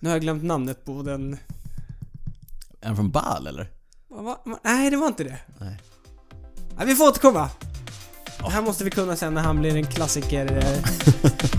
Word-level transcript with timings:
Nu 0.00 0.08
har 0.08 0.16
jag 0.16 0.22
glömt 0.22 0.44
namnet 0.44 0.84
på 0.84 1.02
den... 1.02 1.38
Är 2.80 2.86
han 2.86 2.96
från 2.96 3.10
Bal 3.10 3.46
eller? 3.46 3.68
Va, 4.08 4.22
va, 4.22 4.38
va? 4.44 4.58
Nej, 4.62 4.90
det 4.90 4.96
var 4.96 5.06
inte 5.06 5.24
det. 5.24 5.38
Nej. 5.58 5.80
Nej, 6.76 6.86
vi 6.86 6.94
får 6.94 7.08
återkomma. 7.08 7.50
Det 8.38 8.50
här 8.50 8.62
måste 8.62 8.84
vi 8.84 8.90
kunna 8.90 9.16
sen 9.16 9.34
när 9.34 9.42
han 9.42 9.60
blir 9.60 9.76
en 9.76 9.86
klassiker 9.86 10.46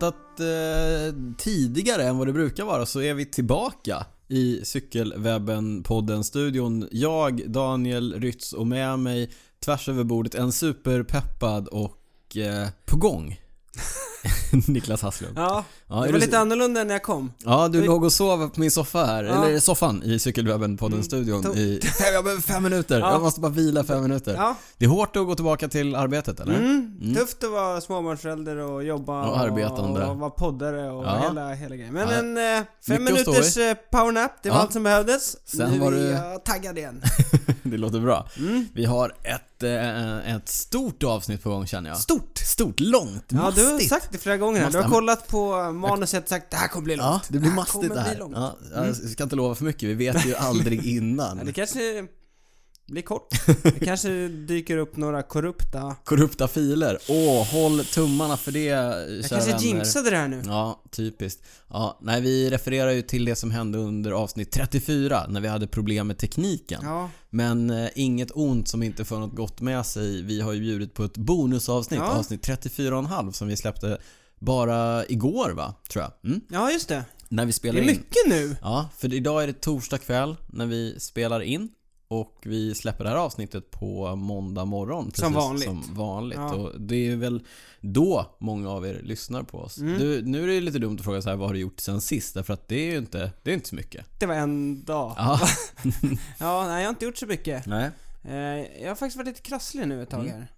väntat 0.00 0.40
eh, 0.40 1.14
tidigare 1.38 2.04
än 2.04 2.18
vad 2.18 2.26
det 2.26 2.32
brukar 2.32 2.64
vara 2.64 2.86
så 2.86 3.02
är 3.02 3.14
vi 3.14 3.26
tillbaka 3.26 4.06
i 4.28 4.60
Cykelwebben-podden-studion. 4.64 6.88
Jag, 6.90 7.50
Daniel 7.50 8.20
Rytz 8.20 8.52
och 8.52 8.66
med 8.66 8.98
mig 8.98 9.30
tvärs 9.64 9.88
över 9.88 10.04
bordet 10.04 10.34
en 10.34 10.52
superpeppad 10.52 11.68
och 11.68 12.36
eh, 12.36 12.68
på 12.86 12.96
gång 12.96 13.28
Niklas 14.66 15.02
Hasslund. 15.02 15.32
Ja, 15.38 15.64
Ja, 15.88 15.94
det 15.94 16.00
är 16.00 16.00
var 16.00 16.12
du- 16.12 16.18
lite 16.18 16.38
annorlunda 16.38 16.84
när 16.84 16.92
jag 16.94 17.02
kom. 17.02 17.32
Ja, 17.44 17.68
du 17.68 17.80
Vi- 17.80 17.86
låg 17.86 18.04
och 18.04 18.12
sov 18.12 18.48
på 18.48 18.60
min 18.60 18.70
soffa 18.70 19.04
här, 19.04 19.24
Ja. 19.24 19.44
eller 19.46 19.60
soffan 19.60 20.02
i 20.02 20.18
Cykelwebben-podden-studion 20.18 21.44
Mm, 21.44 21.58
i... 21.58 21.80
Jag 22.12 22.24
behöver 22.24 22.42
fem 22.42 22.62
minuter, 22.62 23.00
Ja. 23.00 23.12
jag 23.12 23.22
måste 23.22 23.40
bara 23.40 23.52
vila 23.52 23.84
fem 23.84 24.02
minuter. 24.02 24.34
Ja. 24.34 24.56
Det 24.78 24.84
är 24.84 24.88
hårt 24.88 25.16
att 25.16 25.26
gå 25.26 25.34
tillbaka 25.34 25.68
till 25.68 25.94
arbetet, 25.96 26.40
eller? 26.40 26.54
Mm. 26.54 26.98
Mm. 27.02 27.14
Tufft 27.14 27.44
att 27.44 27.50
vara 27.50 27.80
småbarnsförälder 27.80 28.56
och 28.56 28.84
jobba 28.84 29.26
Och 29.30 29.38
arbetande. 29.38 30.04
och 30.06 30.16
vara 30.18 30.30
poddare 30.30 30.90
och 30.90 31.04
Ja. 31.04 31.18
hela, 31.28 31.52
hela 31.54 31.76
grejen. 31.76 31.94
Men 31.94 32.08
en 32.08 32.56
eh, 32.58 32.64
fem 32.86 33.04
Mycket 33.04 33.26
minuters 33.26 33.56
eh, 33.56 33.74
powernap, 33.90 34.30
det 34.42 34.50
var 34.50 34.56
allt 34.56 34.72
som 34.72 34.82
behövdes. 34.82 35.36
Sen 35.48 35.70
nu 35.70 35.78
var 35.78 35.92
är 35.92 35.96
du- 35.96 36.02
jag 36.10 36.44
taggad 36.44 36.78
igen. 36.78 37.02
Det 37.62 37.76
låter 37.76 38.00
bra. 38.00 38.28
Mm. 38.38 38.66
Vi 38.74 38.84
har 38.84 39.08
ett, 39.22 39.42
eh, 39.62 40.34
ett 40.36 40.48
stort 40.48 41.02
avsnitt 41.02 41.42
på 41.42 41.50
gång 41.50 41.66
känner 41.66 41.90
jag. 41.90 41.98
Stort! 41.98 42.38
Stort, 42.38 42.80
långt, 42.80 43.24
Ja, 43.28 43.36
mastigt. 43.36 43.66
du 43.66 43.72
har 43.72 43.80
sagt 43.80 44.08
det 44.12 44.18
flera 44.18 44.36
gånger. 44.36 44.60
här. 44.60 44.66
Du 44.66 44.72
Mastigt. 44.78 44.84
har 44.84 44.90
kollat 45.00 45.28
på 45.28 45.72
manuset 45.72 46.22
och 46.22 46.28
sagt 46.28 46.50
det 46.50 46.56
här 46.56 46.68
kommer 46.68 46.84
bli 46.84 46.96
långt. 46.96 47.06
Ja, 47.06 47.20
det 47.28 47.38
blir 47.38 47.50
här 47.50 47.56
mastigt 47.56 47.82
det 47.82 47.88
bli 47.88 47.98
här. 47.98 48.18
långt. 48.18 48.36
Ja, 48.36 48.56
jag 48.74 48.96
ska 48.96 49.22
inte 49.22 49.36
lova 49.36 49.54
för 49.54 49.64
mycket, 49.64 49.82
vi 49.88 49.94
vet 49.94 50.26
ju 50.26 50.34
aldrig 50.38 50.78
Ja, 50.78 50.84
innan. 50.90 51.44
det 51.44 51.52
kanske 51.52 52.06
blir 52.90 53.02
kort. 53.02 53.28
Det 53.62 53.84
kanske 53.84 54.28
dyker 54.28 54.76
upp 54.76 54.96
några 54.96 55.22
korrupta... 55.22 55.96
Korrupta 56.04 56.48
filer. 56.48 56.98
Åh, 57.08 57.46
håll 57.46 57.84
tummarna 57.84 58.36
för 58.36 58.52
det, 58.52 58.62
Jag 58.64 58.94
kära 59.08 59.28
kanske 59.28 59.50
vänner. 59.50 59.62
jinxade 59.64 60.10
det 60.10 60.16
här 60.16 60.28
nu. 60.28 60.42
Ja, 60.46 60.82
typiskt. 60.90 61.42
Ja, 61.68 61.98
nej, 62.02 62.20
vi 62.20 62.50
refererar 62.50 62.90
ju 62.90 63.02
till 63.02 63.24
det 63.24 63.36
som 63.36 63.50
hände 63.50 63.78
under 63.78 64.10
avsnitt 64.12 64.52
34 64.52 65.26
när 65.28 65.40
vi 65.40 65.48
hade 65.48 65.66
problem 65.66 66.06
med 66.06 66.18
tekniken. 66.18 66.80
Ja, 66.84 67.10
Men 67.30 67.70
eh, 67.70 67.88
inget 67.94 68.30
ont 68.34 68.68
som 68.68 68.82
inte 68.82 69.04
för 69.04 69.18
något 69.18 69.34
gott 69.36 69.60
med 69.60 69.86
sig. 69.86 70.22
Vi 70.22 70.40
har 70.40 70.52
ju 70.52 70.60
bjudit 70.60 70.94
på 70.94 71.04
ett 71.04 71.16
bonusavsnitt, 71.16 72.00
Ja. 72.00 72.06
avsnitt 72.18 72.46
34,5 72.48 73.32
som 73.32 73.48
vi 73.48 73.56
släppte 73.56 73.98
bara 74.38 75.06
igår 75.06 75.50
va, 75.50 75.74
tror 75.92 76.04
jag. 76.04 76.30
Mm? 76.30 76.40
ja 76.48 76.70
just 76.70 76.88
det. 76.88 77.04
När 77.28 77.44
vi 77.44 77.48
Det 77.48 77.52
spelar 77.56 77.78
är 77.78 77.82
in. 77.82 77.86
mycket 77.86 78.26
nu. 78.28 78.56
Ja, 78.62 78.88
för 78.98 79.14
idag 79.14 79.42
är 79.42 79.46
det 79.46 79.60
torsdag 79.60 79.98
kväll 79.98 80.36
när 80.46 80.66
vi 80.66 81.00
spelar 81.00 81.40
in 81.40 81.68
och 82.10 82.36
vi 82.42 82.74
släpper 82.74 83.04
det 83.04 83.10
här 83.10 83.16
avsnittet 83.16 83.70
på 83.70 84.16
måndag 84.16 84.64
morgon. 84.64 85.04
Precis 85.06 85.20
Som 85.24 85.32
vanligt. 85.32 85.64
Som 85.64 85.84
vanligt. 85.94 86.38
Ja. 86.38 86.54
Och 86.54 86.80
det 86.80 87.08
är 87.08 87.16
väl 87.16 87.42
då 87.80 88.36
många 88.38 88.70
av 88.70 88.86
er 88.86 89.00
lyssnar 89.04 89.42
på 89.42 89.58
oss. 89.58 89.78
Mm. 89.78 89.98
Du, 89.98 90.22
nu 90.22 90.42
är 90.42 90.46
det 90.46 90.60
lite 90.60 90.78
dumt 90.78 90.96
att 90.98 91.04
fråga 91.04 91.22
så 91.22 91.28
här, 91.28 91.36
vad 91.36 91.48
har 91.48 91.54
du 91.54 91.60
gjort 91.60 91.80
sen 91.80 92.00
sist? 92.00 92.34
Därför 92.34 92.54
att 92.54 92.68
det 92.68 92.74
är 92.88 92.92
ju 92.92 92.98
inte, 92.98 93.32
det 93.42 93.50
är 93.50 93.54
inte 93.54 93.68
så 93.68 93.74
mycket. 93.74 94.06
Det 94.20 94.26
var 94.26 94.34
en 94.34 94.84
dag. 94.84 95.14
Ja. 95.16 95.40
Ja, 96.38 96.66
nej 96.66 96.76
jag 96.80 96.86
har 96.88 96.90
inte 96.90 97.04
gjort 97.04 97.16
så 97.18 97.26
mycket. 97.26 97.66
Nej. 97.66 97.90
Eh, 98.24 98.34
jag 98.82 98.88
har 98.88 98.94
faktiskt 98.94 99.16
varit 99.16 99.28
lite 99.28 99.40
krasslig 99.42 99.88
nu 99.88 100.02
ett 100.02 100.10
tag 100.10 100.20
Mm. 100.20 100.32
här. 100.32 100.48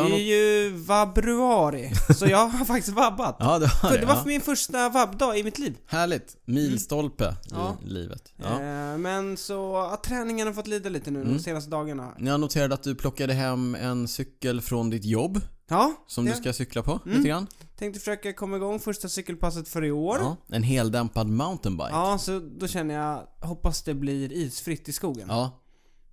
Har 0.00 0.08
det 0.08 0.08
är 0.08 0.10
något... 0.10 0.20
ju 0.20 0.70
vabruari, 0.84 1.90
så 2.18 2.26
jag 2.26 2.46
har 2.48 2.64
faktiskt 2.64 2.96
vabbat. 2.96 3.36
Ja, 3.38 3.58
det 3.58 3.66
har 3.66 3.88
För 3.88 3.94
det. 3.94 4.00
det 4.00 4.06
var 4.06 4.14
ja. 4.14 4.20
för 4.20 4.28
min 4.28 4.40
första 4.40 4.88
vabbdag 4.88 5.38
i 5.38 5.44
mitt 5.44 5.58
liv. 5.58 5.76
Härligt. 5.86 6.36
Milstolpe 6.44 7.24
i 7.24 7.50
Ja. 7.50 7.76
livet. 7.84 8.32
Ja. 8.36 8.60
Eh, 8.92 8.98
men 8.98 9.36
så 9.36 9.72
har 9.76 9.96
träningen 9.96 10.46
har 10.46 10.54
fått 10.54 10.66
lida 10.66 10.88
lite 10.88 11.10
nu 11.10 11.20
Mm. 11.20 11.32
de 11.32 11.38
senaste 11.42 11.70
dagarna. 11.70 12.14
Jag 12.18 12.40
noterade 12.40 12.74
att 12.74 12.82
du 12.82 12.94
plockade 12.94 13.32
hem 13.34 13.74
en 13.74 14.08
cykel 14.08 14.60
från 14.60 14.90
ditt 14.90 15.04
jobb 15.04 15.40
Ja, 15.68 15.92
som 16.06 16.24
det- 16.24 16.30
du 16.30 16.36
ska 16.36 16.52
cykla 16.52 16.82
på 16.82 17.00
Mm. 17.04 17.16
lite 17.16 17.28
grann. 17.28 17.46
tänkte 17.76 18.00
försöka 18.00 18.32
komma 18.32 18.56
igång 18.56 18.78
första 18.78 19.08
cykelpasset 19.08 19.68
för 19.68 19.84
i 19.84 19.90
år. 19.90 20.16
Ja. 20.20 20.36
Ja, 20.46 20.56
en 20.56 20.62
heldämpad 20.62 21.26
mountainbike. 21.28 22.18
så 22.18 22.38
då 22.58 22.66
känner 22.68 22.94
jag, 22.94 23.26
hoppas 23.48 23.82
det 23.82 23.94
blir 23.94 24.32
isfritt 24.32 24.88
i 24.88 24.92
skogen. 24.92 25.26
Ja, 25.30 25.50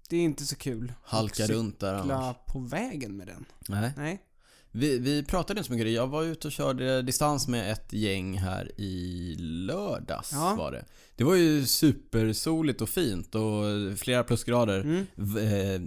Det 0.09 0.17
är 0.17 0.21
inte 0.21 0.45
så 0.45 0.55
kul. 0.55 0.93
halka 1.03 1.47
runt 1.47 1.79
där 1.79 1.93
annars. 1.93 2.35
På 2.47 2.59
vägen 2.59 3.17
med 3.17 3.27
den. 3.27 3.45
Nej. 3.67 3.91
Nej. 3.97 4.21
Vi, 4.71 4.99
vi 4.99 5.23
pratade 5.23 5.59
inte 5.59 5.67
så 5.67 5.73
mycket. 5.73 5.91
Jag 5.93 6.07
var 6.07 6.23
ute 6.23 6.47
och 6.47 6.51
körde 6.51 7.01
distans 7.01 7.47
med 7.47 7.71
ett 7.71 7.93
gäng 7.93 8.37
här 8.37 8.71
i 8.81 9.35
lördags 9.39 10.31
Ja. 10.33 10.55
var 10.57 10.71
det. 10.71 10.85
Det 11.15 11.23
var 11.23 11.35
ju 11.35 11.65
supersoligt 11.65 12.81
och 12.81 12.89
fint 12.89 13.35
och 13.35 13.63
flera 13.97 14.23
plusgrader. 14.23 14.79
Mm. 14.79 15.05
Eh, 15.37 15.81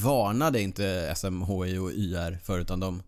varnade 0.00 0.60
inte 0.60 1.12
SMHI 1.16 1.78
och 1.78 1.90
YR 1.92 2.38
för 2.44 2.58
utan 2.58 2.80
de 2.80 3.02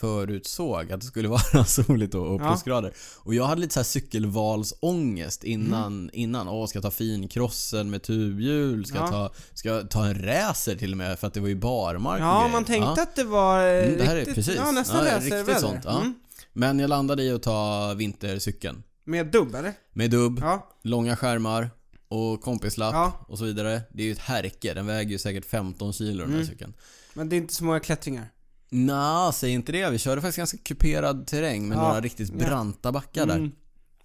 förutsåg 0.00 0.92
att 0.92 1.00
det 1.00 1.06
skulle 1.06 1.28
vara 1.52 1.64
soligt 1.64 2.14
och, 2.14 2.34
och 2.34 2.40
Ja. 2.42 2.48
plusgrader. 2.48 2.92
Och 3.16 3.34
jag 3.34 3.44
hade 3.44 3.60
lite 3.60 3.74
så 3.74 3.80
här 3.80 3.84
cykelvalsångest 3.84 5.44
innan, 5.44 6.10
innan. 6.12 6.48
Åh, 6.48 6.66
ska 6.66 6.76
jag 6.76 6.82
ta 6.84 6.90
finkrossen 6.90 7.90
med 7.90 8.02
tubhjul? 8.02 8.86
Ska, 8.86 8.96
Ja. 8.98 9.02
jag 9.02 9.10
ta, 9.12 9.30
ska 9.54 9.68
jag 9.68 9.90
ta 9.90 10.06
en 10.06 10.22
racer 10.24 10.76
till 10.76 10.92
och 10.92 10.98
med? 10.98 11.18
För 11.18 11.26
att 11.26 11.34
det 11.34 11.40
var 11.40 11.48
ju 11.48 11.54
barmark 11.56 12.20
Ja, 12.20 12.38
grejer. 12.40 12.52
man 12.52 12.64
tänkte 12.64 12.92
Ja. 12.96 13.02
att 13.02 13.16
det 13.16 13.24
var 13.24 13.66
eh, 13.66 13.84
Mm, 13.84 13.98
det 13.98 14.04
här 14.04 14.12
är 14.12 14.18
riktigt, 14.18 14.34
precis. 14.34 14.54
ja 14.56 14.70
nästan 14.70 15.06
Ja, 15.06 15.18
riktigt 15.20 15.60
sånt. 15.60 15.84
Mm. 15.84 16.14
Men 16.52 16.78
jag 16.78 16.88
landade 16.88 17.22
i 17.22 17.32
att 17.32 17.42
ta 17.42 17.94
vintercykeln. 17.94 18.82
Med 19.04 19.26
dubb 19.26 19.54
eller? 19.54 19.72
Med 19.92 20.10
dubb, 20.10 20.42
långa 20.82 21.16
skärmar 21.16 21.70
och 22.08 22.40
kompislapp 22.40 23.14
och 23.28 23.38
så 23.38 23.44
vidare. 23.44 23.80
Det 23.92 24.02
är 24.02 24.06
ju 24.06 24.12
ett 24.12 24.18
härke. 24.18 24.74
Den 24.74 24.86
väger 24.86 25.10
ju 25.10 25.18
säkert 25.18 25.44
15 25.44 25.92
kilo 25.92 26.20
den 26.20 26.28
här 26.30 26.36
Mm. 26.36 26.46
cykeln. 26.48 26.74
Men 27.14 27.28
det 27.28 27.36
är 27.36 27.38
inte 27.38 27.54
så 27.54 27.64
många 27.64 27.80
klättringar. 27.80 28.30
Nja, 28.70 29.32
säg 29.34 29.50
inte 29.50 29.72
det. 29.72 29.90
Vi 29.90 29.98
körde 29.98 30.20
faktiskt 30.20 30.36
ganska 30.38 30.58
kuperad 30.58 31.26
terräng 31.26 31.68
med 31.68 31.78
Ja. 31.78 31.82
några 31.88 32.00
riktigt 32.00 32.32
branta 32.32 32.92
backar 32.92 33.26
där. 33.26 33.36
Mm. 33.36 33.50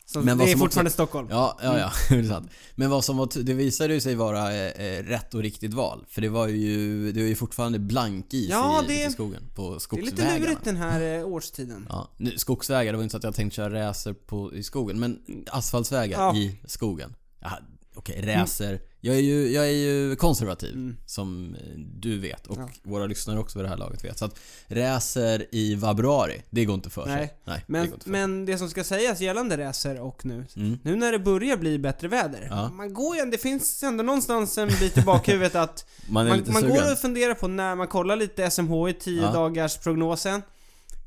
Så 0.06 0.22
Men 0.22 0.38
det 0.38 0.52
är 0.52 0.58
fortfarande 0.58 0.92
Stockholm. 0.92 1.28
Ja, 1.32 1.60
ja, 1.64 1.80
ja. 1.80 1.92
det 2.10 2.16
är 2.16 2.24
sant. 2.24 2.50
Men 2.76 2.90
vad 2.90 3.06
som 3.06 3.18
var, 3.18 3.44
det 3.44 3.54
visade 3.54 3.94
ju 3.94 4.00
sig 4.02 4.16
vara 4.16 4.54
eh, 4.56 4.86
eh, 4.86 5.04
rätt 5.04 5.34
och 5.34 5.42
riktigt 5.42 5.74
val. 5.74 6.06
För 6.10 6.22
det 6.22 6.30
var 6.30 6.48
ju, 6.48 7.12
det 7.12 7.22
var 7.22 7.28
ju 7.28 7.36
fortfarande 7.36 7.80
blankis 7.80 8.50
Ja, 8.50 8.84
i, 8.84 8.88
det- 8.88 9.06
i 9.06 9.10
skogen 9.12 9.44
på 9.56 9.70
Det 9.70 9.76
är 9.76 9.80
skogsvägarna. 9.80 10.34
lite 10.34 10.40
lurigt 10.40 10.64
den 10.64 10.76
här 10.78 11.18
eh, 11.20 11.28
årstiden. 11.28 11.86
Ja, 11.90 12.10
nu, 12.18 12.38
skogsvägar, 12.38 12.94
det 12.94 12.98
var 12.98 13.04
inte 13.04 13.12
så 13.12 13.18
att 13.18 13.24
jag 13.24 13.36
tänkte 13.36 13.56
köra 13.56 13.88
racer 13.90 14.14
på, 14.14 14.54
i 14.56 14.64
skogen, 14.64 15.00
men 15.00 15.20
asfaltsvägar 15.52 16.20
Ja. 16.20 16.36
i 16.36 16.60
skogen. 16.66 17.16
Ja, 17.42 17.52
Okej, 17.96 18.36
racer. 18.36 18.80
Jag, 19.06 19.16
är 19.16 19.20
ju, 19.20 19.52
jag 19.52 19.66
är 19.68 19.72
ju 19.72 20.16
konservativ, 20.16 20.74
Mm. 20.74 20.98
som 21.06 21.56
eh, 21.56 21.62
du 21.78 22.20
vet 22.20 22.48
och 22.48 22.58
Ja. 22.60 22.70
våra 22.84 23.06
lyssnare 23.06 23.40
också 23.40 23.60
vid 23.60 23.66
det 23.66 23.70
här 23.70 23.78
laget 23.78 24.04
vet. 24.04 24.18
Så 24.18 24.26
att 24.26 24.40
racer 24.68 25.46
i 25.52 25.78
februari, 25.78 26.42
det 26.50 26.66
går 26.66 26.76
inte 26.76 26.90
för 26.90 27.06
Nej. 27.06 27.18
sig. 27.18 27.38
Nej, 27.46 27.58
det 27.68 27.72
Men, 27.74 27.86
inte 27.86 28.00
för 28.04 28.10
men 28.10 28.46
det 28.46 28.58
som 28.58 28.70
ska 28.70 28.84
sägas 28.84 29.22
gällande 29.22 29.58
racer 29.58 30.00
och 30.02 30.26
nu. 30.26 30.46
Mm. 30.56 30.80
Nu 30.84 30.96
när 30.96 31.12
det 31.12 31.20
börjar 31.20 31.58
bli 31.58 31.80
bättre 31.80 32.08
väder. 32.08 32.48
Ja. 32.50 32.70
Man 32.70 32.94
går 32.94 33.16
ju, 33.16 33.26
det 33.26 33.38
finns 33.38 33.84
ändå 33.84 34.04
någonstans 34.04 34.58
en 34.58 34.68
bit 34.68 34.98
i 34.98 35.02
bakhuvudet 35.02 35.56
att 35.56 35.86
Man 36.10 36.28
man, 36.28 36.44
man 36.48 36.70
går 36.70 36.92
och 36.92 36.98
funderar 36.98 37.34
på 37.34 37.48
när 37.48 37.76
man 37.76 37.88
kollar 37.88 38.16
lite 38.16 38.52
SMHI 38.52 38.94
10 38.94 39.22
Ja. 39.22 39.32
dagars 39.32 39.78
prognosen. 39.78 40.42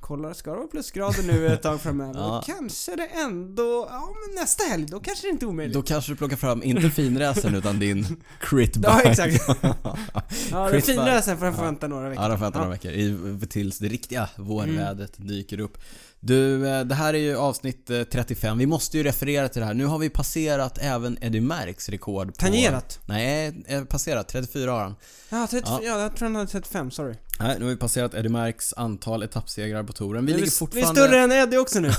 Kollar, 0.06 0.32
ska 0.32 0.50
det 0.50 0.56
vara 0.56 0.66
plusgrader 0.66 1.22
nu 1.22 1.46
ett 1.46 1.62
tag 1.62 1.80
framöver? 1.80 2.14
Ja. 2.20 2.38
Och 2.38 2.44
kanske 2.44 2.96
det 2.96 3.06
ändå, 3.06 3.86
ja 3.90 4.14
men 4.26 4.34
nästa 4.42 4.64
helg, 4.64 4.86
då 4.86 5.00
kanske 5.00 5.26
det 5.26 5.30
inte 5.30 5.44
är 5.46 5.48
omöjligt. 5.48 5.74
Då 5.74 5.82
kanske 5.82 6.12
du 6.12 6.16
plockar 6.16 6.36
fram, 6.36 6.62
inte 6.62 6.90
finracern 6.90 7.54
utan 7.54 7.78
din 7.78 8.16
critbike. 8.40 8.88
Ja, 8.90 9.02
exakt. 9.02 9.46
Ja, 10.50 10.58
den 10.62 10.70
Chris 10.70 10.84
finare 10.86 11.04
Berg. 11.10 11.22
sen 11.22 11.38
får 11.38 11.44
den 11.44 11.54
få 11.54 11.60
Ja. 11.60 11.64
vänta 11.64 11.88
några 11.88 12.08
veckor. 12.08 12.22
Ja, 12.24 12.28
de 12.28 12.38
får 12.38 12.44
vänta 12.44 12.58
några 12.58 12.70
veckor 12.70 12.90
i, 12.92 13.38
tills 13.50 13.78
det 13.78 13.88
riktiga 13.88 14.28
vårvädret 14.36 15.18
Mm. 15.18 15.28
dyker 15.28 15.60
upp. 15.60 15.78
Du, 16.26 16.68
eh, 16.68 16.84
det 16.84 16.94
här 16.94 17.14
är 17.14 17.18
ju 17.18 17.36
avsnitt 17.36 17.90
eh, 17.90 18.02
35. 18.02 18.58
Vi 18.58 18.66
måste 18.66 18.96
ju 18.98 19.02
referera 19.04 19.48
till 19.48 19.60
det 19.60 19.66
här. 19.66 19.74
Nu 19.74 19.86
har 19.86 19.98
vi 19.98 20.10
passerat 20.10 20.78
även 20.80 21.18
Eddie 21.20 21.40
Merckx 21.40 21.88
rekord 21.88 22.26
på... 22.26 22.32
Tangerat? 22.32 23.00
Nej, 23.06 23.64
eh, 23.66 23.84
passerat. 23.84 24.28
34 24.28 24.70
har 24.70 24.82
han. 24.82 24.94
Ja, 25.28 25.46
30, 25.50 25.66
Ja. 25.70 25.80
ja. 25.82 26.00
jag 26.00 26.16
tror 26.16 26.26
han 26.26 26.36
hade 26.36 26.48
35, 26.50 26.90
sorry. 26.90 27.14
Nej, 27.40 27.56
nu 27.58 27.64
har 27.64 27.70
vi 27.70 27.76
passerat 27.76 28.14
Eddie 28.14 28.28
Merckx 28.28 28.74
antal 28.76 29.22
etappsegrar 29.22 29.82
på 29.82 29.92
touren. 29.92 30.26
Vi 30.26 30.32
Vi, 30.32 30.38
ligger 30.38 30.46
vi 30.46 30.54
är 30.54 30.58
fortfarande... 30.58 31.00
större 31.00 31.18
än 31.20 31.32
Eddie 31.32 31.58
också 31.58 31.80
nu. 31.80 31.90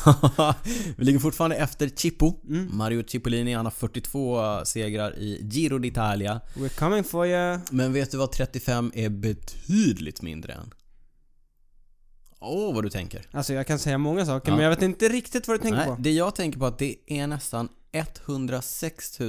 vi 0.97 1.05
ligger 1.05 1.19
fortfarande 1.19 1.55
efter 1.55 1.89
Chippo. 1.89 2.33
Mm. 2.49 2.77
Mario 2.77 3.03
Cipollini, 3.07 3.53
han 3.53 3.65
har 3.65 3.71
42 3.71 4.65
segrar 4.65 5.17
i 5.17 5.39
Giro 5.51 5.79
d'Italia. 5.79 6.39
We're 6.53 6.79
coming 6.79 7.03
for 7.03 7.27
you. 7.27 7.59
Men 7.71 7.93
vet 7.93 8.11
du 8.11 8.17
vad 8.17 8.31
35 8.31 8.91
är 8.95 9.09
betydligt 9.09 10.21
mindre 10.21 10.53
än? 10.53 10.73
Åh, 12.39 12.73
vad 12.75 12.83
du 12.83 12.89
tänker. 12.89 13.27
Alltså 13.31 13.53
jag 13.53 13.67
kan 13.67 13.79
säga 13.79 13.97
många 13.97 14.25
saker, 14.25 14.51
Ja. 14.51 14.55
men 14.55 14.63
jag 14.63 14.69
vet 14.69 14.81
inte 14.81 15.09
riktigt 15.09 15.47
vad 15.47 15.57
du 15.59 15.61
tänker 15.61 15.77
Nej, 15.77 15.87
på. 15.87 15.95
det 15.99 16.11
jag 16.11 16.35
tänker 16.35 16.59
på 16.59 16.65
att 16.65 16.77
det 16.79 16.95
är 17.07 17.27
nästan 17.27 17.69
106 17.91 19.19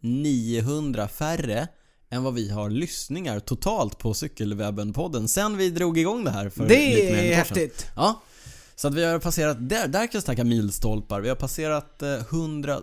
900 0.00 1.08
färre 1.08 1.68
än 2.10 2.22
vad 2.22 2.34
vi 2.34 2.50
har 2.50 2.70
lyssningar 2.70 3.40
totalt 3.40 3.98
på 3.98 4.12
Cykelwebben-podden 4.12 5.26
sen 5.26 5.56
vi 5.56 5.70
drog 5.70 5.98
igång 5.98 6.24
det 6.24 6.30
här 6.30 6.48
för 6.48 6.62
lite 6.68 6.74
mer 6.74 7.08
än 7.08 7.12
Det 7.16 7.18
är 7.18 7.44
sedan. 7.44 7.58
häftigt. 7.58 7.86
Ja. 7.96 8.22
Så 8.76 8.88
att 8.88 8.94
vi 8.94 9.04
har 9.04 9.18
passerat, 9.18 9.68
där, 9.68 9.88
där 9.88 10.00
kan 10.06 10.10
jag 10.12 10.22
snacka 10.22 10.44
milstolpar. 10.44 11.20
Vi 11.20 11.28
har 11.28 11.36
passerat 11.36 12.02
eh, 12.02 12.14
100 12.14 12.80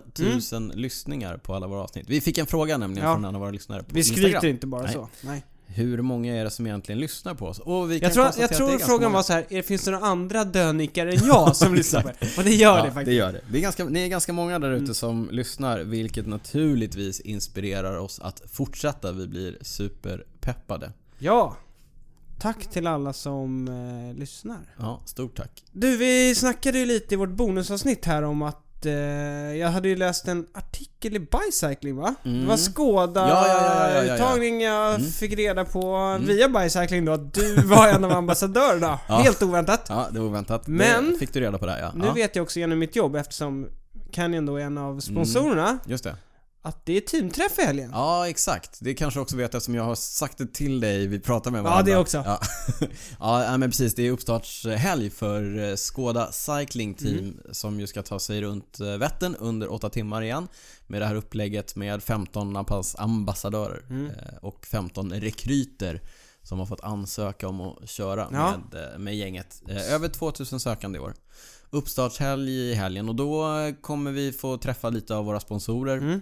000 0.52 0.72
lyssningar 0.74 1.36
på 1.36 1.54
alla 1.54 1.66
våra 1.66 1.80
avsnitt. 1.82 2.06
Vi 2.08 2.20
fick 2.20 2.38
en 2.38 2.46
fråga 2.46 2.78
nämligen 2.78 3.02
Mm. 3.04 3.10
Ja. 3.10 3.14
från 3.16 3.24
en 3.24 3.34
av 3.34 3.40
våra 3.40 3.50
lyssnare 3.50 3.82
på 3.82 3.88
Vi 3.94 3.98
Instagram. 4.00 4.30
skryter 4.30 4.48
inte 4.48 4.66
bara 4.66 4.82
Nej. 4.82 4.92
så. 4.92 5.08
Nej. 5.20 5.44
Hur 5.68 6.02
många 6.02 6.36
är 6.36 6.44
det 6.44 6.50
som 6.50 6.66
egentligen 6.66 6.98
lyssnar 7.00 7.34
på 7.34 7.46
oss? 7.46 7.58
Och 7.58 7.90
vi 7.90 8.00
kan 8.00 8.06
Jag 8.06 8.14
tror, 8.14 8.26
jag 8.42 8.50
det 8.50 8.54
tror 8.54 8.78
frågan 8.78 9.02
många. 9.02 9.14
var 9.14 9.22
så 9.22 9.32
här, 9.32 9.46
är- 9.48 9.62
finns 9.62 9.84
det 9.84 9.90
några 9.90 10.06
andra 10.06 10.44
dönickar 10.44 11.06
än 11.06 11.26
jag 11.26 11.56
som 11.56 11.74
lyssnar 11.80 12.02
på 12.02 12.08
det? 12.20 12.38
Och 12.38 12.44
det 12.44 12.54
gör 12.54 12.76
det 12.76 12.82
det 12.88 12.94
faktiskt. 12.94 13.14
gör 13.16 13.32
det. 13.32 13.40
det 13.50 13.58
är 13.58 13.62
ganska, 13.62 13.84
ni 13.84 14.00
är 14.04 14.08
ganska 14.08 14.32
många 14.32 14.58
där 14.58 14.70
ute 14.70 14.78
Mm. 14.82 14.94
som 14.94 15.28
lyssnar, 15.32 15.80
vilket 15.80 16.26
naturligtvis 16.26 17.20
inspirerar 17.20 17.96
oss 17.98 18.20
att 18.20 18.42
fortsätta. 18.52 19.12
Vi 19.12 19.26
blir 19.26 19.58
superpeppade. 19.60 20.92
Ja. 21.18 21.56
Tack 22.38 22.66
till 22.66 22.86
alla 22.86 23.12
som 23.12 23.68
eh, 23.68 24.18
lyssnar. 24.18 24.74
Ja, 24.78 25.00
stort 25.06 25.36
tack. 25.36 25.64
Du, 25.72 25.96
vi 25.96 26.34
snackade 26.34 26.78
ju 26.78 26.86
lite 26.86 27.14
i 27.14 27.16
vårt 27.16 27.30
bonusavsnitt 27.30 28.04
här 28.04 28.22
om 28.22 28.42
att 28.42 28.62
eh, 28.86 28.92
jag 29.58 29.68
hade 29.68 29.88
ju 29.88 29.96
läst 29.96 30.28
en 30.28 30.46
artikel 30.54 31.16
i 31.16 31.18
Bicycling 31.20 31.96
va? 31.96 32.14
Mm. 32.24 32.40
Det 32.40 32.46
var 32.46 32.56
Skåda 32.56 33.20
Ja, 33.28 33.48
ja, 33.48 33.54
ja, 33.54 34.04
ja, 34.04 34.60
jag 34.60 34.94
Mm. 34.94 35.10
fick 35.10 35.32
reda 35.38 35.64
på 35.64 36.16
via 36.20 36.48
Bicycling 36.48 37.04
då 37.04 37.12
att 37.12 37.34
du 37.34 37.54
var 37.54 37.88
en 37.88 38.04
av 38.04 38.12
ambassadörerna. 38.12 38.98
Helt 39.06 39.42
oväntat. 39.42 39.86
Ja, 39.88 40.06
det 40.10 40.18
var 40.18 40.26
oväntat. 40.26 40.66
Men- 40.66 41.12
Det 41.12 41.18
fick 41.18 41.32
du 41.32 41.40
reda 41.40 41.58
på 41.58 41.66
där 41.66 41.78
ja. 41.78 41.92
Nu 41.94 42.12
vet 42.14 42.36
jag 42.36 42.42
också 42.42 42.58
genom 42.58 42.78
mitt 42.78 42.96
jobb 42.96 43.16
eftersom 43.16 43.66
Canyon 44.12 44.46
då 44.46 44.56
är 44.56 44.64
en 44.64 44.78
av 44.78 45.00
sponsorerna 45.00 45.78
Just 45.86 46.04
det. 46.04 46.16
Att 46.66 46.86
det 46.86 46.96
är 46.96 47.00
teamträff 47.00 47.58
i 47.58 47.62
helgen. 47.62 47.90
Ja, 47.94 48.28
exakt. 48.28 48.78
Det 48.80 48.94
kanske 48.94 49.20
också 49.20 49.36
vet 49.36 49.54
eftersom 49.54 49.74
jag 49.74 49.84
har 49.84 49.94
sagt 49.94 50.38
det 50.38 50.54
till 50.54 50.80
dig, 50.80 51.06
vi 51.06 51.20
pratar 51.20 51.50
med 51.50 51.58
Ja, 51.58 51.62
varandra. 51.62 51.82
det 51.92 51.96
också. 51.98 52.22
Ja, 52.26 52.40
ja 53.44 53.56
men 53.58 53.70
precis. 53.70 53.94
Det 53.94 54.06
är 54.06 54.10
uppstartshelg 54.10 55.10
för 55.10 55.58
eh, 55.70 55.74
Skoda 55.74 56.32
Cycling 56.32 56.94
Team 56.94 57.18
Mm. 57.18 57.36
som 57.52 57.80
ju 57.80 57.86
ska 57.86 58.02
ta 58.02 58.18
sig 58.18 58.40
runt 58.42 58.80
eh, 58.80 58.86
Vättern 58.96 59.36
under 59.36 59.72
8 59.72 59.88
timmar 59.90 60.22
igen. 60.22 60.48
Med 60.86 61.00
det 61.02 61.06
här 61.06 61.14
upplägget 61.14 61.76
med 61.76 62.02
15 62.02 62.56
ampas- 62.56 62.94
ambassadörer 62.98 63.82
Mm. 63.90 64.06
eh, 64.06 64.12
och 64.42 64.66
15 64.66 65.12
rekryter 65.12 66.02
som 66.42 66.58
har 66.58 66.66
fått 66.66 66.80
ansöka 66.80 67.48
om 67.48 67.60
att 67.60 67.88
köra 67.88 68.28
Ja. 68.32 68.54
med, 68.72 69.00
med 69.00 69.16
gänget. 69.16 69.62
Över 69.90 70.08
2000 70.08 70.60
sökande 70.60 70.96
i 70.96 71.00
år. 71.00 71.14
Uppstartshelg 71.70 72.50
i 72.50 72.74
helgen 72.74 73.08
och 73.08 73.14
då 73.14 73.46
kommer 73.80 74.10
vi 74.12 74.32
få 74.32 74.56
träffa 74.58 74.90
lite 74.90 75.14
av 75.16 75.24
våra 75.24 75.40
sponsorer. 75.40 75.96
Mm. 75.98 76.20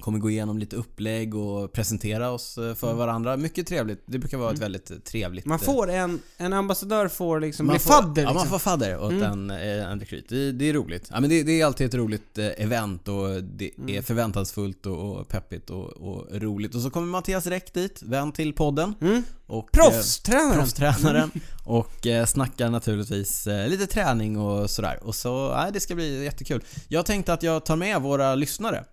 Kommer 0.00 0.18
gå 0.18 0.30
igenom 0.30 0.58
lite 0.58 0.76
upplägg 0.76 1.34
och 1.34 1.72
presentera 1.72 2.30
oss 2.30 2.58
eh, 2.58 2.74
för 2.74 2.94
varandra. 2.94 3.36
Mycket 3.36 3.66
trevligt. 3.66 4.02
Det 4.06 4.18
brukar 4.18 4.38
vara 4.38 4.52
ett 4.52 4.58
väldigt 4.58 4.90
eh, 4.90 4.96
trevligt... 4.96 5.44
Mm. 5.46 5.52
Man 5.66 5.68
eh, 5.68 5.74
får 5.74 5.90
en, 5.90 6.20
en 6.36 6.52
ambassadör 6.52 7.08
får 7.08 7.40
liksom 7.40 7.66
man 7.66 7.72
bli 7.74 7.78
får- 7.80 7.90
fadder 7.92 8.22
Ja, 8.22 8.26
man 8.28 8.34
liksom. 8.34 8.50
får 8.50 8.58
fadder 8.58 8.98
åt 8.98 9.10
Mm. 9.12 9.22
en, 9.22 9.50
en 9.50 10.00
rekryt. 10.00 10.28
Det, 10.28 10.52
det 10.52 10.68
är 10.68 10.72
roligt. 10.72 11.08
Ja, 11.10 11.20
men 11.20 11.30
det, 11.30 11.42
det 11.42 11.60
är 11.60 11.66
alltid 11.66 11.86
ett 11.86 11.94
roligt 11.94 12.38
event 12.38 13.08
och 13.08 13.42
det 13.44 13.70
Mm. 13.78 13.96
är 13.96 14.02
förväntansfullt 14.02 14.86
och, 14.86 14.98
och 15.20 15.28
peppigt 15.28 15.70
och, 15.70 15.84
och 15.86 16.26
roligt. 16.32 16.74
Och 16.74 16.80
så 16.80 16.90
kommer 16.90 17.06
Mattias 17.06 17.46
Räck 17.46 17.74
dit, 17.74 18.02
vän 18.02 18.32
till 18.32 18.52
podden. 18.52 18.94
Mm. 19.00 19.22
Och, 19.46 19.72
Proffstränaren! 19.72 20.50
Eh, 20.52 20.56
proffstränaren. 20.56 21.30
Och 21.64 22.06
eh, 22.06 22.26
snackar 22.26 22.70
naturligtvis 22.70 23.46
eh, 23.46 23.68
lite 23.68 23.86
träning 23.86 24.38
och 24.38 24.70
sådär. 24.70 24.98
Och 25.02 25.14
så, 25.14 25.54
nej, 25.54 25.70
det 25.72 25.80
ska 25.80 25.94
bli 25.94 26.24
jättekul. 26.24 26.64
Jag 26.88 27.06
tänkte 27.06 27.32
att 27.32 27.42
jag 27.42 27.64
tar 27.64 27.76
med 27.76 28.00
våra 28.02 28.34
lyssnare. 28.34 28.84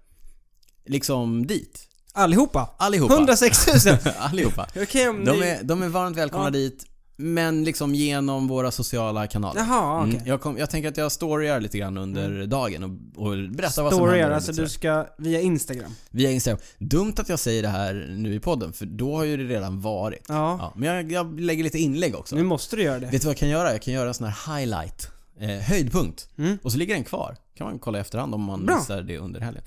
Liksom 0.88 1.48
dit. 1.48 1.84
Allihopa! 2.14 2.70
Allihopa. 2.78 3.14
106 3.14 3.86
000! 3.86 3.98
Allihopa. 4.18 4.68
Okej 4.82 5.10
om 5.10 5.26
De 5.26 5.32
ni... 5.40 5.48
är, 5.48 5.64
de 5.64 5.82
är 5.84 5.88
varmt 5.88 6.18
välkomna 6.18 6.46
Ja. 6.48 6.50
dit. 6.52 6.84
Men 7.20 7.64
liksom 7.64 7.96
genom 7.96 8.48
våra 8.48 8.72
sociala 8.72 9.28
kanaler. 9.28 9.60
Jaha, 9.62 10.02
okej. 10.02 10.14
Mm, 10.16 10.28
jag, 10.28 10.42
kom, 10.42 10.58
jag 10.58 10.70
tänker 10.70 10.90
att 10.90 10.98
jag 10.98 11.12
storyar 11.12 11.60
lite 11.60 11.78
grann 11.78 11.98
under 11.98 12.46
dagen 12.46 12.84
och, 12.84 13.24
och 13.28 13.32
berättar 13.38 13.84
vad 13.84 13.92
som 13.92 14.00
Storyar, 14.00 14.18
händer. 14.20 14.36
alltså 14.36 14.52
du 14.52 14.70
ska 14.70 15.08
via 15.18 15.42
Instagram. 15.42 15.92
Via 16.10 16.32
Instagram. 16.32 16.60
Dumt 16.80 17.14
att 17.18 17.30
jag 17.30 17.40
säger 17.40 17.62
det 17.62 17.68
här 17.70 18.16
nu 18.18 18.36
i 18.36 18.40
podden, 18.40 18.74
för 18.74 18.86
då 18.86 19.16
har 19.16 19.24
ju 19.24 19.38
det 19.38 19.44
redan 19.56 19.82
varit. 19.82 20.26
Ja. 20.28 20.58
Ja, 20.62 20.74
men 20.76 20.90
jag, 20.96 21.12
jag 21.12 21.40
lägger 21.40 21.64
lite 21.64 21.80
inlägg 21.80 22.16
också. 22.16 22.36
Nu 22.36 22.44
måste 22.44 22.76
du 22.76 22.84
göra 22.84 23.00
det. 23.00 23.06
Vet 23.06 23.22
du 23.22 23.26
vad 23.26 23.32
jag 23.34 23.38
kan 23.38 23.50
göra? 23.50 23.72
Jag 23.72 23.82
kan 23.82 23.94
göra 23.94 24.08
en 24.08 24.14
sån 24.14 24.28
här 24.28 24.58
highlight. 24.60 25.08
Eh, 25.40 25.50
höjdpunkt. 25.50 26.30
Mm. 26.38 26.58
Och 26.64 26.72
så 26.72 26.78
ligger 26.78 26.94
den 26.96 27.04
kvar. 27.04 27.36
kan 27.58 27.68
man 27.68 27.80
kolla 27.80 27.98
i 27.98 28.02
efterhand 28.02 28.34
om 28.34 28.42
man 28.42 28.66
Bra. 28.66 28.78
missar 28.78 29.02
det 29.02 29.18
under 29.18 29.42
helgen. 29.42 29.64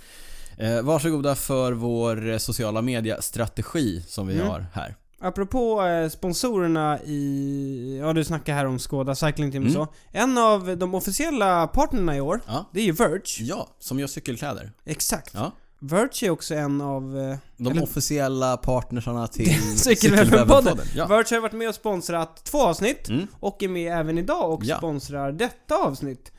Eh, 0.60 0.82
varsågoda 0.82 1.34
för 1.34 1.72
vår 1.72 2.30
eh, 2.30 2.38
sociala 2.38 2.82
media-strategi 2.82 4.02
som 4.08 4.26
vi 4.26 4.34
Mm. 4.34 4.46
har 4.46 4.66
här. 4.72 4.96
Apropå 5.22 5.82
eh, 5.82 6.08
sponsorerna 6.08 6.98
i... 7.02 7.98
Ja, 8.02 8.12
du 8.12 8.24
snackar 8.24 8.54
här 8.54 8.66
om 8.66 8.78
Skoda 8.78 9.14
Cycling 9.14 9.52
Team 9.52 9.62
och 9.62 9.70
Mm. 9.70 9.86
så. 9.86 9.92
En 10.12 10.38
av 10.38 10.76
de 10.78 10.94
officiella 10.94 11.66
partnerna 11.66 12.16
i 12.16 12.20
år, 12.20 12.40
Ja. 12.46 12.64
det 12.72 12.80
är 12.80 12.84
ju 12.84 12.92
Verge. 12.92 13.22
Ja, 13.40 13.68
som 13.78 13.98
gör 13.98 14.06
cykelkläder. 14.06 14.72
Exakt. 14.84 15.30
Ja. 15.34 15.52
Verge 15.82 16.26
är 16.26 16.30
också 16.30 16.54
en 16.54 16.80
av... 16.80 17.18
Eh, 17.18 17.36
De 17.56 17.70
Eller- 17.70 17.82
officiella 17.82 18.56
partnersarna 18.56 19.26
till 19.26 19.46
Cykelwebben-podden. 19.76 20.78
Ja. 20.94 21.06
Verge 21.06 21.34
har 21.36 21.40
varit 21.40 21.52
med 21.52 21.68
och 21.68 21.74
sponsrat 21.74 22.44
två 22.44 22.58
avsnitt 22.62 23.08
Mm. 23.08 23.26
och 23.40 23.62
är 23.62 23.68
med 23.68 23.92
även 23.98 24.18
idag 24.18 24.50
och 24.52 24.60
Ja. 24.64 24.76
sponsrar 24.78 25.32
detta 25.32 25.74
avsnitt. 25.76 26.32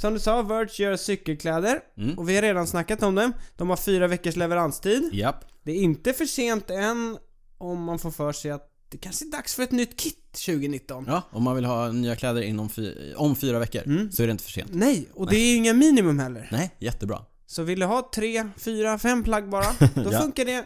Som 0.00 0.14
du 0.14 0.20
sa, 0.20 0.42
Verge 0.42 0.82
gör 0.84 0.96
cykelkläder 0.96 1.80
Mm. 1.98 2.18
och 2.18 2.28
vi 2.28 2.34
har 2.34 2.42
redan 2.42 2.66
snackat 2.66 3.02
om 3.02 3.14
dem. 3.14 3.32
De 3.56 3.70
har 3.70 3.76
fyra 3.76 4.06
veckors 4.06 4.36
leveranstid. 4.36 5.10
Japp. 5.12 5.44
Det 5.64 5.72
är 5.72 5.76
inte 5.76 6.12
för 6.12 6.24
sent 6.24 6.70
än 6.70 7.18
om 7.58 7.82
man 7.84 7.98
får 7.98 8.10
för 8.10 8.32
sig 8.32 8.50
att 8.50 8.64
det 8.90 8.98
kanske 8.98 9.24
är 9.24 9.30
dags 9.30 9.54
för 9.54 9.62
ett 9.62 9.72
nytt 9.72 9.96
kit 9.96 10.32
2019. 10.46 11.04
Ja, 11.08 11.22
om 11.30 11.42
man 11.42 11.54
vill 11.56 11.64
ha 11.64 11.92
nya 11.92 12.16
kläder 12.16 12.42
inom 12.42 12.68
fy, 12.68 12.94
om 13.16 13.36
fyra 13.36 13.58
veckor 13.58 13.82
Mm. 13.86 14.12
så 14.12 14.22
är 14.22 14.26
det 14.26 14.30
inte 14.30 14.44
för 14.44 14.50
sent. 14.50 14.70
Nej, 14.72 15.08
och 15.14 15.30
det 15.30 15.36
är 15.36 15.50
ju 15.50 15.56
inga 15.56 15.72
minimum 15.74 16.18
heller. 16.18 16.48
Nej, 16.52 16.70
jättebra. 16.78 17.22
Så 17.46 17.62
vill 17.62 17.80
du 17.80 17.86
ha 17.86 18.10
tre, 18.14 18.48
fyra, 18.56 18.98
fem 18.98 19.24
plagg 19.24 19.48
bara, 19.50 19.64
då 19.94 20.12
Ja. 20.12 20.20
funkar 20.20 20.44
det. 20.44 20.64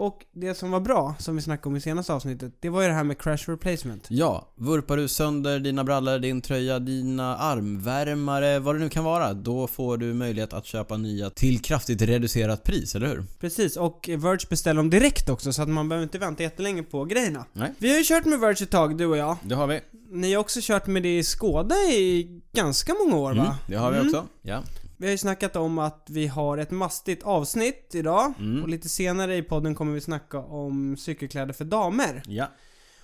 Och 0.00 0.24
det 0.32 0.54
som 0.54 0.70
var 0.70 0.80
bra, 0.80 1.14
som 1.18 1.36
vi 1.36 1.42
snackade 1.42 1.68
om 1.68 1.76
i 1.76 1.80
senaste 1.80 2.12
avsnittet, 2.12 2.52
det 2.60 2.68
var 2.68 2.82
ju 2.82 2.88
det 2.88 2.94
här 2.94 3.04
med 3.04 3.18
crash 3.18 3.36
replacement. 3.50 4.06
Ja, 4.10 4.48
vurpar 4.56 4.96
du 4.96 5.08
sönder 5.08 5.58
dina 5.58 5.84
brallor, 5.84 6.18
din 6.18 6.40
tröja, 6.40 6.78
dina 6.78 7.36
armvärmare, 7.36 8.58
vad 8.58 8.74
det 8.74 8.78
nu 8.78 8.88
kan 8.88 9.04
vara, 9.04 9.34
då 9.34 9.66
får 9.66 9.96
du 9.96 10.14
möjlighet 10.14 10.52
att 10.52 10.66
köpa 10.66 10.96
nya 10.96 11.30
till 11.30 11.60
kraftigt 11.62 12.02
reducerat 12.02 12.64
pris, 12.64 12.94
eller 12.94 13.06
hur? 13.06 13.24
Precis, 13.40 13.76
och 13.76 14.10
Verge 14.18 14.46
beställer 14.50 14.76
dem 14.76 14.90
direkt 14.90 15.28
också 15.28 15.52
så 15.52 15.62
att 15.62 15.68
man 15.68 15.88
behöver 15.88 16.02
inte 16.04 16.18
vänta 16.18 16.42
jättelänge 16.42 16.82
på 16.82 17.04
grejerna. 17.04 17.44
Nej. 17.52 17.72
Vi 17.78 17.90
har 17.90 17.98
ju 17.98 18.04
kört 18.04 18.24
med 18.24 18.40
Verge 18.40 18.62
ett 18.64 18.70
tag, 18.70 18.96
du 18.98 19.06
och 19.06 19.16
jag. 19.16 19.36
Det 19.42 19.54
har 19.54 19.66
vi. 19.66 19.80
Ni 20.12 20.32
har 20.34 20.40
också 20.40 20.60
kört 20.62 20.86
med 20.86 21.02
det 21.02 21.18
i 21.18 21.22
Skåda 21.24 21.74
i 21.76 22.40
ganska 22.52 22.94
många 23.04 23.16
år 23.16 23.30
Mm, 23.32 23.44
va? 23.44 23.58
det 23.66 23.76
har 23.76 23.90
vi 23.90 23.96
Mm. 23.98 24.08
också. 24.08 24.26
Ja. 24.42 24.62
Vi 25.00 25.06
har 25.06 25.10
ju 25.10 25.18
snackat 25.18 25.56
om 25.56 25.78
att 25.78 26.06
vi 26.10 26.26
har 26.26 26.58
ett 26.58 26.70
mastigt 26.70 27.22
avsnitt 27.22 27.90
idag. 27.94 28.32
Mm. 28.38 28.62
Och 28.62 28.68
lite 28.68 28.88
senare 28.88 29.36
i 29.36 29.42
podden 29.42 29.74
kommer 29.74 29.92
vi 29.92 30.00
snacka 30.00 30.38
om 30.38 30.96
cykelkläder 30.96 31.52
för 31.52 31.64
damer. 31.64 32.22
Ja. 32.26 32.46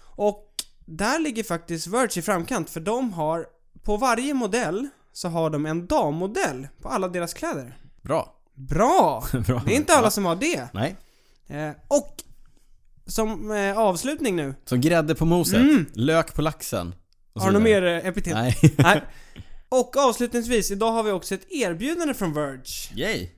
Och 0.03 0.55
där 0.85 1.19
ligger 1.19 1.43
faktiskt 1.45 1.87
Verge 1.87 2.19
i 2.19 2.23
framkant 2.23 2.71
för 2.71 2.81
de 2.81 3.13
har, 3.13 3.47
på 3.83 3.97
varje 3.97 4.35
modell, 4.35 4.89
så 5.13 5.29
har 5.29 5.51
de 5.51 5.67
en 5.67 5.87
dammodell 5.87 6.69
på 6.83 6.89
alla 6.89 7.09
deras 7.09 7.35
kläder. 7.35 7.79
Bra. 8.03 8.35
Bra! 8.55 9.25
Bra. 9.47 9.63
Det 9.67 9.73
är 9.73 9.77
inte 9.77 9.93
alla 9.95 10.07
Ja. 10.07 10.11
som 10.11 10.25
har 10.25 10.37
det. 10.37 10.69
Nej. 10.75 10.97
Eh, 11.47 11.71
och 11.89 12.23
som 13.07 13.51
eh, 13.51 13.79
avslutning 13.79 14.37
nu. 14.37 14.55
Så 14.65 14.77
grädde 14.77 15.15
på 15.15 15.25
moset, 15.25 15.55
Mm. 15.61 15.87
lök 15.95 16.35
på 16.35 16.43
laxen. 16.43 16.95
Har 17.35 17.47
du 17.47 17.53
något 17.53 17.63
mer 17.63 17.83
eh, 17.85 18.07
epitet? 18.07 18.35
Nej. 18.35 18.57
Nej. 18.79 19.03
Och 19.81 19.97
avslutningsvis, 19.97 20.71
idag 20.71 20.93
har 20.93 21.03
vi 21.03 21.11
också 21.11 21.35
ett 21.35 21.47
erbjudande 21.53 22.15
från 22.15 22.33
Verge. 22.35 22.63
Yay. 22.95 23.29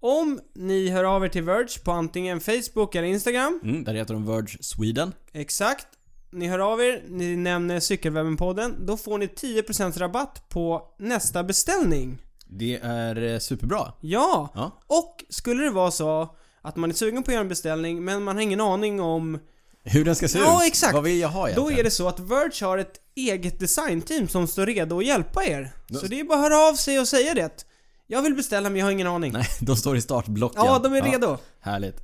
Om 0.00 0.40
ni 0.54 0.88
hör 0.88 1.04
av 1.04 1.24
er 1.24 1.28
till 1.28 1.42
Verge 1.42 1.78
på 1.84 1.90
antingen 1.92 2.40
Facebook 2.40 2.94
eller 2.94 3.08
Instagram, 3.08 3.60
Mm, 3.64 3.84
där 3.84 3.94
heter 3.94 4.14
de 4.14 4.26
Verge 4.26 4.58
Sweden. 4.60 5.12
exakt. 5.32 5.86
Ni 6.32 6.46
hör 6.48 6.58
av 6.58 6.80
er, 6.82 7.02
ni 7.08 7.36
nämner 7.36 7.80
Cykelwebben-podden, 7.80 8.86
då 8.86 8.96
får 8.96 9.18
ni 9.18 9.26
10% 9.26 9.98
rabatt 9.98 10.48
på 10.48 10.82
nästa 10.98 11.44
beställning. 11.44 12.18
Det 12.46 12.78
är 12.82 13.22
eh, 13.22 13.38
superbra. 13.38 13.92
Ja! 14.00 14.48
Ja. 14.54 14.70
Och 14.86 15.24
skulle 15.28 15.64
det 15.64 15.70
vara 15.70 15.90
så 15.90 16.34
att 16.62 16.76
man 16.76 16.90
är 16.90 16.94
sugen 16.94 17.22
på 17.22 17.30
att 17.30 17.32
göra 17.34 17.40
en 17.42 17.48
beställning 17.48 18.04
men 18.04 18.22
man 18.22 18.36
har 18.36 18.42
ingen 18.42 18.60
aning 18.60 19.00
om 19.00 19.38
Hur 19.84 20.04
den 20.04 20.16
ska 20.16 20.28
se 20.28 20.38
Ja, 20.38 20.62
ut? 20.64 20.68
exakt. 20.68 20.94
Vad 20.94 21.02
vill 21.02 21.18
jag 21.20 21.28
ha 21.28 21.42
Då 21.42 21.48
egentligen? 21.48 21.78
är 21.80 21.84
det 21.84 21.90
så 21.90 22.08
att 22.08 22.20
Verge 22.20 22.64
har 22.66 22.78
ett 22.78 22.94
eget 23.16 23.60
designteam 23.60 24.28
som 24.28 24.46
står 24.46 24.66
redo 24.66 24.98
att 24.98 25.06
hjälpa 25.06 25.44
er. 25.44 25.72
Då- 25.88 25.98
Så 25.98 26.06
det 26.06 26.20
är 26.20 26.24
bara 26.24 26.38
att 26.38 26.44
höra 26.52 26.68
av 26.68 26.74
sig 26.74 27.00
och 27.00 27.08
säga 27.08 27.34
det. 27.34 27.64
Jag 28.06 28.22
vill 28.22 28.34
beställa 28.34 28.70
men 28.70 28.78
jag 28.78 28.86
har 28.86 28.90
ingen 28.92 29.06
aning. 29.06 29.32
Nej, 29.32 29.46
de 29.60 29.76
står 29.76 29.96
i 29.96 30.00
startblocken. 30.00 30.62
Ja, 30.64 30.78
de 30.78 30.92
är 30.94 31.02
redo. 31.02 31.38
Härligt. 31.60 31.96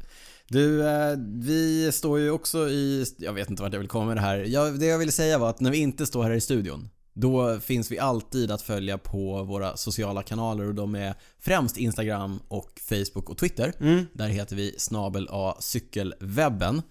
Du, 0.48 0.86
eh, 0.88 1.16
vi 1.40 1.90
står 1.92 2.18
ju 2.18 2.30
också 2.30 2.68
i... 2.68 3.06
Jag 3.18 3.32
vet 3.32 3.50
inte 3.50 3.62
vart 3.62 3.72
jag 3.72 3.80
vill 3.80 3.88
komma 3.88 4.04
med 4.06 4.16
det 4.16 4.20
här. 4.20 4.36
Jag, 4.36 4.78
det 4.80 4.86
jag 4.86 4.98
ville 4.98 5.12
säga 5.12 5.38
var 5.38 5.50
att 5.50 5.60
när 5.60 5.70
vi 5.70 5.78
inte 5.78 6.06
står 6.06 6.22
här 6.24 6.30
i 6.32 6.40
studion 6.40 6.88
då 7.12 7.60
finns 7.60 7.90
vi 7.90 7.98
alltid 7.98 8.50
att 8.50 8.62
följa 8.62 8.98
på 8.98 9.42
våra 9.42 9.76
sociala 9.76 10.22
kanaler 10.22 10.64
och 10.64 10.74
de 10.74 10.94
är 10.94 11.14
främst 11.40 11.76
Instagram 11.76 12.40
och 12.48 12.80
Facebook 12.88 13.30
och 13.30 13.38
Twitter. 13.38 13.72
Mm. 13.80 14.06
Där 14.12 14.28
heter 14.28 14.56
vi 14.56 14.74
snabel 14.78 15.28
A 15.30 15.56
cykelwebben. 15.60 16.82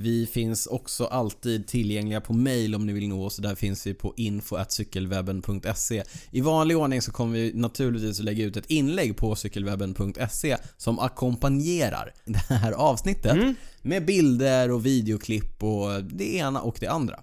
Vi 0.00 0.26
finns 0.26 0.66
också 0.66 1.04
alltid 1.06 1.66
tillgängliga 1.66 2.20
på 2.20 2.32
mail 2.32 2.74
om 2.74 2.86
ni 2.86 2.92
vill 2.92 3.08
nå 3.08 3.24
oss. 3.24 3.36
Där 3.36 3.54
finns 3.54 3.86
vi 3.86 3.94
på 3.94 4.14
info.cykelwebben.se. 4.16 6.02
I 6.30 6.40
vanlig 6.40 6.76
ordning 6.76 7.02
så 7.02 7.12
kommer 7.12 7.32
vi 7.38 7.52
naturligtvis 7.54 8.18
att 8.18 8.24
lägga 8.24 8.44
ut 8.44 8.56
ett 8.56 8.70
inlägg 8.70 9.16
på 9.16 9.36
cykelwebben.se 9.36 10.56
som 10.76 10.98
ackompanjerar 10.98 12.12
det 12.24 12.38
här 12.38 12.72
avsnittet 12.72 13.32
Mm. 13.32 13.54
med 13.82 14.06
bilder 14.06 14.70
och 14.70 14.86
videoklipp 14.86 15.62
och 15.62 16.04
det 16.04 16.34
ena 16.36 16.60
och 16.60 16.76
det 16.80 16.86
andra. 16.86 17.20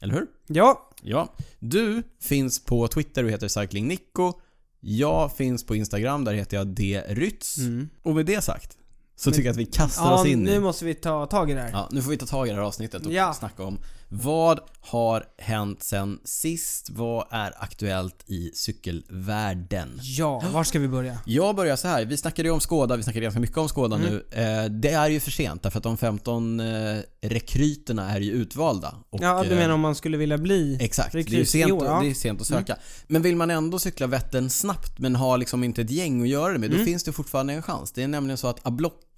Eller 0.00 0.14
hur? 0.14 0.26
Ja, 0.46 0.90
Ja. 1.02 1.34
Du 1.58 2.02
finns 2.22 2.64
på 2.64 2.88
Twitter 2.88 3.24
och 3.24 3.30
heter 3.30 3.48
cyclingnico. 3.48 4.32
Jag 4.80 5.36
finns 5.36 5.66
på 5.66 5.76
Instagram, 5.76 6.24
där 6.24 6.34
heter 6.34 6.56
jag 6.56 6.66
drytz. 6.66 7.58
Mm. 7.58 7.88
Och 8.02 8.14
med 8.14 8.26
det 8.26 8.44
sagt 8.44 8.76
så 9.16 9.28
Men- 9.30 9.34
tycker 9.34 9.46
jag 9.48 9.52
att 9.52 9.58
vi 9.58 9.66
kastar 9.66 10.04
ja 10.10 10.20
oss 10.20 10.26
in 10.26 10.42
nu 10.42 10.50
i... 10.54 10.60
måste 10.60 10.84
vi 10.84 10.94
ta 10.94 11.26
tag 11.26 11.50
i 11.50 11.54
det 11.54 11.60
här. 11.60 11.70
Ja, 11.72 11.88
nu 11.92 12.02
får 12.02 12.10
vi 12.10 12.16
ta 12.16 12.26
tag 12.26 12.46
i 12.46 12.50
det 12.50 12.56
här 12.56 12.62
avsnittet 12.62 13.06
och 13.06 13.12
Ja. 13.12 13.34
snacka 13.34 13.62
om 13.64 13.78
vad 14.08 14.60
har 14.80 15.24
hänt 15.38 15.82
sen 15.82 16.18
sist? 16.24 16.90
Vad 16.90 17.26
är 17.30 17.52
aktuellt 17.62 18.22
i 18.26 18.50
cykelvärlden? 18.54 20.00
Ja, 20.02 20.42
var 20.52 20.64
ska 20.64 20.78
vi 20.78 20.88
börja? 20.88 21.18
Jag 21.26 21.56
börjar 21.56 21.76
så 21.76 21.88
här. 21.88 22.04
vi 22.04 22.16
snackade 22.16 22.48
ju 22.48 22.52
om 22.54 22.60
Skoda, 22.60 22.96
vi 22.96 23.02
snackade 23.02 23.22
ganska 23.22 23.40
mycket 23.40 23.56
om 23.56 23.68
Skoda 23.68 23.96
Mm. 23.96 24.08
nu. 24.08 24.26
Eh, 24.30 24.64
det 24.70 24.90
är 24.90 25.08
ju 25.08 25.20
för 25.20 25.30
sent 25.30 25.62
därför 25.62 25.78
att 25.78 25.82
de 25.84 25.96
15 25.96 26.60
eh, 26.60 26.98
rekryterna 27.22 28.10
är 28.10 28.20
ju 28.20 28.32
utvalda. 28.32 28.94
Och, 29.10 29.20
Ja, 29.22 29.42
du 29.42 29.50
eh, 29.50 29.56
menar 29.58 29.74
om 29.74 29.80
man 29.80 29.94
skulle 29.94 30.16
vilja 30.16 30.38
bli... 30.38 30.78
Exakt, 30.80 31.12
det 31.12 31.18
är, 31.18 31.22
rekryt 31.22 31.48
sent, 31.48 31.72
år, 31.72 31.84
ja. 31.86 31.90
Mm. 31.92 32.04
det 32.04 32.10
är 32.10 32.14
sent 32.14 32.40
att 32.40 32.46
söka. 32.46 32.76
Men 33.06 33.22
vill 33.22 33.36
man 33.36 33.50
ändå 33.50 33.78
cykla 33.78 34.06
Vättern 34.06 34.50
snabbt 34.50 34.98
men 34.98 35.16
har 35.16 35.38
liksom 35.38 35.64
inte 35.64 35.82
ett 35.82 35.90
gäng 35.90 36.22
att 36.22 36.28
göra 36.28 36.52
det 36.52 36.58
med, 36.58 36.70
då 36.70 36.74
Mm. 36.74 36.86
finns 36.86 37.04
det 37.04 37.12
fortfarande 37.12 37.52
en 37.52 37.62
chans. 37.62 37.92
Det 37.92 38.02
är 38.02 38.08
nämligen 38.08 38.38
så 38.38 38.48
att 38.48 38.58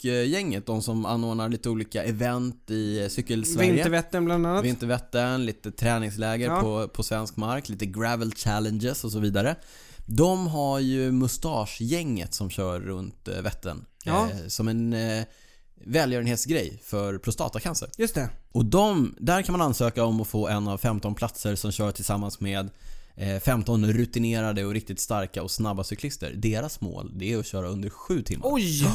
Ablock-gänget, 0.04 0.66
de 0.66 0.82
som 0.82 1.06
anordnar 1.06 1.48
lite 1.48 1.70
olika 1.70 2.04
event 2.04 2.70
i 2.70 3.02
eh, 3.02 3.08
Cykelsverige. 3.08 3.72
Vintervättern 3.72 4.24
bland 4.24 4.46
annat. 4.46 4.64
Vintervättern, 4.64 5.44
lite 5.46 5.70
träningsläger 5.70 6.46
Ja. 6.48 6.60
på, 6.60 6.88
på 6.88 7.02
svensk 7.02 7.36
mark, 7.36 7.68
lite 7.68 7.86
gravel 7.86 8.32
challenges 8.34 9.04
och 9.04 9.12
så 9.12 9.18
vidare. 9.18 9.56
De 10.06 10.46
har 10.46 10.78
ju 10.78 11.12
Mustaschgänget 11.12 12.34
som 12.34 12.50
kör 12.50 12.80
runt 12.80 13.28
eh, 13.28 13.42
Vättern. 13.42 13.84
Ja. 14.04 14.28
Eh, 14.30 14.48
som 14.48 14.68
en 14.68 14.92
eh, 14.92 15.24
välgörenhetsgrej 15.84 16.80
för 16.84 17.18
prostatacancer. 17.18 17.90
Just 17.98 18.14
det. 18.14 18.28
Och 18.52 18.64
de, 18.64 19.14
där 19.18 19.42
kan 19.42 19.52
man 19.52 19.62
ansöka 19.62 20.04
om 20.04 20.20
att 20.20 20.28
få 20.28 20.48
en 20.48 20.68
av 20.68 20.78
15 20.78 21.14
platser 21.14 21.54
som 21.56 21.72
kör 21.72 21.90
tillsammans 21.90 22.40
med 22.40 22.70
eh, 23.16 23.40
15 23.40 23.86
rutinerade 23.92 24.64
och 24.64 24.72
riktigt 24.72 25.00
starka 25.00 25.42
och 25.42 25.50
snabba 25.50 25.84
cyklister. 25.84 26.32
Deras 26.36 26.80
mål, 26.80 27.10
det 27.14 27.32
är 27.32 27.38
att 27.38 27.46
köra 27.46 27.68
under 27.68 27.90
7 27.90 28.22
timmar. 28.22 28.46
Oj! 28.52 28.86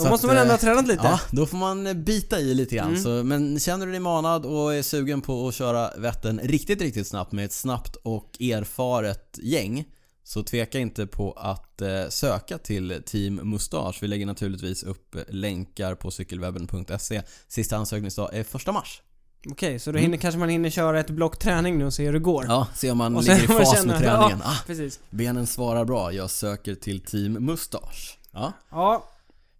Då 0.00 0.04
Så 0.04 0.10
måste 0.10 0.26
att, 0.26 0.32
man 0.32 0.36
ändå 0.42 0.52
eh, 0.54 0.58
ha 0.58 0.58
tränat 0.58 0.86
lite. 0.86 1.02
Ja, 1.04 1.20
då 1.30 1.46
får 1.46 1.56
man 1.56 1.86
eh, 1.86 1.94
bita 1.94 2.40
i 2.40 2.54
lite 2.54 2.76
grann. 2.76 2.88
Mm. 2.88 3.02
Så, 3.02 3.08
men 3.08 3.60
känner 3.60 3.86
du 3.86 3.92
dig 3.92 4.00
manad 4.00 4.46
och 4.46 4.74
är 4.74 4.82
sugen 4.82 5.20
på 5.20 5.48
att 5.48 5.54
köra 5.54 5.90
Vättern 5.98 6.40
riktigt, 6.42 6.80
riktigt 6.80 7.06
snabbt 7.06 7.32
med 7.32 7.44
ett 7.44 7.52
snabbt 7.52 7.96
och 7.96 8.40
erfaret 8.42 9.38
gäng 9.42 9.84
så 10.24 10.42
tveka 10.42 10.78
inte 10.78 11.06
på 11.06 11.32
att 11.32 11.80
eh, 11.82 12.08
söka 12.08 12.58
till 12.58 13.02
Team 13.06 13.34
Mustasch. 13.34 13.98
Vi 14.02 14.08
lägger 14.08 14.26
naturligtvis 14.26 14.82
upp 14.82 15.14
eh, 15.14 15.22
länkar 15.28 15.94
på 15.94 16.10
cykelwebben.se. 16.10 17.22
Sista 17.48 17.76
ansökningsdag 17.76 18.34
är 18.34 18.44
första 18.44 18.72
mars. 18.72 19.02
Okej, 19.50 19.78
så 19.78 19.92
då 19.92 19.98
hinner, 19.98 20.16
kanske 20.16 20.38
man 20.38 20.48
hinner 20.48 20.70
köra 20.70 21.00
ett 21.00 21.10
block 21.10 21.38
träning 21.38 21.78
nu 21.78 21.84
och 21.86 21.94
se 21.94 22.04
hur 22.06 22.12
det 22.12 22.18
går. 22.18 22.42
Mm. 22.44 22.52
Ja, 22.54 22.66
se 22.74 22.90
om 22.90 22.98
man 22.98 23.16
Och 23.16 23.22
ligger 23.22 23.44
i 23.44 23.46
fas 23.46 23.74
känner- 23.74 23.86
med 23.86 23.98
träningen. 23.98 24.42
Ah, 24.44 24.56
Precis. 24.66 25.00
benen 25.10 25.46
svarar 25.46 25.84
bra, 25.84 26.12
jag 26.12 26.30
söker 26.30 26.74
till 26.74 27.00
Team 27.00 27.32
Mustasch. 27.32 28.18
Ja. 28.32 28.52
Ja, 28.70 29.04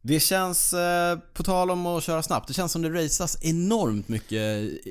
Det 0.03 0.21
känns, 0.21 0.73
eh, 0.73 1.19
på 1.35 1.43
tal 1.43 1.71
om 1.71 1.87
att 1.87 2.03
köra 2.05 2.23
snabbt, 2.23 2.49
det 2.49 2.55
känns 2.55 2.73
som 2.73 2.83
det 2.83 2.91
raceas 2.91 3.39
enormt 3.43 4.09
mycket 4.09 4.33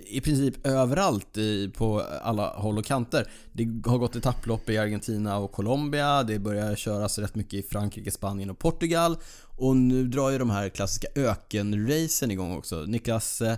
i 0.07 0.21
princip 0.23 0.65
överallt 0.67 1.37
i, 1.37 1.69
på 1.77 2.01
alla 2.21 2.47
håll 2.49 2.77
och 2.77 2.85
kanter. 2.85 3.31
Det 3.53 3.89
har 3.89 3.97
gått 3.97 4.15
etapplopp 4.15 4.69
i 4.69 4.77
Argentina 4.77 5.37
och 5.37 5.51
Colombia, 5.51 6.23
det 6.23 6.39
börjar 6.39 6.75
köras 6.75 7.17
rätt 7.19 7.35
mycket 7.35 7.53
i 7.53 7.63
Frankrike, 7.63 8.11
Spanien 8.11 8.49
och 8.49 8.59
Portugal. 8.59 9.17
Och 9.57 9.75
nu 9.75 10.07
drar 10.07 10.29
ju 10.29 10.37
de 10.37 10.49
här 10.49 10.69
klassiska 10.69 11.07
ökenracen 11.15 12.31
igång 12.31 12.57
också. 12.57 12.75
Niklas, 12.75 13.41
eh, 13.41 13.57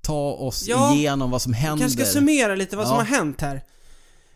ta 0.00 0.30
oss 0.32 0.64
Ja, 0.68 0.94
igenom 0.94 1.30
vad 1.30 1.42
som 1.42 1.52
händer. 1.52 1.82
kanske 1.84 2.04
ska 2.04 2.12
summera 2.18 2.54
lite 2.54 2.76
vad 2.76 2.86
som 2.86 2.94
Ja. 2.96 3.00
har 3.02 3.06
hänt 3.06 3.40
här. 3.40 3.62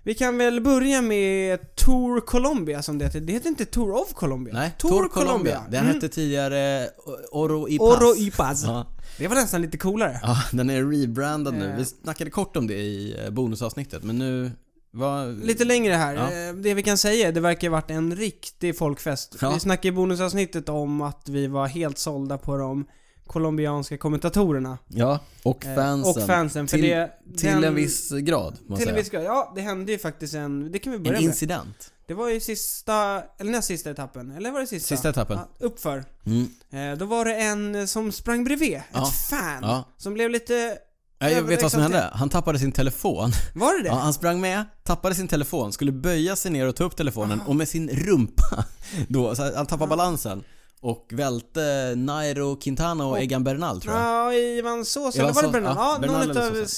Vi 0.05 0.15
kan 0.15 0.39
väl 0.39 0.61
börja 0.61 1.03
med 1.03 1.75
Tour 1.77 2.21
Colombia 2.21 2.83
som 2.83 2.99
det 2.99 3.05
heter. 3.05 3.21
Det 3.21 3.33
heter 3.33 3.49
inte 3.49 3.65
Tour 3.65 3.91
of 4.03 4.13
Colombia. 4.15 4.55
Nej, 4.55 4.75
Tour 4.79 5.09
Colombia. 5.09 5.63
Den 5.71 5.81
Mm. 5.85 5.95
hette 5.95 6.09
tidigare 6.09 6.89
Oro 7.33 7.69
y 7.69 7.79
Paz. 7.79 7.89
Oro 7.99 8.17
y 8.17 8.31
Paz. 8.31 8.65
Ja. 8.65 8.87
Det 9.19 9.29
var 9.29 9.35
nästan 9.37 9.63
lite 9.63 9.79
coolare. 9.79 10.21
Ja, 10.23 10.37
den 10.53 10.71
är 10.71 10.85
rebrandad 10.85 11.55
nu. 11.55 11.75
Vi 11.79 11.85
snackade 11.85 12.31
kort 12.31 12.57
om 12.57 12.67
det 12.67 12.75
i 12.75 13.17
eh, 13.25 13.31
bonusavsnittet, 13.31 14.03
men 14.03 14.19
nu... 14.19 14.51
Vad... 14.95 15.45
Lite 15.45 15.65
längre 15.65 15.95
här. 15.95 16.15
Ja. 16.15 16.49
Eh, 16.49 16.55
Det 16.55 16.75
vi 16.75 16.83
kan 16.83 16.99
säga 16.99 17.33
det 17.33 17.41
verkar 17.41 17.69
ha 17.69 17.73
varit 17.73 17.91
en 17.91 18.17
riktig 18.17 18.79
folkfest. 18.79 19.37
Ja. 19.41 19.51
Vi 19.55 19.61
snackade 19.61 19.89
i 19.89 19.93
bonusavsnittet 19.93 20.69
om 20.69 21.01
att 21.01 21.29
vi 21.29 21.47
var 21.47 21.67
helt 21.67 21.99
sålda 21.99 22.39
på 22.39 22.57
de 22.57 22.85
colombianska 23.27 23.99
kommentatorerna. 23.99 24.79
Ja, 24.89 25.19
och 25.43 25.67
Eh, 25.67 25.75
fansen. 25.75 26.23
Och 26.23 26.27
fansen. 26.29 26.69
För 26.69 26.77
Till- 26.79 26.89
det, 26.89 27.11
Till 27.37 27.49
den- 27.51 27.65
en 27.65 27.75
viss 27.75 28.11
grad, 28.11 28.57
Till 28.59 28.73
en 28.73 28.77
säga. 28.79 28.95
viss 28.95 29.11
grad. 29.11 29.25
Ja, 29.25 29.53
det 29.55 29.61
hände 29.61 29.93
ju 29.93 29.99
faktiskt 29.99 30.35
en... 30.35 30.73
Det 30.73 30.79
kan 30.79 30.93
vi 30.93 30.99
börja 30.99 31.17
En 31.19 31.25
med. 31.25 31.29
incident. 31.31 31.89
Det 32.07 32.15
var 32.15 32.29
ju 32.29 32.41
sista, 32.41 33.23
eller 33.39 33.51
näst 33.53 33.69
sista 33.69 33.91
etappen. 33.91 34.31
Eller 34.31 34.51
var 34.51 34.61
det 34.61 34.67
sista? 34.67 34.89
Sista 34.89 35.09
etappen. 35.11 35.39
Ja, 35.59 35.67
uppför. 35.67 36.05
Mm. 36.27 36.49
Eh, 36.93 36.99
då 36.99 37.05
var 37.05 37.25
det 37.25 37.35
en 37.35 37.89
som 37.89 38.13
sprang 38.13 38.45
bredvid. 38.45 38.81
Ja. 38.93 39.03
Ett 39.09 39.15
fan. 39.31 39.59
Ja. 39.63 39.85
Som 39.99 40.15
blev 40.15 40.31
lite... 40.31 40.79
Jag 41.19 41.43
vet 41.43 41.63
vad 41.63 41.71
som 41.73 41.81
hände? 41.83 42.11
Han 42.15 42.29
tappade 42.29 42.59
sin 42.59 42.73
telefon. 42.73 43.31
Var 43.55 43.77
det 43.77 43.83
det? 43.83 43.89
Ja, 43.89 43.95
han 43.95 44.15
sprang 44.15 44.41
med, 44.41 44.65
tappade 44.83 45.15
sin 45.15 45.29
telefon, 45.29 45.73
skulle 45.73 45.93
böja 45.93 46.37
sig 46.37 46.51
ner 46.51 46.67
och 46.69 46.77
ta 46.77 46.85
upp 46.85 46.97
telefonen 46.97 47.41
och 47.47 47.57
med 47.57 47.69
sin 47.69 47.89
rumpa 47.91 48.65
då, 49.09 49.35
så 49.35 49.55
han 49.57 49.67
tappade 49.67 49.89
balansen 49.89 50.45
och 50.83 51.07
välte 51.13 51.95
Nairo 51.97 52.57
Quintana 52.57 53.05
och 53.07 53.11
Och- 53.13 53.19
Egan 53.21 53.45
Bernal 53.45 53.81
tror 53.81 53.95
jag. 53.95 54.03
Ja, 54.05 54.33
Ivan 54.35 54.85
Sosa, 54.85 55.23
eller 55.23 55.33
var 55.33 55.43
det 55.43 55.49
Bernal? 55.49 55.75
ja, 55.77 55.93
Ja, 55.95 55.99
Bernal 56.01 56.29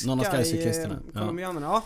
någon 0.06 0.20
av 0.20 0.24
Sky-cyklisterna, 0.24 0.96
ja. 1.14 1.20
colombianerna. 1.20 1.66
Ja. 1.66 1.82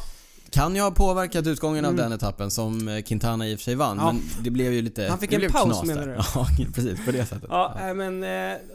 Kan 0.51 0.75
ju 0.75 0.81
ha 0.83 0.91
påverkat 0.91 1.47
utgången 1.47 1.85
av 1.85 1.93
Mm. 1.93 2.03
den 2.03 2.13
etappen 2.13 2.51
som 2.51 2.89
eh, 2.89 3.03
Quintana 3.03 3.49
i 3.49 3.55
och 3.55 3.59
för 3.59 3.65
sig 3.65 3.75
vann, 3.75 3.97
Ja. 3.97 4.13
men 4.13 4.23
det 4.45 4.51
blev 4.51 4.73
ju 4.73 4.83
lite... 4.83 5.07
Han 5.09 5.19
fick 5.19 5.33
en 5.33 5.53
paus, 5.53 5.83
menar 5.85 6.07
du? 6.07 6.13
Ja, 6.35 6.47
precis. 6.75 7.05
På 7.05 7.11
det 7.13 7.27
sättet. 7.27 7.45
Ja, 7.49 7.93
men 7.95 8.23
eh, 8.23 8.29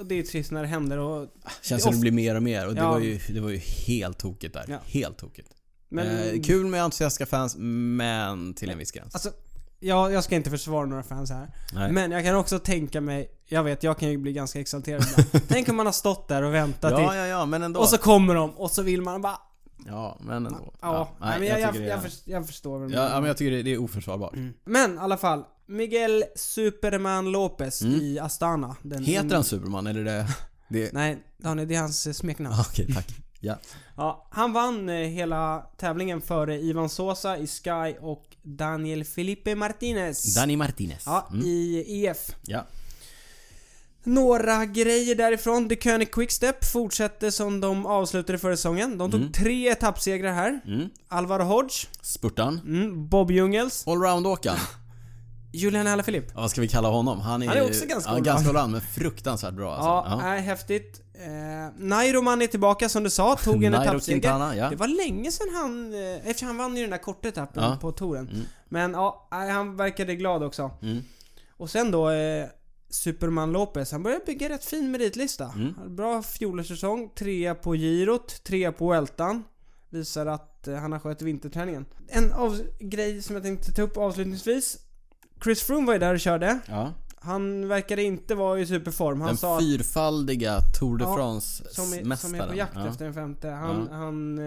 det 0.03 0.09
är 0.09 0.13
ju 0.13 0.23
trist 0.23 0.51
när 0.51 0.61
det 0.61 0.67
händer 0.67 0.97
och... 0.97 1.27
Känns 1.61 1.81
det 1.83 1.83
som 1.83 1.93
det 1.93 1.99
blir 1.99 2.11
mer 2.11 2.35
och 2.35 2.43
mer 2.43 2.67
och 2.67 2.73
det, 2.75 2.81
Ja. 2.81 2.91
var 2.91 2.99
ju, 2.99 3.19
det 3.29 3.39
var 3.39 3.49
ju 3.49 3.57
helt 3.87 4.17
tokigt 4.17 4.53
där. 4.53 4.65
Ja. 4.67 4.77
Helt 4.85 5.17
tokigt. 5.17 5.49
Men... 5.89 6.07
Eh, 6.07 6.41
kul 6.41 6.65
med 6.65 6.83
entusiastiska 6.83 7.25
fans, 7.25 7.55
men 7.59 8.53
till 8.53 8.69
en 8.69 8.77
viss 8.77 8.91
gräns. 8.91 9.13
Alltså, 9.15 9.29
ja, 9.83 10.11
jag 10.11 10.23
ska 10.23 10.35
inte 10.35 10.49
försvara 10.49 10.85
några 10.85 11.03
fans 11.03 11.31
här. 11.31 11.49
Nej. 11.73 11.91
Men 11.91 12.11
jag 12.11 12.23
kan 12.23 12.35
också 12.35 12.59
tänka 12.59 13.01
mig, 13.01 13.29
jag 13.47 13.63
vet, 13.63 13.83
jag 13.83 13.97
kan 13.97 14.09
ju 14.09 14.17
bli 14.17 14.33
ganska 14.33 14.59
exalterad 14.59 15.03
ibland. 15.11 15.47
Tänk 15.47 15.69
om 15.69 15.75
man 15.75 15.85
har 15.85 15.93
stått 15.93 16.27
där 16.27 16.41
och 16.41 16.53
väntat 16.53 16.91
ja, 16.91 17.15
i, 17.15 17.17
ja, 17.17 17.25
ja, 17.27 17.45
men 17.45 17.63
ändå. 17.63 17.79
och 17.79 17.87
så 17.89 17.97
kommer 17.97 18.35
de 18.35 18.49
och 18.51 18.71
så 18.71 18.81
vill 18.81 19.01
man 19.01 19.21
bara... 19.21 19.37
Ja, 19.85 20.17
men 20.21 20.45
ändå. 20.45 20.73
Ja, 20.81 21.09
nej, 21.19 21.29
nej, 21.29 21.39
men 21.39 21.47
jag, 21.47 21.59
jag, 21.59 21.75
jag, 21.75 21.83
det 21.83 21.91
är- 21.91 21.97
först- 21.99 22.27
jag 22.27 22.47
förstår. 22.47 22.93
Ja, 22.93 23.09
ja, 23.09 23.19
men 23.19 23.27
jag 23.27 23.37
tycker 23.37 23.51
det, 23.51 23.63
det 23.63 23.73
är 23.73 23.77
oförsvarbart. 23.77 24.33
Mm. 24.33 24.53
Men 24.65 24.95
i 24.95 24.97
alla 24.97 25.17
fall, 25.17 25.43
Miguel 25.67 26.23
Superman 26.35 27.31
Lopez 27.31 27.81
Mm. 27.81 28.01
i 28.01 28.19
Astana. 28.19 28.75
Den, 28.81 29.03
Heter 29.03 29.35
han 29.35 29.43
Superman 29.43 29.87
eller 29.87 30.03
det... 30.03 30.27
det... 30.69 30.93
Nej, 30.93 31.23
Daniel, 31.37 31.67
det 31.67 31.75
är 31.75 31.79
hans 31.79 32.17
smeknamn. 32.17 32.55
Okej, 32.69 32.93
tack. 32.93 33.07
Ja. 33.45 33.57
Ja, 33.97 34.27
han 34.31 34.53
vann 34.53 34.89
eh, 34.89 34.95
hela 34.95 35.59
tävlingen 35.77 36.21
före 36.21 36.57
Ivan 36.59 36.89
Sosa 36.89 37.37
i 37.37 37.47
Sky 37.47 37.95
och 38.01 38.23
Daniel 38.41 39.03
Felipe 39.05 39.55
Martinez. 39.55 40.35
Danny 40.35 40.57
Martinez. 40.57 41.03
Ja, 41.05 41.27
Mm. 41.31 41.45
i 41.45 41.83
EF. 42.05 42.35
Ja. 42.41 42.65
Några 44.03 44.65
grejer 44.65 45.15
därifrån. 45.15 45.69
The 45.69 45.75
König 45.75 46.11
Quickstep 46.11 46.65
fortsätter 46.65 47.31
som 47.31 47.61
de 47.61 47.85
avslutade 47.85 48.37
förra 48.39 48.55
säsongen. 48.57 48.97
De 48.97 49.11
tog 49.11 49.19
Mm. 49.19 49.31
tre 49.31 49.67
etappsegrar 49.69 50.33
här. 50.33 50.61
Mm. 50.67 50.89
Alvaro 51.07 51.43
Hodge, 51.43 51.87
Spurtan. 52.01 52.59
mm, 52.65 53.07
Bob 53.07 53.31
Jungels, 53.31 53.87
Allround-åkaren. 53.87 54.57
Julian 55.53 55.87
Alaphilippe. 55.87 56.31
Ja, 56.35 56.41
vad 56.41 56.51
ska 56.51 56.61
vi 56.61 56.67
kalla 56.67 56.89
honom? 56.89 57.19
Han 57.19 57.43
är, 57.43 57.47
Han 57.47 57.57
är 57.57 57.63
också 57.65 57.85
ganska 57.85 58.09
allround. 58.09 58.25
ganska 58.25 58.49
allround, 58.49 58.71
men 58.71 58.81
fruktansvärt 58.81 59.53
bra 59.53 59.73
alltså. 59.73 59.87
Ja, 59.87 60.05
Ja. 60.09 60.17
nej, 60.29 60.41
häftigt. 60.41 61.01
Eh, 61.15 61.73
Nairoman 61.77 62.41
är 62.41 62.47
tillbaka 62.47 62.89
som 62.89 63.03
du 63.03 63.09
sa, 63.09 63.35
tog 63.35 63.63
en 63.63 63.73
etappseger. 63.73 64.53
Ja. 64.53 64.69
Det 64.69 64.75
var 64.75 64.87
länge 64.87 65.31
sedan 65.31 65.47
han, 65.55 65.93
eh, 65.93 66.27
eftersom 66.29 66.47
han 66.47 66.57
vann 66.57 66.75
ju 66.77 66.81
den 66.81 66.91
där 66.91 66.97
korta 66.97 67.27
etappen 67.27 67.63
Ja. 67.63 67.77
på 67.81 67.91
touren. 67.91 68.27
Mm. 68.29 68.41
Men 68.69 68.91
ja, 68.91 69.27
han 69.31 69.75
verkade 69.77 70.15
glad 70.15 70.43
också. 70.43 70.71
Mm. 70.81 71.01
Och 71.57 71.69
sen 71.69 71.91
då 71.91 72.09
eh, 72.09 72.45
Superman 72.89 73.51
Lopez, 73.51 73.91
han 73.91 74.03
började 74.03 74.25
bygga 74.25 74.49
rätt 74.49 74.65
fin 74.65 74.91
meritlista. 74.91 75.51
Mm. 75.55 75.95
Bra 75.95 76.23
fjolårssäsong, 76.23 77.09
trea 77.15 77.55
på 77.55 77.73
girot, 77.75 78.43
trea 78.43 78.71
på 78.71 78.89
Weltan. 78.91 79.43
Visar 79.89 80.25
att 80.25 80.67
eh, 80.67 80.75
han 80.75 80.91
har 80.91 80.99
skött 80.99 81.21
vinterträningen. 81.21 81.85
En 82.07 82.33
av, 82.33 82.61
grej 82.79 83.21
som 83.21 83.35
jag 83.35 83.43
tänkte 83.43 83.71
ta 83.73 83.81
upp 83.81 83.97
avslutningsvis. 83.97 84.77
Chris 85.43 85.61
Froome 85.63 85.87
var 85.87 85.93
ju 85.93 85.99
där 85.99 86.13
och 86.13 86.19
körde. 86.19 86.59
Ja. 86.67 86.93
Han 87.23 87.67
verkade 87.67 88.03
inte 88.03 88.35
vara 88.35 88.59
i 88.59 88.65
superform. 88.65 89.21
Han 89.21 89.27
Den 89.27 89.37
sa 89.37 89.59
fyrfaldiga 89.59 90.59
Tour 90.79 90.97
de 90.97 91.03
Ja, 91.03 91.15
France 91.15 91.63
som 91.69 92.15
som 92.17 92.35
är 92.35 92.47
på 92.47 92.55
jakt 92.55 92.75
ja. 92.75 92.87
efter 92.87 93.05
en 93.05 93.13
femte. 93.13 93.49
Han, 93.49 93.87
han 93.91 94.39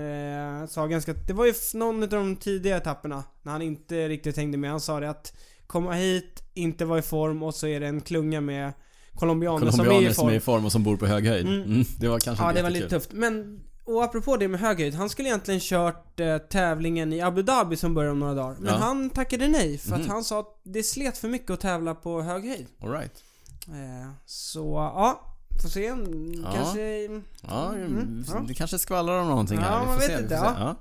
eh, 0.63 0.67
sa 0.67 0.87
ganska... 0.87 1.13
Det 1.13 1.33
var 1.33 1.47
ju 1.47 1.55
någon 1.75 2.03
av 2.03 2.09
de 2.09 2.37
tidiga 2.37 2.77
etapperna 2.77 3.25
när 3.43 3.53
han 3.53 3.63
inte 3.63 4.09
riktigt 4.09 4.37
hängde 4.37 4.59
med. 4.59 4.71
Han 4.71 4.81
sa 4.81 5.01
det 5.01 5.11
att 5.11 5.33
komma 5.67 5.93
hit, 5.93 6.43
inte 6.55 6.85
vara 6.85 6.99
i 6.99 7.03
form 7.03 7.43
och 7.43 7.55
så 7.55 7.67
är 7.67 7.81
det 7.81 7.87
en 7.87 8.01
klunga 8.01 8.41
med 8.41 8.73
colombianer 9.15 9.71
som 9.71 9.81
är 9.81 9.85
i 9.85 9.87
Colombianer 9.87 10.15
som 10.15 10.23
form. 10.23 10.33
är 10.33 10.37
i 10.37 10.41
form 10.41 10.65
och 10.65 10.73
som 10.73 10.83
bor 10.83 10.97
på 10.97 11.07
hög 11.07 11.27
höjd. 11.27 11.47
Mm. 11.47 11.63
Mm. 11.63 11.85
Det 11.99 12.09
var 12.09 12.19
kanske 12.19 12.45
Ja, 12.45 12.53
det 12.53 12.63
var 12.63 12.71
lite 12.71 12.89
tufft. 12.89 13.13
Men, 13.13 13.61
och 13.87 14.05
apropå 14.05 14.37
det 14.37 14.49
med 14.49 14.61
hög 14.61 14.79
höjd. 14.81 14.95
Han 14.95 15.09
skulle 15.11 15.29
egentligen 15.29 15.61
kört 15.61 16.21
eh, 16.21 16.39
tävlingen 16.39 17.13
i 17.13 17.21
Abu 17.21 17.43
Dhabi 17.43 17.77
som 17.77 17.95
börjar 17.95 18.11
om 18.11 18.19
några 18.19 18.35
dagar. 18.35 18.57
Men 18.59 18.73
Ja. 18.75 18.79
han 18.81 19.11
tackade 19.11 19.49
nej 19.49 19.79
för 19.79 19.93
att 19.95 20.01
Mhm. 20.01 20.11
han 20.11 20.25
sa 20.25 20.41
att 20.41 20.61
det 20.63 20.83
slet 20.83 21.19
för 21.19 21.29
mycket 21.29 21.51
att 21.51 21.61
tävla 21.61 21.95
på 21.95 22.23
hög 22.23 22.45
höjd. 22.49 22.67
All 22.83 22.91
right. 22.93 23.23
Eh, 23.69 24.11
så, 24.27 24.75
ja. 24.95 25.21
Får 25.63 25.69
se. 25.69 25.85
Ja. 25.85 26.53
Kanske... 26.55 26.81
Ja, 27.49 27.73
Mm, 27.75 28.25
ja. 28.29 28.45
det 28.49 28.55
kanske 28.55 28.79
skvallrar 28.79 29.21
om 29.21 29.29
någonting 29.29 29.59
Ja, 29.59 29.65
här. 29.65 29.81
Vi 29.81 29.87
man 29.87 29.95
får 29.95 30.01
vet 30.01 30.11
se, 30.11 30.17
vi 30.17 30.23
inte, 30.23 30.37
får 30.37 30.45
se. 30.45 30.51
Ja. 30.61 30.75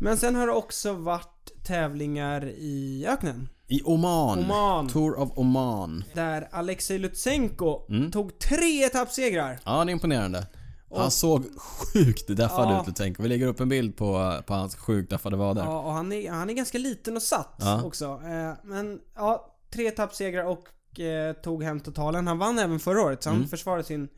Men 0.00 0.16
sen 0.16 0.34
har 0.34 0.46
det 0.46 0.52
också 0.52 0.92
varit 0.92 1.50
tävlingar 1.66 2.44
i 2.44 3.06
öknen. 3.08 3.48
I 3.68 3.82
Oman. 3.84 4.38
Oman. 4.38 4.88
Tour 4.88 5.18
of 5.18 5.30
Oman. 5.38 6.04
Där 6.14 6.48
Alexej 6.52 6.98
Lutsenko 6.98 7.86
Mm. 7.88 8.10
tog 8.12 8.38
tre 8.38 8.84
etappsegrar. 8.84 9.60
Ja, 9.64 9.84
det 9.84 9.90
är 9.90 9.92
imponerande. 9.92 10.46
Han 10.98 11.10
såg 11.10 11.44
sjukt 11.58 12.26
deffad 12.36 12.68
Ja. 12.68 12.84
ut, 12.88 12.96
tänk. 12.96 13.20
Vi 13.20 13.28
lägger 13.28 13.46
upp 13.46 13.60
en 13.60 13.68
bild 13.68 13.96
på, 13.96 14.40
på 14.46 14.54
hans 14.54 14.74
sjukt 14.76 15.10
deffade 15.10 15.36
vader. 15.36 15.62
Ja, 15.64 15.80
och 15.80 15.92
han 15.92 16.12
är, 16.12 16.30
han 16.30 16.50
är 16.50 16.54
ganska 16.54 16.78
liten 16.78 17.16
och 17.16 17.22
satt 17.22 17.54
Ja. 17.58 17.82
också. 17.82 18.04
Eh, 18.24 18.52
men 18.64 19.00
ja, 19.16 19.56
tre 19.74 19.86
etappsegrar 19.86 20.44
och 20.44 21.00
eh, 21.00 21.32
tog 21.32 21.62
hem 21.64 21.80
totalen. 21.80 22.26
Han 22.26 22.38
vann 22.38 22.58
även 22.58 22.80
förra 22.80 23.02
året, 23.02 23.22
så 23.22 23.28
han 23.28 23.36
Mm. 23.36 23.48
försvarade 23.48 23.84
sin, 23.84 24.08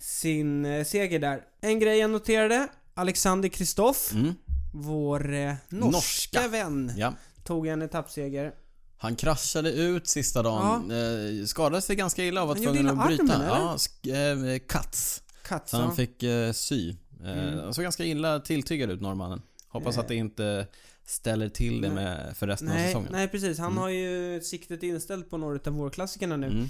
sin 0.00 0.64
eh, 0.64 0.84
seger 0.84 1.18
där. 1.18 1.40
En 1.60 1.78
grej 1.80 1.98
jag 1.98 2.10
noterade. 2.10 2.68
Alexander 2.94 3.48
Kristoff, 3.48 4.12
Mm. 4.12 4.34
vår 4.74 5.34
eh, 5.34 5.52
norska, 5.68 5.90
Norska. 5.90 6.48
vän, 6.48 6.92
Ja. 6.96 7.14
tog 7.44 7.66
en 7.66 7.82
etappseger. 7.82 8.52
Han 9.00 9.16
kraschade 9.16 9.72
ut 9.72 10.08
sista 10.08 10.42
dagen. 10.42 10.90
Eh, 10.90 11.44
skadade 11.46 11.82
sig 11.82 11.96
ganska 11.96 12.24
illa 12.24 12.42
och 12.42 12.48
var 12.48 12.54
tvungen 12.54 12.88
att 12.88 13.06
bryta. 13.06 13.22
armen, 13.22 13.46
ja, 13.48 13.74
sk- 13.76 14.54
eh, 14.54 14.58
cuts. 14.58 15.22
Katsa. 15.48 15.76
han 15.76 15.96
fick 15.96 16.22
eh, 16.22 16.52
sy. 16.52 16.90
Eh, 16.90 16.94
Mm. 17.38 17.58
Han 17.58 17.74
såg 17.74 17.82
ganska 17.82 18.04
illa 18.04 18.40
tilltygad 18.40 18.90
ut, 18.90 19.00
norrmannen. 19.00 19.42
Hoppas 19.68 19.94
Eh. 19.96 20.00
att 20.00 20.08
det 20.08 20.14
inte 20.14 20.66
ställer 21.06 21.48
till 21.48 21.80
det 21.80 21.88
Nej. 21.88 22.04
med 22.04 22.36
för 22.36 22.46
resten 22.46 22.68
av 22.68 22.74
Nej, 22.74 22.86
säsongen. 22.86 23.08
nej 23.12 23.28
precis. 23.28 23.58
Han 23.58 23.70
Mm. 23.70 23.78
har 23.82 23.88
ju 23.88 24.40
siktet 24.40 24.82
inställt 24.82 25.30
på 25.30 25.36
några 25.38 25.58
av 25.66 25.72
vårklassikerna 25.72 26.36
nu. 26.36 26.46
Mm. 26.46 26.66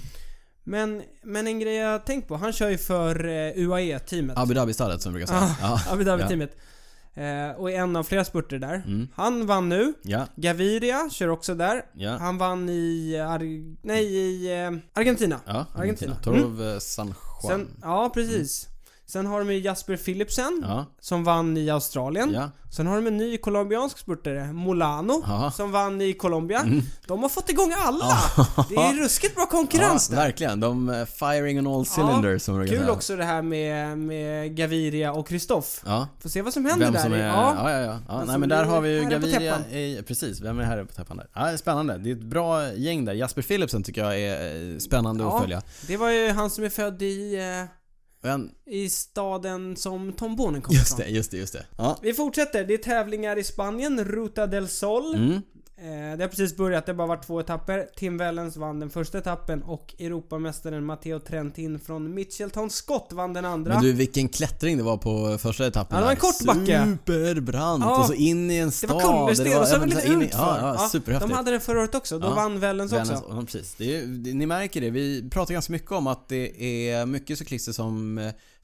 Men, 0.63 1.01
men 1.23 1.47
en 1.47 1.59
grej 1.59 1.75
jag 1.75 2.05
tänkt 2.05 2.27
på. 2.27 2.35
Han 2.35 2.53
kör 2.53 2.69
ju 2.69 2.77
för 2.77 3.25
eh, 3.27 3.51
UAE-teamet. 3.55 4.37
Abu 4.37 4.53
Dhabi-stallet 4.53 5.01
som 5.01 5.13
vi 5.13 5.19
brukar 5.19 5.33
säga. 5.33 5.55
Ah, 5.61 5.79
ja. 5.87 5.93
Abu 5.93 6.03
Dhabi-teamet. 6.03 6.55
Eh, 7.13 7.59
och 7.59 7.71
är 7.71 7.75
en 7.75 7.95
av 7.95 8.03
flera 8.03 8.25
spurter 8.25 8.59
där. 8.59 8.75
Mm. 8.75 9.07
Han 9.15 9.45
vann 9.45 9.69
nu. 9.69 9.93
Ja, 10.03 10.25
Gaviria 10.35 11.09
kör 11.11 11.27
också 11.29 11.55
där. 11.55 11.85
ja. 11.93 12.17
Han 12.17 12.37
vann 12.37 12.69
i... 12.69 13.17
Ar- 13.19 13.85
nej, 13.87 14.05
i 14.05 14.61
eh, 14.63 14.71
Argentina. 14.93 15.39
Ja, 15.45 15.65
Argentina. 15.75 16.15
Tour 16.15 16.53
of 16.53 16.59
eh, 16.61 16.79
San 16.79 17.07
Juan. 17.07 17.15
Sen, 17.59 17.67
ja, 17.81 18.11
precis. 18.13 18.68
Sen 19.09 19.25
har 19.25 19.39
de 19.39 19.53
ju 19.53 19.59
Jasper 19.59 19.97
Philipsen, 19.97 20.63
Ja, 20.67 20.85
som 20.99 21.23
vann 21.23 21.57
i 21.57 21.69
Australien. 21.69 22.31
ja. 22.33 22.49
Sen 22.71 22.87
har 22.87 22.95
de 22.95 23.07
en 23.07 23.17
ny 23.17 23.37
colombiansk 23.37 23.97
spurtare, 23.97 24.53
Molano, 24.53 25.23
Ja. 25.27 25.51
som 25.51 25.71
vann 25.71 26.01
i 26.01 26.13
Colombia. 26.13 26.59
Mm. 26.59 26.81
De 27.07 27.21
har 27.21 27.29
fått 27.29 27.49
igång 27.49 27.73
alla! 27.77 28.05
Det 28.69 28.75
är 28.75 29.03
ruskigt 29.03 29.35
bra 29.35 29.45
konkurrens 29.45 30.07
där. 30.07 30.15
verkligen. 30.15 30.59
De 30.59 30.89
eh, 30.89 31.05
firing 31.05 31.59
on 31.59 31.67
all 31.75 31.85
cylinders 31.97 32.41
som 32.41 32.59
Kul 32.67 32.77
säga. 32.79 32.91
också 32.91 33.15
det 33.15 33.23
här 33.23 33.41
med, 33.41 33.97
med 33.97 34.55
Gaviria 34.55 35.13
och 35.13 35.27
Kristoff. 35.27 35.81
Får 36.19 36.29
se 36.29 36.41
vad 36.41 36.53
som 36.53 36.65
händer 36.65 36.85
Vem 36.85 36.93
där. 36.93 37.01
som 37.03 37.13
är... 37.13 37.27
Ja. 37.27 37.53
Ja, 37.57 37.71
ja, 37.81 37.99
ja. 38.07 38.23
Nej 38.27 38.37
men 38.37 38.49
där 38.49 38.63
har 38.63 38.81
vi 38.81 38.89
ju 38.99 39.09
Gaviria 39.09 39.59
i, 39.69 40.03
Precis, 40.07 40.41
vem 40.41 40.59
är 40.59 40.63
herre 40.63 40.85
på 40.85 40.93
täppan 40.93 41.17
där? 41.17 41.27
Ja, 41.33 41.57
spännande. 41.57 41.97
Det 41.97 42.09
är 42.11 42.15
ett 42.15 42.21
bra 42.23 42.73
gäng 42.73 43.05
där. 43.05 43.13
Jasper 43.13 43.41
Philipsen 43.41 43.83
tycker 43.83 44.03
jag 44.03 44.19
är 44.19 44.71
eh, 44.73 44.77
spännande 44.77 45.27
att 45.27 45.41
följa. 45.41 45.61
Det 45.87 45.97
var 45.97 46.09
ju 46.09 46.29
han 46.31 46.49
som 46.49 46.63
är 46.63 46.69
född 46.69 47.01
i, 47.01 47.35
eh, 47.35 47.78
Men, 48.21 48.51
i 48.65 48.89
staden 48.89 49.75
som 49.75 50.13
Tom 50.13 50.35
Bonen 50.35 50.61
kommer 50.61 50.79
just 50.79 50.91
ifrån. 50.91 51.05
det, 51.05 51.11
just 51.11 51.31
det, 51.31 51.37
just 51.37 51.53
det. 51.53 51.65
Ja. 51.77 51.99
Vi 52.01 52.13
fortsätter. 52.13 52.65
Det 52.65 52.73
är 52.73 52.77
tävlingar 52.77 53.37
i 53.37 53.43
Spanien. 53.43 54.05
Ruta 54.05 54.47
del 54.47 54.67
Sol. 54.67 55.15
Mm. 55.15 55.41
Eh, 55.81 56.17
det 56.17 56.23
har 56.23 56.27
precis 56.27 56.57
börjat. 56.57 56.85
Det 56.85 56.91
har 56.91 56.97
bara 56.97 57.07
varit 57.07 57.27
två 57.27 57.39
etapper. 57.39 57.87
Tim 57.95 58.17
Wellens 58.17 58.57
vann 58.57 58.79
den 58.79 58.89
första 58.89 59.17
etappen 59.17 59.63
och 59.63 59.95
Europamästaren 59.99 60.85
Matteo 60.85 61.19
Trentin 61.19 61.79
från 61.79 62.13
Mitchelton 62.13 62.69
Scott 62.69 63.07
vann 63.11 63.33
den 63.33 63.45
andra. 63.45 63.73
Men 63.73 63.83
du, 63.83 63.93
vilken 63.93 64.29
klättring 64.29 64.77
det 64.77 64.83
var 64.83 64.97
på 64.97 65.37
första 65.37 65.67
etappen 65.67 65.95
Ja, 65.95 65.99
det 65.99 66.05
var 66.05 66.11
en 66.11 66.17
kort 66.17 66.45
backe. 66.45 66.97
Superbrant 67.05 67.83
Ja. 67.83 67.99
och 67.99 68.05
så 68.05 68.13
in 68.13 68.51
i 68.51 68.57
en 68.57 68.67
det 68.67 68.71
stad. 68.71 68.89
var 68.89 69.27
kullersten 69.27 69.59
och 69.61 69.67
så 69.67 69.77
det 69.77 69.85
lite 69.85 70.07
in 70.07 70.21
i-. 70.21 70.29
Ja, 70.31 70.75
ja, 70.79 70.89
superhäftigt. 70.91 71.29
de 71.31 71.35
hade 71.35 71.51
den 71.51 71.61
förra 71.61 71.79
året 71.79 71.95
också. 71.95 72.19
Då 72.19 72.27
Ja. 72.27 72.33
vann 72.33 72.59
Wellens 72.59 72.93
också. 72.93 73.23
Ja, 73.29 73.41
precis. 73.45 73.75
Det 73.77 73.95
är, 73.97 74.05
det, 74.05 74.33
ni 74.33 74.45
märker 74.45 74.81
det. 74.81 74.89
Vi 74.89 75.29
pratar 75.29 75.53
ganska 75.53 75.73
mycket 75.73 75.91
om 75.91 76.07
att 76.07 76.27
det 76.29 76.63
är 76.91 77.05
mycket 77.05 77.37
cyklister 77.37 77.71
som 77.71 78.17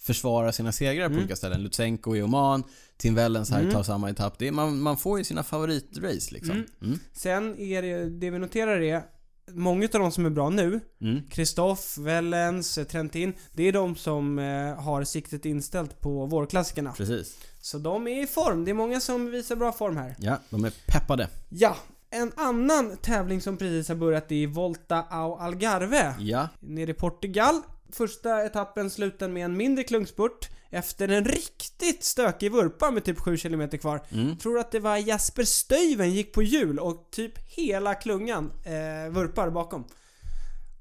försvarar 0.06 0.52
sina 0.52 0.72
segrar 0.72 1.06
på 1.06 1.12
Mm. 1.12 1.20
olika 1.20 1.36
ställen. 1.36 1.64
Lutsenko 1.64 2.16
i 2.16 2.22
Oman, 2.22 2.64
Tim 2.98 3.16
Wellens 3.16 3.52
här 3.52 3.60
Mm. 3.60 3.72
tar 3.74 3.84
samma 3.84 4.10
etapp. 4.10 4.42
Är, 4.42 4.52
man, 4.52 4.80
man 4.80 4.98
får 4.98 5.18
ju 5.18 5.24
sina 5.24 5.44
favoritrace 5.44 6.34
liksom. 6.34 6.52
Mm. 6.52 6.66
Mm. 6.82 7.00
Sen 7.14 7.60
är 7.60 7.82
det, 7.82 8.10
det 8.10 8.30
vi 8.30 8.40
noterar 8.40 8.82
är 8.82 9.04
Många 9.52 9.86
av 9.94 10.00
de 10.00 10.12
som 10.12 10.26
är 10.26 10.30
bra 10.30 10.50
nu, 10.50 10.80
Mm. 11.02 11.22
Kristoff, 11.30 11.98
Wellens, 11.98 12.78
eh, 12.78 12.84
Trentin, 12.86 13.34
det 13.54 13.64
är 13.64 13.72
de 13.72 13.96
som 13.96 14.40
eh, 14.40 14.76
har 14.84 15.04
siktet 15.04 15.46
inställt 15.46 16.00
på 16.02 16.26
vårklassikerna. 16.26 16.92
Precis. 16.92 17.38
Så 17.62 17.78
de 17.78 18.08
är 18.08 18.24
i 18.24 18.28
form. 18.28 18.66
Det 18.66 18.72
är 18.72 18.76
många 18.76 19.00
som 19.00 19.32
visar 19.32 19.56
bra 19.56 19.72
form 19.72 19.98
här. 19.98 20.16
Ja, 20.20 20.40
de 20.50 20.66
är 20.66 20.74
peppade. 20.88 21.28
Ja, 21.50 21.76
en 22.10 22.32
annan 22.36 22.98
tävling 22.98 23.42
som 23.42 23.58
precis 23.58 23.88
har 23.88 23.96
börjat 23.96 24.32
är 24.32 24.48
Volta 24.48 25.02
ao 25.10 25.36
Algarve. 25.36 26.14
Ja. 26.20 26.48
Nere 26.60 26.92
i 26.92 26.94
Portugal. 26.94 27.62
Första 27.98 28.46
etappen 28.46 28.90
slutade 28.90 29.34
med 29.34 29.46
en 29.46 29.58
mindre 29.58 29.84
klungspurt 29.84 30.50
efter 30.70 31.08
en 31.08 31.26
riktigt 31.26 32.04
stökig 32.04 32.52
vurpa 32.52 32.92
med 32.92 33.04
typ 33.04 33.20
7 33.20 33.38
km 33.38 33.70
kvar. 33.70 34.02
Mm. 34.12 34.38
Tror 34.38 34.60
att 34.60 34.72
det 34.72 34.80
var 34.80 34.98
Jasper 34.98 35.44
Stuyven 35.44 36.12
gick 36.12 36.34
på 36.34 36.44
hjul 36.44 36.80
och 36.80 37.08
typ 37.12 37.34
hela 37.46 37.96
klungan 37.96 38.52
eh, 38.64 39.12
vurpar 39.12 39.50
bakom. 39.50 39.86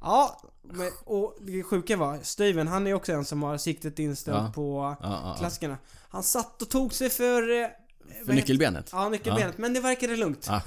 Ja, 0.00 0.40
men, 0.62 0.90
och 1.04 1.36
det 1.40 1.62
sjuka 1.62 1.96
var, 1.96 2.18
Stuyven 2.22 2.68
han 2.68 2.86
är 2.86 2.94
också 2.94 3.12
en 3.12 3.24
som 3.24 3.42
har 3.42 3.58
siktet 3.58 3.98
inställt 3.98 4.36
Ja. 4.36 4.52
på 4.54 4.96
Ja, 5.00 5.36
klassikerna. 5.38 5.78
Han 6.08 6.22
satt 6.22 6.62
och 6.62 6.68
tog 6.68 6.92
sig 6.94 7.10
för... 7.10 7.62
Eh, 7.62 7.66
För 8.26 8.32
nyckelbenet. 8.32 8.88
Ja, 8.92 9.08
nyckelbenet. 9.08 9.58
Men 9.58 9.74
det 9.74 9.80
verkade 9.80 10.16
lugnt. 10.16 10.46
Ah, 10.50 10.60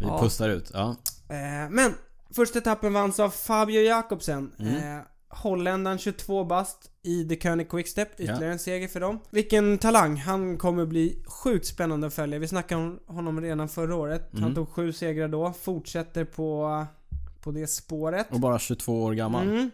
vi 0.00 0.06
pustar 0.06 0.48
ut. 0.48 0.70
Ja. 0.74 0.96
Eh, 1.28 1.70
men 1.70 1.94
första 2.34 2.58
etappen 2.58 2.92
vanns 2.92 3.20
av 3.20 3.30
Fabio 3.30 3.80
Jakobsen. 3.80 4.52
Mm. 4.58 4.74
Eh, 4.98 5.04
Holländaren 5.32 5.98
22 5.98 6.44
bast 6.44 6.90
i 7.02 7.24
The 7.28 7.36
König 7.40 7.70
Quickstep. 7.70 8.12
Ytterligare 8.20 8.44
Ja. 8.44 8.50
en 8.52 8.58
seger 8.58 8.88
för 8.88 9.00
dem. 9.00 9.18
Vilken 9.30 9.78
talang. 9.78 10.16
Han 10.16 10.56
kommer 10.58 10.86
bli 10.86 11.22
sjukt 11.26 11.66
spännande 11.66 12.06
att 12.06 12.14
följa. 12.14 12.38
Vi 12.38 12.48
snackade 12.48 12.82
om 12.82 12.98
honom 13.06 13.40
redan 13.40 13.68
förra 13.68 13.94
året. 13.96 14.28
Han 14.32 14.42
Mm. 14.42 14.54
tog 14.54 14.68
sju 14.68 14.92
segrar 14.92 15.28
då. 15.28 15.52
Fortsätter 15.52 16.24
på, 16.24 16.86
på 17.40 17.50
det 17.50 17.66
spåret. 17.66 18.26
Och 18.32 18.40
bara 18.40 18.58
22 18.58 19.02
år 19.02 19.12
gammal. 19.12 19.48
Mm. 19.48 19.70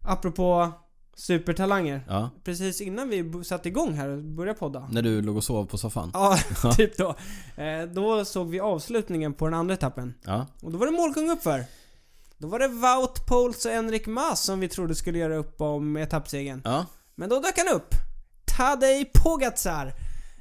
Apropå 0.00 0.70
supertalanger. 1.16 2.00
Ja. 2.08 2.30
Precis 2.44 2.80
innan 2.80 3.08
vi 3.08 3.44
satte 3.44 3.68
igång 3.68 3.92
här 3.94 4.08
och 4.08 4.22
började 4.22 4.58
podda. 4.58 4.88
När 4.90 5.02
du 5.02 5.22
låg 5.22 5.36
och 5.36 5.44
sov 5.44 5.66
på 5.66 5.78
soffan. 5.78 6.10
Ja, 6.14 6.38
typ 6.76 6.96
då. 6.96 7.14
Eh, 7.62 7.82
då 7.92 8.24
såg 8.24 8.50
vi 8.50 8.60
avslutningen 8.60 9.34
på 9.34 9.44
den 9.44 9.54
andra 9.54 9.74
etappen. 9.74 10.14
Ja. 10.24 10.46
Och 10.62 10.72
då 10.72 10.78
var 10.78 10.86
det 10.86 10.92
målkung 10.92 11.30
uppför. 11.30 11.64
Då 12.44 12.48
var 12.50 12.58
det 12.58 12.68
Wout 12.68 13.26
Poels 13.26 13.64
och 13.64 13.72
Enrik 13.72 14.06
Mas 14.06 14.40
som 14.40 14.60
vi 14.60 14.68
trodde 14.68 14.94
skulle 14.94 15.18
göra 15.18 15.36
upp 15.36 15.60
om 15.60 15.96
etappsegern. 15.96 16.60
Ja. 16.64 16.86
Men 17.14 17.28
då 17.28 17.40
dök 17.40 17.58
han 17.58 17.76
upp. 17.76 17.94
Tadej 18.56 19.10
Pogacar. 19.14 19.92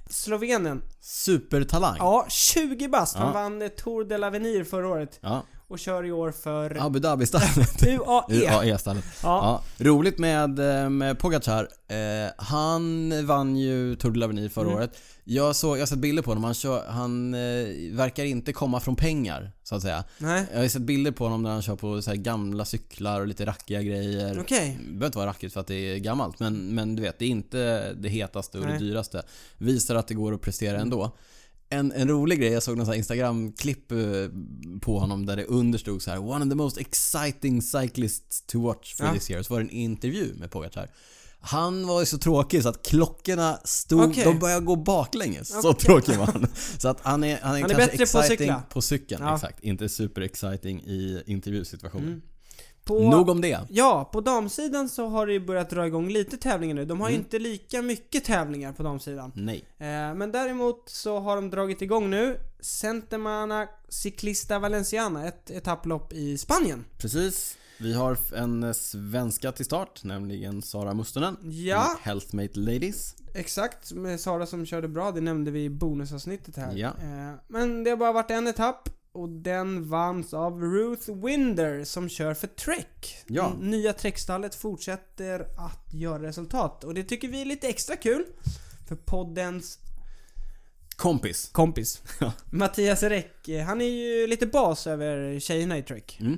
Slovenen. 0.09 0.81
Supertalang. 1.01 1.95
Ja, 1.99 2.25
20 2.29 2.87
bast. 2.87 3.15
Han 3.15 3.27
Ja. 3.27 3.33
vann 3.33 3.69
Tour 3.77 4.03
de 4.05 4.15
l'Avenir 4.17 4.63
förra 4.63 4.87
året. 4.87 5.19
Ja. 5.21 5.43
Och 5.73 5.79
kör 5.79 6.05
i 6.05 6.11
år 6.11 6.31
för 6.31 6.77
Abu 6.85 6.99
Dhabi-stallet. 6.99 7.83
UAE. 7.87 8.25
UAE-stallet. 8.29 9.03
Ja. 9.23 9.63
Ja, 9.77 9.85
roligt 9.85 10.17
med, 10.17 10.59
eh, 10.83 10.89
med 10.89 11.19
Pogacar. 11.19 11.67
Eh, 11.87 11.97
han 12.37 13.13
vann 13.25 13.57
ju 13.57 13.95
Tour 13.95 14.11
de 14.11 14.19
l'Avenir 14.23 14.49
förra 14.49 14.65
Mm. 14.65 14.77
året. 14.77 14.91
Jag, 15.23 15.55
såg, 15.55 15.77
jag 15.77 15.81
har 15.81 15.85
sett 15.85 15.97
bilder 15.99 16.23
på 16.23 16.31
honom. 16.31 16.43
Han, 16.43 16.53
kör, 16.53 16.85
han 16.89 17.33
eh, 17.33 17.39
verkar 17.95 18.25
inte 18.25 18.53
komma 18.53 18.79
från 18.79 18.95
pengar, 18.95 19.51
så 19.63 19.75
att 19.75 19.81
säga. 19.81 20.03
Nej, 20.17 20.45
Jag 20.53 20.59
har 20.61 20.67
sett 20.67 20.81
bilder 20.81 21.11
på 21.11 21.23
honom 21.23 21.43
när 21.43 21.51
han 21.51 21.61
kör 21.61 21.75
på 21.75 22.01
så 22.01 22.09
här 22.09 22.17
gamla 22.17 22.65
cyklar 22.65 23.21
och 23.21 23.27
lite 23.27 23.45
rackiga 23.45 23.81
grejer. 23.81 24.39
okej. 24.41 24.77
Det 24.79 24.85
behöver 24.87 25.05
inte 25.05 25.17
vara 25.17 25.29
rackigt 25.29 25.53
för 25.53 25.59
att 25.59 25.67
det 25.67 25.75
är 25.75 25.97
gammalt, 25.97 26.39
men, 26.39 26.75
men 26.75 26.95
du 26.95 27.01
vet, 27.01 27.19
det 27.19 27.25
är 27.25 27.29
inte 27.29 27.93
det 27.93 28.09
hetaste 28.09 28.59
och 28.59 28.65
Nej. 28.65 28.73
det 28.73 28.85
dyraste. 28.85 29.23
Visar 29.57 29.95
att 29.95 30.07
det 30.07 30.13
går 30.13 30.33
att 30.33 30.41
prestera 30.41 30.79
ändå. 30.79 31.15
En, 31.73 31.91
en 31.91 32.07
rolig 32.09 32.39
grej, 32.39 32.51
jag 32.51 32.63
såg 32.63 32.77
någon 32.77 32.93
Instagram-klipp 32.93 33.91
eh, 33.91 33.97
på 34.81 34.99
honom 34.99 35.25
där 35.25 35.35
det 35.35 35.45
understod 35.45 36.01
så 36.01 36.11
här 36.11 36.19
One 36.19 36.45
of 36.45 36.49
the 36.49 36.55
most 36.55 36.77
exciting 36.77 37.61
cyclists 37.61 38.41
to 38.47 38.61
watch 38.61 38.95
for 38.95 39.05
Ja. 39.05 39.13
this 39.13 39.31
year. 39.31 39.43
Så 39.43 39.53
var 39.53 39.59
det 39.61 39.65
en 39.65 39.69
intervju 39.69 40.33
med 40.35 40.51
Pogacar. 40.51 40.89
Han 41.45 41.87
var 41.87 41.99
ju 41.99 42.05
så 42.05 42.17
tråkig 42.17 42.63
så 42.63 42.69
att 42.69 42.85
klockorna 42.87 43.59
stod, 43.63 44.03
Okej. 44.09 44.23
de 44.23 44.39
började 44.39 44.65
gå 44.65 44.75
baklänges. 44.75 45.47
Så 45.61 45.69
Okej. 45.69 45.79
tråkig 45.85 46.17
var 46.17 46.25
han. 46.25 46.47
Så 46.77 46.87
att 46.87 46.99
han 47.01 47.23
är, 47.23 47.39
han 47.41 47.55
är, 47.55 47.61
Han 47.61 47.71
är 47.71 47.75
kanske 47.75 47.75
bättre 47.91 47.97
på 47.97 48.03
exciting 48.03 48.37
cykla. 48.37 48.63
på 48.69 48.81
cykeln. 48.81 49.23
Ja. 49.23 49.35
Exakt. 49.35 49.63
Inte 49.63 49.89
super 49.89 50.21
exciting 50.21 50.81
i 50.81 51.23
intervjusituationen. 51.25 52.07
Mm. 52.07 52.21
På, 52.85 53.09
Nog 53.09 53.29
om 53.29 53.41
det. 53.41 53.59
Ja, 53.69 54.09
på 54.13 54.21
damsidan 54.21 54.89
så 54.89 55.07
har 55.07 55.27
det 55.27 55.33
ju 55.33 55.39
börjat 55.45 55.69
dra 55.69 55.87
igång 55.87 56.09
lite 56.09 56.37
tävlingar 56.37 56.75
nu. 56.75 56.85
De 56.85 57.01
har 57.01 57.09
ju 57.09 57.15
Mm. 57.15 57.25
inte 57.25 57.39
lika 57.39 57.81
mycket 57.81 58.23
tävlingar 58.25 58.73
på 58.73 58.83
damsidan. 58.83 59.31
Nej. 59.35 59.65
Eh, 59.77 59.85
men 60.15 60.31
däremot 60.31 60.89
så 60.89 61.19
har 61.19 61.35
de 61.35 61.49
dragit 61.49 61.81
igång 61.81 62.09
nu 62.09 62.37
Centemana 62.59 63.67
Ciclista 63.89 64.59
Valenciana, 64.59 65.27
ett 65.27 65.49
etapplopp 65.49 66.13
i 66.13 66.37
Spanien. 66.37 66.85
Precis. 66.97 67.57
Vi 67.79 67.93
har 67.93 68.17
en 68.35 68.73
svenska 68.73 69.51
till 69.51 69.65
start, 69.65 70.03
nämligen 70.03 70.61
Sara 70.61 70.93
Mustonen. 70.93 71.37
Ja, 71.41 71.97
Healthmate 72.01 72.59
Ladies. 72.59 73.15
exakt. 73.33 73.91
Med 73.91 74.19
Sara 74.19 74.45
som 74.45 74.65
körde 74.65 74.87
bra, 74.87 75.11
det 75.11 75.21
nämnde 75.21 75.51
vi 75.51 75.63
i 75.63 75.69
bonusavsnittet 75.69 76.55
här. 76.57 76.73
Ja. 76.75 76.87
Eh, 76.87 77.33
men 77.47 77.83
det 77.83 77.89
har 77.89 77.97
bara 77.97 78.11
varit 78.11 78.31
en 78.31 78.47
etapp. 78.47 78.89
Och 79.13 79.29
den 79.29 79.89
vanns 79.89 80.33
av 80.33 80.61
Ruth 80.61 81.11
Winder 81.11 81.83
som 81.83 82.09
kör 82.09 82.33
för 82.33 82.47
Trek. 82.47 83.17
Ja. 83.27 83.53
Nya 83.59 83.93
Trek-stallet 83.93 84.55
fortsätter 84.55 85.39
att 85.39 85.93
göra 85.93 86.23
resultat. 86.23 86.83
Och 86.83 86.93
det 86.93 87.03
tycker 87.03 87.27
vi 87.27 87.41
är 87.41 87.45
lite 87.45 87.67
extra 87.67 87.95
kul. 87.95 88.25
För 88.87 88.95
poddens 88.95 89.79
Kompis. 90.95 91.49
kompis. 91.51 92.01
Ja. 92.19 92.31
Mattias 92.51 93.03
Räck, 93.03 93.49
han 93.65 93.81
är 93.81 93.85
ju 93.85 94.27
lite 94.27 94.47
bas 94.47 94.87
över 94.87 95.39
tjejerna 95.39 95.77
i 95.77 95.83
Trek. 95.83 96.17
Mm. 96.21 96.37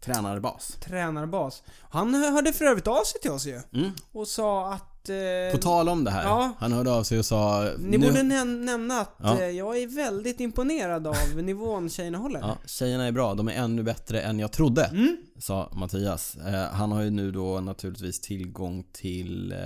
Tränarbas. 0.00 0.76
Tränarbas. 0.80 1.62
Han 1.90 2.14
hörde 2.14 2.52
för 2.52 2.64
övrigt 2.64 2.86
av 2.86 3.04
sig 3.04 3.20
till 3.20 3.30
oss 3.30 3.46
ju. 3.46 3.60
Mm. 3.72 3.90
Och 4.12 4.28
sa 4.28 4.72
att... 4.72 4.95
Eh, 5.10 5.52
På 5.52 5.58
tal 5.58 5.88
om 5.88 6.04
det 6.04 6.10
här. 6.10 6.22
ja. 6.22 6.52
Han 6.58 6.72
hörde 6.72 6.90
av 6.92 7.02
sig 7.02 7.18
och 7.18 7.24
sa... 7.26 7.70
ni 7.78 7.98
nu- 7.98 8.06
borde 8.06 8.20
näm- 8.22 8.64
nämna 8.64 9.00
att 9.00 9.14
Ja. 9.22 9.40
eh, 9.40 9.48
jag 9.50 9.78
är 9.78 9.86
väldigt 9.96 10.40
imponerad 10.40 11.06
av 11.06 11.16
nivån 11.36 11.88
tjejerna 11.90 12.18
håller. 12.18 12.40
Ja, 12.40 12.56
tjejerna 12.66 13.04
är 13.06 13.12
bra. 13.12 13.34
De 13.34 13.48
är 13.48 13.52
ännu 13.52 13.82
bättre 13.82 14.20
än 14.20 14.38
jag 14.38 14.52
trodde. 14.52 14.84
Mm. 14.84 15.16
Sa 15.38 15.70
Mattias. 15.74 16.36
Eh, 16.36 16.62
han 16.72 16.92
har 16.92 17.02
ju 17.02 17.10
nu 17.10 17.30
då 17.30 17.60
naturligtvis 17.60 18.20
tillgång 18.20 18.84
till 18.92 19.52
eh, 19.52 19.58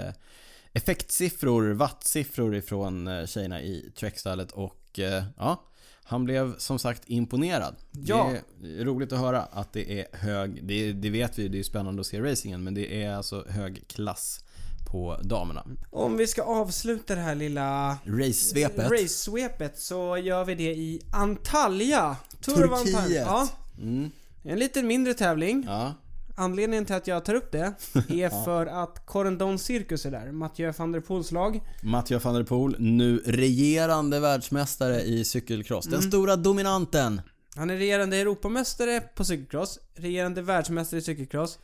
effektsiffror, 0.72 1.72
wattsiffror 1.72 2.54
ifrån 2.56 3.08
eh, 3.08 3.26
tjejerna 3.26 3.60
i 3.62 3.92
Trek-stallet 3.98 4.52
och 4.52 4.98
eh, 4.98 5.24
ja, 5.38 5.64
han 6.04 6.24
blev 6.24 6.58
som 6.58 6.78
sagt 6.78 7.02
imponerad. 7.06 7.74
Ja. 7.90 8.32
Det 8.62 8.80
är 8.80 8.84
roligt 8.84 9.12
att 9.12 9.18
höra 9.18 9.42
att 9.42 9.72
det 9.72 10.00
är 10.00 10.06
hög, 10.12 10.64
det, 10.66 10.92
det 10.92 11.10
vet 11.10 11.38
vi, 11.38 11.48
det 11.48 11.58
är 11.58 11.62
spännande 11.62 12.00
att 12.00 12.06
se 12.06 12.20
racingen, 12.20 12.64
men 12.64 12.74
det 12.74 13.02
är 13.04 13.14
alltså 13.14 13.44
hög 13.48 13.84
klass 13.88 14.44
på 14.84 15.16
damerna. 15.22 15.64
Om 15.90 16.16
vi 16.16 16.26
ska 16.26 16.42
avsluta 16.42 17.14
det 17.14 17.20
här 17.20 17.34
lilla 17.34 17.98
Race-svepet. 18.06 18.90
race-svepet 18.90 19.78
så 19.78 20.16
gör 20.18 20.44
vi 20.44 20.54
det 20.54 20.70
i 20.74 21.00
Antalya. 21.12 22.10
Of 22.10 22.48
Antalya. 22.48 22.76
Turkiet. 22.98 23.26
Ja, 23.26 23.48
Mm, 23.78 24.10
en 24.42 24.58
lite 24.58 24.82
mindre 24.82 25.14
tävling. 25.14 25.64
ja. 25.66 25.94
Anledningen 26.36 26.84
till 26.84 26.94
att 26.94 27.06
jag 27.06 27.24
tar 27.24 27.34
upp 27.34 27.52
det 27.52 27.58
är 28.08 28.44
för 28.44 28.66
att 28.66 29.06
Corendon 29.06 29.58
Circus 29.58 30.06
är 30.06 30.10
där. 30.10 30.32
Mathieu 30.32 30.72
van 30.76 30.92
der 30.92 31.00
Poels 31.00 31.30
lag. 31.32 31.60
Mathieu 31.82 32.18
van 32.18 32.34
der 32.34 32.42
Poel, 32.44 32.76
nu 32.78 33.18
regerande 33.26 34.20
världsmästare 34.20 35.00
i 35.02 35.24
cykelcross. 35.24 35.84
Den 35.84 35.94
Mm. 35.98 36.10
stora 36.10 36.36
dominanten. 36.36 37.20
Han 37.56 37.70
är 37.70 37.76
regerande 37.76 38.16
Europamästare 38.16 39.00
på 39.00 39.24
cykelcross, 39.24 39.78
regerande 39.94 40.42
världsmästare 40.42 41.00
i 41.00 41.02
cykelcross, 41.02 41.58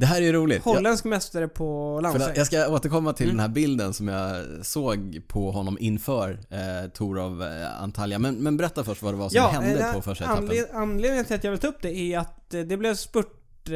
Det 0.00 0.06
här 0.06 0.16
är 0.16 0.26
ju 0.26 0.32
roligt. 0.32 0.62
Jag, 0.64 0.72
holländsk 0.74 1.04
mästare 1.04 1.48
på 1.48 2.00
landsväg. 2.02 2.38
jag 2.38 2.46
ska 2.46 2.68
återkomma 2.68 3.12
till 3.12 3.26
Mm. 3.26 3.36
den 3.36 3.40
här 3.40 3.54
bilden 3.54 3.94
som 3.94 4.08
jag 4.08 4.44
såg 4.62 5.20
på 5.28 5.50
honom 5.50 5.76
inför 5.80 6.30
eh, 6.50 6.90
Tour 6.90 7.18
of 7.18 7.40
eh, 7.42 7.82
Antalya. 7.82 8.18
Men, 8.18 8.34
men 8.34 8.56
berätta 8.56 8.84
först 8.84 9.02
vad 9.02 9.14
det 9.14 9.18
var 9.18 9.28
som 9.28 9.40
hände 9.40 9.80
eh, 9.86 9.92
på 9.92 10.02
första 10.02 10.24
etappen. 10.24 10.48
anled- 10.48 10.66
Anledningen 10.74 11.24
till 11.24 11.36
att 11.36 11.44
jag 11.44 11.50
vill 11.50 11.60
ta 11.60 11.66
upp 11.66 11.82
det 11.82 11.96
är 11.96 12.18
att 12.18 12.54
eh, 12.54 12.60
det 12.60 12.76
blev 12.76 12.94
spurt 12.94 13.68
eh, 13.68 13.72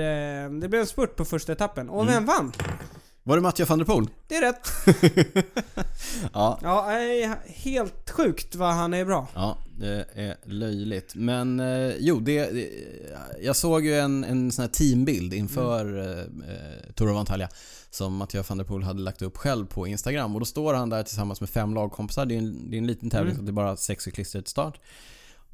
det 0.60 0.68
blev 0.68 0.80
en 0.80 0.86
spurt 0.86 1.16
på 1.16 1.24
första 1.24 1.52
etappen. 1.52 1.88
Och 1.90 2.02
Mm. 2.02 2.14
vem 2.14 2.26
vann? 2.26 2.52
Var 3.26 3.36
det 3.36 3.42
Mathieu 3.42 3.66
van 3.66 3.78
der 3.78 3.84
Poel? 3.86 4.06
Det 4.28 4.36
är 4.36 4.40
rätt. 4.42 4.68
Ja. 6.32 6.58
Ja, 6.62 6.98
eh, 7.00 7.30
helt 7.46 8.10
sjukt 8.10 8.54
vad 8.54 8.74
han 8.74 8.94
är 8.94 9.04
bra. 9.04 9.28
Ja, 9.34 9.58
det 9.78 10.04
är 10.14 10.36
löjligt. 10.44 11.14
Men 11.14 11.60
eh, 11.60 11.92
jo, 11.98 12.20
det, 12.20 12.50
det, 12.50 12.68
jag 13.42 13.56
såg 13.56 13.84
ju 13.86 13.94
en, 13.98 14.24
en 14.24 14.52
sån 14.52 14.62
här 14.62 14.68
teambild 14.70 15.34
inför 15.34 15.84
Mm. 15.84 16.42
eh, 16.42 16.92
Tour 16.94 17.10
of 17.12 17.16
Antalya 17.18 17.48
som 17.90 18.16
Mathieu 18.16 18.42
van 18.48 18.58
der 18.58 18.64
Poel 18.64 18.82
hade 18.82 19.00
lagt 19.00 19.22
upp 19.22 19.36
själv 19.36 19.66
på 19.66 19.86
Instagram 19.86 20.34
och 20.34 20.40
då 20.40 20.44
står 20.46 20.74
han 20.74 20.90
där 20.90 21.02
tillsammans 21.02 21.40
med 21.40 21.50
fem 21.50 21.74
lagkompisar. 21.74 22.26
Det 22.26 22.34
är 22.34 22.38
en, 22.38 22.70
det 22.70 22.76
är 22.76 22.78
en 22.78 22.86
liten 22.86 23.10
tävling 23.10 23.32
Mm. 23.34 23.36
så 23.36 23.42
det 23.46 23.50
är 23.50 23.52
bara 23.52 23.76
sex 23.76 24.04
cyklister 24.04 24.40
till 24.40 24.50
start. 24.50 24.80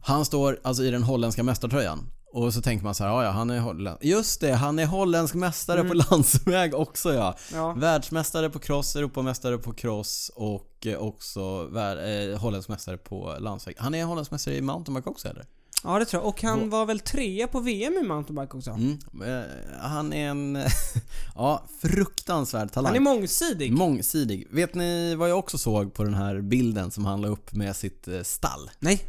Han 0.02 0.24
står 0.24 0.60
alltså 0.62 0.82
i 0.84 0.90
den 0.90 1.02
holländska 1.02 1.42
mästartröjan. 1.42 2.06
Och 2.32 2.54
så 2.54 2.62
tänker 2.62 2.84
man 2.84 2.94
så 2.94 3.04
här, 3.04 3.10
ja 3.10 3.24
ja, 3.24 3.30
han 3.30 3.50
är 3.50 3.60
holländsk. 3.60 4.04
Just 4.04 4.40
det, 4.40 4.52
han 4.54 4.78
är 4.78 4.86
holländsk 4.86 5.34
mästare 5.34 5.80
Mm. 5.80 5.88
på 5.88 5.94
landsväg 6.10 6.74
också 6.74 7.14
ja. 7.14 7.36
Ja. 7.52 7.72
Världsmästare 7.72 8.50
på 8.50 8.58
cross, 8.58 8.96
Europamästare 8.96 9.58
på 9.58 9.72
cross 9.72 10.30
och 10.34 10.86
eh, 10.86 10.98
också 10.98 11.64
vär, 11.64 12.30
eh, 12.32 12.38
holländsk 12.38 12.68
mästare 12.68 12.96
på 12.96 13.36
landsväg. 13.38 13.74
Han 13.78 13.94
är 13.94 14.04
holländsk 14.04 14.30
mästare 14.30 14.54
i 14.56 14.60
mountainbike 14.62 15.10
också 15.10 15.28
eller? 15.28 15.44
ja, 15.84 15.98
det 15.98 16.04
tror 16.04 16.22
jag. 16.22 16.28
Och 16.28 16.42
han 16.42 16.70
var 16.70 16.86
väl 16.86 17.00
trea 17.00 17.46
på 17.46 17.60
VM 17.60 17.94
i 17.94 18.02
mountainbike 18.02 18.56
också. 18.56 18.70
Mm. 18.70 18.98
Eh, 19.24 19.44
han 19.80 20.12
är 20.12 20.28
en, 20.28 20.58
ja, 21.34 21.62
fruktansvärd 21.82 22.72
talang. 22.72 22.86
Han 22.88 22.96
är 22.96 23.00
mångsidig. 23.14 23.72
Mångsidig. 23.72 24.46
Vet 24.50 24.74
ni 24.74 25.14
vad 25.14 25.30
jag 25.30 25.38
också 25.38 25.58
såg 25.58 25.94
på 25.94 26.04
den 26.04 26.14
här 26.14 26.40
bilden 26.40 26.90
som 26.90 27.04
han 27.04 27.20
la 27.20 27.28
upp 27.28 27.52
med 27.52 27.76
sitt 27.76 28.08
eh, 28.08 28.22
stall? 28.22 28.70
Nej. 28.78 29.04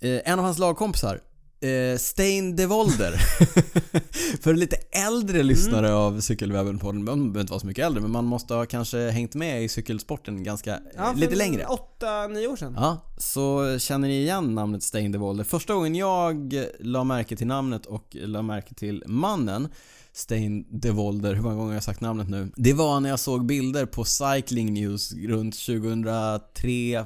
En 0.00 0.38
av 0.38 0.44
hans 0.44 0.58
lagkompisar, 0.58 1.20
eh, 1.66 1.98
Stein 1.98 2.56
de 2.56 2.66
Volder. 2.66 3.12
För 4.42 4.54
lite 4.54 4.76
äldre 5.06 5.42
lyssnare 5.42 5.86
Mm. 5.86 5.98
av 5.98 6.20
Cykelwebben 6.20 6.78
på 6.78 6.92
den, 6.92 7.04
man 7.04 7.18
behöver 7.18 7.40
inte 7.40 7.50
vara 7.50 7.60
så 7.60 7.66
mycket 7.66 7.84
äldre, 7.86 8.00
men 8.02 8.10
man 8.10 8.24
måste 8.24 8.54
ha 8.54 8.66
kanske 8.66 8.98
hängt 9.10 9.34
med 9.34 9.64
i 9.64 9.68
cykelsporten 9.68 10.44
ganska, 10.44 10.74
eh, 10.74 10.80
Ja, 10.96 11.12
lite 11.16 11.34
längre. 11.34 11.64
Åtta, 11.66 12.26
nio 12.28 12.46
år 12.48 12.56
sedan. 12.56 12.74
Ja, 12.76 12.98
så 13.18 13.78
känner 13.78 14.08
ni 14.08 14.20
igen 14.20 14.54
namnet 14.54 14.82
Stein 14.82 15.12
de 15.12 15.18
Volder? 15.18 15.44
Första 15.44 15.74
gången 15.74 15.94
jag 15.94 16.54
la 16.80 17.04
märke 17.04 17.36
till 17.36 17.46
namnet 17.46 17.86
och 17.86 18.16
la 18.20 18.42
märke 18.42 18.74
till 18.74 19.02
mannen 19.06 19.68
Stein 20.12 20.66
de 20.70 20.90
Volder, 20.90 21.34
hur 21.34 21.42
många 21.42 21.54
gånger 21.54 21.68
har 21.68 21.74
jag 21.74 21.82
sagt 21.84 22.00
namnet 22.00 22.28
nu? 22.28 22.48
Det 22.56 22.72
var 22.72 23.00
när 23.00 23.10
jag 23.10 23.20
såg 23.20 23.46
bilder 23.46 23.86
på 23.86 24.04
Cycling 24.04 24.74
News 24.74 25.12
runt 25.12 25.54
2003, 25.54 27.04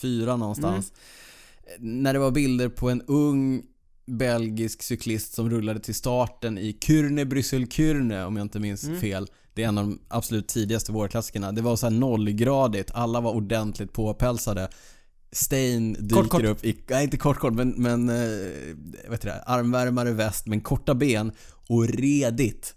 2004 0.00 0.36
någonstans. 0.36 0.92
När 1.78 2.12
det 2.12 2.18
var 2.18 2.30
bilder 2.30 2.68
på 2.68 2.90
en 2.90 3.02
ung 3.02 3.62
belgisk 4.06 4.82
cyklist 4.82 5.34
som 5.34 5.50
rullade 5.50 5.80
till 5.80 5.94
starten 5.94 6.58
i 6.58 6.72
Kürne, 6.80 7.24
Bryssel-Kürne 7.24 8.24
om 8.24 8.36
jag 8.36 8.44
inte 8.44 8.60
minns 8.60 8.84
Mm. 8.84 9.00
fel. 9.00 9.26
Det 9.54 9.62
är 9.64 9.68
en 9.68 9.78
av 9.78 9.84
de 9.84 9.98
absolut 10.08 10.48
tidigaste 10.48 10.92
vårklassikerna. 10.92 11.52
Det 11.52 11.62
var 11.62 11.76
så 11.76 11.86
här 11.86 11.90
nollgradigt, 11.94 12.90
alla 12.94 13.20
var 13.20 13.32
ordentligt 13.32 13.92
påpälsade. 13.92 14.68
Stein 15.32 15.92
dyker 15.92 16.14
Kort, 16.22 16.28
kort. 16.28 16.44
upp 16.44 16.64
i, 16.64 16.76
nej 16.88 17.04
inte 17.04 17.16
kort 17.16 17.38
kort 17.38 17.54
men, 17.54 17.68
men 17.70 18.08
eh, 18.08 18.14
heter 19.10 19.28
det, 19.28 19.42
armvärmare 19.46 20.12
väst 20.12 20.46
men 20.46 20.60
korta 20.60 20.94
ben 20.94 21.32
och 21.68 21.88
redigt 21.88 22.74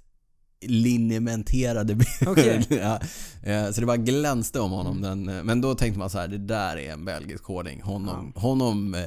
linjementerade 0.61 1.95
ben. 1.95 2.07
Okej. 2.27 2.65
ja, 2.69 2.99
eh, 3.43 3.71
så 3.71 3.79
det 3.81 3.87
bara 3.87 3.97
glänste 3.97 4.59
om 4.59 4.71
honom. 4.71 5.01
Den, 5.01 5.29
eh, 5.29 5.43
men 5.43 5.61
då 5.61 5.75
tänkte 5.75 5.99
man 5.99 6.09
så 6.09 6.17
här: 6.17 6.27
det 6.27 6.37
där 6.37 6.77
är 6.77 6.91
en 6.93 7.05
belgisk 7.05 7.43
koding. 7.43 7.81
Honom, 7.81 8.33
honom 8.35 8.93
eh, 8.95 9.01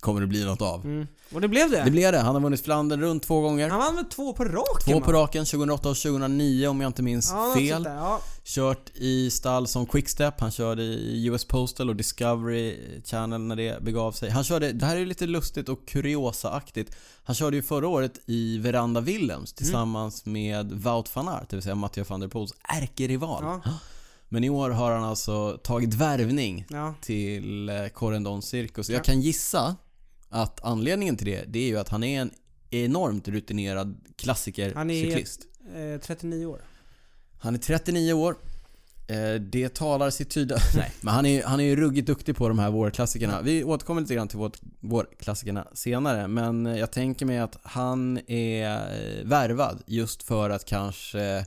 kommer 0.00 0.20
det 0.20 0.26
bli 0.26 0.44
något 0.44 0.62
av. 0.62 0.84
Mm. 0.84 1.06
Och 1.34 1.40
det 1.40 1.48
blev 1.48 1.70
det. 1.70 1.82
Det 1.84 1.90
blev 1.90 2.12
det. 2.12 2.18
Han 2.18 2.34
har 2.34 2.42
vunnit 2.42 2.60
Flandern 2.64 3.00
runt 3.00 3.22
två 3.22 3.40
gånger. 3.40 3.68
Han 3.68 3.78
vann 3.78 3.96
väl 3.96 4.04
två 4.04 4.32
på 4.32 4.44
raken 4.44 4.92
Två 4.92 5.00
på 5.00 5.12
raken, 5.12 5.44
2008 5.44 5.88
och 5.88 5.96
2009 5.96 6.66
om 6.68 6.80
jag 6.80 6.88
inte 6.88 7.02
minns 7.02 7.30
ja, 7.30 7.54
fel. 7.54 7.82
där. 7.82 7.96
Ja. 7.96 8.20
Kört 8.44 8.90
i 8.94 9.30
stall 9.30 9.66
som 9.66 9.86
Quickstep, 9.86 10.40
han 10.40 10.50
körde 10.50 10.82
i 10.82 11.26
US 11.26 11.44
Postal 11.44 11.88
och 11.88 11.96
Discovery 11.96 12.76
Channel 13.04 13.40
när 13.40 13.56
det 13.56 13.82
begav 13.82 14.12
sig. 14.12 14.30
Han 14.30 14.44
körde, 14.44 14.72
det 14.72 14.86
här 14.86 14.96
är 14.96 15.06
lite 15.06 15.26
lustigt 15.26 15.68
och 15.68 15.88
kuriosa-aktigt. 15.88 16.96
Han 17.22 17.34
körde 17.34 17.56
ju 17.56 17.62
förra 17.62 17.88
året 17.88 18.20
i 18.26 18.58
Veranda 18.58 19.00
Willems 19.00 19.52
tillsammans 19.52 20.26
med 20.26 20.72
Wout 20.72 21.16
van 21.16 21.28
Aert, 21.28 21.50
det 21.50 21.56
vill 21.56 21.62
säga 21.62 21.74
Mathieu 21.74 22.04
van 22.08 22.20
der 22.20 22.28
Poels 22.28 22.54
ärkerival. 22.62 23.44
Ja. 23.44 23.60
Men 24.28 24.44
i 24.44 24.50
år 24.50 24.70
har 24.70 24.92
han 24.92 25.04
alltså 25.04 25.58
tagit 25.64 25.94
värvning 25.94 26.66
Ja. 26.70 26.94
till 27.00 27.68
eh, 27.68 27.86
Corendon 27.86 28.42
Circus. 28.42 28.88
Ja. 28.88 28.94
Jag 28.94 29.04
kan 29.04 29.20
gissa 29.20 29.76
att 30.30 30.64
anledningen 30.64 31.16
till 31.16 31.26
det, 31.26 31.44
det 31.48 31.58
är 31.58 31.66
ju 31.66 31.78
att 31.78 31.88
han 31.88 32.04
är 32.04 32.20
en 32.20 32.30
enormt 32.70 33.28
rutinerad 33.28 34.00
klassikercyklist. 34.16 35.40
Han 35.66 35.76
är 35.76 35.94
eh, 35.94 36.00
39 36.00 36.46
år. 36.46 36.60
Han 37.38 37.54
är 37.54 37.58
39 37.58 38.12
år. 38.12 38.36
Eh, 39.08 39.34
Det 39.40 39.74
talar 39.74 40.10
sitt 40.10 40.30
tydliga... 40.30 40.58
Nej, 40.76 40.92
men 41.00 41.14
han 41.14 41.26
är, 41.26 41.42
han 41.44 41.60
är 41.60 41.64
ju 41.64 41.76
ruggigt 41.76 42.06
duktig 42.06 42.36
på 42.36 42.48
de 42.48 42.58
här 42.58 42.70
vårklassikerna. 42.70 43.42
Vi 43.42 43.64
återkommer 43.64 44.00
lite 44.00 44.14
grann 44.14 44.28
till 44.28 44.38
vårt, 44.38 44.58
vårklassikerna 44.80 45.66
senare, 45.74 46.28
men 46.28 46.66
jag 46.66 46.90
tänker 46.92 47.26
mig 47.26 47.38
att 47.38 47.58
han 47.62 48.20
är 48.30 48.66
eh, 48.76 49.24
värvad 49.24 49.82
just 49.86 50.22
för 50.22 50.50
att 50.50 50.64
kanske 50.64 51.46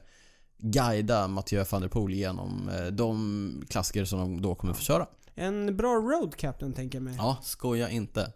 guida 0.58 1.28
Mathieu 1.28 1.66
van 1.70 1.82
der 1.82 1.90
Poel 1.90 2.14
genom 2.14 2.70
eh, 2.70 2.86
de 2.86 3.66
klassiker 3.70 4.06
som 4.06 4.20
de 4.20 4.42
då 4.42 4.56
kommer 4.56 4.74
få 4.74 4.82
köra. 4.82 5.08
En 5.36 5.78
bra 5.78 5.94
road 5.96 6.36
captain 6.36 6.74
tänker 6.74 6.98
jag 6.98 7.04
mig. 7.04 7.16
Ja, 7.18 7.38
skoja 7.44 7.90
inte. 7.90 8.32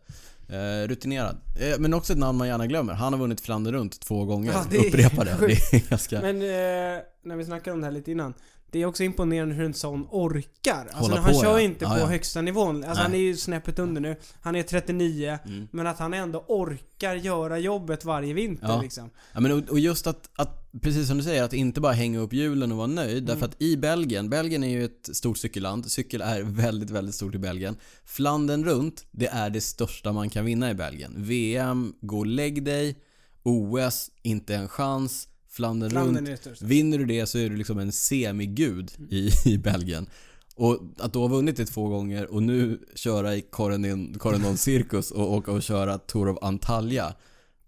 Eh, 0.50 0.88
rutinerad. 0.88 1.38
Eh, 1.60 1.80
men 1.80 1.94
också 1.94 2.14
ett 2.14 2.20
namn 2.20 2.38
man 2.38 2.48
gärna 2.48 2.68
glömmer. 2.68 2.94
Han 2.94 3.14
har 3.14 3.20
vunnit 3.20 3.42
Flandern 3.42 3.74
runt 3.74 4.00
två 4.00 4.26
gånger. 4.26 4.52
Ja, 4.52 4.66
det 4.70 4.78
är 4.78 4.88
Upprepa 4.88 5.24
det. 5.24 5.36
sjukt. 5.36 5.72
Det 5.72 5.78
är 5.78 5.90
ganska... 5.90 6.22
Men 6.22 6.36
eh, 6.36 7.02
när 7.24 7.36
vi 7.36 7.46
snackade 7.46 7.74
om 7.74 7.80
det 7.82 7.86
här 7.88 7.92
lite 7.92 8.12
innan. 8.12 8.34
Det 8.72 8.82
är 8.82 8.86
också 8.86 9.04
imponerande 9.04 9.56
hur 9.56 9.66
en 9.66 9.74
sån 9.74 10.08
orkar. 10.12 10.88
Alltså 10.92 11.16
han 11.16 11.34
på, 11.34 11.42
kör 11.42 11.58
ja. 11.58 11.62
inte 11.62 11.86
Ja, 11.86 11.94
på 11.94 12.00
ja. 12.00 12.06
högsta 12.06 12.42
nivån. 12.42 12.76
Alltså 12.76 12.90
Nej. 12.94 13.04
han 13.04 13.14
är 13.14 13.18
ju 13.18 13.38
snäppet 13.38 13.80
under 13.80 14.02
nu. 14.02 14.16
Han 14.42 14.56
är 14.56 14.64
39. 14.64 15.40
Mm. 15.46 15.68
Men 15.72 15.88
att 15.88 16.00
han 16.00 16.14
ändå 16.14 16.46
orkar 16.48 17.16
göra 17.16 17.60
jobbet 17.60 18.06
varje 18.06 18.34
vinter 18.34 18.68
Ja. 18.68 18.82
liksom. 18.82 19.10
Ja, 19.34 19.40
men 19.40 19.52
och, 19.52 19.70
och 19.70 19.80
just 19.80 20.08
att, 20.08 20.30
att, 20.36 20.72
precis 20.82 21.08
som 21.08 21.18
du 21.18 21.24
säger, 21.24 21.44
att 21.44 21.54
inte 21.54 21.82
bara 21.82 21.94
hänga 21.94 22.20
upp 22.20 22.34
hjulen 22.34 22.72
och 22.72 22.78
vara 22.78 22.88
nöjd. 22.88 23.18
Mm. 23.18 23.26
Därför 23.26 23.46
att 23.46 23.62
i 23.62 23.78
Belgien, 23.78 24.30
Belgien 24.30 24.64
är 24.64 24.70
ju 24.70 24.86
ett 24.86 25.10
stort 25.14 25.38
cykelland. 25.38 25.92
Cykel 25.92 26.22
är 26.22 26.42
väldigt, 26.42 26.90
väldigt 26.90 27.16
stort 27.16 27.36
i 27.36 27.40
Belgien. 27.40 27.78
Flandern 28.06 28.66
runt, 28.66 29.06
det 29.12 29.28
är 29.28 29.50
det 29.50 29.62
största 29.62 30.12
man 30.12 30.30
kan 30.30 30.46
vinna 30.46 30.72
i 30.72 30.74
Belgien. 30.74 31.14
VM, 31.18 31.94
gå 32.02 32.18
och 32.18 32.26
lägg 32.26 32.64
dig. 32.64 32.96
OS, 33.44 34.12
inte 34.24 34.56
en 34.56 34.68
chans. 34.68 35.28
Flandern, 35.58 35.90
Flandern 35.90 36.26
runt. 36.26 36.62
Vinner 36.62 36.98
du 36.98 37.06
det 37.06 37.26
så 37.26 37.38
är 37.38 37.50
du 37.50 37.58
liksom 37.58 37.80
en 37.80 37.92
semigud 37.92 38.92
i, 39.10 39.32
i 39.46 39.58
Belgien. 39.58 40.10
Och 40.56 40.80
att 40.98 41.14
då 41.14 41.22
ha 41.22 41.28
vunnit 41.28 41.58
det 41.58 41.66
två 41.66 41.88
gånger 41.88 42.34
och 42.34 42.44
nu 42.44 42.80
köra 42.96 43.36
i 43.36 43.42
Corendon, 43.42 44.58
Circus 44.58 45.12
och 45.12 45.34
åka 45.34 45.52
och 45.52 45.64
köra 45.64 45.98
Tour 45.98 46.30
of 46.30 46.38
Antalya. 46.42 47.14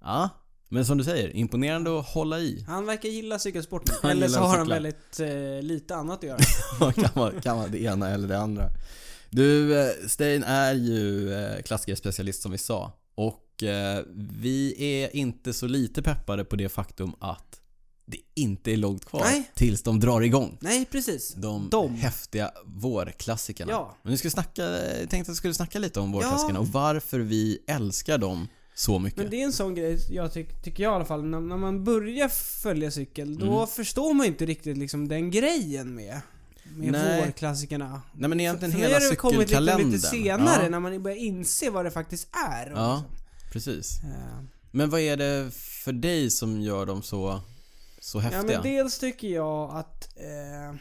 Ja, 0.02 0.30
men 0.70 0.86
som 0.86 0.98
du 0.98 1.04
säger, 1.04 1.36
imponerande 1.36 2.00
att 2.00 2.06
hålla 2.06 2.40
i. 2.40 2.66
Han 2.68 2.86
verkar 2.86 3.10
gilla 3.10 3.40
cykelsporten. 3.40 3.96
Han 4.02 4.12
Eller 4.12 4.28
så 4.28 4.40
har 4.40 4.58
han 4.58 4.68
väldigt 4.68 5.20
eh, 5.20 5.62
lite 5.62 5.96
annat 5.96 6.18
att 6.18 6.24
göra. 6.24 6.92
kan, 6.94 7.10
vara, 7.14 7.42
kan 7.42 7.58
vara 7.58 7.68
det 7.68 7.82
ena 7.82 8.10
eller 8.10 8.28
det 8.28 8.40
andra. 8.40 8.70
Du, 9.30 9.80
eh, 9.80 9.92
Stein 10.08 10.44
är 10.44 10.74
ju 10.74 11.34
eh, 11.34 11.62
klassikerspecialist 11.62 12.42
som 12.42 12.52
vi 12.52 12.58
sa. 12.58 12.94
Och 13.16 13.64
eh, 13.64 14.04
vi 14.16 14.76
är 14.78 15.16
inte 15.16 15.54
så 15.54 15.68
lite 15.68 16.02
peppade 16.02 16.46
på 16.46 16.56
det 16.56 16.70
faktum 16.70 17.14
att 17.20 17.59
det 18.12 18.18
inte 18.36 18.72
är 18.72 18.78
långt 18.78 19.06
kvar 19.06 19.22
Nej. 19.22 19.52
tills 19.56 19.84
de 19.84 20.00
drar 20.00 20.22
igång. 20.22 20.58
Nej, 20.62 20.86
precis. 20.86 21.34
De, 21.34 21.68
De. 21.72 21.96
häftiga 21.96 22.52
vårklassikerna. 22.66 23.72
Ja. 23.72 23.98
Men 24.04 24.12
nu 24.12 24.18
ska 24.18 24.26
vi 24.28 24.32
snacka, 24.32 24.64
jag 24.64 24.98
tänkte 25.10 25.18
att 25.18 25.28
jag 25.28 25.36
skulle 25.38 25.54
snacka 25.54 25.80
lite 25.80 26.00
om 26.00 26.12
vårklassikerna 26.12 26.60
och 26.60 26.68
varför 26.68 27.20
vi 27.20 27.60
älskar 27.68 28.18
dem 28.18 28.48
så 28.76 29.00
mycket. 29.00 29.18
Men 29.22 29.30
det 29.30 29.42
är 29.42 29.46
en 29.46 29.54
sån 29.54 29.76
grej, 29.76 29.98
jag 30.10 30.34
tyck, 30.34 30.64
tycker 30.64 30.84
jag 30.84 30.92
i 30.92 30.96
alla 30.96 31.06
fall, 31.06 31.24
när, 31.24 31.40
när 31.40 31.58
man 31.58 31.84
börjar 31.84 32.28
följa 32.62 32.92
cykel, 32.92 33.38
då 33.38 33.54
Mm. 33.56 33.68
förstår 33.68 34.14
man 34.14 34.26
inte 34.26 34.46
riktigt 34.46 34.78
liksom 34.78 35.08
den 35.08 35.32
grejen 35.32 35.96
med, 35.96 36.20
med 36.64 36.92
Nej. 36.92 37.26
vårklassikerna. 37.26 38.02
Nej 38.14 38.30
men 38.30 38.40
egentligen 38.40 38.72
För 38.72 38.80
hela 38.80 38.94
har 38.94 39.10
det 39.10 39.16
kommit 39.16 39.40
lite, 39.40 39.50
cykelkalendern. 39.50 39.92
lite 39.92 40.08
senare, 40.08 40.64
Ja, 40.64 40.70
när 40.70 40.80
man 40.80 41.04
börjar 41.04 41.18
inse 41.18 41.70
vad 41.70 41.86
det 41.86 41.92
faktiskt 41.92 42.28
är. 42.52 42.72
Ja. 42.76 43.04
Precis. 43.52 44.00
Eh, 44.04 44.44
Men 44.72 44.90
vad 44.90 45.00
är 45.02 45.18
det 45.18 45.52
för 45.54 45.92
dig 45.92 46.30
som 46.30 46.62
gör 46.62 46.86
dem 46.86 47.02
så, 47.04 47.42
så 48.02 48.18
Ja 48.18 48.22
häftiga? 48.22 48.44
men 48.44 48.62
dels 48.74 49.00
tycker 49.00 49.28
jag 49.28 49.70
att... 49.76 50.18
Eh, 50.18 50.76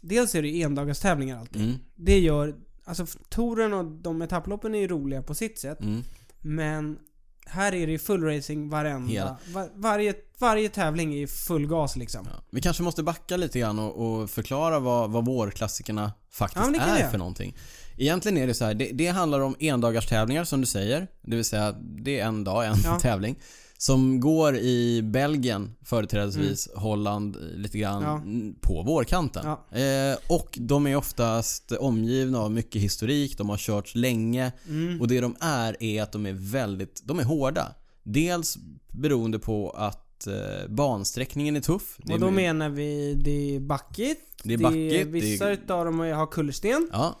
dels 0.00 0.34
är 0.34 0.42
det 0.42 0.48
ju 0.48 0.62
endagstävlingar 0.62 1.38
alltid. 1.38 1.62
Mm, 1.62 1.74
Det 1.94 2.18
gör... 2.18 2.54
Alltså 2.84 3.06
touren 3.28 3.72
och 3.72 3.84
de 3.84 4.22
etapploppen 4.22 4.74
är 4.74 4.78
ju 4.78 4.88
roliga 4.88 5.22
på 5.22 5.34
sitt 5.34 5.58
sätt. 5.58 5.80
mm. 5.80 6.02
Men 6.40 6.98
här 7.46 7.74
är 7.74 7.86
det 7.86 7.92
ju 7.92 7.98
full 7.98 8.22
racing 8.24 8.70
varenda... 8.70 9.36
Var, 9.52 9.68
varje, 9.74 10.14
varje 10.38 10.68
tävling 10.68 11.14
är 11.14 11.18
ju 11.18 11.26
full 11.26 11.66
gas 11.66 11.96
liksom. 11.96 12.28
Ja. 12.30 12.42
Vi 12.50 12.60
kanske 12.60 12.82
måste 12.82 13.02
backa 13.02 13.36
lite 13.36 13.58
grann 13.58 13.78
och, 13.78 14.20
och 14.22 14.30
förklara 14.30 14.78
vad, 14.78 15.10
vad 15.10 15.24
vårklassikerna 15.24 16.12
faktiskt 16.30 16.64
Ja, 16.74 16.80
är 16.80 17.10
för 17.10 17.18
någonting. 17.18 17.56
Egentligen 17.96 18.38
är 18.38 18.46
det 18.46 18.54
så 18.54 18.64
här, 18.64 18.74
det, 18.74 18.90
det 18.92 19.06
handlar 19.06 19.40
om 19.40 19.56
endagars 19.60 20.48
som 20.48 20.60
du 20.60 20.66
säger. 20.66 21.08
Det 21.22 21.36
vill 21.36 21.44
säga, 21.44 21.72
det 21.80 22.20
är 22.20 22.26
en 22.26 22.44
dag, 22.44 22.66
en 22.66 22.76
Ja. 22.84 22.98
tävling. 23.00 23.38
Som 23.82 24.20
går 24.20 24.56
i 24.56 25.02
Belgien 25.02 25.74
företrädesvis, 25.84 26.68
Holland 26.74 27.36
eh, 27.36 27.42
lite 27.42 27.78
grann, 27.78 28.02
Ja. 28.02 28.16
mm, 28.16 28.54
på 28.60 28.82
vårkanten. 28.82 29.46
Ja. 29.46 29.78
Eh, 29.78 30.18
och 30.28 30.58
de 30.60 30.86
är 30.86 30.96
oftast 30.96 31.72
omgivna 31.72 32.38
av 32.38 32.50
mycket 32.50 32.82
historik, 32.82 33.38
de 33.38 33.48
har 33.48 33.56
körts 33.56 33.94
länge. 33.94 34.52
Mm. 34.68 35.00
Och 35.00 35.08
det 35.08 35.20
de 35.20 35.36
är, 35.40 35.76
är 35.82 36.02
att 36.02 36.12
de 36.12 36.26
är 36.26 36.32
väldigt, 36.32 37.02
de 37.04 37.18
är 37.18 37.24
hårda. 37.24 37.74
Dels 38.02 38.58
beroende 38.92 39.38
på 39.38 39.70
att 39.70 40.26
eh, 40.26 40.68
bansträckningen 40.68 41.56
är 41.56 41.60
tuff. 41.60 41.98
Och 42.04 42.10
är 42.10 42.18
då 42.18 42.30
menar 42.30 42.68
vi, 42.68 43.14
det 43.14 43.56
är 43.56 43.60
backigt. 43.60 44.20
Det 44.44 44.54
är 44.54 44.58
backigt, 44.58 45.06
vissa 45.06 45.46
det 45.46 45.52
utav 45.52 45.84
dem 45.84 45.98
har 45.98 46.26
kullersten. 46.26 46.88
Ja, 46.92 47.16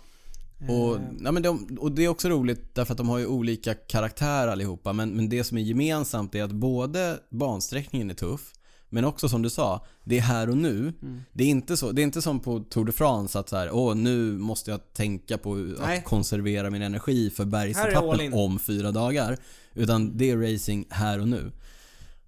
och, 0.68 0.96
Eh, 0.96 1.02
ja, 1.20 1.32
men 1.32 1.42
de, 1.42 1.78
och 1.80 1.92
det 1.92 2.04
är 2.04 2.08
också 2.08 2.28
roligt 2.28 2.74
därför 2.74 2.92
att 2.92 2.98
de 2.98 3.08
har 3.08 3.18
ju 3.18 3.26
olika 3.26 3.74
karaktär 3.74 4.48
allihopa. 4.48 4.92
Men, 4.92 5.10
men 5.10 5.28
det 5.28 5.44
som 5.44 5.58
är 5.58 5.62
gemensamt 5.62 6.34
är 6.34 6.44
att 6.44 6.52
både 6.52 7.18
bansträckningen 7.30 8.10
är 8.10 8.14
tuff, 8.14 8.52
men 8.88 9.04
också 9.04 9.28
som 9.28 9.42
du 9.42 9.50
sa, 9.50 9.86
det 10.04 10.18
är 10.18 10.22
här 10.22 10.50
och 10.50 10.56
nu. 10.56 10.78
Mm. 10.78 11.22
Det, 11.32 11.44
är 11.44 11.48
inte 11.48 11.76
så, 11.76 11.92
det 11.92 12.02
är 12.02 12.04
inte 12.04 12.22
som 12.22 12.40
på 12.40 12.60
Tour 12.60 12.84
de 12.84 12.92
France 12.92 13.38
att 13.38 13.48
så 13.48 13.56
här, 13.56 13.70
åh 13.72 13.94
nu 13.94 14.38
måste 14.38 14.70
jag 14.70 14.92
tänka 14.92 15.38
på 15.38 15.54
Nej. 15.54 15.98
att 15.98 16.04
konservera 16.04 16.70
min 16.70 16.82
energi 16.82 17.30
för 17.30 17.44
bergsetappen 17.44 18.32
om 18.34 18.58
fyra 18.58 18.92
dagar. 18.92 19.36
Utan 19.74 20.16
det 20.16 20.30
är 20.30 20.52
racing 20.52 20.86
här 20.90 21.20
och 21.20 21.28
nu. 21.28 21.52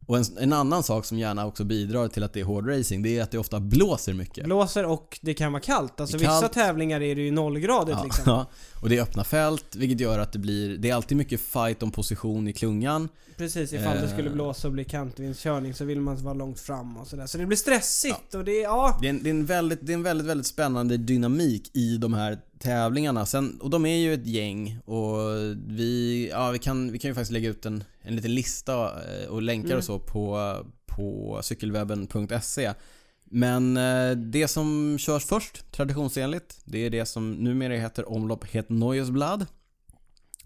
Och 0.06 0.16
en, 0.18 0.24
en 0.38 0.52
annan 0.52 0.82
sak 0.82 1.04
som 1.04 1.18
gärna 1.18 1.46
också 1.46 1.64
bidrar 1.64 2.08
till 2.08 2.22
att 2.22 2.32
det 2.32 2.40
är 2.40 2.44
hård 2.44 2.68
racing, 2.68 3.02
det 3.02 3.18
är 3.18 3.22
att 3.22 3.30
det 3.30 3.38
ofta 3.38 3.60
blåser 3.60 4.12
mycket. 4.12 4.44
Blåser 4.44 4.84
och 4.84 5.18
det 5.22 5.34
kan 5.34 5.52
vara 5.52 5.62
kallt. 5.62 6.00
Alltså 6.00 6.16
är 6.16 6.18
vissa 6.18 6.40
kallt. 6.40 6.52
tävlingar 6.52 7.00
är 7.00 7.14
det 7.14 7.22
ju 7.22 7.30
nollgradigt 7.30 7.96
Ja, 7.98 8.04
liksom. 8.04 8.22
ja, 8.26 8.46
och 8.82 8.88
det 8.88 8.98
är 8.98 9.02
öppna 9.02 9.24
fält, 9.24 9.76
vilket 9.76 10.00
gör 10.00 10.18
att 10.18 10.32
det 10.32 10.38
blir... 10.38 10.78
Det 10.78 10.90
är 10.90 10.94
alltid 10.94 11.16
mycket 11.16 11.40
fight 11.40 11.82
om 11.82 11.90
position 11.90 12.48
i 12.48 12.52
klungan. 12.52 13.08
Precis, 13.36 13.72
ifall 13.72 13.96
det 14.00 14.08
skulle 14.08 14.28
Eh. 14.28 14.34
blåsa 14.34 14.68
och 14.68 14.72
bli 14.72 14.84
kantvindskörning 14.84 15.74
så 15.74 15.84
vill 15.84 16.00
man 16.00 16.16
vara 16.16 16.34
långt 16.34 16.60
fram 16.60 16.96
och 16.96 17.06
sådär. 17.06 17.26
Så 17.26 17.38
det 17.38 17.46
blir 17.46 17.56
stressigt 17.56 18.34
och 18.34 18.44
det, 18.44 18.52
ja. 18.60 18.98
Det 19.00 19.06
är, 19.06 19.10
en, 19.10 19.22
det, 19.22 19.28
är 19.30 19.34
en 19.34 19.46
väldigt, 19.46 19.78
det 19.86 19.92
är 19.92 19.94
en 19.94 20.02
väldigt, 20.02 20.26
väldigt 20.26 20.46
spännande 20.46 20.96
dynamik 20.96 21.70
i 21.76 21.96
de 21.96 22.14
här 22.14 22.38
tävlingarna. 22.64 23.26
Sen, 23.26 23.60
och 23.60 23.70
de 23.70 23.86
är 23.86 23.96
ju 23.96 24.14
ett 24.14 24.26
gäng 24.26 24.78
och 24.84 25.18
vi, 25.66 26.28
ja, 26.32 26.50
vi, 26.50 26.58
kan, 26.58 26.92
vi 26.92 26.98
kan 26.98 27.08
ju 27.08 27.14
faktiskt 27.14 27.32
lägga 27.32 27.48
ut 27.48 27.66
en, 27.66 27.84
en 28.02 28.16
liten 28.16 28.34
lista 28.34 28.74
eh, 28.84 29.28
och 29.28 29.42
länkar 29.42 29.68
Mm. 29.68 29.78
och 29.78 29.84
så 29.84 29.98
på, 29.98 30.56
på 30.86 31.40
cykelwebben.se. 31.42 32.72
Men 33.24 33.76
eh, 33.76 34.10
det 34.10 34.48
som 34.48 34.98
körs 34.98 35.24
först, 35.24 35.72
traditionsenligt, 35.72 36.60
det 36.64 36.78
är 36.78 36.90
det 36.90 37.06
som 37.06 37.32
numera 37.32 37.74
heter 37.74 38.12
omlopp 38.12 38.44
Het 38.44 38.68
Neuesblad. 38.68 39.46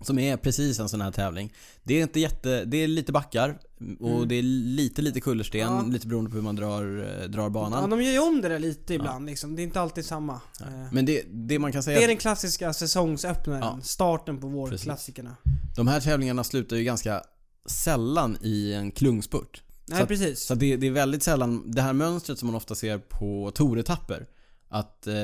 Som 0.00 0.18
är 0.18 0.36
precis 0.36 0.80
en 0.80 0.88
sån 0.88 1.00
här 1.00 1.10
tävling. 1.10 1.52
Det 1.82 1.94
är 1.94 2.02
inte 2.02 2.20
jätte, 2.20 2.64
det 2.64 2.76
är 2.76 2.88
lite 2.88 3.12
backar 3.12 3.58
och 4.00 4.08
Mm. 4.16 4.28
det 4.28 4.34
är 4.34 4.42
lite, 4.42 5.02
lite 5.02 5.20
kullersten, 5.20 5.60
Ja. 5.60 5.82
lite 5.82 6.06
beroende 6.06 6.30
på 6.30 6.36
hur 6.36 6.42
man 6.42 6.56
drar, 6.56 7.18
eh, 7.22 7.28
drar 7.28 7.50
banan. 7.50 7.80
ja. 7.82 7.86
De 7.86 8.02
gör 8.02 8.12
ju 8.12 8.18
om 8.18 8.40
det 8.40 8.48
där 8.48 8.58
lite 8.58 8.94
ibland 8.94 9.26
liksom. 9.26 9.56
Det 9.56 9.62
är 9.62 9.64
inte 9.64 9.80
alltid 9.80 10.04
samma. 10.04 10.40
Eh, 10.60 10.92
Men 10.92 11.06
det, 11.06 11.22
det 11.30 11.58
man 11.58 11.72
kan 11.72 11.82
säga 11.82 11.98
Det 11.98 12.04
är 12.04 12.08
den 12.08 12.16
klassiska 12.16 12.72
säsongsöppnaren. 12.72 13.60
Ja. 13.62 13.78
Starten 13.82 14.40
på 14.40 14.48
vårklassikerna. 14.48 15.36
De 15.76 15.88
här 15.88 16.00
tävlingarna 16.00 16.44
slutar 16.44 16.76
ju 16.76 16.84
ganska 16.84 17.22
sällan 17.66 18.38
i 18.42 18.72
en 18.72 18.90
klungspurt. 18.90 19.62
Nej 19.86 20.02
att- 20.02 20.08
precis. 20.08 20.40
Så 20.46 20.54
det, 20.54 20.76
det 20.76 20.86
är 20.86 20.90
väldigt 20.90 21.22
sällan 21.22 21.70
det 21.70 21.82
här 21.82 21.92
mönstret 21.92 22.38
som 22.38 22.46
man 22.46 22.54
ofta 22.54 22.74
ser 22.74 22.98
på 22.98 23.50
touretapper. 23.54 24.26
Att 24.68 25.06
eh, 25.06 25.14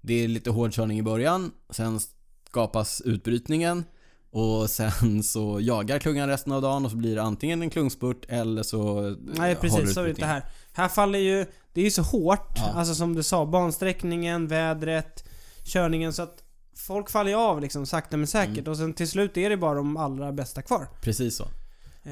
det 0.00 0.24
är 0.24 0.28
lite 0.28 0.50
hårdkörning 0.50 0.98
i 0.98 1.02
början, 1.02 1.50
sen 1.70 2.00
skapas 2.48 3.00
utbrytningen 3.04 3.84
Och 4.36 4.70
sen 4.70 5.22
så 5.22 5.58
jagar 5.60 5.98
klungan 5.98 6.28
resten 6.28 6.52
av 6.52 6.62
dagen 6.62 6.84
och 6.84 6.90
så 6.90 6.96
blir 6.96 7.14
det 7.16 7.22
antingen 7.22 7.62
en 7.62 7.70
klungspurt 7.70 8.24
eller 8.28 8.62
så 8.62 9.00
Nej 9.36 9.54
precis, 9.54 9.94
så 9.94 10.00
är 10.00 10.04
det 10.04 10.10
inte 10.10 10.26
här. 10.26 10.42
Här 10.72 10.88
faller 10.88 11.18
ju, 11.18 11.46
det 11.72 11.80
är 11.80 11.84
ju 11.84 11.90
så 11.90 12.02
hårt, 12.02 12.52
Ja. 12.56 12.72
alltså 12.74 12.94
som 12.94 13.14
du 13.14 13.22
sa, 13.22 13.46
bansträckningen, 13.46 14.48
vädret, 14.48 15.24
körningen 15.64 16.12
så 16.12 16.22
att 16.22 16.42
folk 16.76 17.10
faller 17.10 17.30
ju 17.30 17.36
av 17.36 17.60
liksom 17.60 17.86
sakta 17.86 18.16
men 18.16 18.26
säkert 18.26 18.58
Mm. 18.58 18.70
och 18.70 18.76
sen 18.76 18.92
till 18.94 19.08
slut 19.08 19.36
är 19.36 19.50
det 19.50 19.56
bara 19.56 19.74
de 19.74 19.96
allra 19.96 20.32
bästa 20.32 20.62
kvar. 20.62 20.88
Precis 21.02 21.36
så. 21.36 21.48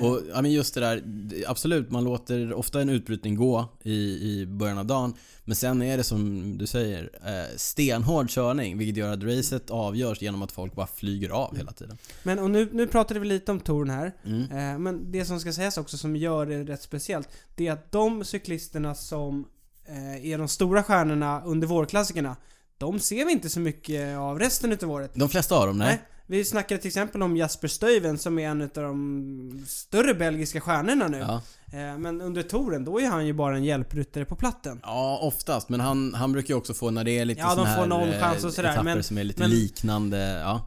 Och 0.01 0.21
ja, 0.35 0.43
men 0.43 0.53
just 0.53 0.75
det 0.75 0.81
där, 0.81 1.03
absolut 1.47 1.91
man 1.91 2.05
låter 2.05 2.53
ofta 2.53 2.81
en 2.81 2.89
utbrytning 2.89 3.35
gå 3.35 3.69
i, 3.83 3.95
i 3.95 4.47
början 4.47 4.79
av 4.79 4.87
dagen 4.87 5.15
Men 5.45 5.57
sen 5.57 5.83
är 5.83 5.97
det 5.97 6.05
som 6.05 6.59
du 6.59 6.67
säger, 6.67 7.11
eh, 7.25 7.57
stenhård 7.57 8.31
körning 8.31 8.79
vilket 8.79 8.97
gör 8.97 9.13
att 9.13 9.23
racet 9.23 9.71
avgörs 9.71 10.23
genom 10.23 10.43
att 10.43 10.53
folk 10.53 10.75
bara 10.75 10.87
flyger 10.87 11.31
av 11.31 11.57
hela 11.57 11.73
tiden. 11.73 11.99
Men 12.23 12.39
och 12.39 12.51
nu, 12.51 12.69
nu 12.73 12.87
pratade 12.87 13.21
vi 13.21 13.27
lite 13.27 13.53
om 13.53 13.61
touren 13.61 13.91
här. 13.91 14.13
Mm. 14.25 14.43
Eh, 14.43 14.79
men 14.79 15.13
det 15.13 15.25
som 15.25 15.41
ska 15.41 15.53
sägas 15.53 15.79
också 15.79 15.97
som 15.97 16.17
gör 16.17 16.47
det 16.47 16.65
rätt 16.65 16.83
speciellt, 16.83 17.29
det 17.55 17.67
är 17.67 17.73
att 17.73 17.93
de 17.93 18.25
cyklisterna 18.25 18.95
som 18.95 19.47
eh, 19.87 20.27
är 20.27 20.39
de 20.39 20.49
stora 20.49 20.83
stjärnorna 20.83 21.43
under 21.45 21.67
vårklassikerna, 21.67 22.37
de 22.79 23.01
ser 23.01 23.25
vi 23.25 23.33
inte 23.33 23.51
så 23.51 23.61
mycket 23.61 24.19
av 24.19 24.39
resten 24.39 24.73
utav 24.73 24.91
året. 24.91 25.11
De 25.15 25.29
flesta 25.29 25.55
av 25.55 25.67
dem, 25.67 25.79
nej. 25.79 26.03
Vi 26.27 26.45
snackade 26.45 26.81
till 26.81 26.89
exempel 26.89 27.23
om 27.23 27.37
Jasper 27.37 27.69
Stuyven 27.69 28.19
som 28.19 28.39
är 28.39 28.49
en 28.49 28.61
utav 28.63 28.83
de 28.85 29.65
större 29.69 30.15
belgiska 30.15 30.61
stjärnorna 30.61 31.09
nu. 31.09 31.19
Ja. 31.19 31.43
Eh, 31.79 31.99
men 31.99 32.21
under 32.21 32.43
touren, 32.43 32.85
då 32.85 33.01
är 33.01 33.09
han 33.09 33.27
ju 33.27 33.33
bara 33.33 33.57
en 33.57 33.65
hjälpryttare 33.65 34.25
på 34.25 34.37
platten. 34.37 34.81
ja, 34.83 35.19
oftast. 35.23 35.69
Men 35.69 35.81
han, 35.81 36.15
han 36.15 36.33
brukar 36.33 36.55
ju 36.55 36.59
också 36.59 36.75
få 36.75 36.91
när 36.91 37.05
det 37.05 37.19
är 37.19 37.25
lite 37.25 37.41
Ja, 37.41 37.49
de 37.49 37.57
får 37.57 37.65
här 37.65 37.87
någon 37.87 38.09
eh, 38.09 38.21
chans 38.21 38.45
och 38.45 38.53
sådär, 38.53 38.69
etapper 38.71 38.85
men- 38.85 39.03
som 39.03 39.19
är 39.19 39.25
lite 39.25 39.41
men- 39.41 39.51
liknande, 39.51 40.19
ja. 40.19 40.67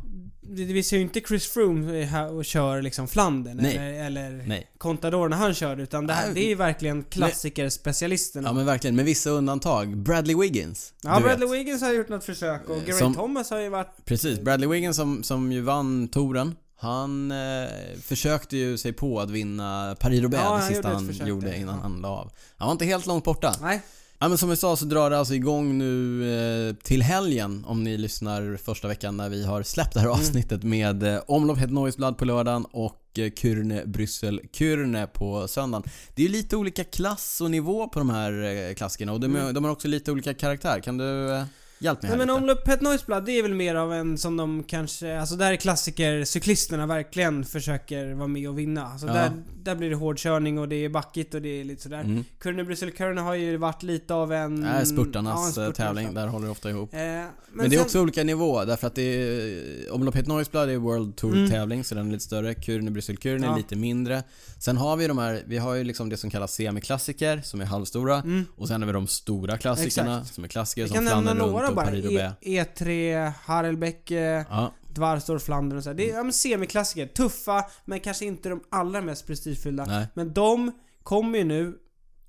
Vi 0.65 0.83
ser 0.83 0.97
ju 0.97 1.03
inte 1.03 1.21
Chris 1.27 1.47
Froome 1.47 2.03
här 2.03 2.31
och 2.33 2.45
kör 2.45 2.81
liksom 2.81 3.07
Flandern 3.07 3.57
Nej. 3.57 3.77
eller, 3.77 4.25
eller 4.27 4.43
Nej. 4.47 4.67
Contador 4.77 5.29
när 5.29 5.37
han 5.37 5.53
kör 5.53 5.77
utan 5.79 6.07
det, 6.07 6.13
här, 6.13 6.25
Nej. 6.25 6.33
det 6.35 6.45
är 6.45 6.49
ju 6.49 6.55
verkligen 6.55 7.03
klassikerspecialisterna. 7.03 8.49
Ja 8.49 8.53
men 8.53 8.65
verkligen, 8.65 8.95
med 8.95 9.05
vissa 9.05 9.29
undantag. 9.29 9.97
Bradley 9.97 10.35
Wiggins. 10.35 10.93
Ja, 11.01 11.19
Bradley 11.19 11.47
vet. 11.49 11.59
Wiggins 11.59 11.81
har 11.81 11.93
gjort 11.93 12.09
något 12.09 12.23
försök 12.23 12.69
och 12.69 12.77
Eh, 12.77 12.83
Gary 12.83 12.99
som- 12.99 13.15
Thomas 13.15 13.49
har 13.49 13.59
ju 13.59 13.69
varit... 13.69 14.05
Precis, 14.05 14.39
Bradley 14.39 14.69
Wiggins 14.69 14.95
som, 14.97 15.23
som 15.23 15.51
ju 15.51 15.61
vann 15.61 16.07
touren 16.07 16.55
Han 16.79 17.31
eh, 17.31 17.67
försökte 18.03 18.57
ju 18.57 18.77
sig 18.77 18.93
på 18.93 19.19
att 19.19 19.29
vinna 19.29 19.95
Paris-Roubaix 19.99 20.43
Ja, 20.43 20.57
det 20.57 20.63
sista 20.75 20.89
han 20.89 21.27
gjorde 21.27 21.57
innan 21.57 21.75
ja. 21.75 21.81
han 21.81 22.01
la 22.01 22.07
av. 22.09 22.31
Han 22.57 22.65
var 22.65 22.71
inte 22.71 22.85
helt 22.85 23.05
långt 23.05 23.23
borta. 23.23 23.55
Nej. 23.61 23.81
Ja 24.19 24.27
men 24.27 24.37
som 24.37 24.49
vi 24.49 24.55
sa 24.55 24.75
så 24.75 24.85
drar 24.85 25.09
det 25.09 25.19
alltså 25.19 25.33
igång 25.33 25.77
nu 25.77 26.69
eh, 26.69 26.75
till 26.75 27.01
helgen 27.01 27.63
om 27.67 27.83
ni 27.83 27.97
lyssnar 27.97 28.57
första 28.57 28.87
veckan 28.87 29.17
när 29.17 29.29
vi 29.29 29.45
har 29.45 29.63
släppt 29.63 29.93
det 29.93 29.99
här 29.99 30.07
Mm. 30.07 30.19
avsnittet 30.19 30.63
med 30.63 31.03
eh, 31.03 31.21
Omlopp 31.27 31.57
Het 31.57 31.71
Noisblad 31.71 32.17
på 32.17 32.25
lördagen 32.25 32.65
och 32.65 33.01
eh, 33.17 33.21
Kürne 33.31 33.85
Bryssel 33.87 34.41
Kürne 34.53 35.07
på 35.07 35.47
söndagen. 35.47 35.83
Det 36.15 36.21
är 36.21 36.27
ju 36.27 36.31
lite 36.31 36.55
olika 36.57 36.83
klass 36.83 37.41
och 37.41 37.51
nivå 37.51 37.87
på 37.87 37.99
de 37.99 38.09
här 38.09 38.43
eh, 38.69 38.73
klassikerna 38.73 39.13
och 39.13 39.19
de, 39.19 39.35
Mm. 39.35 39.53
de 39.53 39.63
har 39.63 39.71
också 39.71 39.87
lite 39.87 40.11
olika 40.11 40.33
karaktär. 40.33 40.79
Kan 40.79 40.97
du 40.97 41.31
eh, 41.35 41.43
hjälpa 41.79 42.01
mig 42.01 42.09
här 42.11 42.17
Nej, 42.17 42.25
men 42.27 42.35
lite? 42.35 42.43
omlopp 42.43 42.65
Pet 42.65 42.81
Noiseblad, 42.81 43.25
det 43.25 43.31
är 43.31 43.43
väl 43.43 43.53
mer 43.53 43.75
av 43.75 43.93
en 43.93 44.17
som 44.17 44.37
de 44.37 44.63
kanske, 44.63 45.19
alltså 45.19 45.35
där 45.35 45.51
är 45.51 45.55
klassiker, 45.55 46.23
cyklisterna 46.25 46.85
verkligen 46.87 47.45
försöker 47.45 48.13
vara 48.13 48.27
med 48.27 48.49
och 48.49 48.59
vinna. 48.59 48.87
Alltså 48.87 49.07
Ja. 49.07 49.13
där, 49.13 49.31
där 49.63 49.75
blir 49.75 49.89
det 49.89 49.95
hårdkörning 49.95 50.59
och 50.59 50.67
det 50.69 50.75
är 50.85 50.89
backigt 50.89 51.33
och 51.33 51.41
det 51.41 51.49
är 51.61 51.63
lite 51.63 51.81
sådär. 51.83 51.99
Mm. 51.99 52.23
Kurne 52.39 52.63
Bryssel 52.63 52.91
Kurne 52.91 53.21
har 53.21 53.33
ju 53.35 53.57
varit 53.57 53.83
lite 53.83 54.13
av 54.13 54.33
en... 54.33 54.61
Det 54.61 54.67
är 54.67 54.73
ja, 54.73 54.79
en 54.79 54.85
spurtarnas 54.85 55.51
spurtarnas 55.51 55.57
eh, 55.57 55.73
tävling, 55.85 56.05
tävling. 56.05 56.13
där 56.13 56.27
håller 56.27 56.45
det 56.45 56.51
ofta 56.51 56.69
ihop. 56.69 56.93
Eh, 56.93 56.99
Men, 56.99 57.25
men 57.53 57.69
det 57.69 57.75
är 57.75 57.77
sen- 57.77 57.85
också 57.85 58.01
olika 58.01 58.23
nivå 58.23 58.65
därför 58.65 58.87
att 58.87 58.95
det 58.95 59.01
är 59.01 59.91
Omlopp 59.93 60.15
Het 60.15 60.27
Noisblad 60.27 60.69
är 60.69 60.77
World 60.77 61.15
Tour 61.15 61.33
Mm. 61.37 61.49
tävling 61.49 61.83
så 61.83 61.95
den 61.95 62.07
är 62.07 62.11
lite 62.11 62.23
större. 62.23 62.53
Kürne 62.53 62.89
Bryssel 62.89 63.15
Kürne 63.15 63.43
är 63.43 63.49
Ja. 63.49 63.57
lite 63.57 63.75
mindre. 63.75 64.23
Sen 64.59 64.77
har 64.77 64.97
vi 64.97 65.07
de 65.07 65.17
här, 65.17 65.43
vi 65.47 65.57
har 65.57 65.73
ju 65.75 65.83
liksom 65.83 66.09
det 66.09 66.17
som 66.17 66.29
kallas 66.29 66.53
semiklassiker 66.53 67.41
som 67.43 67.61
är 67.61 67.65
halvstora. 67.65 68.15
Mm. 68.15 68.45
Och 68.55 68.67
sen 68.67 68.81
har 68.81 68.87
vi 68.87 68.93
de 68.93 69.07
stora 69.07 69.57
klassikerna 69.57 70.25
som 70.25 70.43
är 70.43 70.47
klassiker 70.47 70.81
Vi 70.81 70.87
som 70.87 70.95
kan 70.95 71.03
nämna 71.05 71.21
Flandern 71.21 71.37
runt 71.45 71.51
några 71.53 71.66
och 71.69 71.75
bara. 71.75 71.91
E- 71.91 72.33
E3, 72.41 73.31
Harelbecke, 73.43 74.45
Ja, 74.49 74.73
Dvarstor, 74.89 75.39
Flandern 75.39 75.77
och 75.77 75.83
så. 75.83 75.89
här. 75.89 75.95
Det 75.97 76.09
är 76.09 76.15
ja, 76.15 76.23
men 76.23 76.33
semiklassiker. 76.33 77.07
Tuffa, 77.07 77.65
men 77.85 77.99
kanske 77.99 78.25
inte 78.25 78.49
de 78.49 78.61
allra 78.69 79.01
mest 79.01 79.27
prestigefyllda. 79.27 79.85
nej. 79.85 80.07
Men 80.13 80.33
de 80.33 80.71
kommer 81.03 81.37
ju 81.37 81.43
nu, 81.43 81.73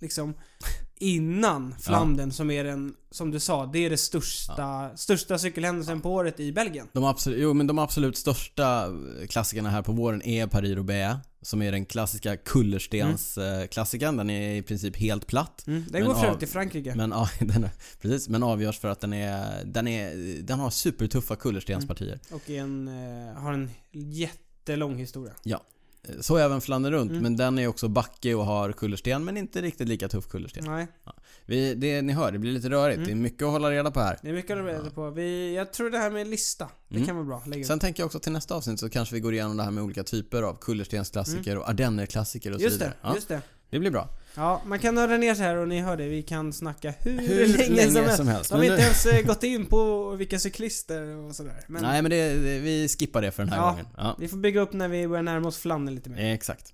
liksom, 0.00 0.34
innan 1.00 1.74
Flandern 1.80 2.32
som 2.32 2.50
är 2.50 2.64
den, 2.64 2.94
som 3.10 3.30
du 3.30 3.40
sa, 3.40 3.66
det 3.66 3.78
är 3.78 3.90
det 3.90 3.96
största, 3.96 4.90
största 4.96 5.38
cykelhändelsen 5.38 6.00
på 6.00 6.12
året 6.12 6.40
i 6.40 6.52
Belgien. 6.52 6.88
De 6.92 7.04
absolut, 7.04 7.38
jo, 7.42 7.54
men 7.54 7.66
de 7.66 7.78
absolut 7.78 8.16
största 8.16 8.84
klassikerna 9.28 9.70
här 9.70 9.82
på 9.82 9.92
våren 9.92 10.22
är 10.22 10.46
Paris-Roubaix. 10.46 11.16
Som 11.42 11.62
är 11.62 11.72
den 11.72 11.86
klassiska 11.86 12.36
kullerstensklassikern. 12.36 14.16
Den 14.16 14.30
är 14.30 14.56
i 14.56 14.62
princip 14.62 14.96
helt 14.96 15.26
platt. 15.26 15.64
Mm. 15.66 15.84
Den 15.88 16.04
går 16.04 16.24
övrigt 16.24 16.38
till 16.38 16.48
Frankrike. 16.48 16.94
Men, 16.94 17.10
ja, 17.10 17.28
den 17.40 17.64
är, 17.64 17.70
precis, 18.00 18.28
men 18.28 18.42
avgörs 18.42 18.78
för 18.78 18.88
att 18.88 19.00
den 19.00 19.12
är, 19.12 19.64
den 19.64 19.88
är, 19.88 20.16
den 20.42 20.60
har 20.60 20.70
supertuffa 20.70 21.36
kullerstenspartier. 21.36 22.18
Och 22.30 22.50
är 22.50 22.60
en, 22.60 22.88
eh, 22.88 23.34
har 23.34 23.52
en 23.52 23.70
jättelång 23.92 24.96
historia. 24.96 25.34
Så 26.20 26.36
även 26.36 26.60
Flandern 26.60 26.92
runt, 26.92 27.10
Mm. 27.10 27.22
men 27.22 27.36
den 27.36 27.58
är 27.58 27.66
också 27.66 27.88
backig 27.88 28.36
och 28.36 28.44
har 28.46 28.72
kullersten, 28.72 29.24
men 29.24 29.36
inte 29.36 29.62
riktigt 29.62 29.88
lika 29.88 30.08
tuff 30.08 30.28
kullersten. 30.28 30.64
Nej, 30.64 30.86
Vi, 31.46 31.74
det, 31.74 32.02
ni 32.02 32.12
hör, 32.12 32.32
det 32.32 32.38
blir 32.38 32.52
lite 32.52 32.70
rörigt. 32.70 32.96
Mm. 32.96 33.06
Det 33.06 33.12
är 33.12 33.16
mycket 33.16 33.42
att 33.42 33.50
hålla 33.50 33.70
reda 33.70 33.90
på 33.90 34.00
här. 34.00 34.18
det 34.22 34.28
är 34.28 34.32
mycket 34.32 34.58
att 34.58 34.64
reda 34.66 34.90
på. 34.90 35.10
Vi, 35.10 35.54
jag 35.56 35.72
tror 35.72 35.90
det 35.90 35.98
här 35.98 36.10
med 36.10 36.26
lista, 36.26 36.68
det 36.88 36.94
Mm. 36.96 37.06
kan 37.06 37.16
vara 37.16 37.26
bra. 37.26 37.42
Lägg 37.46 37.60
ut. 37.60 37.66
Sen 37.66 37.78
tänker 37.78 38.02
jag 38.02 38.06
också 38.06 38.20
till 38.20 38.32
nästa 38.32 38.54
avsnitt 38.54 38.80
så 38.80 38.90
kanske 38.90 39.14
vi 39.14 39.20
går 39.20 39.32
igenom 39.34 39.56
det 39.56 39.62
här 39.62 39.70
med 39.70 39.84
olika 39.84 40.04
typer 40.04 40.42
av 40.42 40.54
kullerstensklassiker 40.60 41.58
och 41.58 41.68
ardennerklassiker 41.68 42.50
och 42.52 42.60
så 42.60 42.66
Mm. 42.66 42.72
Just 42.72 42.76
vidare. 42.80 42.90
det, 43.02 43.08
Ja, 43.08 43.14
just 43.14 43.28
det. 43.28 43.40
Det 43.70 43.78
blir 43.78 43.90
bra. 43.90 44.08
Ja, 44.34 44.62
man 44.66 44.78
kan 44.78 44.94
nörda 44.94 45.16
ner 45.16 45.34
sig 45.34 45.44
här 45.44 45.56
och 45.56 45.68
ni 45.68 45.80
hör 45.80 45.96
det, 45.96 46.08
vi 46.08 46.22
kan 46.22 46.52
snacka 46.52 46.94
hur, 47.00 47.18
Hur 47.20 47.46
länge, 47.46 48.10
som 48.16 48.28
helst. 48.28 48.50
De 48.50 48.54
har 48.56 48.62
inte 48.64 48.76
nu- 48.76 48.82
ens 48.82 49.06
eh, 49.06 49.26
gått 49.26 49.42
in 49.44 49.66
på 49.66 50.10
vilka 50.10 50.38
cyklister 50.38 51.16
och 51.16 51.34
sådär. 51.36 51.64
Men 51.66 51.82
Nej 51.82 52.02
men 52.02 52.10
det, 52.10 52.34
vi 52.38 52.88
skippar 52.88 53.22
det 53.22 53.30
för 53.30 53.42
den 53.42 53.52
här 53.52 53.58
Ja. 53.60 53.70
gången. 53.70 53.86
Ja. 53.96 54.16
vi 54.18 54.28
får 54.28 54.36
bygga 54.36 54.60
upp 54.60 54.72
när 54.72 54.88
vi 54.88 55.08
börjar 55.08 55.22
närma 55.22 55.48
oss 55.48 55.58
Flandern 55.58 55.94
lite 55.94 56.10
mer. 56.10 56.34
Exakt. 56.34 56.72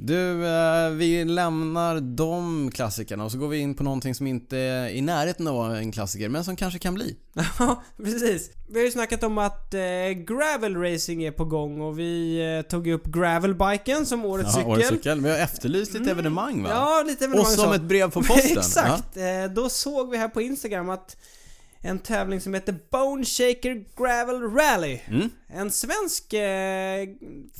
Du, 0.00 0.46
eh, 0.46 0.90
vi 0.90 1.24
lämnar 1.24 2.00
de 2.00 2.70
klassikerna 2.70 3.24
och 3.24 3.32
så 3.32 3.38
går 3.38 3.48
vi 3.48 3.58
in 3.58 3.74
på 3.74 3.82
någonting 3.82 4.14
som 4.14 4.26
inte 4.26 4.58
är 4.58 4.88
i 4.88 5.00
närheten 5.00 5.48
av 5.48 5.74
en 5.74 5.92
klassiker, 5.92 6.28
men 6.28 6.44
som 6.44 6.56
kanske 6.56 6.78
kan 6.78 6.94
bli. 6.94 7.16
Ja, 7.58 7.82
precis. 7.96 8.50
Vi 8.68 8.78
har 8.78 8.84
ju 8.86 8.90
snackat 8.92 9.22
om 9.22 9.38
att 9.38 9.74
eh, 9.74 9.80
gravel 10.26 10.76
racing 10.76 11.22
är 11.26 11.30
på 11.30 11.44
gång 11.44 11.80
och 11.80 11.98
vi 11.98 12.40
eh, 12.56 12.62
tog 12.70 12.86
upp 12.88 13.04
gravelbiken 13.06 14.06
som 14.06 14.24
årets 14.24 14.48
Ja, 14.48 14.52
cykel. 14.54 14.70
årets 14.70 14.88
cykel. 14.88 15.20
Vi 15.20 15.30
har 15.30 15.38
efterlyst 15.38 15.92
lite 15.92 16.04
Mm. 16.04 16.12
evenemang 16.18 16.62
va? 16.62 16.68
Ja, 16.72 17.02
lite 17.06 17.24
och 17.24 17.30
evenemang 17.30 17.52
som 17.52 17.64
så. 17.64 17.72
ett 17.72 17.82
brev 17.82 18.10
på 18.10 18.22
posten. 18.22 18.50
Exakt! 18.58 19.16
Eh, 19.16 19.52
då 19.54 19.68
såg 19.68 20.10
vi 20.10 20.16
här 20.16 20.28
på 20.28 20.42
Instagram 20.42 20.90
att 20.90 21.16
en 21.80 21.98
tävling 21.98 22.40
som 22.40 22.54
heter 22.54 22.76
Bone 22.90 23.24
Shaker 23.24 23.84
Gravel 23.96 24.42
Rally. 24.42 25.00
Ja. 25.06 25.12
Mm. 25.14 25.30
En 25.48 25.70
svensk, 25.70 26.32
eh, 26.32 27.08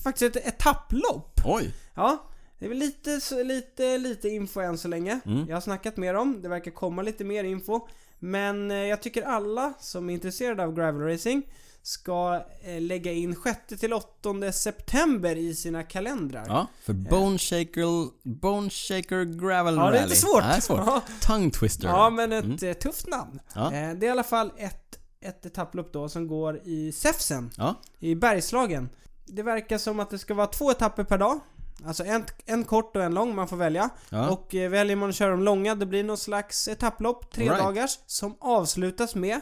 faktiskt 0.05 0.37
ett 0.37 0.47
etapplopp. 0.49 1.41
Oj. 1.45 1.75
Ja, 1.95 2.28
det 2.59 2.65
är 2.65 2.69
väl 2.69 2.79
lite, 2.79 3.21
lite, 3.45 3.99
lite 3.99 4.29
info 4.29 4.61
än 4.61 4.79
så 4.79 4.89
länge. 4.89 5.21
Mm. 5.27 5.47
Jag 5.49 5.57
har 5.57 5.61
snackat 5.61 5.97
mer 5.97 6.15
om, 6.15 6.43
det 6.43 6.49
verkar 6.49 6.71
komma 6.71 7.03
lite 7.03 7.25
mer 7.25 7.45
info. 7.45 7.81
Men 8.19 8.71
eh, 8.71 8.77
jag 8.77 9.03
tycker 9.03 9.23
alla 9.23 9.73
som 9.81 10.11
är 10.11 10.15
intresserade 10.15 10.65
av 10.65 10.75
gravel 10.75 11.03
racing 11.03 11.43
ska 11.83 12.45
eh, 12.65 12.81
lägga 12.81 13.13
in 13.13 13.35
6-8 13.35 14.51
september 14.53 15.37
i 15.37 15.55
sina 15.55 15.83
kalendrar. 15.83 16.45
Ja, 16.49 16.67
för 16.85 16.93
Bone 16.93 17.39
Shaker, 17.39 18.09
Bone 18.29 18.71
Shaker 18.71 19.25
Gravel 19.25 19.75
Ja, 19.75 19.81
Rally. 19.83 19.93
det 19.93 19.99
är 19.99 20.05
lite 20.07 20.17
svårt. 20.21 20.43
Nej, 20.43 20.61
svårt. 20.63 20.79
Ja, 20.87 21.03
Tongue 21.23 21.51
Twister. 21.51 21.89
ja 21.89 22.11
men 22.11 22.33
ett 22.33 22.45
Mm. 22.45 22.59
eh, 22.63 22.73
tufft 22.75 23.07
namn. 23.09 23.41
Ja. 23.55 23.65
Eh, 23.73 23.95
det 23.95 24.07
är 24.07 24.09
i 24.09 24.11
alla 24.11 24.23
fall 24.25 24.53
ett, 24.57 24.99
ett 25.21 25.47
etapplopp 25.47 25.93
då 25.93 26.09
som 26.09 26.29
går 26.29 26.61
i 26.65 26.93
Säfsen, 26.93 27.51
Ja. 27.57 27.75
i 27.99 28.15
Bergslagen. 28.15 28.89
Det 29.27 29.43
verkar 29.43 29.79
som 29.79 30.01
att 30.01 30.11
det 30.11 30.19
ska 30.19 30.35
vara 30.35 30.47
två 30.47 30.71
etapper 30.71 31.05
per 31.05 31.19
dag. 31.19 31.41
Alltså 31.87 32.05
en, 32.05 32.25
en 32.47 32.65
kort 32.65 32.97
och 32.97 33.03
en 33.03 33.15
lång, 33.15 33.35
man 33.35 33.49
får 33.49 33.57
välja. 33.57 33.91
Ja. 34.11 34.29
Och 34.31 34.55
eh, 34.55 34.71
väljer 34.71 34.97
man 34.97 35.09
att 35.09 35.15
köra 35.15 35.31
de 35.31 35.43
långa, 35.43 35.75
det 35.75 35.87
blir 35.87 36.05
någon 36.05 36.19
slags 36.19 36.69
etapplopp, 36.69 37.33
tre 37.33 37.45
right. 37.45 37.59
dagars, 37.59 37.99
som 38.07 38.37
avslutas 38.41 39.15
med 39.15 39.41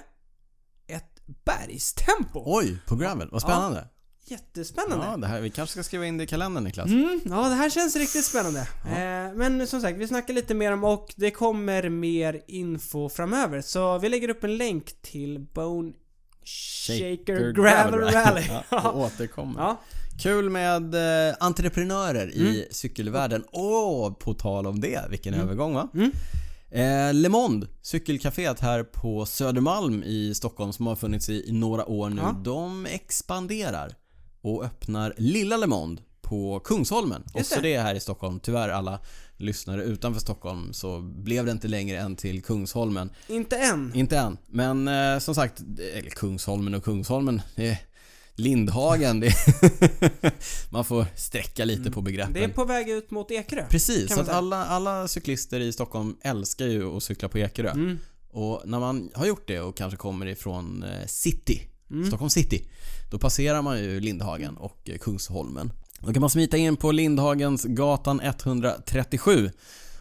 ett 0.86 1.20
bergstempo. 1.44 2.42
Oj, 2.46 2.78
på 2.86 2.96
gravel. 2.96 3.28
Vad 3.32 3.42
spännande. 3.42 3.88
Jättespännande. 4.28 5.06
Ja, 5.06 5.16
det 5.16 5.26
här, 5.26 5.40
vi 5.40 5.50
kanske 5.50 5.72
ska 5.72 5.82
skriva 5.82 6.06
in 6.06 6.18
det 6.18 6.24
i 6.24 6.26
kalendern 6.26 6.64
Niklas. 6.64 6.86
Mm, 6.86 7.20
ja, 7.24 7.48
det 7.48 7.54
här 7.54 7.70
känns 7.70 7.96
riktigt 7.96 8.24
spännande. 8.24 8.60
Eh, 8.60 9.34
men 9.34 9.66
som 9.66 9.80
sagt, 9.80 9.98
vi 9.98 10.08
snackar 10.08 10.34
lite 10.34 10.54
mer 10.54 10.72
om 10.72 10.84
och 10.84 11.14
det 11.16 11.30
kommer 11.30 11.88
mer 11.88 12.42
info 12.46 13.08
framöver. 13.08 13.60
Så 13.60 13.98
vi 13.98 14.08
lägger 14.08 14.28
upp 14.28 14.44
en 14.44 14.56
länk 14.56 15.02
till 15.02 15.40
Bone 15.40 15.92
Shaker, 16.44 17.52
Gravel 17.52 18.00
Rally. 18.00 18.44
ja, 18.70 18.90
och 18.90 19.00
återkommer. 19.00 19.60
ja. 19.60 19.80
Kul 20.18 20.50
med 20.50 20.94
eh, 21.28 21.34
entreprenörer 21.40 22.30
i 22.34 22.40
Mm. 22.48 22.62
cykelvärlden. 22.70 23.44
Åh, 23.52 24.12
på 24.12 24.34
tal 24.34 24.66
om 24.66 24.80
det, 24.80 25.00
vilken 25.10 25.34
övergång 25.34 25.74
va? 25.74 25.88
Mm. 25.94 26.10
Eh, 26.70 27.14
Le 27.14 27.28
Monde, 27.28 27.66
cykelcaféet 27.82 28.60
här 28.60 28.82
på 28.82 29.26
Södermalm 29.26 30.02
i 30.02 30.34
Stockholm 30.34 30.72
som 30.72 30.86
har 30.86 30.96
funnits 30.96 31.28
i, 31.28 31.48
i 31.48 31.52
några 31.52 31.86
år 31.86 32.10
nu. 32.10 32.20
Ja. 32.22 32.40
De 32.44 32.86
expanderar. 32.86 33.94
och 34.40 34.64
öppnar 34.64 35.14
Lilla 35.16 35.56
Le 35.56 35.66
Monde 35.66 36.02
på 36.20 36.60
Kungsholmen. 36.64 37.22
Just 37.36 37.52
Också 37.52 37.62
det. 37.62 37.68
det 37.76 37.80
här 37.80 37.94
i 37.94 38.00
Stockholm. 38.00 38.40
Tyvärr 38.40 38.68
alla 38.68 38.98
lyssnare 39.36 39.82
utanför 39.82 40.20
Stockholm 40.20 40.72
så 40.72 41.00
blev 41.00 41.44
det 41.46 41.52
inte 41.52 41.68
längre 41.68 41.98
än 41.98 42.16
till 42.16 42.42
Kungsholmen. 42.42 43.10
Inte 43.28 43.56
än. 43.56 43.92
Inte 43.94 44.18
än. 44.18 44.38
Men 44.46 44.88
eh, 44.88 45.18
som 45.18 45.34
sagt, 45.34 45.60
eller 45.96 46.10
Kungsholmen 46.10 46.74
och 46.74 46.84
Kungsholmen. 46.84 47.42
Är 47.56 47.78
Lindhagen. 48.36 49.20
Det 49.20 49.34
man 50.70 50.84
får 50.84 51.06
sträcka 51.16 51.64
lite 51.64 51.90
på 51.90 52.02
begreppen. 52.02 52.36
Mm. 52.36 52.48
Det 52.48 52.52
är 52.52 52.54
på 52.54 52.64
väg 52.64 52.88
ut 52.88 53.10
mot 53.10 53.30
Ekerö. 53.30 53.66
Precis, 53.70 54.14
så 54.14 54.20
att 54.20 54.28
alla, 54.28 54.64
alla 54.66 55.08
cyklister 55.08 55.60
i 55.60 55.72
Stockholm 55.72 56.16
älskar 56.22 56.66
ju 56.66 56.96
att 56.96 57.02
cykla 57.02 57.28
på 57.28 57.38
Ekerö. 57.38 57.70
Mm. 57.70 57.98
Och 58.30 58.62
när 58.64 58.80
man 58.80 59.10
har 59.14 59.26
gjort 59.26 59.48
det 59.48 59.60
och 59.60 59.76
kanske 59.76 59.96
kommer 59.96 60.26
ifrån 60.26 60.82
eh, 60.82 61.06
city, 61.06 61.62
Mm. 61.90 62.06
Stockholm 62.06 62.30
city, 62.30 62.68
då 63.10 63.18
passerar 63.18 63.62
man 63.62 63.78
ju 63.78 64.00
Lindhagen 64.00 64.56
och 64.56 64.90
eh, 64.90 64.98
Kungsholmen. 64.98 65.72
Då 66.00 66.12
kan 66.12 66.20
man 66.20 66.30
smita 66.30 66.56
in 66.56 66.76
på 66.76 66.92
Lindhagens 66.92 67.64
gatan 67.64 68.20
137 68.20 69.50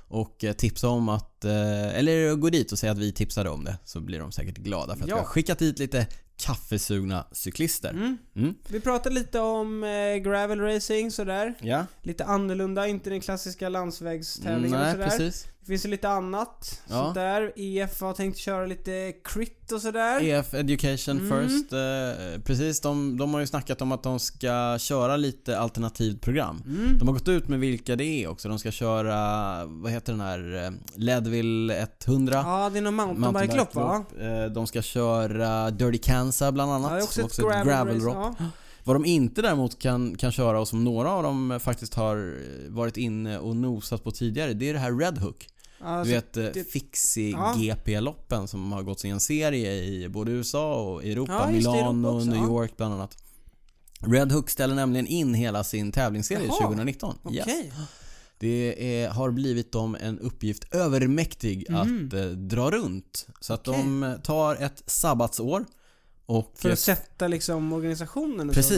och 0.08 0.44
eh, 0.44 0.54
tipsa 0.54 0.90
om 0.90 1.10
att, 1.10 1.46
eller 1.46 2.36
gå 2.36 2.50
dit 2.50 2.72
och 2.72 2.80
säga 2.80 2.92
att 2.92 2.98
vi 2.98 3.12
tipsade 3.12 3.50
om 3.50 3.64
det, 3.64 3.78
så 3.86 4.00
blir 4.02 4.20
de 4.20 4.32
säkert 4.32 4.58
glada 4.58 4.96
för 4.96 5.04
att 5.04 5.10
Ja. 5.10 5.16
vi 5.16 5.20
har 5.22 5.28
skickat 5.28 5.60
dit 5.60 5.80
lite 5.80 6.08
kaffesugna 6.38 7.26
cyklister. 7.32 7.90
Mm. 7.90 8.18
Mm. 8.36 8.56
Vi 8.70 8.80
pratade 8.80 9.16
lite 9.16 9.40
om 9.40 9.84
eh, 9.84 10.16
gravel 10.16 10.60
racing 10.60 11.12
sådär. 11.12 11.54
Ja, 11.62 11.86
Lite 12.02 12.26
annorlunda, 12.26 12.88
inte 12.88 13.10
den 13.10 13.22
klassiska 13.22 13.70
landsvägstävlingen 13.70 14.74
och 14.74 14.80
nej 14.80 14.92
sådär. 14.92 15.06
precis. 15.10 15.48
Det 15.66 15.70
finns 15.72 15.86
ju 15.86 15.90
lite 15.90 16.10
annat 16.10 16.82
Ja. 16.88 16.94
sånt 17.04 17.16
där. 17.16 17.54
EF 17.56 18.02
har 18.02 18.14
tänkt 18.14 18.38
köra 18.38 18.66
lite 18.66 19.14
crit 19.24 19.72
och 19.72 19.82
sådär. 19.82 20.24
EF 20.24 20.54
Education 20.54 21.20
Mm. 21.20 21.50
First, 21.50 21.74
eh, 21.74 22.42
precis. 22.44 22.82
De, 22.82 23.18
de 23.18 23.34
har 23.34 23.42
ju 23.42 23.48
snackat 23.48 23.82
om 23.82 23.92
att 23.92 24.04
de 24.04 24.20
ska 24.20 24.78
köra 24.80 25.18
lite 25.18 25.60
alternativt 25.60 26.22
program. 26.22 26.64
Mm. 26.66 26.98
De 27.00 27.08
har 27.08 27.14
gått 27.14 27.28
ut 27.28 27.48
med 27.48 27.60
vilka 27.60 27.96
det 27.96 28.04
är 28.24 28.28
också. 28.28 28.50
De 28.50 28.60
ska 28.60 28.72
köra, 28.72 29.66
vad 29.66 29.92
heter 29.92 30.14
den 30.14 30.22
här, 30.22 30.64
eh, 30.66 30.72
Leadville 30.96 31.88
100? 32.06 32.36
Ja, 32.46 32.70
det 32.74 32.78
är 32.80 32.82
någon 32.82 32.96
mountainbike-lopp 32.96 33.76
va? 33.76 34.06
Eh, 34.20 34.52
De 34.52 34.68
ska 34.68 34.82
köra 34.82 35.72
Dirty 35.72 35.98
Kansas 35.98 36.52
bland 36.54 36.72
annat. 36.72 36.92
Ja, 36.92 36.96
det 36.96 37.02
är 37.02 37.04
också 37.04 37.30
som 37.30 37.50
ett 37.52 37.66
gravel, 37.66 37.68
gravelrop. 37.68 38.36
Ja. 38.40 38.46
Vad 38.84 38.96
de 38.96 39.06
inte 39.06 39.42
däremot 39.42 39.80
kan, 39.80 40.16
kan 40.16 40.32
köra 40.32 40.60
och 40.60 40.68
som 40.68 40.84
några 40.84 41.12
av 41.12 41.24
dem 41.24 41.60
faktiskt 41.64 41.94
har 41.94 42.36
varit 42.70 42.98
inne 42.98 43.38
och 43.40 43.56
nosat 43.56 44.04
på 44.04 44.12
tidigare, 44.12 44.54
det 44.54 44.70
är 44.70 44.74
det 44.74 44.80
här 44.80 45.00
Red 45.00 45.18
Hook. 45.18 45.48
Alltså, 45.80 46.10
Du 46.10 46.16
vet 46.16 46.38
eh, 46.38 46.44
det- 46.54 46.64
Fixie 46.72 47.32
Ja. 47.32 47.54
GP-loppen 47.58 48.48
som 48.48 48.72
har 48.72 48.84
gått 48.84 49.06
i 49.06 49.10
en 49.10 49.20
serie 49.20 49.74
i 49.84 50.10
både 50.10 50.32
USA 50.32 50.76
och 50.82 51.04
Europa, 51.06 51.34
Ja, 51.46 51.52
Milano 51.52 52.08
och 52.08 52.28
New. 52.28 52.44
York 52.44 52.78
bland 52.78 52.94
annat. 52.94 53.18
Red 54.00 54.32
Hook 54.32 54.50
ställer 54.50 54.76
nämligen 54.76 55.08
in 55.08 55.34
hela 55.34 55.64
sin 55.64 55.92
tävlingsserie 55.92 56.46
Jaha, 56.48 56.62
2019. 56.62 57.16
Okej. 57.24 57.38
Yes. 57.48 57.74
Det 58.40 58.76
är, 59.04 59.10
har 59.10 59.32
blivit 59.32 59.72
dem 59.72 59.98
en 60.02 60.20
uppgift 60.20 60.74
övermäktig 60.76 61.66
Mhm. 61.70 61.78
att 62.08 62.14
eh, 62.14 62.26
dra 62.26 62.72
runt. 62.72 63.28
Så 63.40 63.54
att 63.54 63.68
Okej. 63.68 63.82
de 63.82 64.18
tar 64.24 64.56
ett 64.56 64.84
sabbatsår 64.86 65.66
och... 66.26 66.54
För 66.58 66.70
att 66.70 66.80
sätta 66.80 67.28
liksom 67.28 67.74
organisationen 67.74 68.50
och 68.50 68.56
Så. 68.56 68.74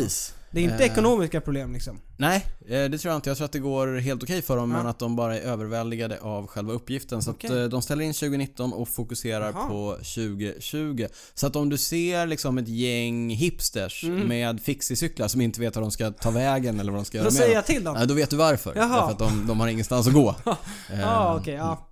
Det 0.52 0.60
är 0.60 0.64
inte 0.64 0.86
Eh, 0.86 0.92
ekonomiska 0.92 1.42
problem 1.42 1.74
liksom. 1.74 2.00
Nej, 2.18 2.46
eh, 2.68 2.84
det 2.84 2.98
tror 2.98 3.12
jag 3.12 3.18
inte. 3.18 3.30
Jag 3.30 3.38
tror 3.38 3.46
att 3.46 3.52
det 3.52 3.60
går 3.60 3.98
helt 3.98 4.24
okej 4.24 4.42
för 4.42 4.58
dem 4.58 4.72
Ja. 4.72 4.78
men 4.78 4.88
att 4.88 5.00
de 5.00 5.16
bara 5.16 5.36
är 5.38 5.42
överväldigade 5.42 6.20
av 6.22 6.48
själva 6.48 6.74
uppgiften. 6.74 7.22
Så 7.22 7.32
Okej. 7.32 7.50
att 7.50 7.56
eh, 7.56 7.64
de 7.64 7.82
ställer 7.82 8.04
in 8.04 8.14
2019 8.14 8.74
och 8.74 8.88
fokuserar 8.90 9.52
Jaha. 9.56 9.68
på 9.70 9.98
2020. 10.42 11.08
Så 11.34 11.48
att 11.48 11.56
om 11.56 11.70
du 11.70 11.78
ser 11.78 12.28
liksom 12.28 12.58
ett 12.58 12.68
gäng 12.68 13.30
hipsters 13.30 14.04
Mm. 14.04 14.28
med 14.28 14.62
fixie-cyklar 14.62 15.28
som 15.28 15.42
inte 15.42 15.60
vet 15.60 15.76
vad 15.76 15.84
de 15.84 15.92
ska 15.92 16.12
ta 16.12 16.32
vägen 16.32 16.80
eller 16.80 16.92
vad 16.92 17.00
de 17.02 17.06
ska 17.06 17.18
göra 17.18 17.26
Då 17.26 17.34
med 17.34 17.38
säger 17.38 17.48
dem. 17.50 17.56
jag 17.56 17.66
till 17.66 17.84
dem. 17.84 18.08
Då 18.08 18.14
vet 18.14 18.30
du 18.30 18.36
varför. 18.36 18.74
Jaha. 18.76 18.88
Därför 18.88 19.12
att 19.12 19.20
de, 19.20 19.48
de 19.48 19.60
har 19.60 19.68
ingenstans 19.68 20.08
att 20.08 20.14
gå. 20.14 20.36
Eh, 20.94 21.00
Ja, 21.02 21.38
okej, 21.42 21.54
ja. 21.54 21.87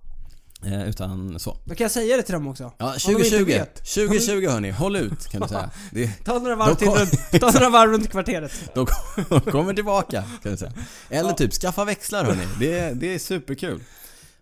Eh, 0.64 0.88
Utan 0.88 1.38
så. 1.40 1.58
Då 1.64 1.74
kan 1.74 1.84
jag 1.84 1.90
säga 1.90 2.16
det 2.16 2.22
till 2.22 2.32
dem 2.32 2.46
också. 2.48 2.72
Ja, 2.78 2.86
Om 2.86 2.92
de 3.04 3.10
inte 3.10 3.30
2020. 3.30 3.44
vet. 3.46 3.74
2020 3.74 4.48
hörni, 4.48 4.70
håll 4.70 4.96
ut 4.96 5.26
kan 5.28 5.40
du 5.40 5.48
säga. 5.48 5.70
Det, 5.92 6.24
Ta 6.24 6.38
några 6.38 6.56
varv, 6.56 6.74
till 6.74 6.88
runt, 6.88 7.12
ta 7.40 7.50
några 7.50 7.68
varv 7.70 7.90
runt 7.90 8.10
kvarteret. 8.10 8.52
De 8.74 8.86
kom- 8.86 9.40
kommer 9.40 9.74
tillbaka 9.74 10.24
kan 10.42 10.52
du 10.52 10.58
säga. 10.58 10.72
Eller 11.10 11.32
typ 11.32 11.52
skaffa 11.52 11.84
växlar 11.84 12.24
hörni. 12.24 12.44
Det, 12.60 12.78
är- 12.78 12.94
det 12.94 13.14
är 13.14 13.18
superkul. 13.18 13.80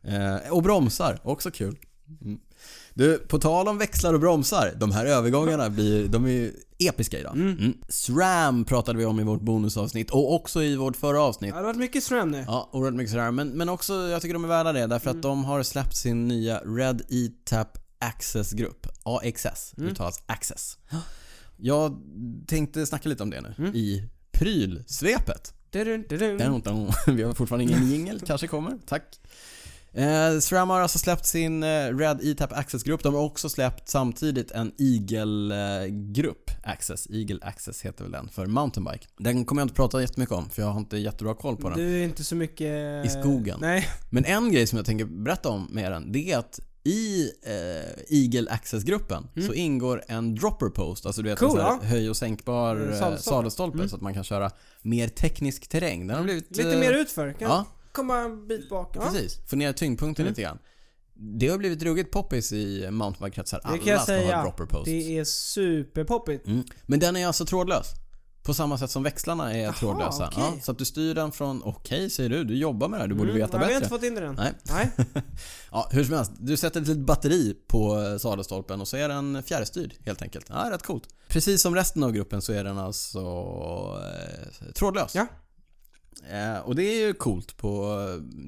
Eh, 0.02 0.52
och 0.52 0.62
bromsar, 0.62 1.20
också 1.22 1.50
kul. 1.50 1.76
Mm. 2.24 2.38
Du, 2.96 3.18
på 3.18 3.38
tal 3.38 3.68
om 3.68 3.78
växlar 3.78 4.14
och 4.14 4.20
bromsar. 4.20 4.72
De 4.76 4.92
här 4.92 5.06
övergångarna 5.06 5.70
blir, 5.70 6.08
de 6.08 6.24
är 6.24 6.28
ju 6.30 6.52
episka 6.78 7.18
idag. 7.20 7.34
Mm. 7.36 7.58
Mm. 7.58 7.74
SRAM 7.88 8.64
pratade 8.64 8.98
vi 8.98 9.04
om 9.04 9.20
i 9.20 9.24
vårt 9.24 9.40
bonusavsnitt 9.40 10.10
och 10.10 10.34
också 10.34 10.62
i 10.62 10.76
vårt 10.76 10.96
förra 10.96 11.20
avsnitt. 11.22 11.48
Ja, 11.50 11.54
det 11.54 11.60
har 11.60 11.66
varit 11.66 11.76
mycket 11.78 12.04
SRAM 12.04 12.30
nu. 12.30 12.44
Ja, 12.46 12.70
oerhört 12.72 12.94
mycket 12.94 13.10
sådär. 13.10 13.30
Men, 13.30 13.48
men 13.48 13.68
också, 13.68 13.94
jag 13.94 14.22
tycker 14.22 14.32
de 14.34 14.44
är 14.44 14.48
värda 14.48 14.72
det 14.72 14.86
därför 14.86 15.10
Mm. 15.10 15.18
att 15.18 15.22
de 15.22 15.44
har 15.44 15.62
släppt 15.62 15.96
sin 15.96 16.28
nya 16.28 16.58
Red 16.58 17.02
E-Tap 17.08 17.78
Access-grupp. 17.98 18.86
AXS, 19.02 19.74
Mm. 19.78 19.90
uttalas 19.90 20.22
Access. 20.26 20.78
Jag 21.56 22.00
tänkte 22.46 22.86
snacka 22.86 23.08
lite 23.08 23.22
om 23.22 23.30
det 23.30 23.40
nu 23.40 23.54
Mm. 23.58 23.74
i 23.74 24.08
prylsvepet. 24.32 25.54
Vi 27.06 27.22
har 27.22 27.32
fortfarande 27.34 27.64
ingen 27.64 27.90
jingel, 27.90 28.20
kanske 28.26 28.46
kommer. 28.46 28.78
Tack. 28.86 29.20
Eh, 29.96 30.38
SRAM 30.40 30.70
har 30.70 30.80
alltså 30.80 30.98
släppt 30.98 31.26
sin 31.26 31.62
eh, 31.62 31.96
Red 31.96 32.20
E-Tap 32.22 32.52
Access-grupp. 32.52 33.02
De 33.02 33.14
har 33.14 33.22
också 33.22 33.48
släppt 33.48 33.88
samtidigt 33.88 34.50
en 34.50 34.72
Eagle-grupp. 34.78 36.50
Access. 36.64 37.06
Eagle 37.10 37.38
Access 37.42 37.82
heter 37.82 38.04
väl 38.04 38.12
den 38.12 38.28
för 38.28 38.46
mountainbike. 38.46 39.06
Den 39.18 39.44
kommer 39.44 39.62
jag 39.62 39.64
inte 39.64 39.74
prata 39.74 40.00
jättemycket 40.00 40.34
om 40.34 40.50
för 40.50 40.62
jag 40.62 40.68
har 40.68 40.80
inte 40.80 40.96
jättebra 40.98 41.34
koll 41.34 41.56
på 41.56 41.68
den. 41.68 41.78
Du 41.78 42.00
är 42.00 42.04
inte 42.04 42.24
så 42.24 42.36
mycket... 42.36 43.06
I 43.06 43.08
skogen. 43.08 43.58
Nej. 43.60 43.88
Men 44.10 44.24
en 44.24 44.52
grej 44.52 44.66
som 44.66 44.76
jag 44.76 44.86
tänker 44.86 45.04
berätta 45.04 45.48
om 45.48 45.68
med 45.70 45.92
den, 45.92 46.12
det 46.12 46.32
är 46.32 46.38
att 46.38 46.60
i 46.84 47.30
eh, 47.42 48.18
Eagle 48.18 48.50
Access-gruppen 48.50 49.28
Mm. 49.36 49.48
så 49.48 49.54
ingår 49.54 50.02
en 50.08 50.34
dropper 50.34 50.68
post, 50.68 51.06
alltså 51.06 51.22
du 51.22 51.28
vet 51.28 51.38
Cool, 51.38 51.48
en 51.48 51.56
sån 51.56 51.64
här 51.64 51.78
ja. 51.82 51.88
höj 51.88 52.10
och 52.10 52.16
sänkbar 52.16 52.76
Mm, 52.76 52.92
eh, 52.92 53.16
sadelstolpe. 53.16 53.76
Mm. 53.78 53.88
så 53.88 53.96
att 53.96 54.02
man 54.02 54.14
kan 54.14 54.24
köra 54.24 54.50
mer 54.82 55.08
teknisk 55.08 55.68
terräng. 55.68 56.06
Den 56.06 56.16
har 56.16 56.24
blivit... 56.24 56.56
Lite 56.56 56.72
eh, 56.72 56.78
mer 56.78 56.92
utför. 56.92 57.32
Kan 57.32 57.48
Ja, 57.50 57.64
komma 57.94 58.18
en 58.18 58.46
bit 58.48 58.68
bak. 58.70 58.92
Ja. 58.94 59.00
precis. 59.00 59.38
Få 59.50 59.56
ner 59.56 59.72
tyngdpunkten 59.72 60.22
Mm. 60.22 60.30
lite 60.32 60.42
grann. 60.42 60.58
Det 61.16 61.48
har 61.48 61.58
blivit 61.58 61.82
ruggigt 61.82 62.10
poppis 62.12 62.52
i 62.52 62.88
mountainbike-kretsar. 62.90 63.60
Alla 63.64 63.78
kan 63.78 63.86
jag 63.86 64.02
ska 64.02 64.12
ha 64.12 64.20
säga. 64.20 64.42
dropper 64.42 64.64
posts. 64.66 64.84
Det 64.84 65.18
är 65.18 65.24
superpoppigt. 65.24 66.46
Mm. 66.46 66.64
Men 66.86 66.98
den 67.00 67.16
är 67.16 67.26
alltså 67.26 67.46
trådlös. 67.46 67.86
På 68.42 68.54
samma 68.54 68.78
sätt 68.78 68.90
som 68.90 69.02
växlarna 69.02 69.54
är 69.54 69.58
Jaha, 69.62 69.72
trådlösa. 69.72 70.26
okej. 70.32 70.44
Ja, 70.56 70.60
så 70.62 70.72
att 70.72 70.78
du 70.78 70.84
styr 70.84 71.14
den 71.14 71.32
från, 71.32 71.62
okej 71.64 72.10
säger 72.10 72.30
du, 72.30 72.44
du 72.44 72.56
jobbar 72.56 72.88
med 72.88 72.98
det 72.98 73.02
här, 73.02 73.08
du 73.08 73.14
borde 73.14 73.30
Mm, 73.30 73.42
veta 73.42 73.52
ja, 73.52 73.58
Vi 73.58 73.64
har 73.64 73.80
bättre. 73.80 73.84
inte 73.84 73.88
fått 73.88 74.02
in 74.04 74.14
den. 74.14 74.34
Nej. 74.34 74.52
Nej. 74.62 74.90
Ja, 75.70 75.88
hur 75.90 76.04
som 76.04 76.14
helst. 76.14 76.32
Du 76.38 76.56
sätter 76.56 76.80
ett 76.80 76.88
litet 76.88 77.04
batteri 77.06 77.54
på 77.68 77.98
sadelstolpen 78.20 78.80
och 78.80 78.88
så 78.88 78.96
är 78.96 79.08
den 79.08 79.42
fjärrstyrd 79.42 79.94
helt 80.06 80.22
enkelt. 80.22 80.46
Ja, 80.48 80.68
rätt 80.70 80.82
coolt. 80.82 81.04
Precis 81.28 81.62
som 81.62 81.74
resten 81.74 82.02
av 82.02 82.12
gruppen 82.12 82.42
så 82.42 82.52
är 82.52 82.64
den 82.64 82.78
alltså 82.78 83.20
eh, 84.02 84.72
trådlös. 84.74 85.14
Ja. 85.14 85.26
Eh, 86.30 86.58
och 86.58 86.74
det 86.76 86.82
är 86.82 87.06
ju 87.06 87.14
coolt 87.14 87.56
på... 87.56 87.96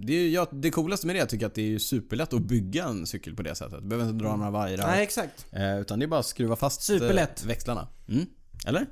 Det, 0.06 0.12
är 0.12 0.18
ju, 0.20 0.30
ja, 0.30 0.46
det 0.52 0.70
coolaste 0.70 1.06
med 1.06 1.16
det 1.16 1.26
tycker 1.26 1.44
jag 1.44 1.48
att 1.48 1.54
det 1.54 1.62
är 1.62 1.66
ju 1.66 1.78
superlätt 1.78 2.32
att 2.32 2.42
bygga 2.42 2.84
en 2.84 3.06
cykel 3.06 3.36
på 3.36 3.42
det 3.42 3.54
sättet. 3.54 3.82
Du 3.82 3.86
behöver 3.88 4.10
inte 4.10 4.24
dra 4.24 4.36
några 4.36 4.50
vajrar. 4.50 4.86
Nej, 4.86 5.02
exakt. 5.02 5.46
Eh, 5.50 5.80
utan 5.80 5.98
det 5.98 6.04
är 6.04 6.08
bara 6.08 6.20
att 6.20 6.26
skruva 6.26 6.56
fast 6.56 6.82
Superlätt. 6.82 7.42
eh, 7.42 7.48
växlarna. 7.48 7.88
Mm. 8.08 8.26
Eller? 8.66 8.86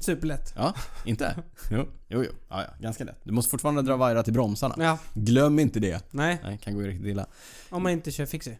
Superlätt. 0.00 0.52
Ja, 0.56 0.74
inte? 1.04 1.42
Jo, 1.70 1.86
jo, 2.08 2.24
jo. 2.24 2.30
Ja, 2.48 2.62
ja, 2.62 2.68
ganska 2.80 3.04
lätt. 3.04 3.20
Du 3.24 3.32
måste 3.32 3.50
fortfarande 3.50 3.82
dra 3.82 3.96
vajrar 3.96 4.22
till 4.22 4.32
bromsarna. 4.32 4.74
Ja. 4.78 4.98
Glöm 5.14 5.58
inte 5.58 5.80
det. 5.80 6.04
Nej. 6.10 6.38
Nej, 6.42 6.58
kan 6.62 6.74
gå 6.74 6.80
riktigt 6.80 7.06
illa. 7.06 7.26
Om 7.70 7.82
man 7.82 7.92
inte 7.92 8.10
kör 8.10 8.26
fixie. 8.26 8.58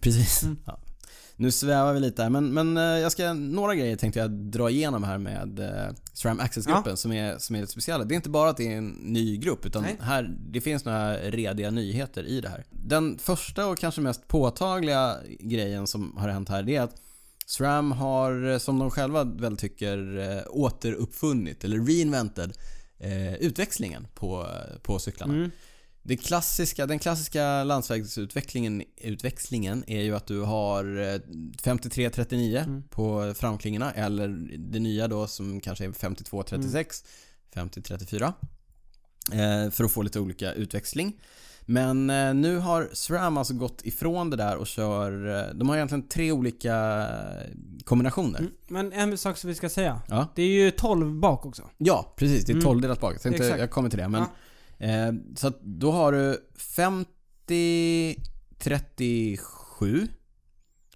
Precis. 0.00 0.42
Mm. 0.42 0.58
Ja. 0.66 0.78
Nu 1.40 1.50
svävar 1.50 1.92
vi 1.92 2.00
lite 2.00 2.22
här, 2.22 2.30
men, 2.30 2.54
men 2.54 2.76
eh, 2.76 2.82
jag 2.82 3.12
ska, 3.12 3.32
några 3.32 3.74
grejer 3.74 3.96
tänkte 3.96 4.20
jag 4.20 4.30
dra 4.30 4.70
igenom 4.70 5.04
här 5.04 5.18
med 5.18 5.58
eh, 5.58 5.94
SRAM 6.12 6.40
Access-gruppen 6.40 6.96
som, 6.96 7.12
är, 7.12 7.38
som 7.38 7.56
är 7.56 7.60
lite 7.60 7.72
speciella. 7.72 8.04
Det 8.04 8.14
är 8.14 8.16
inte 8.16 8.30
bara 8.30 8.50
att 8.50 8.56
det 8.56 8.72
är 8.72 8.76
en 8.76 8.88
ny 8.88 9.36
grupp, 9.36 9.66
utan 9.66 9.82
Nej. 9.82 9.96
här, 10.00 10.36
det 10.38 10.60
finns 10.60 10.84
några 10.84 11.16
rediga 11.16 11.70
nyheter 11.70 12.24
i 12.24 12.40
det 12.40 12.48
här. 12.48 12.64
Den 12.70 13.18
första 13.18 13.66
och 13.66 13.78
kanske 13.78 14.00
mest 14.00 14.28
påtagliga 14.28 15.16
grejen 15.40 15.86
som 15.86 16.16
har 16.16 16.28
hänt 16.28 16.48
här, 16.48 16.62
det 16.62 16.76
är 16.76 16.82
att 16.82 17.02
SRAM 17.46 17.92
har, 17.92 18.50
eh, 18.50 18.58
som 18.58 18.78
de 18.78 18.90
själva 18.90 19.24
väl 19.24 19.56
tycker, 19.56 20.44
återuppfunnit, 20.50 21.64
eller 21.64 21.78
reinvented, 21.86 22.52
eh, 22.98 23.34
utväxlingen 23.34 24.06
på, 24.14 24.46
på 24.82 24.98
cyklarna. 24.98 25.34
Mm. 25.34 25.50
Det 26.10 26.16
klassiska, 26.16 26.86
den 26.86 26.98
klassiska 26.98 27.64
landsvägsutvecklingen 27.64 28.82
utväxlingen 28.96 29.84
är 29.86 30.02
ju 30.02 30.16
att 30.16 30.26
du 30.26 30.40
har 30.40 30.84
eh, 30.84 31.18
53-39 31.62 32.64
Mm. 32.64 32.82
på 32.82 33.34
framklingorna 33.36 33.92
eller 33.92 34.28
det 34.58 34.78
nya 34.78 35.08
då 35.08 35.26
som 35.26 35.60
kanske 35.60 35.84
är 35.84 35.88
52-36, 35.88 37.04
50-34 37.54 38.32
eh, 39.32 39.70
för 39.70 39.84
att 39.84 39.92
få 39.92 40.02
lite 40.02 40.20
olika 40.20 40.52
utväxling. 40.52 41.20
Men 41.60 42.10
eh, 42.10 42.34
nu 42.34 42.58
har 42.58 42.88
SRAM 42.92 43.36
alltså 43.38 43.54
gått 43.54 43.80
ifrån 43.84 44.30
det 44.30 44.36
där 44.36 44.56
och 44.56 44.66
kör, 44.66 45.38
eh, 45.48 45.54
de 45.54 45.68
har 45.68 45.76
egentligen 45.76 46.08
tre 46.08 46.32
olika 46.32 47.06
kombinationer. 47.84 48.38
Mm. 48.38 48.52
Men 48.68 48.92
en 48.92 49.18
sak 49.18 49.36
som 49.36 49.48
vi 49.48 49.54
ska 49.54 49.68
säga. 49.68 50.02
Ja. 50.08 50.28
Det 50.34 50.42
är 50.42 50.46
ju 50.64 50.70
12 50.70 51.14
bak 51.20 51.46
också. 51.46 51.62
Ja, 51.78 52.14
precis. 52.16 52.44
Det 52.44 52.52
är 52.52 52.54
Mm. 52.54 52.64
12 52.64 52.80
delat 52.80 53.00
bak. 53.00 53.14
Jag, 53.14 53.22
tänkte, 53.22 53.44
jag 53.44 53.70
kommer 53.70 53.90
till 53.90 53.98
det. 53.98 54.08
Men, 54.08 54.24
eh, 54.80 55.12
så 55.36 55.46
att 55.46 55.60
då 55.62 55.92
har 55.92 56.12
du 56.12 56.48
50, 56.56 58.16
37, 58.58 60.08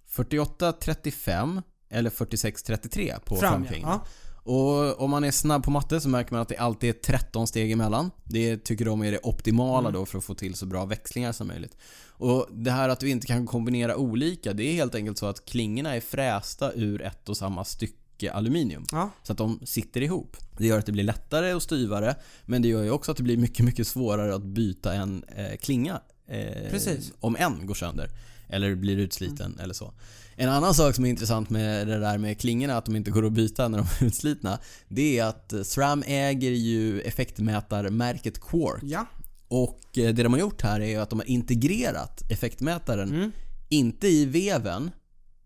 48, 0.07 0.73
35 0.73 1.61
eller 1.89 2.09
46, 2.09 2.63
33 2.63 3.15
på 3.25 3.35
framfingret. 3.35 3.81
ja. 3.83 4.05
Och 4.47 5.01
om 5.01 5.11
man 5.11 5.23
är 5.23 5.31
snabb 5.31 5.63
på 5.63 5.71
matte 5.71 6.01
så 6.01 6.09
märker 6.09 6.31
man 6.31 6.41
att 6.41 6.47
det 6.49 6.57
alltid 6.57 6.89
är 6.89 6.93
13 6.93 7.47
steg 7.47 7.71
emellan. 7.71 8.11
Det 8.23 8.57
tycker 8.57 8.85
de 8.85 9.01
är 9.03 9.11
det 9.11 9.19
optimala 9.23 9.89
Mm. 9.89 9.93
då 9.99 10.05
för 10.05 10.17
att 10.17 10.23
få 10.23 10.33
till 10.35 10.55
så 10.55 10.65
bra 10.65 10.85
växlingar 10.85 11.31
som 11.31 11.47
möjligt. 11.47 11.77
Och 12.09 12.47
det 12.51 12.71
här 12.71 12.89
att 12.89 12.99
du 12.99 13.09
inte 13.09 13.27
kan 13.27 13.45
kombinera 13.45 13.95
olika, 13.97 14.53
det 14.53 14.63
är 14.63 14.73
helt 14.73 14.95
enkelt 14.95 15.17
så 15.17 15.25
att 15.25 15.45
klingorna 15.45 15.95
är 15.95 16.01
frästa 16.01 16.73
ur 16.73 17.01
ett 17.01 17.29
och 17.29 17.37
samma 17.37 17.63
stycke 17.65 17.95
aluminium. 18.23 18.85
Ja. 18.91 19.09
Så 19.23 19.31
att 19.31 19.37
de 19.37 19.59
sitter 19.63 20.01
ihop. 20.01 20.37
Det 20.57 20.67
gör 20.67 20.79
att 20.79 20.85
det 20.85 20.91
blir 20.91 21.03
lättare 21.03 21.53
och 21.53 21.63
styvare, 21.63 22.15
men 22.45 22.61
det 22.61 22.67
gör 22.67 22.83
ju 22.83 22.89
också 22.91 23.11
att 23.11 23.17
det 23.17 23.23
blir 23.23 23.37
mycket, 23.37 23.65
mycket 23.65 23.87
svårare 23.87 24.35
att 24.35 24.43
byta 24.43 24.93
en 24.93 25.23
eh, 25.35 25.57
klinga. 25.57 26.01
Eh, 26.27 26.69
Precis. 26.71 27.13
Om 27.19 27.35
en 27.35 27.67
går 27.67 27.75
sönder. 27.75 28.09
Eller 28.49 28.75
blir 28.75 28.97
utsliten 28.97 29.59
eller 29.59 29.73
så. 29.73 29.93
En 30.35 30.49
annan 30.49 30.73
sak 30.73 30.95
som 30.95 31.05
är 31.05 31.09
intressant 31.09 31.49
med 31.49 31.87
det 31.87 31.99
där 31.99 32.17
med 32.17 32.39
klingorna, 32.39 32.77
att 32.77 32.85
de 32.85 32.95
inte 32.95 33.11
går 33.11 33.25
att 33.25 33.33
byta 33.33 33.67
när 33.67 33.77
de 33.77 33.87
är 33.99 34.07
utslitna. 34.07 34.59
Det 34.87 35.19
är 35.19 35.25
att 35.25 35.53
SRAM 35.63 36.03
äger 36.07 36.51
ju 36.51 37.01
effektmätarmärket 37.01 38.39
Quark. 38.41 38.83
Ja. 38.83 39.05
Och 39.47 39.97
eh, 39.97 40.13
det 40.13 40.23
de 40.23 40.33
har 40.33 40.39
gjort 40.39 40.61
här 40.61 40.79
är 40.81 40.99
att 40.99 41.09
de 41.09 41.19
har 41.19 41.29
integrerat 41.29 42.31
effektmätaren 42.31 43.09
Mm. 43.15 43.31
inte 43.69 44.07
i 44.07 44.25
veven, 44.25 44.91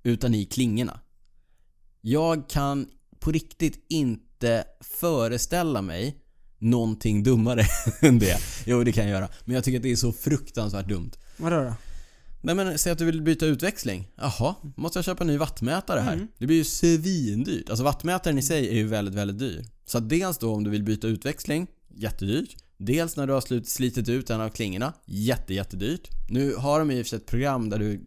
utan 0.04 0.34
i 0.34 0.46
klingorna. 0.46 1.00
Jag 2.02 2.50
kan 2.50 2.88
på 3.20 3.32
riktigt 3.32 3.86
inte 3.90 4.64
föreställa 4.80 5.82
mig 5.82 6.18
någonting 6.60 7.24
dummare 7.24 7.66
än 8.02 8.20
det. 8.20 8.38
Jo, 8.66 8.84
det 8.84 8.92
kan 8.92 9.04
jag 9.04 9.12
göra. 9.12 9.30
Men 9.46 9.56
jag 9.56 9.64
tycker 9.64 9.78
att 9.80 9.84
det 9.84 9.92
är 9.92 9.96
så 9.96 10.12
fruktansvärt 10.12 10.88
dumt. 10.88 11.12
Vadå 11.38 11.64
då? 11.64 11.74
Nej 12.42 12.56
men 12.56 12.78
säg 12.78 12.92
att 12.92 12.98
du 12.98 13.06
vill 13.06 13.22
byta 13.22 13.46
utväxling. 13.46 14.08
Jaha, 14.16 14.56
måste 14.76 14.98
jag 14.98 15.06
köpa 15.06 15.24
en 15.24 15.28
ny 15.28 15.38
wattmätare 15.38 16.00
här? 16.00 16.14
Mm. 16.14 16.28
Det 16.38 16.46
blir 16.48 16.58
ju 16.58 16.64
svindyrt. 16.64 17.70
Alltså 17.70 17.84
wattmätaren 17.84 18.38
i 18.38 18.42
sig 18.42 18.70
är 18.70 18.76
ju 18.76 18.88
väldigt, 18.88 19.16
väldigt 19.16 19.40
dyr. 19.40 19.66
Så 19.86 20.00
dels 20.00 20.38
då 20.38 20.54
om 20.54 20.64
du 20.64 20.70
vill 20.70 20.84
byta 20.84 21.08
utväxling, 21.08 21.68
jättedyrt. 21.96 22.56
Dels 22.82 23.16
när 23.16 23.28
du 23.28 23.34
har 23.34 23.42
slut, 23.42 23.68
slitit 23.68 24.10
ut 24.10 24.30
en 24.30 24.42
av 24.42 24.50
klingorna, 24.50 24.94
jätte, 25.06 25.54
jättedyrt. 25.54 26.08
Nu 26.30 26.56
har 26.56 26.80
de 26.80 26.92
i 26.92 27.02
och 27.02 27.06
för 27.06 27.10
sig 27.10 27.18
ett 27.18 27.26
program 27.26 27.70
där 27.70 27.80
du 27.80 28.02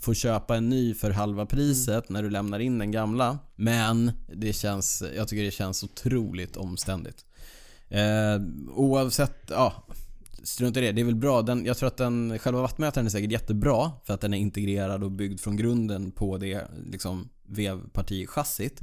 får 0.00 0.14
köpa 0.14 0.56
en 0.56 0.68
ny 0.68 0.94
för 0.94 1.10
halva 1.10 1.46
priset 1.46 2.08
när 2.08 2.22
du 2.22 2.30
lämnar 2.30 2.58
in 2.58 2.78
den 2.78 2.90
gamla. 2.90 3.38
Men 3.56 4.12
det 4.32 4.52
känns, 4.52 5.02
jag 5.16 5.28
tycker 5.28 5.44
det 5.44 5.50
känns 5.50 5.84
otroligt 5.84 6.56
omständigt. 6.56 7.24
Eh, 7.88 8.40
oavsett, 8.74 9.36
ja 9.48 9.84
Strunt 10.44 10.76
i 10.76 10.80
det, 10.80 10.92
det 10.92 11.00
är 11.00 11.04
väl 11.04 11.14
bra. 11.14 11.42
Den, 11.42 11.66
jag 11.66 11.76
tror 11.76 11.86
att 11.86 11.96
den, 11.96 12.38
själva 12.38 12.60
wattmätaren 12.60 13.06
är 13.06 13.10
säkert 13.10 13.32
jättebra 13.32 13.92
för 14.04 14.14
att 14.14 14.20
den 14.20 14.34
är 14.34 14.38
integrerad 14.38 15.04
och 15.04 15.10
byggd 15.10 15.40
från 15.40 15.56
grunden 15.56 16.10
på 16.10 16.38
det 16.38 16.68
liksom, 16.90 17.28
vevpartichassit. 17.46 18.80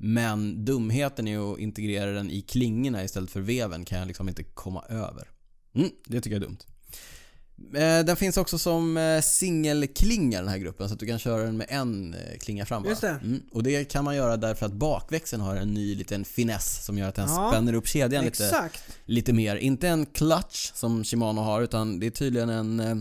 Men 0.00 0.64
dumheten 0.64 1.28
är 1.28 1.52
att 1.52 1.58
integrera 1.58 2.10
den 2.10 2.30
i 2.30 2.42
klingorna 2.42 3.04
istället 3.04 3.30
för 3.30 3.40
veven 3.40 3.84
kan 3.84 3.98
jag 3.98 4.06
liksom 4.06 4.28
inte 4.28 4.42
komma 4.42 4.82
över. 4.88 5.28
Mm, 5.74 5.90
det 6.06 6.20
tycker 6.20 6.36
jag 6.36 6.42
är 6.42 6.46
dumt. 6.46 6.58
Eh, 7.74 8.04
Den 8.04 8.16
finns 8.16 8.36
också 8.36 8.58
som 8.58 8.96
eh, 8.96 9.20
singelklinga 9.20 10.40
den 10.40 10.48
här 10.48 10.58
gruppen 10.58 10.88
så 10.88 10.94
att 10.94 11.00
du 11.00 11.06
kan 11.06 11.18
köra 11.18 11.42
den 11.42 11.56
med 11.56 11.66
en 11.70 12.14
eh, 12.14 12.38
klinga 12.38 12.66
fram 12.66 12.82
bara. 12.82 12.88
Just 12.88 13.00
det. 13.00 13.08
Mm, 13.22 13.42
och 13.52 13.62
det 13.62 13.84
kan 13.84 14.04
man 14.04 14.16
göra 14.16 14.36
därför 14.36 14.66
att 14.66 14.72
bakväxeln 14.72 15.42
har 15.42 15.56
en 15.56 15.74
ny 15.74 15.94
liten 15.94 16.24
finess 16.24 16.84
som 16.84 16.98
gör 16.98 17.08
att 17.08 17.14
den 17.14 17.28
Ja, 17.28 17.50
spänner 17.52 17.72
upp 17.72 17.86
kedjan 17.86 18.24
lite 18.24 18.70
lite 19.04 19.32
mer. 19.32 19.56
Inte 19.56 19.88
en 19.88 20.06
clutch 20.06 20.72
som 20.74 21.04
Shimano 21.04 21.40
har 21.40 21.62
utan 21.62 22.00
det 22.00 22.06
är 22.06 22.10
tydligen 22.10 22.48
en 22.50 22.80
eh, 22.80 22.96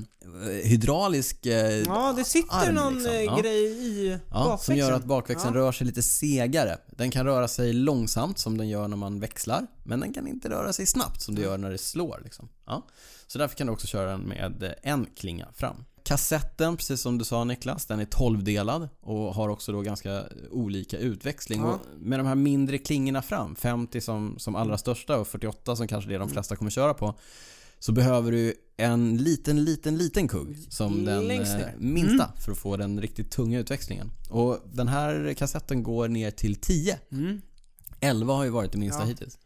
hydraulisk 0.64 1.46
eh, 1.46 1.84
Ja, 1.86 2.14
det 2.18 2.24
sitter 2.24 2.68
arm, 2.68 2.76
någon 2.76 2.94
liksom. 2.94 3.14
Ja. 3.26 3.40
grej 3.42 3.64
i 3.66 4.10
ja, 4.10 4.18
bakväxeln. 4.44 4.60
som 4.60 4.76
gör 4.76 4.92
att 4.92 5.06
bakväxeln 5.06 5.54
rör 5.54 5.72
sig 5.72 5.88
lite 5.88 6.02
segare. 6.04 6.78
Den 6.98 7.12
kan 7.12 7.26
röra 7.26 7.48
sig 7.48 7.74
långsamt 7.74 8.40
som 8.40 8.58
den 8.58 8.70
gör 8.70 8.88
när 8.88 8.98
man 8.98 9.20
växlar. 9.20 9.68
Men 9.84 10.00
den 10.00 10.14
kan 10.14 10.28
inte 10.28 10.50
röra 10.50 10.74
sig 10.74 10.86
snabbt 10.86 11.22
som 11.22 11.36
det 11.36 11.42
gör 11.42 11.58
när 11.58 11.72
det 11.72 11.78
slår. 11.78 12.22
Liksom. 12.24 12.50
Ja. 12.66 12.86
Så 13.28 13.38
därför 13.40 13.56
kan 13.56 13.68
du 13.68 13.74
också 13.74 13.88
köra 13.88 14.12
den 14.12 14.22
med 14.22 14.64
eh, 14.64 14.92
en 14.92 15.06
klinga 15.16 15.48
fram. 15.54 15.86
Kassetten, 16.04 16.78
precis 16.78 17.02
som 17.02 17.18
du 17.18 17.26
sa 17.26 17.44
Niklas, 17.44 17.86
den 17.86 18.00
är 18.00 18.06
12-delad 18.06 18.90
och 19.02 19.36
har 19.36 19.50
också 19.50 19.72
då 19.72 19.82
ganska 19.82 20.24
olika 20.52 20.98
utväxling. 20.98 21.62
Ja. 21.62 21.80
Med 22.00 22.20
de 22.20 22.28
här 22.28 22.36
mindre 22.36 22.78
klingorna 22.78 23.22
fram, 23.22 23.56
50 23.56 24.02
som, 24.02 24.36
som 24.40 24.56
allra 24.56 24.78
största 24.78 25.18
och 25.18 25.28
48 25.28 25.76
som 25.76 25.88
kanske 25.88 26.10
det 26.10 26.16
är 26.16 26.20
de 26.20 26.30
flesta 26.30 26.56
kommer 26.56 26.72
köra 26.72 26.94
på. 26.94 27.16
Så 27.80 27.92
behöver 27.92 28.32
du 28.32 28.54
en 28.78 29.18
liten, 29.18 29.64
liten, 29.64 29.98
liten 29.98 30.28
kugg 30.28 30.58
som 30.70 31.06
den 31.06 31.32
eh, 31.32 31.38
ner. 31.38 31.76
minsta 31.78 32.32
för 32.46 32.52
att 32.52 32.58
få 32.58 32.78
den 32.78 33.02
riktigt 33.02 33.32
tunga 33.32 33.60
utväxlingen. 33.60 34.12
Och 34.30 34.60
den 34.74 34.88
här 34.88 35.34
kassetten 35.38 35.84
går 35.84 36.08
ner 36.08 36.32
till 36.32 36.56
10. 36.56 37.00
Mm. 37.12 37.42
11 38.00 38.34
har 38.34 38.44
ju 38.44 38.50
varit 38.50 38.72
det 38.72 38.78
minsta 38.78 39.02
Ja. 39.02 39.06
hittills. 39.06 39.38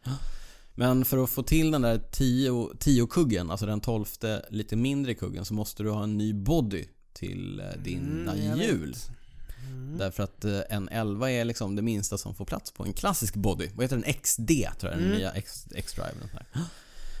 Men 0.74 1.04
för 1.04 1.24
att 1.24 1.30
få 1.30 1.42
till 1.42 1.70
den 1.70 1.82
där 1.82 1.98
10, 2.10 2.68
10 2.78 3.06
kuggen, 3.06 3.50
alltså 3.50 3.66
den 3.66 3.80
12 3.80 4.04
lite 4.48 4.76
mindre 4.76 5.14
kuggen, 5.14 5.44
så 5.44 5.54
måste 5.54 5.82
du 5.82 5.90
ha 5.90 6.02
en 6.04 6.18
ny 6.18 6.34
body 6.34 6.84
till 7.12 7.60
eh, 7.60 7.82
dina 7.84 8.32
Mm, 8.32 8.46
jag 8.48 8.56
vet. 8.56 8.66
hjul. 8.66 8.96
Mm. 9.72 9.98
Därför 9.98 10.22
att 10.22 10.44
eh, 10.44 10.60
en 10.70 10.88
11 10.88 11.30
är 11.30 11.44
liksom 11.44 11.76
det 11.76 11.82
minsta 11.82 12.18
som 12.18 12.34
får 12.34 12.44
plats 12.44 12.70
på 12.70 12.84
en 12.84 12.92
klassisk 12.92 13.34
body. 13.34 13.68
Vad 13.74 13.84
heter 13.84 13.96
den? 13.96 14.12
XD 14.22 14.48
tror 14.80 14.92
jag 14.92 15.00
den 15.00 15.06
Mm. 15.06 15.18
nya 15.18 15.30
X-Drive. 15.74 16.12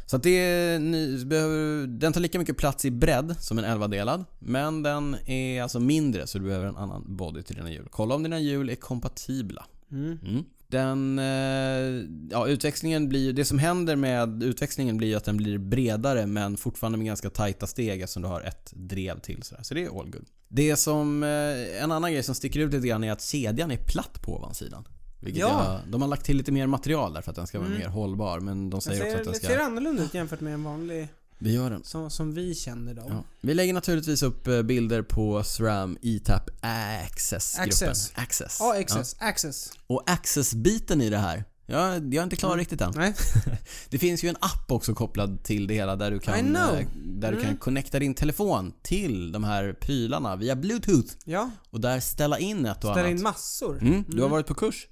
Så 0.06 0.16
att 0.16 0.22
det 0.22 0.30
är, 0.30 1.24
behöver, 1.24 1.86
den 1.86 2.12
tar 2.12 2.20
lika 2.20 2.38
mycket 2.38 2.56
plats 2.56 2.84
i 2.84 2.90
bredd 2.90 3.36
som 3.40 3.58
en 3.58 3.64
11-delad. 3.64 4.24
Men 4.38 4.82
den 4.82 5.16
är 5.26 5.62
alltså 5.62 5.80
mindre 5.80 6.26
så 6.26 6.38
du 6.38 6.44
behöver 6.44 6.66
en 6.66 6.76
annan 6.76 7.16
body 7.16 7.42
till 7.42 7.56
dina 7.56 7.70
hjul. 7.72 7.88
Kolla 7.90 8.14
om 8.14 8.22
dina 8.22 8.40
hjul 8.40 8.70
är 8.70 8.74
kompatibla. 8.74 9.66
Mm. 9.90 10.44
Den, 10.72 11.18
eh, 11.18 12.04
ja 12.30 12.46
utväxlingen 12.48 13.08
blir 13.08 13.32
det 13.32 13.44
som 13.44 13.58
händer 13.58 13.96
med 13.96 14.42
utväxlingen 14.42 14.96
blir 14.96 15.16
att 15.16 15.24
den 15.24 15.36
blir 15.36 15.58
bredare 15.58 16.26
men 16.26 16.56
fortfarande 16.56 16.98
med 16.98 17.06
ganska 17.06 17.30
tajta 17.30 17.66
steg 17.66 18.00
eftersom 18.02 18.22
du 18.22 18.28
har 18.28 18.40
ett 18.40 18.72
drev 18.74 19.20
till 19.20 19.42
sådär. 19.42 19.62
Så 19.62 19.74
det 19.74 19.84
är 19.84 20.00
all 20.00 20.10
good. 20.10 20.26
Det 20.48 20.76
som, 20.76 21.22
eh, 21.22 21.82
en 21.82 21.92
annan 21.92 22.12
grej 22.12 22.22
som 22.22 22.34
sticker 22.34 22.60
ut 22.60 22.72
lite 22.72 22.86
grann 22.86 23.04
är 23.04 23.12
att 23.12 23.22
kedjan 23.22 23.70
är 23.70 23.76
platt 23.76 24.22
på 24.22 24.36
ovansidan. 24.36 24.84
Vilket 25.20 25.40
Ja. 25.40 25.80
jag, 25.84 25.92
de 25.92 26.02
har 26.02 26.08
lagt 26.08 26.24
till 26.24 26.36
lite 26.36 26.52
mer 26.52 26.66
material 26.66 27.12
där 27.14 27.20
för 27.22 27.30
att 27.30 27.36
den 27.36 27.46
ska 27.46 27.58
vara 27.58 27.68
Mm. 27.68 27.78
mer 27.80 27.88
hållbar 27.88 28.40
men 28.40 28.56
de 28.56 28.70
Den 28.70 28.80
säger 28.80 29.00
också 29.00 29.10
ser, 29.12 29.18
att 29.18 29.24
den 29.24 29.32
det 29.32 29.38
ska... 29.38 29.46
ser 29.48 29.58
annorlunda 29.58 30.02
ut 30.02 30.14
jämfört 30.14 30.40
med 30.40 30.54
en 30.54 30.64
vanlig 30.64 31.08
Det 31.42 31.50
gör 31.50 31.70
den. 31.70 31.84
som, 31.84 32.10
som 32.10 32.34
vi 32.34 32.54
känner 32.54 32.94
dem. 32.94 33.06
Ja. 33.08 33.24
Vi 33.40 33.54
lägger 33.54 33.72
naturligtvis 33.74 34.22
upp 34.22 34.46
eh, 34.46 34.62
bilder 34.62 35.02
på 35.02 35.42
SRAM 35.44 35.98
ETAP 36.02 36.50
Access-gruppen. 36.60 37.68
Access. 37.68 38.12
Access. 38.14 38.56
Ja, 38.60 38.78
access. 38.80 39.16
Access. 39.18 39.72
Och 39.86 40.02
Access-biten 40.10 41.02
i 41.02 41.10
det 41.10 41.18
här. 41.18 41.44
Jag, 41.66 41.94
jag 42.14 42.14
är 42.14 42.22
inte 42.22 42.36
klar 42.36 42.48
Mm. 42.50 42.58
riktigt 42.58 42.80
än. 42.80 42.92
Nej. 42.96 43.14
Det 43.90 43.98
finns 43.98 44.24
ju 44.24 44.28
en 44.28 44.36
app 44.40 44.72
också 44.72 44.94
kopplad 44.94 45.42
till 45.44 45.66
det 45.66 45.74
hela 45.74 45.96
där 45.96 46.10
du 46.10 46.18
kan, 46.18 46.56
eh, 46.56 46.62
där 46.94 47.32
du 47.32 47.36
Mm. 47.36 47.42
kan 47.44 47.56
connecta 47.56 47.98
din 47.98 48.14
telefon 48.14 48.72
till 48.82 49.32
de 49.32 49.44
här 49.44 49.72
prylarna 49.80 50.36
via 50.36 50.56
bluetooth 50.56 51.14
Ja, 51.24 51.50
och 51.70 51.80
där 51.80 52.00
ställa 52.00 52.38
in 52.38 52.66
ett 52.66 52.76
och 52.76 52.82
ställa 52.82 53.00
annat. 53.00 53.10
in 53.10 53.22
massor. 53.22 53.78
Mm, 53.82 54.04
du 54.08 54.12
har 54.16 54.18
Mm. 54.18 54.30
varit 54.30 54.46
på 54.46 54.54
kurs? 54.54 54.86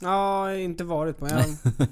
Ja, 0.00 0.54
inte 0.54 0.84
varit 0.84 1.18
på. 1.18 1.28
Jag 1.28 1.34
har 1.36 1.44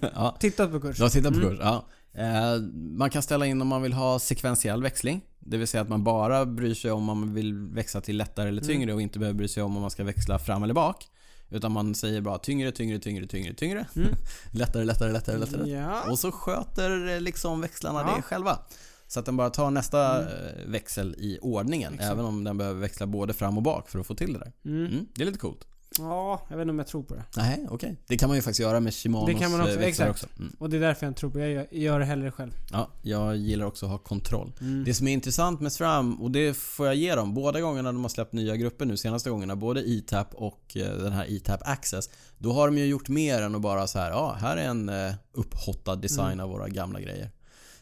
ja, 0.14 0.36
tittat 0.40 0.70
på 0.72 0.80
kurs. 0.80 0.96
du 0.96 1.02
har 1.02 1.10
tittat 1.10 1.32
på 1.32 1.38
Mm. 1.38 1.50
kurs? 1.50 1.58
Ja. 1.62 1.86
Eh, 2.14 2.60
man 2.98 3.10
kan 3.10 3.22
ställa 3.22 3.46
in 3.46 3.62
om 3.62 3.68
man 3.68 3.82
vill 3.82 3.92
ha 3.92 4.18
sekventiell 4.18 4.82
växling. 4.82 5.20
Det 5.40 5.56
vill 5.56 5.68
säga 5.68 5.80
att 5.80 5.88
man 5.88 6.04
bara 6.04 6.46
bryr 6.46 6.74
sig 6.74 6.90
om 6.90 7.04
man 7.04 7.34
vill 7.34 7.54
växla 7.54 8.00
till 8.00 8.16
lättare 8.16 8.48
eller 8.48 8.62
Mm. 8.62 8.74
tyngre 8.74 8.92
och 8.94 9.02
inte 9.02 9.18
behöver 9.18 9.38
bry 9.38 9.48
sig 9.48 9.62
om 9.62 9.76
om 9.76 9.80
man 9.82 9.90
ska 9.90 10.04
växla 10.04 10.38
fram 10.38 10.62
eller 10.62 10.74
bak. 10.74 11.06
Utan 11.50 11.72
man 11.72 11.94
säger 11.94 12.20
bara 12.20 12.38
tyngre, 12.38 12.72
tyngre, 12.72 12.98
tyngre, 12.98 13.26
tyngre, 13.26 13.54
tyngre. 13.54 13.86
Mm. 13.96 14.08
lättare, 14.52 14.84
lättare, 14.84 15.12
lättare, 15.12 15.38
lättare. 15.38 15.70
Ja. 15.70 16.10
Och 16.10 16.18
så 16.18 16.32
sköter 16.32 17.14
eh, 17.14 17.20
liksom 17.20 17.60
växlarna 17.60 18.00
Ja. 18.08 18.16
det 18.16 18.22
själva. 18.22 18.58
Så 19.06 19.20
att 19.20 19.26
den 19.26 19.36
bara 19.36 19.50
tar 19.50 19.70
nästa 19.70 20.22
Mm. 20.22 20.28
eh, 20.28 20.66
växel 20.66 21.14
i 21.18 21.38
ordningen. 21.42 21.94
Exakt. 21.94 22.12
Även 22.12 22.24
om 22.24 22.44
den 22.44 22.58
behöver 22.58 22.80
växla 22.80 23.06
både 23.06 23.32
fram 23.34 23.56
och 23.56 23.62
bak 23.62 23.88
för 23.88 23.98
att 23.98 24.06
få 24.06 24.14
till 24.14 24.32
det 24.32 24.38
där. 24.38 24.52
Mm. 24.64 24.86
Mm, 24.86 25.06
det 25.14 25.22
är 25.22 25.26
lite 25.26 25.38
coolt. 25.38 25.66
Ja, 25.98 26.46
jag 26.48 26.56
vet 26.56 26.62
inte 26.62 26.70
om 26.70 26.78
jag 26.78 26.86
tror 26.86 27.02
på 27.02 27.14
det. 27.14 27.24
Nej, 27.36 27.66
okej. 27.70 27.96
Det 28.06 28.16
kan 28.16 28.28
man 28.28 28.36
ju 28.36 28.42
faktiskt 28.42 28.60
göra 28.60 28.80
med 28.80 28.94
Shimanos 28.94 29.26
Det 29.26 29.34
kan 29.34 29.50
man 29.50 29.60
också, 29.60 29.72
eh, 29.72 29.78
växlar 29.78 30.06
exakt. 30.06 30.32
också. 30.32 30.42
Mm. 30.42 30.56
Och 30.58 30.70
det 30.70 30.76
är 30.76 30.80
därför 30.80 31.06
jag 31.06 31.10
inte 31.10 31.20
tror 31.20 31.30
på 31.30 31.38
det. 31.38 31.44
Jag 31.44 31.52
gör, 31.52 31.66
gör 31.70 31.98
det 31.98 32.04
hellre 32.04 32.30
själv. 32.30 32.52
Ja, 32.72 32.88
jag 33.02 33.36
gillar 33.36 33.66
också 33.66 33.86
att 33.86 33.92
ha 33.92 33.98
kontroll. 33.98 34.52
Mm. 34.60 34.84
Det 34.84 34.94
som 34.94 35.08
är 35.08 35.12
intressant 35.12 35.60
med 35.60 35.72
SRAM, 35.72 36.22
och 36.22 36.30
det 36.30 36.56
får 36.56 36.86
jag 36.86 36.94
ge 36.94 37.14
dem, 37.14 37.34
båda 37.34 37.60
gångerna 37.60 37.92
de 37.92 38.02
har 38.02 38.08
släppt 38.08 38.32
nya 38.32 38.56
grupper 38.56 38.84
nu, 38.84 38.96
senaste 38.96 39.30
gångerna, 39.30 39.56
både 39.56 39.80
ETAP 39.90 40.34
och 40.34 40.76
eh, 40.76 40.96
den 40.96 41.12
här 41.12 41.26
ETAP 41.36 41.60
Access, 41.64 42.10
då 42.38 42.52
har 42.52 42.66
de 42.68 42.78
ju 42.78 42.84
gjort 42.86 43.08
mer 43.08 43.42
än 43.42 43.54
att 43.54 43.60
bara 43.60 43.86
så 43.86 43.98
här, 43.98 44.10
ja, 44.10 44.36
här 44.40 44.56
är 44.56 44.64
en 44.68 44.88
eh, 44.88 45.12
upphottad 45.32 45.96
design 45.96 46.32
Mm. 46.32 46.40
av 46.44 46.50
våra 46.50 46.68
gamla 46.68 47.00
grejer. 47.00 47.30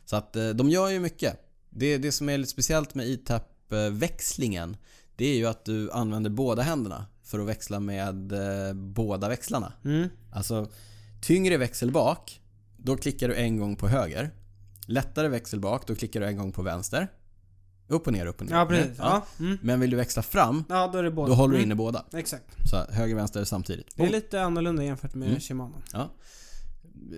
Så 0.04 0.16
att 0.16 0.32
de 0.54 0.70
gör 0.70 0.88
ju 0.88 1.00
mycket. 1.00 1.48
Det, 1.70 1.98
det 1.98 2.12
som 2.12 2.28
är 2.28 2.38
lite 2.38 2.50
speciellt 2.50 2.94
med 2.94 3.06
ETAP-växlingen, 3.10 4.76
det 5.16 5.24
är 5.26 5.36
ju 5.36 5.46
att 5.46 5.64
du 5.64 5.90
använder 5.90 6.30
båda 6.30 6.62
händerna. 6.62 7.06
För 7.24 7.38
att 7.40 7.46
växla 7.48 7.80
med 7.80 8.32
eh, 8.32 8.74
båda 8.74 9.28
växlarna. 9.28 9.72
Mm. 9.84 10.08
Alltså, 10.32 10.68
tyngre 11.20 11.56
växel 11.56 11.90
bak, 11.92 12.40
då 12.76 12.96
klickar 12.96 13.28
du 13.28 13.34
en 13.34 13.56
gång 13.58 13.76
på 13.76 13.88
höger. 13.88 14.30
Lättare 14.86 15.28
växel 15.28 15.60
bak, 15.60 15.86
då 15.86 15.94
klickar 15.94 16.20
du 16.20 16.26
en 16.26 16.36
gång 16.36 16.52
på 16.52 16.62
vänster. 16.62 17.08
Upp 17.88 18.06
och 18.06 18.12
ner, 18.12 18.26
upp 18.26 18.40
och 18.40 18.46
ner. 18.46 18.56
Ja, 18.56 18.66
precis. 18.66 18.96
Ja. 18.98 19.26
Mm. 19.40 19.58
Men 19.62 19.80
vill 19.80 19.90
du 19.90 19.96
växla 19.96 20.22
fram, 20.22 20.64
ja, 20.68 20.90
då 20.92 20.98
är 20.98 21.02
det 21.02 21.10
båda. 21.10 21.28
då 21.28 21.34
håller 21.34 21.52
du 21.52 21.58
Mm. 21.58 21.66
inne 21.68 21.74
båda. 21.74 22.04
Exakt. 22.12 22.44
Så 22.70 22.92
höger, 22.92 23.14
vänster 23.14 23.44
samtidigt. 23.44 23.86
Det 23.96 24.02
är 24.02 24.10
lite 24.10 24.42
annorlunda 24.42 24.84
jämfört 24.84 25.14
med 25.14 25.28
Mm. 25.28 25.40
Shimano. 25.40 25.74
Ja. 25.92 26.10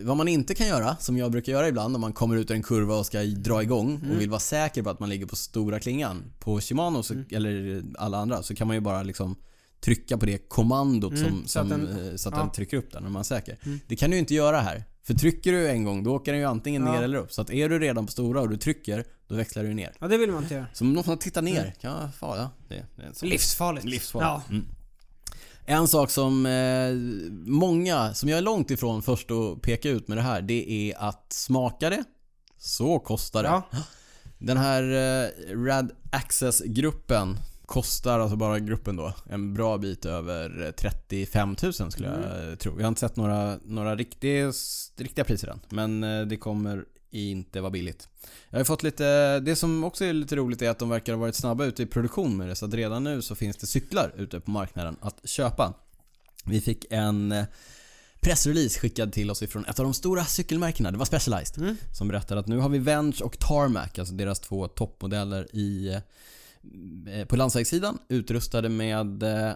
Vad 0.02 0.16
man 0.16 0.28
inte 0.28 0.55
kan 0.55 0.66
göra, 0.66 0.96
som 0.96 1.16
jag 1.16 1.30
brukar 1.32 1.52
göra 1.52 1.68
ibland 1.68 1.94
om 1.94 2.00
man 2.00 2.12
kommer 2.12 2.36
ut 2.36 2.50
ur 2.50 2.55
en 2.55 2.62
kurva 2.62 2.94
och 2.96 3.07
ska 3.07 3.22
dra 3.22 3.62
igång 3.62 3.94
Mm. 3.96 4.11
och 4.11 4.20
vill 4.20 4.30
vara 4.30 4.40
säker 4.40 4.82
på 4.82 4.90
att 4.90 5.00
man 5.00 5.09
ligger 5.09 5.26
på 5.26 5.36
stora 5.36 5.80
klingan. 5.80 6.22
På 6.38 6.61
Shimano, 6.61 7.02
så, 7.02 7.14
Mm. 7.14 7.26
eller 7.32 7.82
alla 7.98 8.18
andra, 8.18 8.42
så 8.42 8.55
kan 8.55 8.66
man 8.66 8.76
ju 8.76 8.80
bara 8.80 9.02
liksom 9.02 9.36
trycka 9.85 10.18
på 10.18 10.26
det 10.26 10.49
kommandot 10.49 11.12
Mm, 11.12 11.24
som, 11.24 11.47
så 11.47 11.61
att 11.61 11.68
den- 11.68 12.12
att, 12.14 12.20
så 12.20 12.28
att 12.28 12.35
ja. 12.35 12.41
den 12.41 12.51
trycker 12.53 12.76
upp 12.76 12.93
den 12.93 13.03
när 13.03 13.11
man 13.11 13.20
är 13.20 13.24
säker. 13.24 13.59
Mm. 13.64 13.80
Det 13.89 13.97
kan 13.97 14.11
du 14.11 14.16
ju 14.16 14.20
inte 14.20 14.35
göra 14.35 14.61
här. 14.61 14.85
För 15.07 15.14
trycker 15.14 15.53
du 15.53 15.68
en 15.68 15.85
gång, 15.85 16.05
då 16.05 16.14
åker 16.14 16.32
den 16.32 16.41
ju 16.41 16.47
antingen 16.47 16.87
Ja. 16.87 16.93
ner 16.93 17.03
eller 17.03 17.18
upp. 17.18 17.32
Så 17.32 17.43
att 17.43 17.51
är 17.51 17.68
du 17.68 17.78
redan 17.78 18.07
på 18.07 18.12
stora 18.12 18.41
och 18.41 18.49
du 18.51 18.57
trycker, 18.57 19.05
då 19.28 19.35
växlar 19.35 19.62
du 19.64 19.74
ner. 19.74 19.93
Ja, 20.01 20.09
det 20.09 20.16
vill 20.18 20.30
man 20.32 20.43
inte 20.43 20.55
göra. 20.55 20.66
Så 20.72 20.85
om 20.85 20.93
någon 20.93 21.18
tittar 21.18 21.43
ner, 21.43 21.61
Mm. 21.61 21.72
kan 21.80 21.93
vara 21.93 22.11
farligt. 22.12 22.49
Det, 22.68 22.87
det 22.97 23.03
är. 23.03 23.26
Livsfarligt. 23.26 23.85
Livsfarligt. 23.85 24.45
Ja. 24.49 24.55
Mm. 24.55 24.66
En 25.66 25.89
sak 25.89 26.11
som 26.11 26.47
eh, 26.47 26.93
många, 27.53 28.14
som 28.14 28.28
jag 28.28 28.39
är 28.39 28.43
långt 28.43 28.70
ifrån 28.70 29.03
först 29.03 29.30
att 29.30 29.62
peka 29.62 29.89
ut 29.91 30.09
med 30.09 30.18
det 30.18 30.22
här, 30.22 30.43
det 30.43 30.70
är 30.91 31.09
att 31.09 31.26
smaka 31.32 31.91
det, 31.91 32.05
så 32.59 32.99
kostar 32.99 33.43
det. 33.43 33.62
Den 34.39 34.57
här 34.57 34.82
eh, 34.82 35.57
Rad 35.57 35.91
Access-gruppen 36.12 37.37
kostar, 37.66 38.20
alltså 38.20 38.36
bara 38.36 38.58
gruppen 38.58 38.96
då, 38.96 39.14
en 39.30 39.54
bra 39.54 39.78
bit 39.78 40.04
över 40.04 40.72
35 40.72 41.56
000 41.62 41.72
skulle 41.72 42.08
jag 42.08 42.48
eh, 42.50 42.54
tro. 42.54 42.72
Jag 42.76 42.82
har 42.82 42.88
inte 42.88 43.00
sett 43.00 43.16
några, 43.16 43.58
några 43.64 43.96
riktiga, 43.96 44.52
riktiga 44.96 45.24
priser 45.24 45.48
än, 45.48 45.60
men 45.68 46.04
eh, 46.04 46.26
det 46.26 46.36
kommer 46.36 46.84
inte 47.10 47.60
vara 47.60 47.70
billigt. 47.70 48.08
Jag 48.50 48.58
har 48.58 48.64
fått 48.64 48.82
lite, 48.82 49.40
det 49.40 49.56
som 49.56 49.84
också 49.84 50.04
är 50.04 50.12
lite 50.12 50.36
roligt 50.36 50.62
är 50.62 50.70
att 50.70 50.78
de 50.78 50.88
verkar 50.88 51.12
ha 51.12 51.20
varit 51.20 51.34
snabba 51.34 51.64
ute 51.64 51.82
i 51.82 51.86
produktion 51.86 52.36
med 52.36 52.48
det, 52.48 52.56
så 52.56 52.66
att 52.66 52.74
redan 52.74 53.04
nu 53.04 53.22
så 53.22 53.34
finns 53.34 53.56
det 53.56 53.66
cyklar 53.66 54.12
ute 54.16 54.40
på 54.40 54.50
marknaden 54.50 54.96
att 55.00 55.28
köpa. 55.28 55.74
Vi 56.44 56.60
fick 56.60 56.86
en 56.90 57.32
eh, 57.32 57.44
pressrelease 58.20 58.80
skickad 58.80 59.12
till 59.12 59.30
oss 59.30 59.42
ifrån 59.42 59.64
ett 59.64 59.78
av 59.78 59.84
de 59.84 59.94
stora 59.94 60.24
cykelmärkena, 60.24 60.90
det 60.90 60.98
var 60.98 61.04
Specialized. 61.04 61.58
Mm. 61.58 61.76
Som 61.92 62.08
berättar 62.08 62.36
att 62.36 62.46
nu 62.46 62.58
har 62.58 62.68
vi 62.68 62.78
Venge 62.78 63.16
och 63.22 63.38
Tarmac, 63.38 63.98
alltså 63.98 64.14
deras 64.14 64.40
två 64.40 64.68
toppmodeller 64.68 65.56
i 65.56 65.88
eh, 65.94 66.00
på 67.28 67.36
landsvägssidan 67.36 67.98
utrustade 68.08 68.68
med 68.68 69.22
eh, 69.22 69.52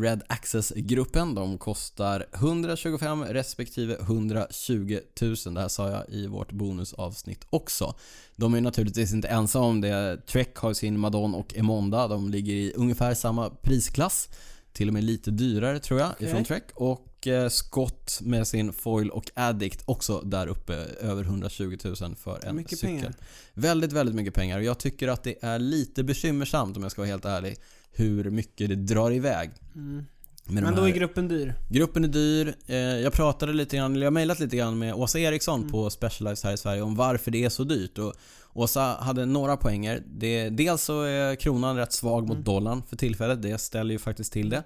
Red 0.00 0.22
Access-gruppen. 0.26 1.34
De 1.34 1.58
kostar 1.58 2.26
125 2.32 3.24
respektive 3.24 3.96
120 4.00 4.98
000. 5.22 5.34
Det 5.54 5.60
här 5.60 5.68
sa 5.68 5.90
jag 5.90 6.08
i 6.08 6.26
vårt 6.26 6.52
bonusavsnitt 6.52 7.46
också. 7.50 7.94
De 8.36 8.54
är 8.54 8.60
naturligtvis 8.60 9.12
inte 9.12 9.28
ensamma 9.28 9.66
om 9.66 9.80
det. 9.80 10.26
Trek 10.26 10.56
har 10.56 10.72
sin 10.72 10.98
Madon 10.98 11.34
och 11.34 11.54
Emonda. 11.56 12.08
De 12.08 12.28
ligger 12.28 12.54
i 12.54 12.72
ungefär 12.76 13.14
samma 13.14 13.50
prisklass. 13.50 14.28
Till 14.72 14.88
och 14.88 14.94
med 14.94 15.04
lite 15.04 15.30
dyrare 15.30 15.78
tror 15.78 16.00
jag 16.00 16.10
Okej. 16.10 16.28
ifrån 16.28 16.44
Trek. 16.44 16.64
Och 16.74 17.11
Scott 17.50 18.18
med 18.22 18.46
sin 18.46 18.72
Foil 18.72 19.10
och 19.10 19.30
Addict 19.34 19.82
också 19.84 20.20
där 20.20 20.46
uppe 20.46 20.74
över 21.00 21.22
120 21.24 21.76
000 21.84 22.16
för 22.16 22.44
en 22.46 22.56
Mycket 22.56 22.78
cykel. 22.78 22.96
pengar. 22.96 23.14
Väldigt, 23.54 23.92
väldigt 23.92 24.14
mycket 24.14 24.34
pengar 24.34 24.58
och 24.58 24.64
jag 24.64 24.78
tycker 24.78 25.08
att 25.08 25.22
det 25.22 25.34
är 25.44 25.58
lite 25.58 26.02
bekymmersamt 26.04 26.76
om 26.76 26.82
jag 26.82 26.92
ska 26.92 27.00
vara 27.02 27.10
helt 27.10 27.24
ärlig 27.24 27.56
hur 27.92 28.30
mycket 28.30 28.68
det 28.68 28.74
drar 28.76 29.10
iväg. 29.12 29.50
Mm. 29.74 30.04
Men 30.46 30.76
då 30.76 30.82
är 30.82 30.90
gruppen 30.90 31.28
dyr. 31.28 31.54
Gruppen 31.68 32.04
är 32.04 32.08
dyr. 32.08 32.54
Eh, 32.66 32.76
Jag 32.76 33.12
pratade 33.12 33.52
lite 33.52 33.76
grann, 33.76 33.92
eller 33.92 34.02
jag 34.02 34.10
har 34.10 34.12
mejlat 34.14 34.40
lite 34.40 34.56
grann 34.56 34.78
med 34.78 34.94
Åsa 34.94 35.18
Eriksson 35.18 35.60
Mm. 35.60 35.72
på 35.72 35.90
Specialized 35.90 36.44
här 36.48 36.54
i 36.54 36.56
Sverige 36.58 36.82
om 36.82 36.96
varför 36.96 37.30
det 37.30 37.44
är 37.44 37.48
så 37.48 37.64
dyrt. 37.64 37.98
Och 37.98 38.14
Åsa 38.54 38.80
hade 39.00 39.26
några 39.26 39.56
poänger. 39.56 40.02
Det, 40.06 40.48
dels 40.48 40.82
så 40.82 41.02
är 41.02 41.34
kronan 41.36 41.76
rätt 41.76 41.92
svag 41.92 42.22
mot 42.22 42.32
Mm. 42.34 42.44
dollarn 42.44 42.82
för 42.88 42.96
tillfället. 42.96 43.42
Det 43.42 43.58
ställer 43.58 43.92
ju 43.92 43.98
faktiskt 43.98 44.32
till 44.32 44.48
det. 44.50 44.62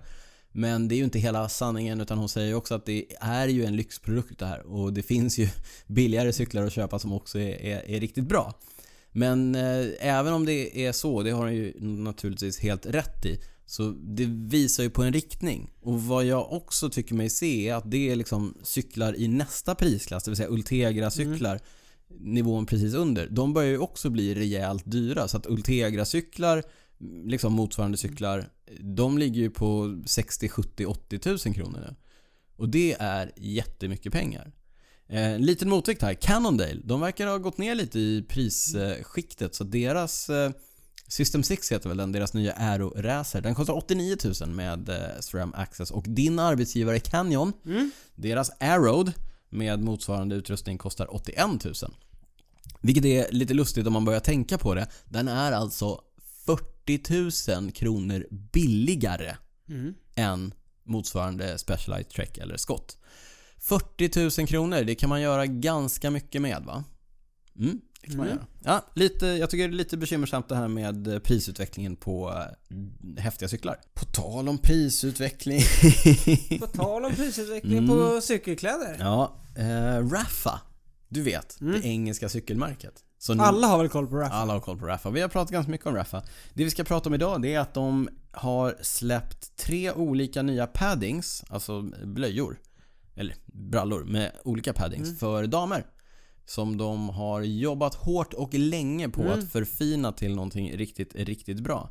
Men 0.56 0.88
det 0.88 0.94
är 0.94 0.96
ju 0.96 1.04
inte 1.04 1.18
hela 1.18 1.48
sanningen 1.48 2.00
utan 2.00 2.18
hon 2.18 2.28
säger 2.28 2.54
också 2.54 2.74
att 2.74 2.86
det 2.86 3.04
är 3.20 3.48
ju 3.48 3.64
en 3.64 3.76
lyxprodukt 3.76 4.38
det 4.38 4.46
här. 4.46 4.66
Och 4.66 4.92
det 4.92 5.02
finns 5.02 5.38
ju 5.38 5.48
billigare 5.86 6.32
cyklar 6.32 6.62
att 6.62 6.72
köpa 6.72 6.98
som 6.98 7.12
också 7.12 7.38
är, 7.38 7.62
är, 7.62 7.90
är 7.90 8.00
riktigt 8.00 8.24
bra. 8.24 8.54
Men 9.12 9.54
eh, 9.54 9.86
även 10.00 10.32
om 10.32 10.46
det 10.46 10.86
är 10.86 10.92
så, 10.92 11.22
det 11.22 11.30
har 11.30 11.42
hon 11.42 11.54
ju 11.54 11.74
naturligtvis 11.80 12.58
helt 12.58 12.86
rätt 12.86 13.26
i. 13.26 13.40
Så 13.66 13.90
det 13.90 14.24
visar 14.24 14.82
ju 14.82 14.90
på 14.90 15.02
en 15.02 15.12
riktning. 15.12 15.70
Och 15.80 16.02
vad 16.02 16.24
jag 16.24 16.52
också 16.52 16.90
tycker 16.90 17.14
mig 17.14 17.30
se 17.30 17.68
är 17.68 17.74
att 17.74 17.90
det 17.90 18.10
är 18.10 18.16
liksom 18.16 18.54
cyklar 18.62 19.16
i 19.16 19.28
nästa 19.28 19.74
prisklass, 19.74 20.24
det 20.24 20.30
vill 20.30 20.36
säga 20.36 20.48
Ultegra-cyklar, 20.48 21.60
nivån 22.08 22.66
precis 22.66 22.94
under. 22.94 23.28
De 23.30 23.52
börjar 23.52 23.70
ju 23.70 23.78
också 23.78 24.10
bli 24.10 24.34
rejält 24.34 24.82
dyra. 24.86 25.28
Så 25.28 25.36
att 25.36 25.46
Ultegra-cyklar, 25.46 26.62
liksom 27.24 27.52
motsvarande 27.52 27.98
cyklar, 27.98 28.48
de 28.80 29.18
ligger 29.18 29.40
ju 29.40 29.50
på 29.50 30.02
60, 30.06 30.48
70, 30.48 30.86
80 30.86 31.18
tusen 31.18 31.54
kronor 31.54 31.78
nu. 31.88 31.94
Och 32.56 32.68
det 32.68 32.96
är 32.98 33.32
jättemycket 33.36 34.12
pengar. 34.12 34.52
Eh, 35.08 35.22
en 35.34 35.42
liten 35.46 35.68
motvikt 35.68 36.02
här, 36.02 36.14
Cannondale. 36.14 36.80
De 36.84 37.00
verkar 37.00 37.26
ha 37.26 37.38
gått 37.38 37.58
ner 37.58 37.74
lite 37.74 37.98
i 37.98 38.24
prisskiktet 38.28 39.54
så 39.54 39.64
deras 39.64 40.30
eh, 40.30 40.50
System 41.08 41.42
6 41.42 41.72
heter 41.72 41.88
väl 41.88 41.96
den, 41.98 42.12
deras 42.12 42.34
nya 42.34 42.52
Aero 42.52 42.92
Racer. 42.96 43.40
Den 43.40 43.54
kostar 43.54 43.74
89 43.74 44.16
000 44.40 44.50
med 44.50 44.88
eh, 44.88 45.20
SRAM 45.20 45.54
Access 45.54 45.90
och 45.90 46.04
din 46.08 46.38
arbetsgivare 46.38 47.00
Canyon, 47.00 47.52
Mm. 47.66 47.90
deras 48.14 48.50
Arrow 48.60 49.10
med 49.48 49.82
motsvarande 49.82 50.34
utrustning 50.36 50.78
kostar 50.78 51.14
81 51.14 51.64
000. 51.64 51.74
Vilket 52.80 53.04
är 53.04 53.32
lite 53.32 53.54
lustigt 53.54 53.86
om 53.86 53.92
man 53.92 54.04
börjar 54.04 54.20
tänka 54.20 54.58
på 54.58 54.74
det. 54.74 54.86
Den 55.04 55.28
är 55.28 55.52
alltså 55.52 56.00
40 56.86 57.60
000 57.60 57.72
kronor 57.72 58.26
billigare 58.52 59.36
Mm. 59.68 59.94
än 60.16 60.54
motsvarande 60.84 61.58
Specialized 61.58 62.08
Trek 62.10 62.38
eller 62.38 62.56
Scott. 62.56 62.98
40 63.58 64.40
000 64.40 64.48
kronor, 64.48 64.82
det 64.84 64.94
kan 64.94 65.08
man 65.08 65.20
göra 65.22 65.46
ganska 65.46 66.10
mycket 66.10 66.42
med 66.42 66.62
va? 66.62 66.84
Mm, 67.58 67.80
det 68.00 68.06
kan 68.06 68.16
man 68.16 68.26
Mm. 68.26 68.38
göra. 68.38 68.46
Ja, 68.64 68.84
lite, 68.94 69.26
jag 69.26 69.50
tycker 69.50 69.68
det 69.68 69.74
är 69.74 69.76
lite 69.76 69.96
bekymmersamt 69.96 70.48
det 70.48 70.56
här 70.56 70.68
med 70.68 71.24
prisutvecklingen 71.24 71.96
på 71.96 72.44
eh, 72.68 73.20
häftiga 73.22 73.48
cyklar. 73.48 73.80
På 73.94 74.04
tal 74.04 74.48
om 74.48 74.58
prisutveckling. 74.58 75.60
På 76.60 76.66
tal 76.66 77.04
om 77.04 77.12
prisutveckling 77.14 77.78
Mm. 77.78 77.88
på 77.90 78.20
cykelkläder. 78.20 78.96
ja, 79.00 79.36
eh, 79.56 80.08
Raffa. 80.10 80.60
Du 81.08 81.22
vet, 81.22 81.60
Mm. 81.60 81.72
det 81.80 81.88
engelska 81.88 82.28
cykelmärket. 82.28 83.02
Nu- 83.28 83.42
Alla 83.42 83.66
har 83.66 83.78
väl 83.78 83.88
koll 83.88 84.06
på 84.06 84.16
Rafa? 84.16 84.34
alla 84.34 84.52
har 84.52 84.60
koll 84.60 84.78
på 84.78 84.86
Raffa. 84.86 85.10
Vi 85.10 85.20
har 85.20 85.28
pratat 85.28 85.50
ganska 85.52 85.70
mycket 85.70 85.86
om 85.86 85.94
Raffa. 85.94 86.22
Det 86.54 86.64
vi 86.64 86.70
ska 86.70 86.84
prata 86.84 87.08
om 87.08 87.14
idag 87.14 87.42
det 87.42 87.54
är 87.54 87.60
att 87.60 87.74
de 87.74 88.08
har 88.32 88.76
släppt 88.82 89.56
tre 89.56 89.92
olika 89.92 90.42
nya 90.42 90.66
paddings, 90.66 91.44
alltså 91.50 91.82
blöjor, 92.04 92.58
eller 93.14 93.36
brallor 93.46 94.04
med 94.04 94.32
olika 94.44 94.72
paddings 94.72 95.08
Mm. 95.08 95.16
för 95.18 95.46
damer. 95.46 95.86
Som 96.44 96.76
de 96.76 97.08
har 97.08 97.40
jobbat 97.42 97.94
hårt 97.94 98.34
och 98.34 98.54
länge 98.54 99.08
på 99.08 99.20
Mm. 99.22 99.38
att 99.38 99.52
förfina 99.52 100.12
till 100.12 100.34
någonting 100.34 100.76
riktigt, 100.76 101.14
riktigt 101.14 101.60
bra. 101.60 101.90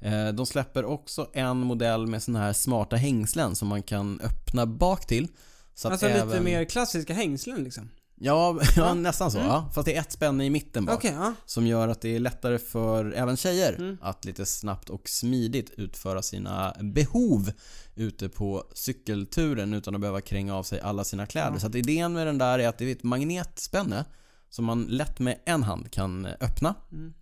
Eh, 0.00 0.28
De 0.28 0.46
släpper 0.46 0.84
också 0.84 1.30
en 1.32 1.56
modell 1.56 2.06
med 2.06 2.22
såna 2.22 2.38
här 2.38 2.52
smarta 2.52 2.96
hängslen 2.96 3.54
som 3.56 3.68
man 3.68 3.82
kan 3.82 4.20
öppna 4.20 4.66
bak 4.66 5.06
till. 5.06 5.28
Så 5.74 5.88
Alltså 5.88 6.06
lite 6.06 6.18
även- 6.20 6.44
mer 6.44 6.64
klassiska 6.64 7.14
hängslen 7.14 7.64
liksom. 7.64 7.90
Ja, 8.20 8.58
ja 8.76 8.94
nästan 8.94 9.30
så. 9.30 9.38
Mm. 9.38 9.50
Ja. 9.50 9.70
Fast 9.74 9.86
det 9.86 9.96
är 9.96 10.00
ett 10.00 10.12
spänne 10.12 10.44
i 10.44 10.50
mitten 10.50 10.84
bak. 10.84 10.94
Okej, 10.96 11.12
ja. 11.18 11.34
Som 11.46 11.66
gör 11.66 11.88
att 11.88 12.00
det 12.00 12.16
är 12.16 12.20
lättare 12.20 12.58
för 12.58 13.12
även 13.12 13.36
tjejer 13.36 13.72
Mm. 13.72 13.98
att 14.02 14.24
lite 14.24 14.46
snabbt 14.46 14.90
och 14.90 15.08
smidigt 15.08 15.70
utföra 15.70 16.22
sina 16.22 16.76
behov 16.80 17.50
ute 17.94 18.28
på 18.28 18.64
cykelturen 18.74 19.74
utan 19.74 19.94
att 19.94 20.00
behöva 20.00 20.20
kränga 20.20 20.54
av 20.56 20.62
sig 20.62 20.80
alla 20.80 21.04
sina 21.04 21.26
kläder. 21.26 21.52
Ja. 21.52 21.60
Så 21.60 21.66
att 21.66 21.74
idén 21.74 22.12
med 22.12 22.26
den 22.26 22.38
där 22.38 22.58
är 22.58 22.68
att 22.68 22.78
det 22.78 22.84
är 22.84 22.92
ett 22.92 23.02
magnetspänne 23.02 24.04
som 24.50 24.64
man 24.64 24.82
lätt 24.84 25.18
med 25.18 25.38
en 25.46 25.62
hand 25.62 25.90
kan 25.90 26.26
öppna 26.26 26.74
Mm. 26.92 27.12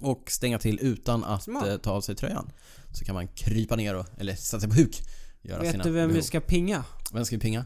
och 0.00 0.30
stänga 0.30 0.58
till 0.58 0.78
utan 0.82 1.24
att 1.24 1.42
Smart. 1.42 1.66
eh, 1.66 1.76
ta 1.76 1.90
av 1.90 2.00
sig 2.00 2.14
tröjan. 2.16 2.50
Så 2.92 3.04
kan 3.04 3.14
man 3.14 3.28
krypa 3.28 3.76
ner 3.76 3.94
och, 3.96 4.06
eller 4.18 4.34
sätta 4.34 4.60
sig 4.60 4.68
på 4.68 4.74
huk. 4.76 5.02
Vet 5.42 5.72
du 5.72 5.90
vem 5.90 5.92
behov. 5.94 6.10
vi 6.10 6.22
ska 6.22 6.40
pinga? 6.40 6.84
Vem 7.12 7.24
ska 7.24 7.36
vi 7.36 7.40
pinga? 7.40 7.64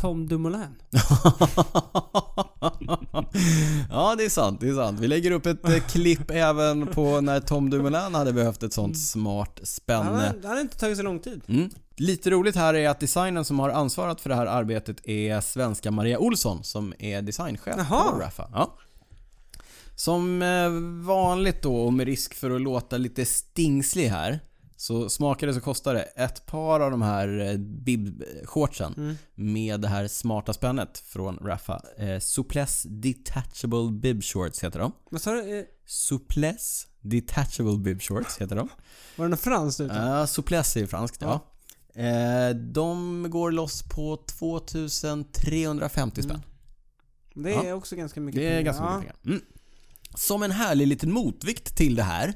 Tom 0.00 0.28
Dumoulin. 0.28 0.76
ja, 3.90 4.14
det 4.18 4.24
är 4.24 4.28
sant. 4.28 4.60
Det 4.60 4.68
är 4.68 4.74
sant. 4.74 5.00
Vi 5.00 5.08
lägger 5.08 5.30
upp 5.30 5.46
ett 5.46 5.68
eh, 5.68 5.78
klipp 5.78 6.30
även 6.30 6.86
på 6.86 7.20
när 7.20 7.40
Tom 7.40 7.70
Dumoulin 7.70 8.14
hade 8.14 8.32
behövt 8.32 8.62
ett 8.62 8.72
sånt 8.72 8.98
smart 8.98 9.52
Han 9.56 9.66
spänne. 9.66 10.34
han 10.42 10.50
har 10.52 10.60
inte 10.60 10.78
tagit 10.78 10.96
så 10.96 11.02
lång 11.02 11.18
tid. 11.18 11.42
Mm. 11.48 11.70
Lite 11.96 12.30
roligt 12.30 12.56
här 12.56 12.74
är 12.74 12.88
att 12.88 13.00
designen 13.00 13.44
som 13.44 13.58
har 13.58 13.70
ansvarat 13.70 14.20
för 14.20 14.28
det 14.28 14.36
här 14.36 14.46
arbetet 14.46 15.08
är 15.08 15.40
svenska 15.40 15.90
Maria 15.90 16.18
Olsson 16.18 16.64
som 16.64 16.94
är 16.98 17.22
designchef 17.22 17.74
Jaha. 17.76 18.12
på 18.12 18.18
Raffa. 18.18 18.50
Ja. 18.52 18.78
Som 19.96 20.42
eh, 20.42 20.70
vanligt 21.06 21.62
då 21.62 21.76
och 21.76 21.92
med 21.92 22.06
risk 22.06 22.34
för 22.34 22.50
att 22.50 22.60
låta 22.60 22.96
lite 22.96 23.24
stingslig 23.24 24.08
här 24.08 24.40
så 24.80 25.08
smakar 25.08 25.46
det 25.46 25.54
så 25.54 25.60
kostar 25.60 25.94
det 25.94 26.02
ett 26.02 26.46
par 26.46 26.80
av 26.80 26.90
de 26.90 27.02
här 27.02 27.40
eh, 27.40 27.54
bib-shortsen 27.58 28.94
Mm. 28.96 29.14
med 29.34 29.80
det 29.80 29.88
här 29.88 30.08
smarta 30.08 30.52
spännet 30.52 30.98
från 30.98 31.36
Raffa. 31.36 31.82
Eh, 31.96 32.18
Souplesse 32.18 32.88
Detachable 32.88 33.90
Bib 33.92 34.24
Shorts 34.24 34.64
heter 34.64 34.78
de. 34.78 34.92
Vad 35.10 35.20
sa 35.20 35.32
du? 35.32 35.58
Eh, 35.58 35.64
Souplesse 35.86 36.86
Detachable 37.00 37.78
Bib 37.78 38.02
Shorts 38.02 38.38
heter 38.40 38.56
de. 38.56 38.68
Var 39.16 39.24
det 39.24 39.28
något 39.30 39.40
franskt? 39.40 39.80
Ja, 39.80 40.26
souplesse 40.26 40.80
är 40.80 40.86
franskt 40.86 41.22
ja. 41.22 41.40
Eh, 41.94 42.50
de 42.56 43.26
går 43.30 43.50
loss 43.50 43.82
på 43.82 44.16
2350 44.16 46.22
spänn. 46.22 46.42
Det 47.34 47.52
är 47.54 47.72
också 47.72 47.96
ganska 47.96 48.20
mycket 48.20 48.40
Det 48.40 48.46
är 48.46 48.50
pengar. 48.50 48.62
ganska 48.62 48.84
ja. 48.84 48.98
mycket 48.98 49.22
pengar. 49.22 49.36
Mm. 49.36 49.42
Som 50.14 50.42
en 50.42 50.50
härlig 50.50 50.86
liten 50.86 51.12
motvikt 51.12 51.76
till 51.76 51.94
det 51.94 52.02
här 52.02 52.34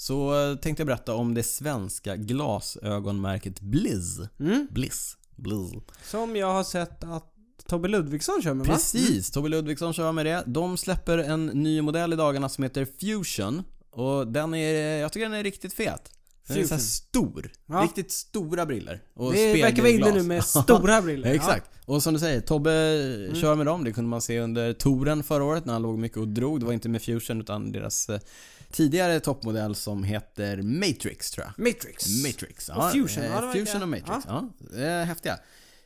så 0.00 0.50
eh, 0.50 0.56
tänkte 0.56 0.80
jag 0.80 0.86
berätta 0.86 1.14
om 1.14 1.34
det 1.34 1.42
svenska 1.42 2.16
glasögonmärket 2.16 3.60
Blizz. 3.60 4.18
Mm. 4.40 4.66
Bliss. 4.70 5.16
Blizz. 5.36 5.72
Som 6.04 6.36
jag 6.36 6.52
har 6.52 6.64
sett 6.64 7.04
att 7.04 7.26
Tobbe 7.66 7.88
Ludvigsson 7.88 8.42
kör 8.42 8.54
med 8.54 8.66
va? 8.66 8.72
Precis, 8.74 9.30
Tobbe 9.30 9.48
Ludvigsson 9.48 9.92
kör 9.92 10.12
med 10.12 10.26
det. 10.26 10.42
De 10.46 10.76
släpper 10.76 11.18
en 11.18 11.46
ny 11.46 11.82
modell 11.82 12.12
i 12.12 12.16
dagarna 12.16 12.48
som 12.48 12.64
heter 12.64 12.86
Fusion. 13.00 13.62
Och 13.90 14.26
den 14.28 14.54
är, 14.54 14.96
jag 15.00 15.12
tycker 15.12 15.24
den 15.28 15.38
är 15.38 15.42
riktigt 15.44 15.72
fet. 15.72 16.10
Den 16.46 16.58
är 16.58 16.64
så 16.64 16.74
här 16.74 16.78
Fusion. 16.78 16.80
stor. 16.80 17.52
Ja. 17.66 17.74
Riktigt 17.84 18.12
stora 18.12 18.66
briller. 18.66 19.02
Och 19.14 19.32
Det 19.32 19.62
verkar 19.62 19.82
vara 19.82 19.92
inne 19.92 20.10
nu 20.14 20.22
med 20.22 20.44
stora 20.64 21.02
briller. 21.02 21.28
Ja, 21.28 21.34
exakt. 21.34 21.70
Och 21.84 22.02
som 22.02 22.14
du 22.14 22.20
säger, 22.20 22.40
Tobbe 22.40 22.72
Mm. 22.72 23.34
kör 23.40 23.54
med 23.54 23.66
dem. 23.66 23.84
Det 23.84 23.92
kunde 23.92 24.10
man 24.10 24.20
se 24.22 24.40
under 24.40 24.72
touren 24.72 25.22
förra 25.22 25.44
året 25.44 25.64
när 25.64 25.72
han 25.72 25.82
låg 25.82 25.98
mycket 25.98 26.18
och 26.18 26.28
drog. 26.28 26.60
Det 26.60 26.66
var 26.66 26.72
inte 26.72 26.88
med 26.88 27.02
Fusion 27.02 27.40
utan 27.40 27.72
deras 27.72 28.08
eh, 28.08 28.20
tidigare 28.72 29.20
toppmodell 29.20 29.74
som 29.74 30.04
heter 30.04 30.62
Matrix 30.62 31.30
tror 31.30 31.46
jag. 31.46 31.66
Ja. 31.66 31.70
Matrix. 31.72 32.08
Matrix. 32.26 32.68
Och 32.68 32.90
Fusion, 32.92 33.24
eh, 33.24 33.30
ja, 33.30 33.52
Fusion 33.52 33.66
ja. 33.76 33.82
och 33.82 33.88
Matrix. 33.88 34.24
Ja. 34.28 34.48
eh, 34.82 35.04
häftiga. 35.06 35.38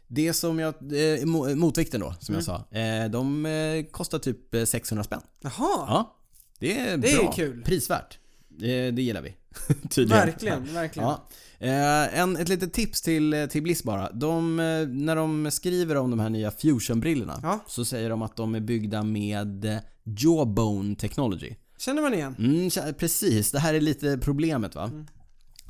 Det 0.07 0.33
som 0.33 0.59
jag, 0.59 0.75
eh, 0.75 1.25
mo- 1.25 1.55
motvikten 1.55 2.01
då, 2.01 2.15
som 2.21 2.35
jag 2.35 2.43
Mm. 2.49 2.65
sa. 2.71 2.79
Eh, 2.79 3.11
de 3.11 3.47
eh, 3.47 3.85
kostar 3.85 4.19
typ 4.19 4.55
eh, 4.55 4.65
600 4.65 5.05
spänn. 5.05 5.21
Jaha. 5.41 5.53
Ja. 5.59 6.17
Det 6.59 6.79
är 6.79 6.97
Det 6.97 7.13
är 7.13 7.19
bra. 7.19 7.33
kul. 7.33 7.63
Prisvärt. 7.63 8.19
Det, 8.49 8.91
det 8.91 9.03
gillar 9.03 9.23
vi. 9.23 9.35
Tydligen. 9.91 10.27
Verkligen, 10.27 10.75
verkligen. 10.75 11.09
Ja. 11.09 11.29
Eh, 11.59 12.19
en, 12.19 12.37
ett 12.37 12.49
litet 12.49 12.73
tips 12.73 13.03
till, 13.03 13.49
till 13.51 13.63
Bliss 13.63 13.83
bara. 13.85 14.11
De, 14.13 14.61
eh, 14.61 14.87
när 14.89 15.17
de 15.17 15.51
skriver 15.51 15.97
om 15.97 16.11
de 16.11 16.21
här 16.21 16.31
nya 16.31 16.51
Fusion-brillorna 16.51 17.41
Ja. 17.43 17.61
så 17.67 17.85
säger 17.85 18.11
de 18.11 18.23
att 18.23 18.37
de 18.37 18.55
är 18.55 18.61
byggda 18.61 19.03
med 19.03 19.65
eh, 19.65 19.79
Jawbone 20.05 20.97
Technology. 20.97 21.55
Känner 21.85 22.03
man 22.03 22.15
igen? 22.15 22.37
Mm, 22.39 22.95
precis, 22.95 23.53
det 23.53 23.59
här 23.59 23.75
är 23.75 23.81
lite 23.81 24.19
problemet 24.19 24.75
va. 24.75 24.85
Mm. 24.85 25.07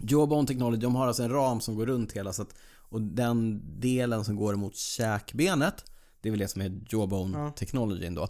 Jawbone 0.00 0.46
Technology, 0.46 0.80
de 0.80 0.94
har 0.94 1.06
alltså 1.06 1.22
en 1.22 1.30
ram 1.30 1.60
som 1.60 1.74
går 1.74 1.86
runt 1.86 2.12
hela 2.12 2.32
så 2.32 2.42
att, 2.42 2.54
och 2.88 3.00
den 3.00 3.62
delen 3.80 4.24
som 4.24 4.36
går 4.36 4.54
mot 4.54 4.76
käkbenet, 4.76 5.84
det 6.20 6.28
är 6.28 6.30
väl 6.30 6.40
det 6.40 6.48
som 6.48 6.62
är 6.62 6.80
Jawbone 6.88 7.38
Ja. 7.38 7.50
Technology 7.50 8.08
då. 8.08 8.28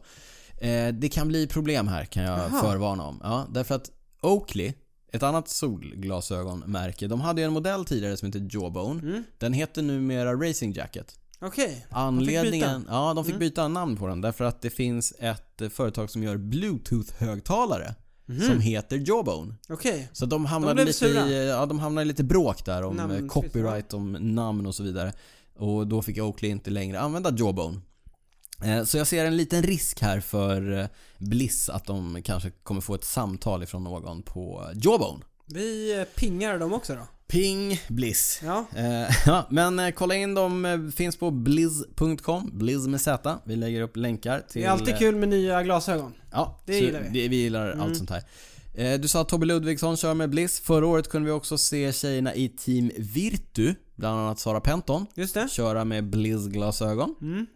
Eh, 0.67 0.95
det 0.95 1.09
kan 1.09 1.29
bli 1.29 1.47
problem 1.47 1.89
här 1.89 2.05
kan 2.05 2.23
jag 2.23 2.39
Jaha. 2.39 2.61
förvarna 2.63 3.05
om. 3.05 3.21
Ja, 3.23 3.47
därför 3.51 3.75
att 3.75 3.91
Oakley, 4.23 4.73
ett 5.13 5.23
annat 5.23 5.49
solglasögonmärke, 5.49 7.07
de 7.07 7.21
hade 7.21 7.41
ju 7.41 7.47
en 7.47 7.53
modell 7.53 7.85
tidigare 7.85 8.17
som 8.17 8.27
heter 8.27 8.49
Jawbone. 8.51 9.03
Mm. 9.03 9.25
Den 9.39 9.53
heter 9.53 9.83
numera 9.83 10.35
Racing 10.35 10.77
Jacket. 10.77 11.19
Okej. 11.41 11.87
Anledningen, 11.91 12.87
ja 12.91 13.15
de 13.15 13.25
fick 13.25 13.35
Mm. 13.35 13.41
byta 13.41 13.69
namn 13.69 13.97
på 13.97 14.07
den 14.07 14.21
därför 14.21 14.45
att 14.45 14.63
det 14.63 14.71
finns 14.71 15.15
ett 15.19 15.61
eh, 15.61 15.69
företag 15.69 16.11
som 16.11 16.23
gör 16.23 16.37
bluetooth-högtalare 16.37 17.95
Mhm. 18.27 18.41
som 18.41 18.61
heter 18.61 19.03
Jawbone. 19.09 19.55
Okej. 19.69 20.09
Så 20.13 20.27
de 20.27 20.47
hamnade, 20.47 20.75
blev 20.75 20.87
lite 20.87 20.99
sura. 20.99 21.29
i, 21.29 21.49
ja, 21.49 21.67
de 21.67 21.79
hamnade 21.79 22.03
i 22.03 22.09
lite 22.09 22.25
bråk 22.25 22.65
där 22.65 22.83
om 22.83 22.99
eh, 22.99 23.07
Namntvist, 23.07 23.33
copyright, 23.33 23.95
om 23.95 24.13
namn 24.13 24.67
och 24.67 24.75
så 24.75 24.83
vidare. 24.83 25.13
Och 25.59 25.87
då 25.87 26.03
fick 26.03 26.19
Oakley 26.19 26.51
inte 26.51 26.71
längre 26.71 27.01
använda 27.01 27.31
Jawbone. 27.39 27.81
Eh, 28.65 28.85
Så 28.85 28.99
jag 28.99 29.07
ser 29.07 29.25
en 29.25 29.37
liten 29.37 29.63
risk 29.63 30.01
här 30.03 30.21
för 30.21 30.89
Bliss 31.19 31.69
att 31.69 31.85
de 31.87 32.23
kanske 32.25 32.51
kommer 32.51 32.81
få 32.81 32.95
ett 32.95 33.05
samtal 33.05 33.63
ifrån 33.63 33.85
någon 33.85 34.23
på 34.23 34.71
Jawbone. 34.75 35.25
Vi 35.47 36.05
pingar 36.15 36.59
dem 36.59 36.73
också 36.73 36.95
då. 36.95 37.07
Ping 37.29 37.81
Bliss. 37.89 38.41
Ja. 38.45 38.67
Eh, 38.77 39.17
ja, 39.27 39.47
men 39.51 39.79
eh, 39.79 39.91
kolla 39.91 40.15
in 40.15 40.35
dem, 40.35 40.65
eh, 40.65 40.79
finns 40.97 41.17
på 41.17 41.31
blizz.com, 41.31 42.51
blizz 42.53 42.87
med 42.87 43.01
Z. 43.01 43.39
Vi 43.45 43.57
lägger 43.57 43.81
upp 43.83 43.97
länkar 43.97 44.41
till... 44.49 44.63
Det 44.63 44.67
är 44.67 44.71
alltid 44.71 44.99
kul 44.99 45.17
med 45.17 45.29
nya 45.29 45.63
glasögon. 45.63 46.13
Ja, 46.31 46.61
Det 46.67 46.79
gillar 46.79 47.01
vi. 47.11 47.29
Vi 47.29 47.37
gillar 47.37 47.71
Mm. 47.73 47.81
allt 47.85 47.97
sånt 47.97 48.11
här. 48.11 48.23
Du 48.99 49.09
sa 49.09 49.21
att 49.21 49.29
Tobbe 49.29 49.47
Ludvigsson 49.47 49.97
kör 49.97 50.15
med 50.15 50.31
Bliss. 50.31 50.61
Förra 50.61 50.87
året 50.87 51.09
kunde 51.09 51.27
vi 51.27 51.33
också 51.33 51.59
se 51.59 51.93
tjejerna 51.93 52.35
i 52.35 52.49
Team 52.49 52.91
Virtu, 52.99 53.75
bland 53.97 54.21
annat 54.21 54.39
Sara 54.39 54.61
Penton, 54.61 55.07
Just 55.15 55.35
det. 55.35 55.51
köra 55.51 55.85
med 55.85 56.11
Blizz-glasögon. 56.11 57.15
Mm. 57.21 57.47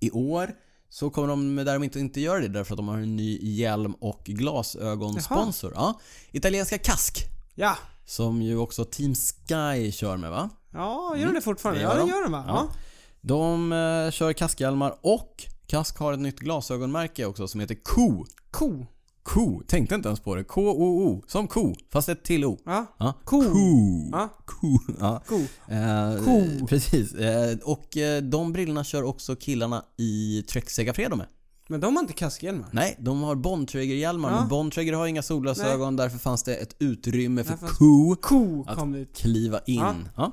I 0.00 0.10
år 0.10 0.50
så 0.88 1.10
kommer 1.10 1.28
de 1.28 1.56
däremot 1.56 1.84
inte, 1.84 2.00
inte 2.00 2.20
göra 2.20 2.40
det 2.40 2.48
därför 2.48 2.74
att 2.74 2.76
de 2.76 2.88
har 2.88 2.98
en 2.98 3.16
ny 3.16 3.38
hjälm 3.42 3.92
och 3.92 4.22
glasögonsponsor. 4.24 5.72
Ja, 5.74 6.00
italienska 6.32 6.78
Kask. 6.78 7.24
Ja. 7.54 7.76
Som 8.12 8.42
ju 8.42 8.56
också 8.56 8.84
Team 8.84 9.14
Sky 9.14 9.92
kör 9.92 10.16
med 10.16 10.30
va? 10.30 10.50
Ja, 10.72 11.16
gör 11.16 11.26
de 11.26 11.34
det 11.34 11.40
fortfarande? 11.40 11.80
det 11.80 11.84
Ja, 11.84 11.90
gör 11.90 11.96
det 11.98 12.02
de. 12.06 12.10
gör 12.10 12.22
de 12.22 12.32
va? 12.32 12.44
Ja. 12.48 12.68
Ja. 12.70 12.74
De 13.20 13.72
eh, 13.72 14.10
kör 14.10 14.32
kaskhjälmar 14.32 14.94
och 15.00 15.44
Kask 15.66 15.98
har 15.98 16.12
ett 16.12 16.18
nytt 16.20 16.40
glasögonmärke 16.40 17.24
också 17.26 17.48
som 17.48 17.60
heter 17.60 17.74
Ko. 17.82 18.24
Ko. 18.50 18.86
Ko. 19.22 19.62
Tänkte 19.68 19.94
inte 19.94 20.08
ens 20.08 20.20
på 20.20 20.34
det. 20.34 20.44
K-O-O. 20.44 21.22
Som 21.26 21.48
ko. 21.48 21.74
Fast 21.92 22.08
ett 22.08 22.24
till 22.24 22.44
O. 22.44 22.58
Ja. 22.64 22.86
Ja. 22.98 23.12
Ko. 23.24 23.40
Ko. 23.42 24.08
Ja. 24.12 24.28
Ko. 24.46 24.78
Ja. 25.00 25.22
Ko. 25.28 25.36
Eh, 25.74 26.24
Ko. 26.24 26.66
Precis. 26.66 27.14
Eh, 27.14 27.56
och 27.64 27.96
eh, 27.96 28.22
de 28.22 28.52
brillorna 28.52 28.84
kör 28.84 29.02
också 29.02 29.36
killarna 29.36 29.84
i 29.98 30.42
Trek 30.48 30.70
Segafredo 30.70 31.16
med. 31.16 31.26
Men 31.68 31.80
de 31.80 31.96
har 31.96 32.00
inte 32.02 32.12
kaskhjälmar. 32.12 32.68
Nej, 32.72 32.96
de 32.98 33.22
har 33.22 33.34
Bontrager-hjälmar. 33.34 34.30
Ja. 34.30 34.40
Men 34.40 34.48
Bontrager 34.48 34.92
har 34.92 35.06
inga 35.06 35.22
solglasögon. 35.22 35.96
Därför 35.96 36.18
fanns 36.18 36.42
det 36.42 36.54
ett 36.56 36.76
utrymme 36.78 37.44
för 37.44 37.56
Ko 37.56 38.16
Ko 38.22 38.64
Att- 38.68 38.78
kom 38.78 38.92
dit. 38.92 39.16
kliva 39.16 39.60
in. 39.66 39.76
Ja. 39.80 39.94
Ja. 40.16 40.32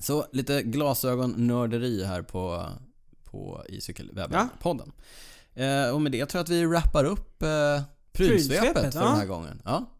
Så 0.00 0.26
lite 0.32 0.62
glasögonnörderi 0.62 2.04
här 2.04 2.22
på, 2.22 2.66
på 3.24 3.64
i 3.68 3.80
Cykelwebben-podden. 3.80 4.92
Eh, 5.54 5.94
och 5.94 6.00
med 6.00 6.12
det 6.12 6.26
tror 6.26 6.38
jag 6.38 6.42
att 6.44 6.48
vi 6.50 6.66
wrappar 6.66 7.04
upp 7.04 7.42
eh, 7.42 7.48
prylsvepet 8.12 8.60
Prylsvepet, 8.74 8.94
för 8.94 9.00
den 9.00 9.16
här 9.16 9.26
gången. 9.26 9.62
Ja. 9.64 9.90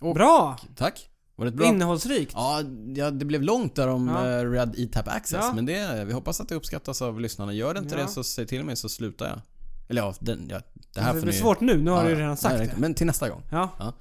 Och- 0.00 0.14
Bra! 0.14 0.58
Tack. 0.76 1.08
Var 1.36 1.44
det 1.46 1.52
bra? 1.52 1.66
Innehållsrikt. 1.66 2.32
Ja, 2.34 2.62
ja, 2.94 3.10
det 3.10 3.24
blev 3.24 3.42
långt 3.42 3.74
där 3.74 3.88
om 3.88 4.08
Ja. 4.08 4.30
eh, 4.30 4.50
Red 4.50 4.74
E-Tap 4.78 5.08
Access. 5.08 5.38
Ja. 5.42 5.52
Men 5.54 5.66
det, 5.66 6.04
vi 6.06 6.12
hoppas 6.12 6.40
att 6.40 6.48
det 6.48 6.54
uppskattas 6.54 7.02
av 7.02 7.20
lyssnarna. 7.20 7.52
Gör 7.52 7.74
det 7.74 7.80
inte 7.80 7.96
det 7.96 8.08
så 8.08 8.24
säg 8.24 8.46
till 8.46 8.64
mig 8.64 8.76
så 8.76 8.88
slutar 8.88 9.26
jag. 9.28 9.40
Eller 9.88 10.02
ja, 10.02 10.14
den, 10.20 10.46
ja 10.50 10.60
det 10.94 11.00
här 11.00 11.14
det 11.14 11.20
får 11.20 11.26
ni... 11.26 11.32
svårt 11.32 11.60
nu, 11.60 11.76
nu 11.82 11.90
har 11.90 11.98
Ja, 11.98 12.04
du 12.04 12.10
ja. 12.10 12.20
redan 12.20 12.36
sagt 12.36 12.58
Nej, 12.58 12.66
det. 12.66 12.80
Men 12.80 12.94
till 12.94 13.06
nästa 13.06 13.28
gång. 13.28 13.42
Ja. 13.50 13.92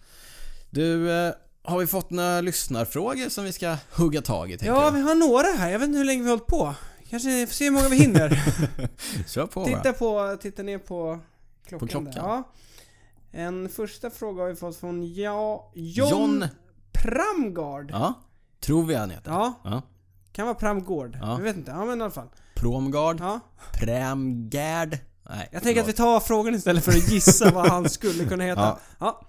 Du, 0.69 1.11
eh, 1.11 1.33
har 1.63 1.79
vi 1.79 1.87
fått 1.87 2.09
några 2.09 2.41
lyssnarfrågor 2.41 3.29
som 3.29 3.43
vi 3.43 3.51
ska 3.51 3.77
hugga 3.91 4.21
tag 4.21 4.51
i? 4.51 4.57
ja, 4.61 4.89
du? 4.89 4.97
vi 4.97 5.03
har 5.03 5.15
några 5.15 5.47
här. 5.47 5.69
Jag 5.71 5.79
vet 5.79 5.87
inte 5.87 5.97
hur 5.97 6.05
länge 6.05 6.23
vi 6.23 6.29
har 6.29 6.37
hållit 6.37 6.47
på. 6.47 6.75
Kanske 7.09 7.47
får 7.47 7.53
se 7.53 7.65
hur 7.65 7.71
många 7.71 7.89
vi 7.89 7.95
hinner. 7.97 8.29
Kör 9.27 9.45
på 9.45 9.65
titta 9.65 9.93
på, 9.93 10.37
titta 10.41 10.63
ner 10.63 10.77
på 10.77 11.19
klockan. 11.67 11.87
På 11.87 11.91
klockan. 11.91 12.13
Ja. 12.15 12.43
En 13.31 13.69
första 13.69 14.09
fråga 14.09 14.43
har 14.43 14.49
vi 14.49 14.55
fått 14.55 14.77
från 14.77 15.13
ja, 15.13 15.71
John, 15.75 16.09
John. 16.09 16.45
Pramgard. 16.91 17.91
Ja. 17.91 17.97
Ja, 17.97 18.13
tror 18.59 18.83
vi 18.85 18.95
han 18.95 19.09
heter. 19.09 19.31
Ja. 19.31 19.81
Kan 20.31 20.45
vara 20.45 20.55
Pramgård. 20.55 21.17
Ja. 21.21 21.31
Jag 21.37 21.43
vet 21.43 21.55
inte. 21.55 21.71
Ja 21.71 21.85
men 21.85 21.99
i 21.99 22.03
alla 22.03 22.11
fall. 22.11 22.27
Promgard. 22.55 23.17
Ja. 23.19 23.39
Prämgärd. 23.73 24.99
Nej, 25.29 25.49
Jag 25.51 25.63
tänker 25.63 25.81
att 25.81 25.87
vi 25.87 25.93
tar 25.93 26.19
frågan 26.19 26.55
istället 26.55 26.83
för 26.83 26.91
att 26.91 27.11
gissa 27.11 27.51
vad 27.51 27.67
han 27.67 27.89
skulle 27.89 28.25
kunna 28.25 28.43
heta. 28.43 28.61
Ja. 28.65 28.79
Ja. 28.99 29.21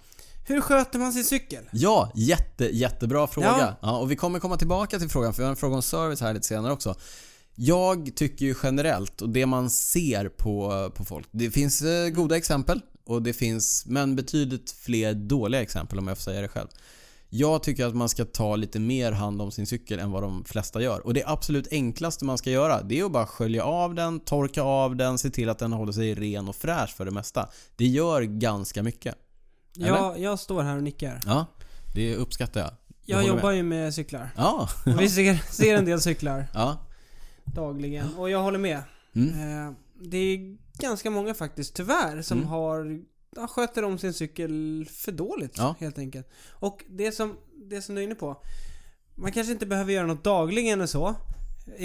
Hur 0.49 0.61
sköter 0.61 0.99
man 0.99 1.13
sin 1.13 1.25
cykel? 1.25 1.65
Ja, 1.73 2.13
jätte, 2.15 2.65
jättebra 2.77 3.27
fråga. 3.27 3.47
Ja. 3.59 3.77
Ja. 3.83 3.99
och 3.99 4.11
vi 4.11 4.17
kommer 4.17 4.39
komma 4.39 4.57
tillbaka 4.57 4.99
till 4.99 5.09
frågan 5.09 5.35
för 5.35 5.43
vi 5.43 5.45
har 5.45 5.51
en 5.51 5.57
fråga 5.57 5.77
om 5.77 5.83
service 5.83 6.21
här 6.21 6.35
lite 6.35 6.47
senare 6.47 6.73
också. 6.73 6.95
Jag 7.55 8.13
tycker 8.17 8.45
ju 8.47 8.55
generellt, 8.63 9.23
och 9.23 9.29
det 9.29 9.47
man 9.47 9.71
ser 9.71 10.29
på, 10.29 10.91
på 10.95 11.05
folk, 11.05 11.29
det 11.31 11.51
finns 11.51 11.83
eh, 11.83 12.09
goda 12.09 12.37
exempel 12.37 12.81
och 13.07 13.23
det 13.23 13.33
finns, 13.33 13.87
men 13.87 14.17
betydligt 14.17 14.71
fler 14.71 15.15
dåliga 15.15 15.63
exempel 15.63 15.99
om 15.99 16.09
jag 16.09 16.19
får 16.19 16.23
säga 16.23 16.41
det 16.41 16.49
själv. 16.49 16.69
Jag 17.39 17.63
tycker 17.63 17.87
att 17.87 17.95
man 17.95 18.09
ska 18.09 18.25
ta 18.25 18.57
lite 18.57 18.81
mer 18.81 19.13
hand 19.13 19.43
om 19.43 19.51
sin 19.51 19.67
cykel 19.67 19.99
än 19.99 20.11
vad 20.11 20.23
de 20.23 20.45
flesta 20.45 20.83
gör. 20.83 21.07
Och 21.07 21.15
det 21.15 21.25
absolut 21.27 21.69
enklaste 21.71 22.25
man 22.25 22.39
ska 22.39 22.51
göra, 22.51 22.83
det 22.83 23.01
är 23.01 23.05
att 23.05 23.13
bara 23.13 23.27
skölja 23.27 23.65
av 23.65 23.95
den, 23.95 24.21
torka 24.21 24.63
av 24.63 24.97
den, 24.97 25.19
se 25.19 25.31
till 25.31 25.49
att 25.49 25.59
den 25.59 25.73
håller 25.73 25.93
sig 25.93 26.15
ren 26.15 26.49
och 26.49 26.57
fräsch 26.57 26.97
för 26.97 27.05
det 27.05 27.11
mesta. 27.11 27.49
Det 27.77 27.87
gör 27.87 28.23
ganska 28.23 28.83
mycket. 28.83 29.15
Eller? 29.77 29.89
Jag, 29.89 30.19
jag 30.21 30.39
står 30.39 30.63
här 30.63 30.77
och 30.77 30.83
nickar. 30.83 31.21
Ja, 31.27 31.47
det 31.95 32.17
uppskattar 32.17 32.61
jag. 32.61 32.71
Jag 33.05 33.17
håller 33.17 33.29
jobbar 33.29 33.49
med. 33.49 33.57
ju 33.57 33.63
med 33.63 33.95
cyklar. 33.95 34.31
Ja, 34.37 34.69
Och 34.87 35.01
vi 35.01 35.09
ser, 35.11 35.53
ser 35.53 35.75
en 35.77 35.85
del 35.85 36.01
cyklar 36.01 36.47
ja. 36.55 36.77
dagligen. 37.45 38.15
Och 38.15 38.31
jag 38.31 38.43
håller 38.43 38.59
med. 38.59 38.83
Mm. 39.15 39.29
Eh, 39.67 39.73
det 40.03 40.17
är 40.17 40.57
ganska 40.79 41.11
många 41.11 41.35
faktiskt, 41.35 41.75
tyvärr, 41.75 42.23
som 42.23 42.39
Mm. 42.39 42.51
har 42.51 43.01
ja, 43.37 43.47
sköter 43.47 43.83
om 43.83 43.99
sin 43.99 44.13
cykel 44.13 44.87
för 44.91 45.13
dåligt 45.13 45.55
Ja. 45.59 45.75
helt 45.81 45.99
enkelt. 45.99 46.29
Och 46.51 46.85
det 46.89 47.13
som, 47.13 47.37
det 47.71 47.83
som 47.83 47.95
du 47.95 48.01
är 48.01 48.05
inne 48.05 48.15
på. 48.15 48.43
man 49.15 49.33
kanske 49.33 49.53
inte 49.53 49.67
behöver 49.67 49.93
göra 49.93 50.07
något 50.07 50.25
dagligen 50.25 50.81
och 50.81 50.91
så. 50.91 51.15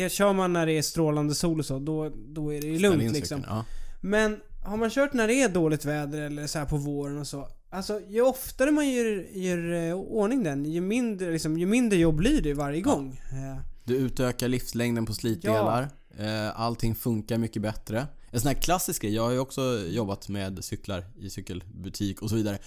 Kör 0.09 0.33
man 0.33 0.53
när 0.53 0.65
det 0.65 0.73
är 0.73 0.81
strålande 0.81 1.35
sol 1.35 1.59
och 1.59 1.65
så, 1.65 1.79
då, 1.79 2.09
då 2.27 2.53
är 2.53 2.61
det 2.61 2.67
ju 2.67 2.79
lugnt 2.79 3.13
liksom. 3.13 3.37
cykeln, 3.39 3.43
Ja. 3.49 3.65
Men 4.01 4.39
har 4.65 4.77
man 4.77 4.89
kört 4.89 5.13
när 5.13 5.27
det 5.27 5.41
är 5.41 5.49
dåligt 5.49 5.85
väder 5.85 6.21
eller 6.21 6.47
så 6.47 6.59
här 6.59 6.65
på 6.65 6.77
våren 6.77 7.17
och 7.17 7.27
så. 7.27 7.47
Alltså 7.69 8.01
ju 8.07 8.21
oftare 8.21 8.71
man 8.71 8.89
gör, 8.89 9.27
gör 9.37 9.73
eh, 9.89 9.93
ordning 9.95 10.43
den, 10.43 10.65
ju 10.65 10.81
mindre, 10.81 11.31
liksom, 11.31 11.57
ju 11.57 11.65
mindre 11.65 11.99
jobb 11.99 12.15
blir 12.15 12.41
det 12.41 12.53
varje 12.53 12.79
Ja. 12.79 12.83
gång. 12.83 13.21
Eh, 13.31 13.57
Du 13.83 13.95
utökar 13.97 14.47
livslängden 14.47 15.05
på 15.05 15.13
slitdelar. 15.13 15.89
Eh, 16.17 16.59
Allting 16.59 16.95
funkar 16.95 17.37
mycket 17.37 17.61
bättre. 17.61 18.07
En 18.33 18.41
sån 18.41 18.47
här 18.47 18.61
klassisk 18.61 19.01
grej, 19.01 19.15
jag 19.15 19.23
har 19.23 19.31
ju 19.31 19.39
också 19.39 19.85
jobbat 19.87 20.29
med 20.29 20.63
cyklar 20.63 21.05
i 21.19 21.29
cykelbutik 21.29 22.21
och 22.21 22.29
så 22.29 22.35
vidare. 22.35 22.57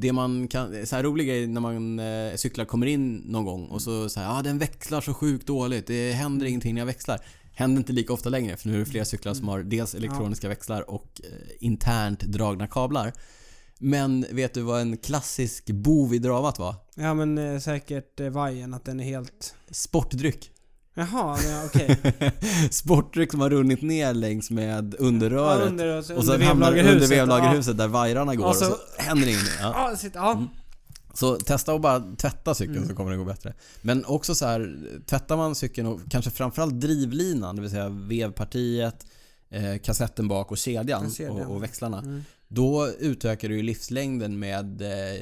Det 0.00 0.12
man 0.12 0.48
kan, 0.48 0.86
så 0.86 0.96
här 0.96 1.02
rolig 1.02 1.26
grej 1.26 1.46
när 1.46 1.60
man 1.60 1.98
eh, 1.98 2.34
cyklar 2.36 2.64
kommer 2.64 2.86
in 2.86 3.16
någon 3.16 3.44
gång 3.44 3.66
och 3.66 3.82
så 3.82 4.08
säger 4.08 4.38
ah, 4.38 4.42
den 4.42 4.58
växlar 4.58 5.00
så 5.00 5.14
sjukt 5.14 5.46
dåligt, 5.46 5.86
det 5.86 6.12
händer 6.12 6.46
ingenting 6.46 6.74
när 6.74 6.80
jag 6.80 6.86
växlar. 6.86 7.20
Händer 7.52 7.78
inte 7.78 7.92
lika 7.92 8.12
ofta 8.12 8.28
längre 8.28 8.56
för 8.56 8.68
nu 8.68 8.74
är 8.74 8.78
det 8.78 8.86
fler 8.86 9.04
cyklar 9.04 9.34
som 9.34 9.48
har 9.48 9.62
dels 9.62 9.94
elektroniska 9.94 10.48
växlar 10.48 10.90
och 10.90 11.20
eh, 11.24 11.30
internt 11.60 12.20
dragna 12.20 12.66
kablar. 12.66 13.12
Men 13.78 14.26
vet 14.30 14.54
du 14.54 14.62
vad 14.62 14.80
en 14.80 14.96
klassisk 14.96 15.70
bov 15.70 16.14
i 16.14 16.18
dramat 16.18 16.58
var? 16.58 16.74
Ja 16.94 17.14
men 17.14 17.38
eh, 17.38 17.58
säkert 17.58 18.20
eh, 18.20 18.28
vajern, 18.28 18.74
att 18.74 18.84
den 18.84 19.00
är 19.00 19.04
helt... 19.04 19.54
Sportdryck. 19.70 20.50
Jaha, 20.94 21.38
okej. 21.66 21.96
Sportdryck 22.70 23.30
som 23.30 23.40
har 23.40 23.50
runnit 23.50 23.82
ner 23.82 24.14
längs 24.14 24.50
med 24.50 24.94
underröret. 24.98 25.60
Ja, 25.60 25.66
under, 25.66 25.96
och 25.98 26.04
så, 26.04 26.16
och 26.16 26.24
sen 26.24 26.42
hamnar 26.42 26.72
det 26.72 26.80
under 26.80 26.84
vevlagerhuset. 26.92 27.18
vevlagerhuset 27.18 27.78
där 27.78 27.88
vajrarna 27.88 28.34
går 28.34 28.44
Och 28.44 28.50
och 28.50 28.56
så, 28.56 28.64
så- 28.64 29.02
händer 29.02 29.28
ingenting. 29.28 29.52
Ja. 29.60 29.74
Ja, 29.92 29.96
ja, 30.02 30.10
ja. 30.14 30.32
Mm. 30.32 30.48
Så 31.14 31.36
testa 31.36 31.72
att 31.74 31.80
bara 31.80 32.00
tvätta 32.16 32.54
cykeln 32.54 32.76
Mm. 32.76 32.88
så 32.88 32.94
kommer 32.94 33.10
det 33.10 33.16
gå 33.16 33.24
bättre. 33.24 33.54
Men 33.82 34.04
också 34.04 34.34
så 34.34 34.46
här, 34.46 34.76
tvättar 35.06 35.36
man 35.36 35.54
cykeln 35.54 35.86
och 35.86 36.00
kanske 36.10 36.30
framförallt 36.30 36.80
drivlinan, 36.80 37.56
det 37.56 37.62
vill 37.62 37.70
säga 37.70 37.88
vevpartiet, 37.88 39.06
eh, 39.50 39.78
kassetten 39.82 40.28
bak 40.28 40.50
och 40.50 40.58
kedjan, 40.58 41.10
Kedjan. 41.10 41.36
Och, 41.36 41.54
och 41.54 41.62
växlarna. 41.62 41.98
Mm. 41.98 42.24
Då 42.52 42.88
utökar 42.98 43.48
du 43.48 43.56
ju 43.56 43.62
livslängden 43.62 44.38
med, 44.38 44.82
eh, 44.82 45.20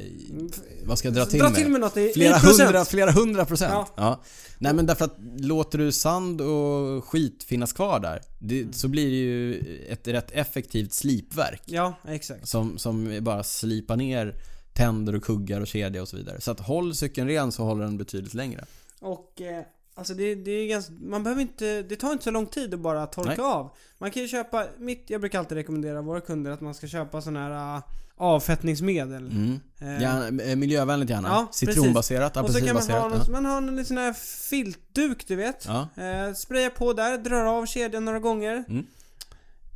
vad 0.85 0.99
ska 0.99 1.09
jag 1.09 1.15
dra 1.15 1.27
till 1.27 1.39
Dra 1.39 1.49
med? 1.49 1.59
till 1.59 1.69
med 1.69 1.81
något 1.81 1.97
i, 1.97 2.13
Flera 2.15 2.37
i 2.37 2.41
hundra, 2.41 2.85
flera 2.85 3.11
hundra 3.11 3.45
procent. 3.45 3.73
Ja. 3.73 3.89
Ja. 3.97 4.23
Nej 4.59 4.75
men 4.75 4.87
därför 4.87 5.05
att 5.05 5.17
låter 5.37 5.79
du 5.79 5.93
sand 5.93 6.41
och 6.41 7.05
skit 7.05 7.45
finnas 7.45 7.73
kvar 7.73 8.01
där, 8.01 8.21
det, 8.39 8.75
så 8.75 8.89
blir 8.89 9.07
det 9.07 9.17
ju 9.17 9.59
ett 9.89 10.09
rätt 10.09 10.31
effektivt 10.31 10.93
slipverk. 10.93 11.63
Ja, 11.65 11.95
exakt. 12.09 12.49
Som, 12.49 12.79
som 12.79 13.19
bara 13.21 13.43
slipar 13.43 13.97
ner 13.97 14.35
tänder 14.73 15.15
och 15.15 15.23
kuggar 15.23 15.61
och 15.61 15.67
kedja 15.67 16.03
och 16.03 16.09
så 16.09 16.17
vidare. 16.17 16.41
Så 16.41 16.51
att 16.51 16.61
håll 16.61 16.95
cykeln 16.95 17.29
ren 17.29 17.53
så 17.53 17.65
håller 17.65 17.85
den 17.85 17.99
betydligt 17.99 18.35
längre. 18.35 18.65
Och 19.01 19.41
eh, 19.41 19.63
alltså 19.99 20.15
det, 20.15 20.35
det 20.35 20.51
är 20.51 20.69
ganska, 20.69 20.93
man 21.01 21.23
behöver 21.23 21.43
inte, 21.43 21.83
det 21.83 21.97
tar 21.97 22.13
inte 22.13 22.25
så 22.25 22.31
lång 22.31 22.47
tid 22.47 22.75
att 22.75 22.81
bara 22.81 23.07
torka 23.07 23.29
Nej. 23.29 23.41
av. 23.41 23.71
Man 23.99 24.11
kan 24.11 24.23
ju 24.23 24.29
köpa, 24.29 24.65
mitt, 24.79 25.05
jag 25.11 25.21
brukar 25.21 25.39
alltid 25.39 25.57
rekommendera 25.59 26.03
våra 26.03 26.21
kunder 26.21 26.51
att 26.51 26.61
man 26.61 26.75
ska 26.75 26.87
köpa 26.87 27.21
sån 27.23 27.37
här 27.37 27.77
uh, 27.77 27.83
avfettningsmedel. 28.17 29.27
Mm. 29.27 29.61
Eh, 29.81 30.03
Gärna, 30.03 30.43
eh, 30.43 30.57
miljövänligt 30.57 31.11
gärna. 31.11 31.29
Ja, 31.29 31.49
Citronbaserat, 31.53 32.37
och 32.37 32.51
så 32.51 32.61
kan 32.61 32.75
man 32.75 32.91
ha, 32.91 33.09
någon, 33.09 33.33
man 33.33 33.45
har 33.45 33.79
en 33.79 33.85
sån 33.85 33.97
här 33.99 34.13
filtduk 34.51 35.29
du 35.29 35.37
vet. 35.37 35.67
Ja. 35.67 35.89
Eh, 36.03 36.35
spraya 36.35 36.71
på 36.71 36.93
där, 36.93 37.19
drar 37.19 37.45
av 37.45 37.67
kedjan 37.67 38.05
några 38.05 38.19
gånger. 38.19 38.65
Mm. 38.69 38.87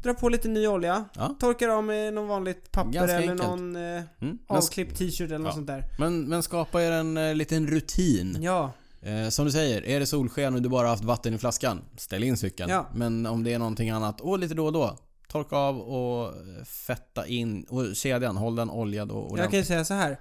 Dra 0.02 0.14
på 0.14 0.28
lite 0.28 0.48
ny 0.48 0.66
olja. 0.66 1.04
Ja. 1.14 1.36
Torkar 1.40 1.68
av 1.68 1.84
med 1.84 2.14
någon 2.14 2.28
vanligt 2.28 2.72
papper 2.72 2.92
Ganska 2.92 3.16
eller 3.16 3.30
enkelt. 3.32 3.50
någon 3.50 3.76
eh, 3.76 4.02
Mm. 4.20 4.38
Avklippt 4.46 4.98
t-shirt 4.98 5.20
eller 5.26 5.38
något 5.38 5.46
Ja. 5.46 5.52
sånt 5.54 5.66
där. 5.66 5.84
men, 5.98 6.24
men 6.24 6.42
skapa 6.42 6.82
er 6.82 6.90
en 6.92 7.16
eh, 7.16 7.34
liten 7.34 7.66
rutin. 7.66 8.38
Ja, 8.40 8.72
Eh, 9.02 9.28
som 9.28 9.44
du 9.44 9.52
säger, 9.52 9.86
är 9.86 10.00
det 10.00 10.06
solsken 10.06 10.54
och 10.54 10.62
du 10.62 10.68
bara 10.68 10.88
haft 10.88 11.04
vatten 11.04 11.34
i 11.34 11.38
flaskan, 11.38 11.84
ställ 11.96 12.24
in 12.24 12.36
cykeln. 12.36 12.70
Ja. 12.70 12.86
Men 12.94 13.26
om 13.26 13.44
det 13.44 13.52
är 13.52 13.58
någonting 13.58 13.90
annat, 13.90 14.20
och 14.20 14.38
lite 14.38 14.54
då 14.54 14.66
och 14.66 14.72
då, 14.72 14.98
torka 15.28 15.56
av 15.56 15.80
och 15.80 16.34
fetta 16.66 17.26
in. 17.26 17.62
Och 17.68 17.96
kedjan, 17.96 18.36
håll 18.36 18.56
den 18.56 18.70
oljad 18.70 19.10
och 19.10 19.38
jag 19.38 19.50
kan 19.50 19.58
ju 19.58 19.64
säga 19.64 19.84
så 19.84 19.94
här. 19.94 20.20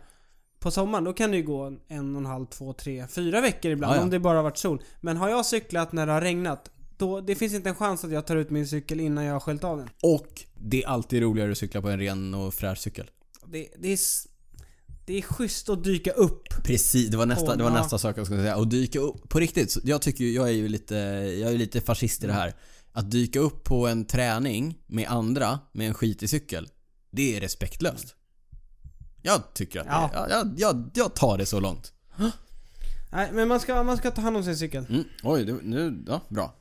På 0.59 0.71
sommaren 0.71 1.03
då 1.03 1.13
kan 1.13 1.31
det 1.31 1.37
ju 1.37 1.43
gå 1.43 1.77
en 1.87 2.15
och 2.15 2.21
en 2.21 2.25
halv, 2.25 2.45
två, 2.45 2.73
tre, 2.73 3.07
fyra 3.07 3.41
veckor 3.41 3.71
ibland 3.71 3.93
Ja, 3.93 3.97
ja. 3.97 4.03
om 4.03 4.09
det 4.09 4.19
bara 4.19 4.37
har 4.37 4.43
varit 4.43 4.57
sol. 4.57 4.81
Men 5.01 5.17
har 5.17 5.29
jag 5.29 5.45
cyklat 5.45 5.91
när 5.91 6.05
det 6.05 6.11
har 6.11 6.21
regnat, 6.21 6.71
då, 6.97 7.21
det 7.21 7.35
finns 7.35 7.53
inte 7.53 7.69
en 7.69 7.75
chans 7.75 8.03
att 8.03 8.11
jag 8.11 8.25
tar 8.27 8.35
ut 8.35 8.49
min 8.49 8.67
cykel 8.67 8.99
innan 8.99 9.23
jag 9.23 9.33
har 9.33 9.39
sköljt 9.39 9.63
av 9.63 9.77
den. 9.77 9.89
Och 10.03 10.41
det 10.53 10.83
är 10.83 10.87
alltid 10.87 11.21
roligare 11.21 11.51
att 11.51 11.57
cykla 11.57 11.81
på 11.81 11.89
en 11.89 11.99
ren 11.99 12.33
och 12.33 12.53
fräsch 12.53 12.77
cykel. 12.77 13.09
Det, 13.45 13.67
det, 13.79 13.93
är, 13.93 13.99
det 15.05 15.17
är 15.17 15.21
schysst 15.21 15.69
att 15.69 15.83
dyka 15.83 16.11
upp. 16.11 16.43
Precis, 16.63 17.09
det 17.09 17.17
var 17.17 17.25
nästa, 17.25 17.55
det 17.55 17.63
var 17.63 17.71
nästa 17.71 17.97
sak 17.97 18.17
jag 18.17 18.25
skulle 18.25 18.41
säga. 18.41 18.57
Och 18.57 18.67
dyka 18.67 18.99
upp, 18.99 19.29
på 19.29 19.39
riktigt, 19.39 19.77
jag 19.83 20.01
tycker 20.01 20.23
jag 20.25 20.47
är 20.47 20.51
ju 20.53 20.67
lite, 20.67 20.95
jag 21.41 21.53
är 21.53 21.57
lite 21.57 21.81
fascist 21.81 22.23
i 22.23 22.27
det 22.27 22.33
här. 22.33 22.53
Att 22.93 23.11
dyka 23.11 23.39
upp 23.39 23.63
på 23.63 23.87
en 23.87 24.05
träning 24.05 24.77
med 24.87 25.07
andra 25.09 25.59
med 25.73 25.87
en 25.87 25.93
skitig 25.93 26.29
cykel, 26.29 26.69
det 27.11 27.35
är 27.37 27.41
respektlöst. 27.41 28.15
Jag 29.21 29.53
tycker 29.53 29.79
att 29.79 29.85
Ja. 29.89 30.09
det 30.13 30.17
är, 30.19 30.29
jag, 30.29 30.53
jag, 30.57 30.91
jag 30.93 31.15
tar 31.15 31.37
det 31.37 31.45
så 31.45 31.59
långt. 31.59 31.93
Nej, 33.13 33.29
men 33.33 33.47
man 33.47 33.59
ska, 33.59 33.83
man 33.83 33.97
ska 33.97 34.11
ta 34.11 34.21
hand 34.21 34.37
om 34.37 34.43
sin 34.43 34.57
cykel. 34.57 34.85
Mm. 34.89 35.03
Oj, 35.23 35.45
det, 35.45 35.57
nu, 35.63 36.03
ja, 36.07 36.21
bra. 36.29 36.55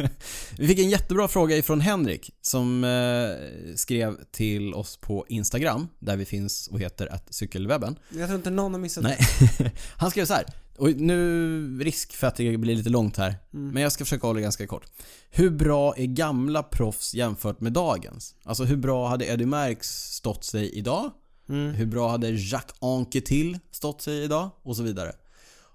Vi 0.58 0.66
fick 0.68 0.78
en 0.78 0.90
jättebra 0.90 1.28
fråga 1.28 1.56
ifrån 1.56 1.80
Henrik 1.80 2.30
som 2.40 2.84
eh, 2.84 3.74
skrev 3.76 4.16
till 4.30 4.74
oss 4.74 4.96
på 4.96 5.26
Instagram, 5.28 5.88
där 5.98 6.16
vi 6.16 6.24
finns 6.24 6.68
och 6.68 6.80
heter 6.80 7.06
att 7.12 7.34
cykelwebben. 7.34 7.98
Jag 8.10 8.26
tror 8.26 8.36
inte 8.36 8.50
någon 8.50 8.72
har 8.72 8.80
missat 8.80 9.04
Nej. 9.04 9.18
Han 9.96 10.10
skrev 10.10 10.24
så 10.24 10.34
här. 10.34 10.44
Och 10.76 10.88
nu, 10.88 11.78
risk 11.82 12.12
för 12.12 12.26
att 12.26 12.36
det 12.36 12.58
blir 12.58 12.76
lite 12.76 12.90
långt 12.90 13.16
här. 13.16 13.36
Mm. 13.54 13.68
Men 13.68 13.82
jag 13.82 13.92
ska 13.92 14.04
försöka 14.04 14.26
hålla 14.26 14.36
det 14.36 14.42
ganska 14.42 14.66
kort. 14.66 14.86
Hur 15.30 15.50
bra 15.50 15.96
är 15.96 16.06
gamla 16.06 16.62
proffs 16.62 17.14
jämfört 17.14 17.60
med 17.60 17.72
dagens? 17.72 18.34
Alltså 18.44 18.64
hur 18.64 18.76
bra 18.76 19.08
hade 19.08 19.26
Eddie 19.26 19.46
Merckx 19.46 19.88
stått 19.88 20.44
sig 20.44 20.70
idag? 20.78 21.10
det. 21.46 21.52
Mm. 21.52 21.74
Hur 21.74 21.86
bra 21.86 22.08
hade 22.08 22.30
Jacques 22.30 22.76
Anquetil 22.80 23.58
stått 23.70 24.02
sig 24.02 24.24
idag? 24.24 24.50
Och 24.62 24.76
så 24.76 24.82
vidare. 24.82 25.12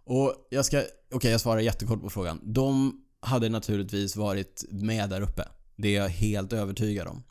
Och 0.08 0.48
jag 0.50 0.66
ska, 0.66 0.84
okej 1.14 1.32
jag 1.32 1.42
svarar 1.42 1.60
jättekort 1.60 2.02
på 2.02 2.10
frågan. 2.10 2.40
De 2.44 3.02
hade 3.20 3.50
naturligtvis 3.50 4.16
varit 4.16 4.66
med 4.70 5.10
där 5.10 5.22
uppe. 5.22 5.48
Det 5.76 5.96
är 5.96 6.02
jag 6.02 6.10
helt 6.10 6.54
övertygad 6.54 7.08
om. 7.08 7.24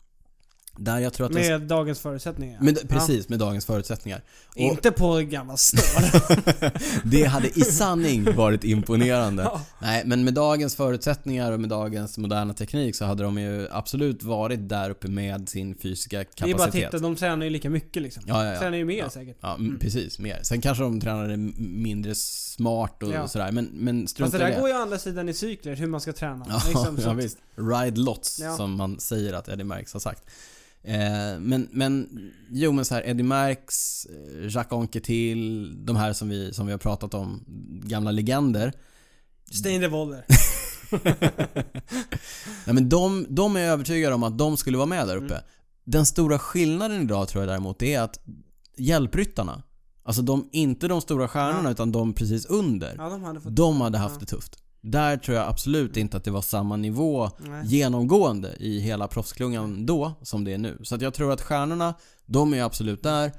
Där 0.79 0.99
jag 0.99 1.13
tror 1.13 1.25
att 1.27 1.33
Med 1.33 1.61
dagens 1.61 1.99
förutsättningar. 1.99 2.61
med, 2.61 2.89
precis, 2.89 3.29
med 3.29 3.39
dagens 3.39 3.65
förutsättningar. 3.65 4.21
Ja. 4.55 4.61
Inte 4.61 4.91
på 4.91 5.15
gamla 5.17 5.57
stål. 5.57 6.21
Det 7.03 7.23
hade 7.23 7.47
i 7.47 7.61
sanning 7.61 8.35
varit 8.35 8.63
imponerande. 8.63 9.43
Ja. 9.43 9.61
Nej, 9.81 10.03
men 10.05 10.23
med 10.23 10.33
dagens 10.33 10.75
förutsättningar 10.75 11.51
och 11.51 11.59
med 11.59 11.69
dagens 11.69 12.17
moderna 12.17 12.53
teknik 12.53 12.95
så 12.95 13.05
hade 13.05 13.23
de 13.23 13.37
ju 13.37 13.67
absolut 13.71 14.23
varit 14.23 14.69
där 14.69 14.89
uppe 14.89 15.07
med 15.07 15.49
sin 15.49 15.75
fysiska 15.75 16.17
Det 16.17 16.21
är 16.21 16.25
kapacitet. 16.25 16.57
bara 16.57 16.65
att 16.67 16.71
titta, 16.91 16.99
de 17.03 17.15
tränar 17.15 17.43
ju 17.43 17.49
lika 17.49 17.69
mycket 17.69 18.01
liksom. 18.03 18.23
Ja, 18.27 18.45
ja, 18.45 18.53
ja. 18.53 18.59
Tränar 18.59 18.77
ju 18.77 18.85
mer 18.85 18.97
Ja. 18.97 19.09
säkert. 19.09 19.37
Ja, 19.41 19.55
mm. 19.55 19.79
precis. 19.79 20.19
Mer. 20.19 20.39
Sen 20.43 20.61
kanske 20.61 20.83
de 20.83 20.99
tränade 21.01 21.37
mindre 21.57 22.15
smart 22.15 23.03
och 23.03 23.11
Ja. 23.11 23.27
sådär, 23.27 23.51
men, 23.51 23.65
men 23.73 24.07
strunt 24.07 24.31
det 24.31 24.37
i 24.37 24.41
där 24.41 24.49
det. 24.49 24.59
går 24.59 24.69
ju 24.69 24.75
å 24.75 24.81
andra 24.81 24.99
sidan 24.99 25.29
i 25.29 25.33
cykler, 25.33 25.75
hur 25.75 25.87
man 25.87 26.01
ska 26.01 26.13
träna. 26.13 26.45
Ja, 26.49 26.61
liksom, 26.67 26.97
ja 27.03 27.13
visst. 27.13 27.37
Ride 27.55 27.99
lots, 28.01 28.39
Ja. 28.39 28.57
som 28.57 28.71
man 28.71 28.99
säger 28.99 29.33
att 29.33 29.49
Eddie 29.49 29.63
Merckx 29.63 29.93
har 29.93 29.99
sagt. 29.99 30.23
Eh, 30.87 31.39
men, 31.39 31.67
men, 31.71 32.09
jo 32.49 32.71
men 32.71 32.85
så 32.85 32.95
här, 32.95 33.07
Eddie 33.07 33.23
Merckx, 33.23 34.05
eh, 34.05 34.47
Jacques 34.49 34.71
Anquetil, 34.79 35.73
de 35.85 35.95
här 35.95 36.13
som 36.13 36.29
vi, 36.29 36.53
som 36.53 36.65
vi 36.65 36.71
har 36.71 36.79
pratat 36.79 37.13
om, 37.13 37.43
gamla 37.85 38.11
legender. 38.11 38.73
Stain 39.51 39.81
Revolver. 39.81 40.25
Nej 42.65 42.73
men 42.73 42.89
de, 42.89 43.25
de 43.29 43.55
är 43.55 43.59
övertygade 43.61 44.15
om 44.15 44.23
att 44.23 44.37
de 44.37 44.57
skulle 44.57 44.77
vara 44.77 44.87
med 44.87 45.07
där 45.07 45.15
uppe. 45.15 45.33
Mm. 45.33 45.45
Den 45.83 46.05
stora 46.05 46.39
skillnaden 46.39 47.01
idag 47.01 47.27
tror 47.27 47.43
jag 47.43 47.49
däremot 47.49 47.81
är 47.83 47.99
att 48.01 48.19
hjälpryttarna, 48.77 49.63
alltså 50.03 50.21
de, 50.21 50.49
inte 50.51 50.87
de 50.87 51.01
stora 51.01 51.27
stjärnorna 51.27 51.69
Ja. 51.69 51.71
utan 51.71 51.91
de 51.91 52.13
precis 52.13 52.45
under, 52.45 52.95
Ja, 52.97 53.09
de 53.09 53.23
hade 53.23 53.41
fått... 53.41 53.55
de 53.55 53.81
hade 53.81 53.97
haft 53.97 54.15
Ja. 54.15 54.19
det 54.19 54.25
tufft. 54.25 54.57
Där 54.91 55.17
tror 55.17 55.37
jag 55.37 55.47
absolut 55.47 55.97
inte 55.97 56.17
att 56.17 56.23
det 56.23 56.31
var 56.31 56.41
samma 56.41 56.75
nivå 56.75 57.31
Nej. 57.39 57.65
genomgående 57.65 58.55
i 58.59 58.79
hela 58.79 59.07
proffsklungan 59.07 59.85
då 59.85 60.13
som 60.21 60.43
det 60.43 60.53
är 60.53 60.57
nu. 60.57 60.77
Så 60.83 60.95
att 60.95 61.01
jag 61.01 61.13
tror 61.13 61.31
att 61.33 61.41
stjärnorna, 61.41 61.93
de 62.25 62.53
är 62.53 62.63
absolut 62.63 63.03
där. 63.03 63.31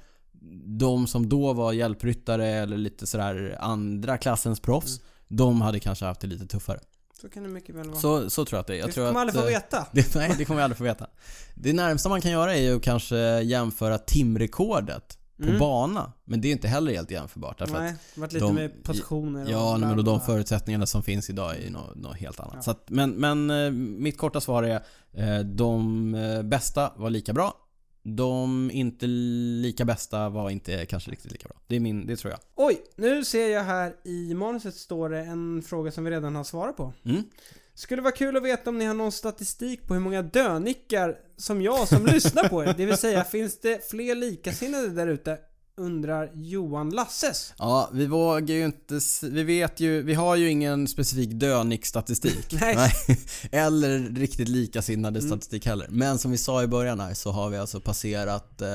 De 0.79 1.07
som 1.07 1.29
då 1.29 1.53
var 1.53 1.73
hjälpryttare 1.73 2.47
eller 2.47 2.77
lite 2.77 3.07
sådär 3.07 3.57
andra 3.61 4.19
klassens 4.19 4.61
proffs, 4.61 5.01
de 5.29 5.61
hade 5.61 5.81
kanske 5.81 6.05
haft 6.05 6.21
det 6.21 6.27
lite 6.27 6.47
tuffare. 6.47 6.81
Så 7.21 7.29
kan 7.29 7.43
det 7.43 7.49
mycket 7.49 7.75
väl 7.75 7.89
vara. 7.89 8.01
Så, 8.01 8.31
så 8.31 8.45
tror 8.45 8.57
jag 8.57 8.61
att 8.61 8.67
det 8.67 8.75
är. 8.75 8.79
Jag 8.79 8.89
det 8.89 8.93
tror 8.93 9.07
kommer 9.07 9.21
att, 9.21 9.37
aldrig 9.37 9.43
få 9.43 9.49
eh, 9.49 9.55
veta. 9.55 9.87
det, 9.93 10.15
nej, 10.15 10.35
det 10.39 10.45
kommer 10.45 10.61
vi 10.61 10.65
aldrig 10.65 10.79
få 10.79 10.85
veta. 10.85 11.07
Det 11.55 11.73
närmsta 11.73 12.09
man 12.09 12.21
kan 12.21 12.31
göra 12.31 12.55
är 12.55 12.63
ju 12.63 12.81
kanske 12.81 13.17
jämföra 13.41 13.99
timrekordet 13.99 15.18
på 15.39 15.45
Mm. 15.45 15.59
bana. 15.59 16.13
Men 16.25 16.41
det 16.41 16.49
är 16.49 16.53
inte 16.53 16.69
heller 16.69 16.93
helt 16.93 17.11
jämförbart. 17.11 17.59
Därför 17.59 17.79
Nej, 17.81 17.95
det 18.15 18.21
varit 18.21 18.33
lite 18.33 18.45
de- 18.47 18.55
med 18.55 18.83
positioner 18.85 19.45
och 19.45 19.51
ja, 19.51 19.79
men 19.79 19.99
och 19.99 20.05
de 20.05 20.21
förutsättningarna 20.21 20.87
som 20.87 21.03
finns 21.03 21.31
idag 21.31 21.57
är 21.57 21.71
något, 21.71 21.95
något 21.97 22.17
helt 22.17 22.41
annat. 22.41 22.53
Ja. 22.57 22.63
Så 22.63 22.71
att, 22.71 22.85
men, 22.91 23.11
men 23.11 23.51
eh, 23.51 23.71
mitt 24.01 24.19
korta 24.19 24.41
svar 24.41 24.63
är 24.63 24.81
eh, 25.13 25.45
de 25.45 26.15
eh, 26.15 26.43
bästa 26.43 26.93
var 26.97 27.11
lika 27.11 27.33
bra. 27.33 27.55
De 28.03 28.71
inte 28.71 29.07
lika 29.07 29.85
bästa 29.85 30.29
var 30.29 30.51
inte 30.51 30.87
kanske 30.87 31.11
riktigt 31.11 31.33
lika 31.33 31.49
bra. 31.49 31.57
Det 31.67 31.77
är 31.77 31.81
min, 31.81 32.07
det 32.07 32.17
tror 32.17 32.31
jag. 32.31 32.41
Oj, 32.57 32.83
nu 32.97 33.25
ser 33.25 33.49
jag 33.49 33.65
här 33.65 33.95
i 34.05 34.35
manuset 34.35 34.75
står 34.75 35.09
det 35.11 35.21
en 35.21 35.63
fråga 35.63 35.91
som 35.91 36.05
vi 36.05 36.11
redan 36.11 36.37
har 36.37 36.45
svarat 36.45 36.77
på. 36.77 36.93
Mm. 37.05 37.23
Skulle 37.79 38.03
vara 38.03 38.13
kul 38.13 38.37
att 38.37 38.43
veta 38.43 38.71
om 38.71 38.79
ni 38.79 38.85
har 38.85 38.95
någon 38.95 39.13
statistik 39.13 39.87
på 39.87 39.95
hur 39.95 40.01
många 40.01 40.23
dönickar 40.23 41.15
som 41.37 41.63
jag 41.63 41.89
som 41.89 42.07
lyssnar 42.07 42.49
på 42.49 42.65
er. 42.65 42.75
Det 42.77 42.87
vill 42.87 42.97
säga, 42.97 43.25
finns 43.31 43.61
det 43.61 43.91
fler 43.91 44.15
likasinnade 44.15 44.89
där 44.89 45.07
ute? 45.07 45.39
Undrar 45.77 46.31
Johan 46.35 46.91
Lasses. 46.91 47.55
Ja, 47.59 47.91
vi 47.93 48.07
vågar 48.07 48.55
ju 48.55 48.65
inte, 48.65 49.01
vi 49.23 49.43
vet 49.43 49.81
ju, 49.81 50.03
vi 50.03 50.15
har 50.15 50.37
ju 50.37 50.51
ingen 50.51 50.89
specifik 50.89 51.31
dönick-statistik. 51.31 52.47
Nej. 52.61 52.93
Eller 53.53 53.99
riktigt 53.99 54.49
likasinnade 54.49 55.19
Mm. 55.19 55.31
statistik 55.31 55.67
heller. 55.67 55.87
Men 55.91 56.19
som 56.19 56.31
vi 56.31 56.39
sa 56.39 56.63
i 56.63 56.67
början 56.67 57.01
här 57.01 57.15
så 57.15 57.31
har 57.31 57.51
vi 57.51 57.57
alltså 57.57 57.81
passerat 57.81 58.63
eh, 58.63 58.69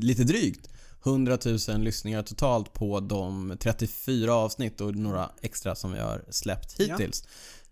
lite 0.00 0.24
drygt 0.24 0.68
100 1.06 1.38
000 1.68 1.80
lyssningar 1.80 2.22
totalt 2.22 2.72
på 2.72 3.00
de 3.00 3.56
34 3.60 4.34
avsnitt 4.34 4.80
och 4.80 4.94
några 4.96 5.30
extra 5.42 5.74
som 5.74 5.92
vi 5.92 5.98
har 5.98 6.24
släppt 6.30 6.74
Ja. 6.78 6.96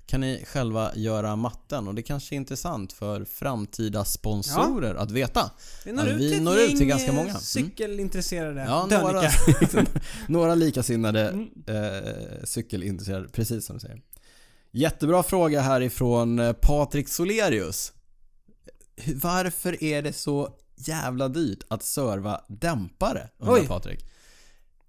Kan 0.07 0.21
ni 0.21 0.45
själva 0.47 0.93
göra 0.95 1.37
matten 1.37 1.89
och 1.89 1.95
det 1.95 2.03
kanske 2.03 2.35
är 2.35 2.37
intressant 2.37 2.93
för 2.93 3.25
framtida 3.25 4.05
sponsorer 4.05 4.95
att 4.95 5.11
veta. 5.11 5.51
Vi 5.85 5.93
når 5.93 6.07
Ja, 6.07 6.13
ut 6.13 6.21
vi 6.21 6.31
till 6.31 6.43
når 6.43 6.59
ut 6.61 6.77
till 6.79 6.87
ganska 6.87 7.09
eh, 7.09 7.15
många. 7.15 7.29
Mm. 7.31 7.41
cykelintresserade 7.41 8.65
Ja, 8.69 8.87
några, 8.91 9.23
några 10.29 10.55
likasinnade 10.55 11.29
Mm. 11.29 11.49
eh, 11.67 12.13
cykelintresserade, 12.45 13.29
precis 13.29 13.67
som 13.67 13.77
du 13.77 13.81
säger. 13.81 14.01
Jättebra 14.71 15.23
fråga 15.23 15.61
härifrån 15.61 16.39
eh, 16.39 16.53
Patrik 16.53 17.09
Solerius. 17.09 17.93
Varför 19.15 19.85
är 19.85 20.03
det 20.03 20.13
så 20.13 20.49
jävla 20.77 21.29
dyrt 21.29 21.65
att 21.69 21.83
serva 21.83 22.41
dämpare? 22.49 23.29
Undrar 23.39 23.55
Oj. 23.61 23.67
Patrik. 23.67 24.07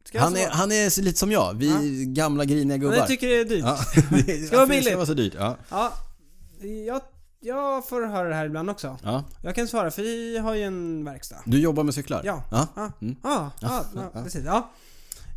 Ska 0.07 0.19
Han 0.19 0.35
är, 0.37 0.49
han 0.49 0.71
är 0.71 1.01
lite 1.01 1.19
som 1.19 1.31
jag, 1.31 1.53
vi 1.57 1.67
Ja. 1.69 2.11
gamla 2.23 2.45
griniga 2.45 2.77
gubbar. 2.77 2.95
jag 2.97 3.07
tycker 3.07 3.27
det 3.27 3.39
är 3.39 3.45
dyrt. 3.45 3.63
Ja, 3.65 3.79
det 4.25 4.47
Ska 4.47 4.55
vara 4.57 4.67
billigt. 4.67 4.95
vara 4.95 5.05
så 5.05 5.13
dyrt. 5.13 5.33
Ja. 5.39 5.57
Ja, 5.69 5.93
jag, 6.87 7.01
jag 7.39 7.87
får 7.87 8.01
höra 8.05 8.29
det 8.29 8.35
här 8.35 8.45
ibland 8.45 8.69
också. 8.69 8.97
ja. 9.03 9.23
Jag 9.41 9.55
kan 9.55 9.67
svara, 9.67 9.91
för 9.91 10.01
vi 10.01 10.37
har 10.37 10.55
ju 10.55 10.63
en 10.63 11.05
verkstad. 11.05 11.37
Du 11.45 11.59
jobbar 11.59 11.83
med 11.83 11.93
cyklar? 11.93 12.21
Ja. 12.25 12.43
ja. 12.51 12.67
Ja, 12.75 12.91
Mm. 13.01 13.15
ja, 13.23 13.51
ja, 13.61 13.83
precis. 14.23 14.45
Ja. 14.45 14.71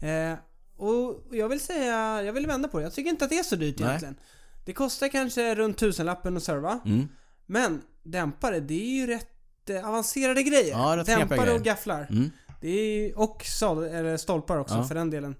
Eh, 0.09 0.39
och 0.77 1.23
jag 1.31 1.49
vill 1.49 1.61
säga, 1.61 2.23
jag 2.23 2.33
vill 2.33 2.47
vända 2.47 2.69
på 2.69 2.79
det. 2.79 2.85
Jag 2.85 2.93
tycker 2.93 3.11
inte 3.11 3.25
att 3.25 3.31
det 3.31 3.39
är 3.39 3.43
så 3.43 3.57
dyrt 3.57 3.79
Nej. 3.79 3.89
egentligen. 3.89 4.17
Det 4.65 4.73
kostar 4.73 5.09
kanske 5.09 5.55
runt 5.55 5.79
tusenlappen 5.79 6.37
att 6.37 6.43
serva. 6.43 6.81
Mm. 6.85 7.09
Men 7.47 7.83
dämpare, 8.03 8.61
det 8.61 8.75
är 8.75 9.01
ju 9.01 9.07
rätt 9.07 9.71
eh, 9.71 9.89
avancerade 9.89 10.43
grejer. 10.43 10.71
Ja, 10.71 10.97
rätt 10.97 11.07
dämpare 11.07 11.39
grejer. 11.39 11.55
och 11.59 11.63
gafflar. 11.65 12.07
Mm. 12.11 12.31
Det 12.61 12.69
är, 12.69 13.19
och 13.19 13.43
sal, 13.45 13.85
eller 13.85 14.17
stolpar 14.17 14.57
också 14.59 14.75
Ja. 14.75 14.85
för 14.85 14.95
den 14.95 15.11
delen. 15.11 15.35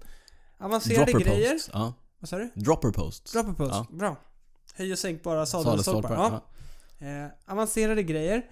Avancerade 0.59 1.11
Dropper 1.11 1.25
grejer. 1.25 1.51
posts. 1.53 1.69
Ja. 1.73 1.93
Vad 2.19 2.29
sa 2.29 2.37
du? 2.37 2.49
Dropper 2.55 2.91
posts. 2.91 3.31
Dropper 3.31 3.53
post. 3.53 3.71
Ja. 3.73 3.87
Bra. 3.89 4.15
Höj 4.75 4.91
och 4.91 4.99
sänkbara 4.99 5.45
sadelstolpar. 5.45 6.13
Ja. 6.15 7.07
Eh, 7.07 7.27
avancerade 7.53 8.03
grejer. 8.03 8.45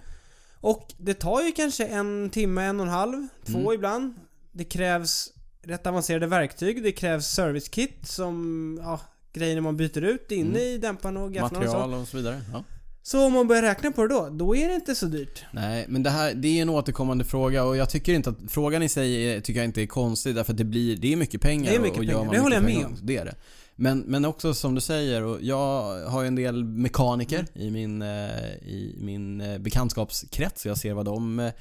Och 0.61 0.93
det 0.97 1.13
tar 1.13 1.41
ju 1.41 1.51
kanske 1.51 1.86
en 1.86 2.30
timme, 2.30 2.63
en 2.63 2.80
och 2.80 2.86
en 2.86 2.91
halv, 2.91 3.28
två 3.45 3.57
Mm. 3.59 3.74
ibland. 3.74 4.16
Det 4.51 4.63
krävs 4.63 5.32
rätt 5.61 5.88
avancerade 5.88 6.28
verktyg. 6.28 6.84
Det 6.84 6.91
krävs 6.91 7.28
servicekit 7.28 8.07
som, 8.07 8.80
ja, 8.84 8.99
grejer 9.34 9.61
man 9.61 9.78
byter 9.78 10.01
ut 10.01 10.32
inne 10.32 10.49
Mm. 10.49 10.61
i 10.61 10.78
dämparna 10.78 11.24
och 11.24 11.34
gafflarna 11.34 11.66
och 11.66 11.72
så. 11.72 11.78
Material 11.80 12.01
och 12.01 12.07
så 12.07 12.18
vidare. 12.18 12.41
Ja. 12.53 12.63
Så 13.08 13.26
om 13.26 13.34
man 13.34 13.47
börjar 13.47 13.62
räkna 13.62 13.91
på 13.91 14.01
det 14.01 14.14
då, 14.14 14.30
då 14.30 14.56
är 14.56 14.68
det 14.70 14.76
inte 14.76 14.95
så 14.95 15.06
dyrt. 15.06 15.43
Nej, 15.51 15.86
men 15.89 16.03
det 16.03 16.10
här 16.10 16.34
det 16.34 16.47
är 16.47 16.62
en 16.62 16.70
återkommande 16.70 17.24
fråga 17.26 17.64
och 17.64 17.78
jag 17.78 17.89
tycker 17.89 18.14
inte 18.14 18.30
att 18.30 18.38
frågan 18.47 18.84
i 18.84 18.89
sig 18.89 19.30
är, 19.30 19.41
tycker 19.41 19.60
jag 19.60 19.66
inte 19.66 19.82
är 19.82 19.86
konstig 19.88 20.36
därför 20.36 20.51
att 20.53 20.58
det 20.58 20.64
blir, 20.64 20.97
det 20.97 21.14
är 21.14 21.16
mycket 21.16 21.41
pengar. 21.41 21.70
Det 21.72 21.76
är 21.76 21.80
mycket 21.80 21.97
och, 21.97 22.03
och 22.03 22.10
pengar, 22.10 22.34
det 22.34 22.39
håller 22.39 22.56
jag 22.56 22.64
med 22.64 22.74
pengar, 22.74 22.91
Det 23.03 23.18
är 23.18 23.26
det. 23.26 23.36
Men, 23.76 23.99
men 23.99 24.26
också 24.26 24.53
som 24.53 24.76
du 24.76 24.82
säger, 24.82 25.24
och 25.24 25.41
jag 25.41 26.06
har 26.10 26.22
ju 26.22 26.28
en 26.28 26.36
del 26.36 26.64
mekaniker 26.64 27.45
Mm. 27.56 27.68
i 27.68 27.72
min, 27.72 28.01
eh, 28.01 28.56
i 28.62 28.95
min 29.01 29.41
eh, 29.41 29.58
bekantskapskrets. 29.58 30.66
Jag 30.66 30.78
ser 30.78 30.93
vad 30.93 31.06
de 31.06 31.39
eh, 31.39 31.51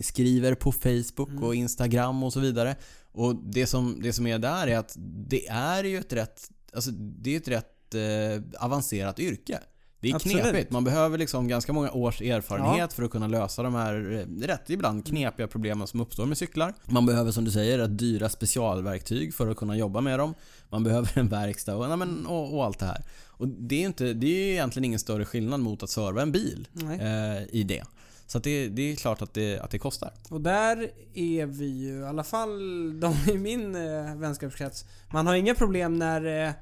skriver 0.00 0.54
på 0.54 0.72
Facebook 0.72 1.28
Mm. 1.30 1.42
och 1.44 1.54
Instagram 1.54 2.22
och 2.22 2.32
så 2.32 2.40
vidare. 2.40 2.76
Och 3.12 3.36
det 3.36 3.66
som, 3.66 3.98
det 4.02 4.12
som 4.12 4.26
är 4.26 4.38
där 4.38 4.66
är 4.66 4.78
att 4.78 4.96
det 5.28 5.48
är 5.48 5.84
ju 5.84 5.98
ett 5.98 6.12
rätt, 6.12 6.50
alltså 6.74 6.90
det 6.90 7.34
är 7.34 7.36
ett 7.36 7.48
rätt 7.48 7.94
eh, 7.94 8.64
avancerat 8.64 9.18
yrke. 9.18 9.58
Det 10.02 10.10
är 10.10 10.14
Absolut. 10.14 10.42
knepigt. 10.42 10.70
Man 10.70 10.84
behöver 10.84 11.18
liksom 11.18 11.48
ganska 11.48 11.72
många 11.72 11.90
års 11.90 12.22
erfarenhet 12.22 12.92
för 12.92 13.02
att 13.02 13.10
kunna 13.10 13.26
lösa 13.26 13.62
de 13.62 13.74
här 13.74 14.12
eh, 14.12 14.46
rätt 14.46 14.70
ibland 14.70 15.06
knepiga 15.06 15.48
problemen 15.48 15.86
som 15.86 16.00
uppstår 16.00 16.26
med 16.26 16.38
cyklar. 16.38 16.74
Man 16.84 17.06
behöver 17.06 17.30
som 17.30 17.44
du 17.44 17.50
säger 17.50 17.78
rätt 17.78 17.98
dyra 17.98 18.28
specialverktyg 18.28 19.34
för 19.34 19.48
att 19.48 19.56
kunna 19.56 19.76
jobba 19.76 20.00
med 20.00 20.18
dem. 20.18 20.34
Man 20.70 20.84
behöver 20.84 21.18
en 21.18 21.28
verkstad 21.28 21.76
och, 21.76 21.98
men, 21.98 22.26
och, 22.26 22.54
och 22.54 22.64
allt 22.64 22.78
det 22.78 22.86
här. 22.86 23.04
Och 23.26 23.48
det 23.48 23.82
är 23.82 23.86
inte, 23.86 24.12
det 24.12 24.26
är 24.26 24.46
ju 24.46 24.52
egentligen 24.52 24.84
ingen 24.84 25.00
större 25.00 25.24
skillnad 25.24 25.60
mot 25.60 25.82
att 25.82 25.90
serva 25.90 26.22
en 26.22 26.32
bil 26.32 26.68
eh, 26.82 27.56
i 27.56 27.64
det. 27.68 27.82
Så 28.26 28.38
det, 28.38 28.68
det 28.68 28.92
är 28.92 28.96
klart 28.96 29.22
att 29.22 29.34
det, 29.34 29.58
att 29.58 29.70
det 29.70 29.78
kostar. 29.78 30.12
Och 30.28 30.40
där 30.40 30.90
är 31.14 31.46
vi 31.46 31.66
ju, 31.66 32.00
i 32.00 32.04
alla 32.04 32.24
fall 32.24 32.60
de 33.00 33.14
i 33.32 33.38
min 33.38 33.74
eh, 33.74 34.16
vänskapskrets. 34.16 34.84
Man 35.12 35.26
har 35.26 35.34
inga 35.34 35.54
problem 35.54 35.98
när 35.98 36.46
eh, 36.46 36.52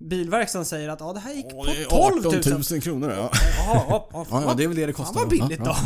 bilverkstaden 0.00 0.64
säger 0.66 0.88
att 0.88 1.00
ja, 1.00 1.12
det 1.12 1.20
här 1.20 1.32
gick 1.34 1.48
på 1.50 1.66
12 1.90 2.24
000. 2.70 2.80
kronor 2.80 3.10
ja. 3.10 3.30
Ja, 3.66 3.86
ja, 3.88 4.08
Ja, 4.30 4.42
ja, 4.46 4.54
det 4.54 4.64
är 4.64 4.68
väl 4.68 4.76
det 4.76 4.86
det 4.86 4.92
Fan 4.92 5.04
kostar. 5.06 5.20
vad 5.20 5.28
billigt 5.28 5.64
då. 5.64 5.76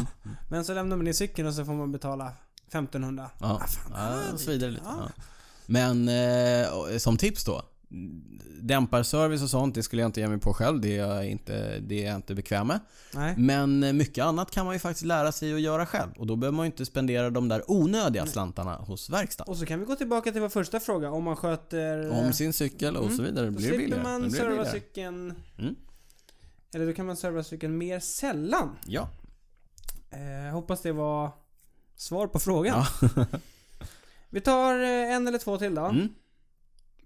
Men 0.51 0.65
så 0.65 0.75
lämnar 0.75 0.97
man 0.97 1.07
in 1.07 1.15
cykeln 1.15 1.49
och 1.49 1.55
så 1.55 1.65
får 1.65 1.73
man 1.73 1.93
betala 1.93 2.33
1500. 2.69 3.31
Ja, 3.39 3.47
Ah, 3.63 3.67
fan, 3.67 3.93
ja 4.33 4.39
så 4.39 4.51
vidare 4.51 4.71
lite. 4.71 4.85
Ja. 4.87 5.09
Men 5.67 6.09
eh, 6.09 6.99
som 6.99 7.17
tips 7.17 7.45
då. 7.45 7.63
Dämparservice 8.63 9.43
och 9.43 9.51
sånt, 9.51 9.75
det 9.75 9.83
skulle 9.83 10.03
jag 10.03 10.09
inte 10.09 10.21
ge 10.21 10.29
mig 10.29 10.39
på 10.39 10.55
själv. 10.55 10.81
Det 10.81 10.97
är 10.99 11.07
jag 11.09 11.27
inte, 11.27 11.79
det 11.79 12.05
är 12.05 12.07
jag 12.07 12.17
inte 12.17 12.35
bekväm 12.35 12.67
med. 12.67 12.81
Nej. 13.15 13.35
Men 13.39 13.83
eh, 13.83 13.93
mycket 13.93 14.25
annat 14.25 14.51
kan 14.51 14.67
man 14.67 14.75
ju 14.75 14.79
faktiskt 14.79 15.07
lära 15.07 15.33
sig 15.33 15.55
att 15.55 15.61
göra 15.61 15.87
själv. 15.87 16.11
Och 16.19 16.27
då 16.27 16.37
behöver 16.37 16.57
man 16.57 16.67
ju 16.67 16.71
inte 16.73 16.87
spendera 16.87 17.31
de 17.31 17.49
där 17.49 17.71
onödiga 17.71 18.27
slantarna 18.27 18.77
hos 18.77 19.11
verkstaden. 19.11 19.51
Och 19.53 19.59
så 19.59 19.67
kan 19.67 19.81
vi 19.81 19.87
gå 19.87 19.95
tillbaka 19.97 20.33
till 20.33 20.41
vår 20.41 20.49
första 20.49 20.81
fråga. 20.81 21.11
Om 21.11 21.25
man 21.25 21.37
sköter... 21.37 22.11
Om 22.11 22.33
sin 22.33 22.53
cykel 22.53 22.97
och 22.97 23.05
Mm. 23.05 23.17
så 23.17 23.23
vidare. 23.23 23.45
Det 23.45 23.51
Då 23.51 23.57
blir 23.57 23.67
slipper 23.69 23.79
billigare. 23.79 24.03
man 24.03 24.23
Det 24.23 24.29
blir 24.29 24.41
serva 24.41 24.65
cykeln... 24.65 25.35
Mm. 25.59 25.75
Eller 26.75 26.87
då 26.87 26.93
kan 26.93 27.07
man 27.07 27.17
serva 27.17 27.43
cykeln 27.45 27.79
mer 27.79 28.01
sällan. 28.01 28.77
Ja. 28.87 29.09
Eh, 30.11 30.53
hoppas 30.53 30.83
det 30.83 30.93
var 30.93 31.31
svar 31.97 32.27
på 32.27 32.39
frågan. 32.39 32.85
ja. 33.17 33.27
Vi 34.31 34.41
tar 34.41 34.75
eh, 34.83 35.15
en 35.15 35.29
eller 35.29 35.39
två 35.39 35.59
till 35.59 35.75
då. 35.75 35.85
Mm. 35.85 36.09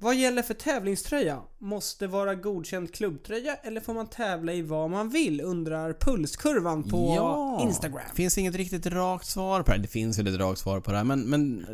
Vad 0.01 0.17
gäller 0.17 0.43
för 0.43 0.55
tävlingströja? 0.55 1.43
Måste 1.59 2.07
vara 2.07 2.35
godkänd 2.35 2.95
klubbtröja 2.95 3.55
eller 3.55 3.81
får 3.81 3.95
man 3.95 4.07
tävla 4.07 4.53
i 4.53 4.63
vad 4.63 4.91
man 4.91 5.09
vill? 5.11 5.41
Undrar 5.41 5.93
Pulskurvan 5.93 6.83
på 6.83 7.15
ja. 7.17 7.61
Instagram. 7.63 8.03
finns 8.15 8.39
inget 8.39 8.55
riktigt 8.55 8.87
rakt 8.87 9.27
svar 9.27 9.63
på 9.63 9.73
det. 9.73 9.79
Det 9.79 9.89
finns 9.89 10.19
väl 10.19 10.27
ett 10.27 10.41
rakt 10.41 10.61
svar 10.61 10.81
på 10.81 10.91
det 10.91 10.97
här. 10.97 11.05
Men, 11.05 11.21
men 11.21 11.67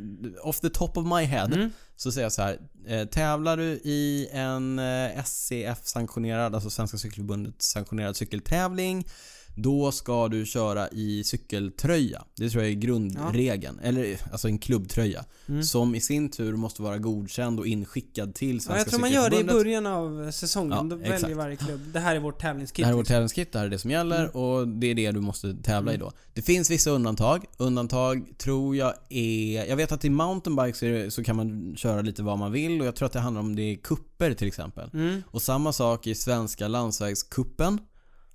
off 0.42 0.60
the 0.60 0.70
top 0.70 0.96
of 0.96 1.06
my 1.06 1.22
head 1.24 1.44
Mm. 1.54 1.70
så 1.96 2.12
säger 2.12 2.24
jag 2.24 2.32
så 2.32 2.42
här. 2.42 2.58
Eh, 2.86 3.04
tävlar 3.04 3.56
du 3.56 3.64
i 3.64 4.28
en 4.32 4.78
eh, 4.78 5.18
SCF-sanktionerad, 5.24 6.54
alltså 6.54 6.70
Svenska 6.70 6.98
Cykelförbundet 6.98 7.62
sanktionerad 7.62 8.16
cykeltävling 8.16 9.06
då 9.54 9.92
ska 9.92 10.28
du 10.28 10.46
köra 10.46 10.88
i 10.88 11.24
cykeltröja. 11.24 12.24
Det 12.36 12.50
tror 12.50 12.62
jag 12.62 12.72
är 12.72 12.76
grundregeln. 12.76 13.78
Eller 13.82 14.16
alltså 14.32 14.48
en 14.48 14.58
klubbtröja. 14.58 15.24
Mm. 15.48 15.62
Som 15.62 15.94
i 15.94 16.00
sin 16.00 16.30
tur 16.30 16.52
måste 16.56 16.82
vara 16.82 16.98
godkänd 16.98 17.60
och 17.60 17.66
inskickad 17.66 18.34
till 18.34 18.54
Ja, 18.54 18.60
Svenska 18.60 18.76
jag 18.78 18.86
tror 18.88 19.00
man 19.00 19.10
gör 19.10 19.30
det 19.30 19.40
i 19.40 19.44
början 19.44 19.86
av 19.86 20.30
säsongen. 20.30 20.72
Ja, 20.72 20.82
Då 20.82 20.96
väljer 20.96 21.14
exakt. 21.14 21.36
varje 21.36 21.56
klubb. 21.56 21.80
Det 21.92 22.00
här 22.00 22.16
är 22.16 22.20
vårt 22.20 22.40
tävlingskit. 22.40 22.76
Det 22.76 22.84
här 22.84 22.92
är 22.92 22.96
vårt 22.96 23.02
liksom. 23.02 23.14
tävlingskit, 23.14 23.52
det 23.52 23.58
här 23.58 23.66
är 23.66 23.70
det 23.70 23.78
som 23.78 23.90
gäller 23.90 24.18
Mm. 24.18 24.30
och 24.30 24.68
det 24.68 24.86
är 24.86 24.94
det 24.94 25.10
du 25.12 25.20
måste 25.20 25.54
tävla 25.62 25.92
i 25.92 25.94
Mm. 25.94 26.06
då. 26.06 26.12
Det 26.34 26.42
finns 26.42 26.70
vissa 26.70 26.90
undantag. 26.90 27.44
Undantag 27.56 28.38
tror 28.38 28.76
jag 28.76 28.94
är... 29.08 29.64
Jag 29.64 29.76
vet 29.76 29.92
att 29.92 30.04
i 30.04 30.10
mountainbike 30.10 30.78
så, 30.78 30.86
är 30.86 30.90
det, 30.92 31.10
så 31.10 31.24
kan 31.24 31.36
man 31.36 31.74
köra 31.76 32.00
lite 32.02 32.22
vad 32.22 32.38
man 32.38 32.52
vill 32.52 32.80
och 32.80 32.86
jag 32.86 32.96
tror 32.96 33.06
att 33.06 33.12
det 33.12 33.20
handlar 33.20 33.40
om 33.40 33.56
det 33.56 33.62
är 33.62 33.76
kupper 33.76 34.34
till 34.34 34.48
exempel. 34.48 34.90
Mm. 34.94 35.22
Och 35.30 35.42
samma 35.42 35.72
sak 35.72 36.06
i 36.06 36.14
svenska 36.14 36.68
landsvägskuppen. 36.68 37.78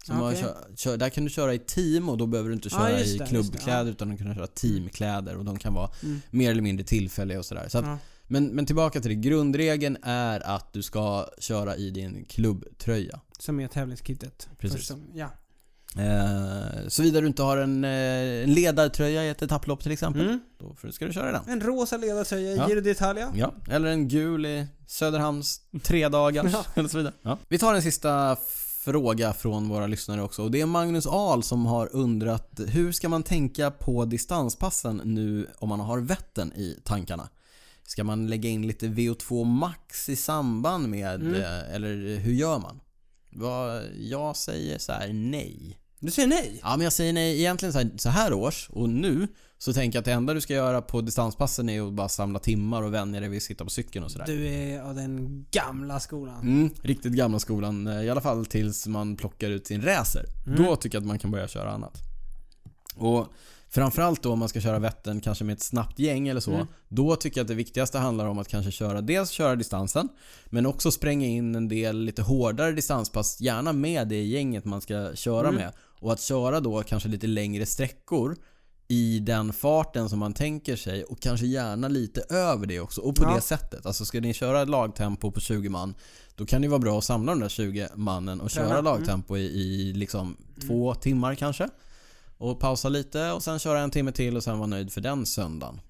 Som 0.05 0.21
Okej. 0.23 0.37
kör, 0.41 0.55
kör, 0.75 0.97
där 0.97 1.09
kan 1.09 1.23
du 1.23 1.29
köra 1.29 1.53
i 1.53 1.59
team 1.59 2.09
och 2.09 2.17
då 2.17 2.25
behöver 2.27 2.49
du 2.49 2.55
inte 2.55 2.69
Ja, 2.71 2.77
köra 2.77 2.99
just 2.99 3.01
i 3.01 3.17
det, 3.17 3.17
just 3.17 3.19
det, 3.19 3.25
klubbkläder 3.29 3.85
ja. 3.85 3.91
utan 3.91 4.09
du 4.09 4.17
kan 4.17 4.35
köra 4.35 4.47
teamkläder 4.47 5.35
och 5.37 5.45
de 5.45 5.59
kan 5.59 5.73
vara 5.73 5.89
Mm. 6.03 6.21
mer 6.31 6.51
eller 6.51 6.61
mindre 6.61 6.85
tillfälliga 6.85 7.39
och 7.39 7.45
sådär. 7.45 7.65
Så 7.69 7.77
att, 7.77 7.85
Ja. 7.85 7.97
men, 8.27 8.47
men 8.47 8.65
tillbaka 8.65 8.99
till 9.01 9.09
det. 9.09 9.15
Grundregeln 9.15 9.97
är 10.03 10.39
att 10.55 10.73
du 10.73 10.81
ska 10.81 11.27
köra 11.39 11.75
i 11.75 11.89
din 11.91 12.25
klubbtröja. 12.25 13.19
Som 13.39 13.59
är 13.59 13.67
tävlingskittet. 13.67 14.49
Precis. 14.57 14.87
Först- 14.87 14.99
Ja. 15.13 15.29
Eh, 15.95 16.87
Såvida 16.87 17.21
du 17.21 17.27
inte 17.27 17.43
har 17.43 17.57
en, 17.57 17.83
eh, 17.83 17.89
en 18.43 18.53
ledartröja 18.53 19.23
i 19.25 19.29
ett 19.29 19.41
etapplopp 19.41 19.83
till 19.83 19.91
exempel. 19.91 20.21
Mm. 20.25 20.39
Då 20.59 20.91
ska 20.91 21.05
du 21.05 21.13
köra 21.13 21.31
den. 21.31 21.41
En 21.47 21.61
rosa 21.61 21.97
ledartröja 21.97 22.51
i 22.51 22.55
Ja. 22.57 22.69
Giro 22.69 22.79
d'Italia. 22.81 23.31
Ja, 23.35 23.53
eller 23.69 23.87
en 23.89 24.07
gul 24.07 24.45
i 24.45 24.67
Söderhamns 24.87 25.61
tre 25.83 26.09
dagar 26.09 26.49
Ja. 26.53 26.65
eller 26.75 26.89
så 26.89 26.97
vidare. 26.97 27.13
Ja. 27.21 27.37
Vi 27.47 27.57
tar 27.57 27.73
den 27.73 27.81
sista 27.81 28.37
fråga 28.83 29.33
från 29.33 29.69
våra 29.69 29.87
lyssnare 29.87 30.21
också 30.23 30.43
och 30.43 30.51
det 30.51 30.61
är 30.61 30.65
Magnus 30.65 31.07
Ahl 31.07 31.43
som 31.43 31.65
har 31.65 31.95
undrat 31.95 32.59
hur 32.67 32.91
ska 32.91 33.09
man 33.09 33.23
tänka 33.23 33.71
på 33.71 34.05
distanspassen 34.05 35.01
nu 35.05 35.47
om 35.57 35.69
man 35.69 35.79
har 35.79 35.99
Vättern 35.99 36.51
i 36.51 36.79
tankarna? 36.83 37.29
Ska 37.83 38.03
man 38.03 38.27
lägga 38.27 38.49
in 38.49 38.67
lite 38.67 38.87
VO2 38.87 39.43
max 39.43 40.09
i 40.09 40.15
samband 40.15 40.89
med, 40.89 41.21
Mm. 41.21 41.35
eh, 41.35 41.75
eller 41.75 42.17
hur 42.17 42.33
gör 42.33 42.59
man? 42.59 42.79
Vad, 43.29 43.83
jag 43.99 44.35
säger 44.35 44.77
så 44.79 44.91
här: 44.91 45.13
nej. 45.13 45.79
Du 45.99 46.11
säger 46.11 46.27
nej? 46.27 46.59
Ja 46.63 46.77
men 46.77 46.83
jag 46.83 46.93
säger 46.93 47.13
nej 47.13 47.39
egentligen 47.39 47.73
så 47.73 47.79
här, 47.79 47.91
så 47.97 48.09
här 48.09 48.33
års 48.33 48.69
och 48.69 48.89
nu 48.89 49.27
så 49.61 49.73
tänker 49.73 49.97
jag 49.97 50.01
att 50.01 50.05
det 50.05 50.11
enda 50.11 50.33
du 50.33 50.41
ska 50.41 50.53
göra 50.53 50.81
på 50.81 51.01
distanspassen 51.01 51.69
är 51.69 51.87
att 51.87 51.93
bara 51.93 52.09
samla 52.09 52.39
timmar 52.39 52.83
och 52.83 52.93
vänja 52.93 53.19
dig 53.19 53.29
vid 53.29 53.37
att 53.37 53.43
sitta 53.43 53.63
på 53.63 53.69
cykeln 53.69 54.05
och 54.05 54.11
sådär. 54.11 54.25
Du 54.25 54.47
är 54.47 54.81
av 54.81 54.95
den 54.95 55.45
gamla 55.51 55.99
skolan. 55.99 56.41
Mm, 56.41 56.69
riktigt 56.81 57.13
gamla 57.13 57.39
skolan, 57.39 57.87
eh, 57.87 58.01
i 58.01 58.09
alla 58.09 58.21
fall 58.21 58.45
tills 58.45 58.87
man 58.87 59.15
plockar 59.15 59.49
ut 59.49 59.67
sin 59.67 59.81
racer. 59.81 60.25
Mm. 60.47 60.63
Då 60.63 60.75
tycker 60.75 60.95
jag 60.95 61.01
att 61.01 61.07
man 61.07 61.19
kan 61.19 61.31
börja 61.31 61.47
köra 61.47 61.71
annat. 61.71 61.97
Och 62.95 63.27
framförallt 63.69 64.23
då 64.23 64.31
om 64.33 64.39
man 64.39 64.49
ska 64.49 64.61
köra 64.61 64.79
Vättern 64.79 65.21
kanske 65.21 65.43
med 65.43 65.53
ett 65.53 65.63
snabbt 65.63 65.99
gäng 65.99 66.27
eller 66.27 66.41
så. 66.41 66.53
Mm. 66.53 66.67
Då 66.87 67.15
tycker 67.15 67.39
jag 67.39 67.43
att 67.43 67.47
det 67.47 67.55
viktigaste 67.55 67.97
handlar 67.99 68.25
om 68.25 68.39
att 68.39 68.47
kanske 68.47 68.71
köra, 68.71 69.01
dels 69.01 69.29
köra 69.29 69.55
distansen, 69.55 70.09
men 70.45 70.65
också 70.65 70.91
spränga 70.91 71.27
in 71.27 71.55
en 71.55 71.67
del 71.67 71.99
lite 71.99 72.21
hårdare 72.21 72.71
distanspass, 72.71 73.41
gärna 73.41 73.73
med 73.73 74.07
det 74.07 74.23
gänget 74.23 74.65
man 74.65 74.81
ska 74.81 75.15
köra 75.15 75.47
Mm. 75.47 75.55
med. 75.55 75.71
Och 76.01 76.13
att 76.13 76.21
köra 76.21 76.59
då 76.59 76.83
kanske 76.83 77.09
lite 77.09 77.27
längre 77.27 77.65
sträckor 77.65 78.35
i 78.91 79.19
den 79.19 79.53
farten 79.53 80.09
som 80.09 80.19
man 80.19 80.33
tänker 80.33 80.75
sig 80.75 81.03
och 81.03 81.19
kanske 81.19 81.45
gärna 81.45 81.87
lite 81.87 82.21
över 82.29 82.65
det 82.65 82.79
också 82.79 83.01
och 83.01 83.15
på 83.15 83.23
Ja. 83.23 83.35
det 83.35 83.41
sättet. 83.41 83.85
Alltså 83.85 84.05
ska 84.05 84.19
ni 84.21 84.33
köra 84.33 84.61
ett 84.61 84.69
lagtempo 84.69 85.31
på 85.31 85.39
20 85.39 85.69
man 85.69 85.93
då 86.35 86.45
kan 86.45 86.61
det 86.61 86.67
vara 86.67 86.79
bra 86.79 86.97
att 86.97 87.03
samla 87.03 87.31
de 87.31 87.39
där 87.41 87.49
20 87.49 87.87
mannen 87.95 88.41
och 88.41 88.49
köra 88.49 88.69
Mm. 88.71 88.83
lagtempo 88.83 89.37
i, 89.37 89.41
i 89.45 89.93
liksom 89.93 90.37
två 90.67 90.95
timmar 90.95 91.35
kanske. 91.35 91.69
Och 92.37 92.59
pausa 92.59 92.89
lite 92.89 93.31
och 93.31 93.43
sen 93.43 93.59
köra 93.59 93.79
en 93.79 93.91
timme 93.91 94.11
till 94.11 94.37
och 94.37 94.43
sen 94.43 94.57
vara 94.57 94.67
nöjd 94.67 94.91
för 94.93 95.01
den 95.01 95.25
söndagen. 95.25 95.81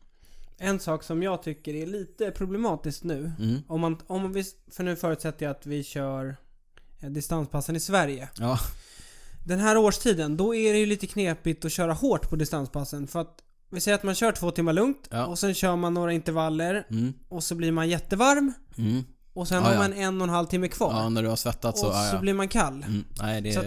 En 0.58 0.80
sak 0.80 1.04
som 1.04 1.24
jag 1.24 1.44
tycker 1.44 1.74
är 1.74 1.86
lite 1.88 2.32
problematiskt 2.32 3.04
nu. 3.04 3.32
Mm. 3.40 3.60
Om 3.68 3.82
man, 3.82 3.98
om 4.08 4.34
vi, 4.34 4.44
för 4.72 4.84
nu 4.84 4.96
förutsätter 4.96 5.46
jag 5.46 5.52
att 5.52 5.66
vi 5.66 5.84
kör 5.84 6.36
eh, 7.00 7.10
distanspassen 7.10 7.76
i 7.76 7.80
Sverige. 7.80 8.30
Ja, 8.40 8.60
Den 9.44 9.60
här 9.60 9.78
årstiden, 9.78 10.38
då 10.38 10.56
är 10.56 10.74
det 10.74 10.80
ju 10.80 10.86
lite 10.86 11.08
knepigt 11.08 11.66
att 11.66 11.72
köra 11.72 11.94
hårt 11.94 12.30
på 12.30 12.36
distanspassen. 12.36 13.08
För 13.08 13.20
att 13.22 13.38
vi 13.72 13.80
säger 13.80 13.96
att 13.98 14.04
man 14.04 14.16
kör 14.16 14.32
två 14.32 14.52
timmar 14.52 14.74
lugnt 14.74 15.08
Ja. 15.12 15.26
och 15.26 15.40
sen 15.40 15.54
kör 15.54 15.76
man 15.76 15.94
några 15.94 16.14
intervaller 16.14 16.88
mm. 16.92 17.14
och 17.30 17.44
så 17.44 17.56
blir 17.56 17.72
man 17.72 17.90
jättevarm 17.90 18.54
Mm. 18.78 19.04
och 19.34 19.48
sen 19.48 19.58
Ja, 19.58 19.64
har 19.64 19.72
ja. 19.74 19.78
man 19.80 19.94
en 19.94 20.22
och 20.22 20.28
en 20.28 20.34
halv 20.34 20.46
timme 20.48 20.68
kvar. 20.68 20.92
ja 20.94 21.10
när 21.10 21.24
du 21.24 21.30
har 21.30 21.36
svettats 21.36 21.82
så, 21.82 21.88
och 21.88 21.94
ja, 21.94 22.10
så 22.10 22.16
ja. 22.16 22.20
blir 22.22 22.34
man 22.34 22.48
kall. 22.48 22.84
Mm. 22.88 23.04
Nej 23.22 23.42
det 23.42 23.52
Så 23.54 23.60
att- 23.60 23.66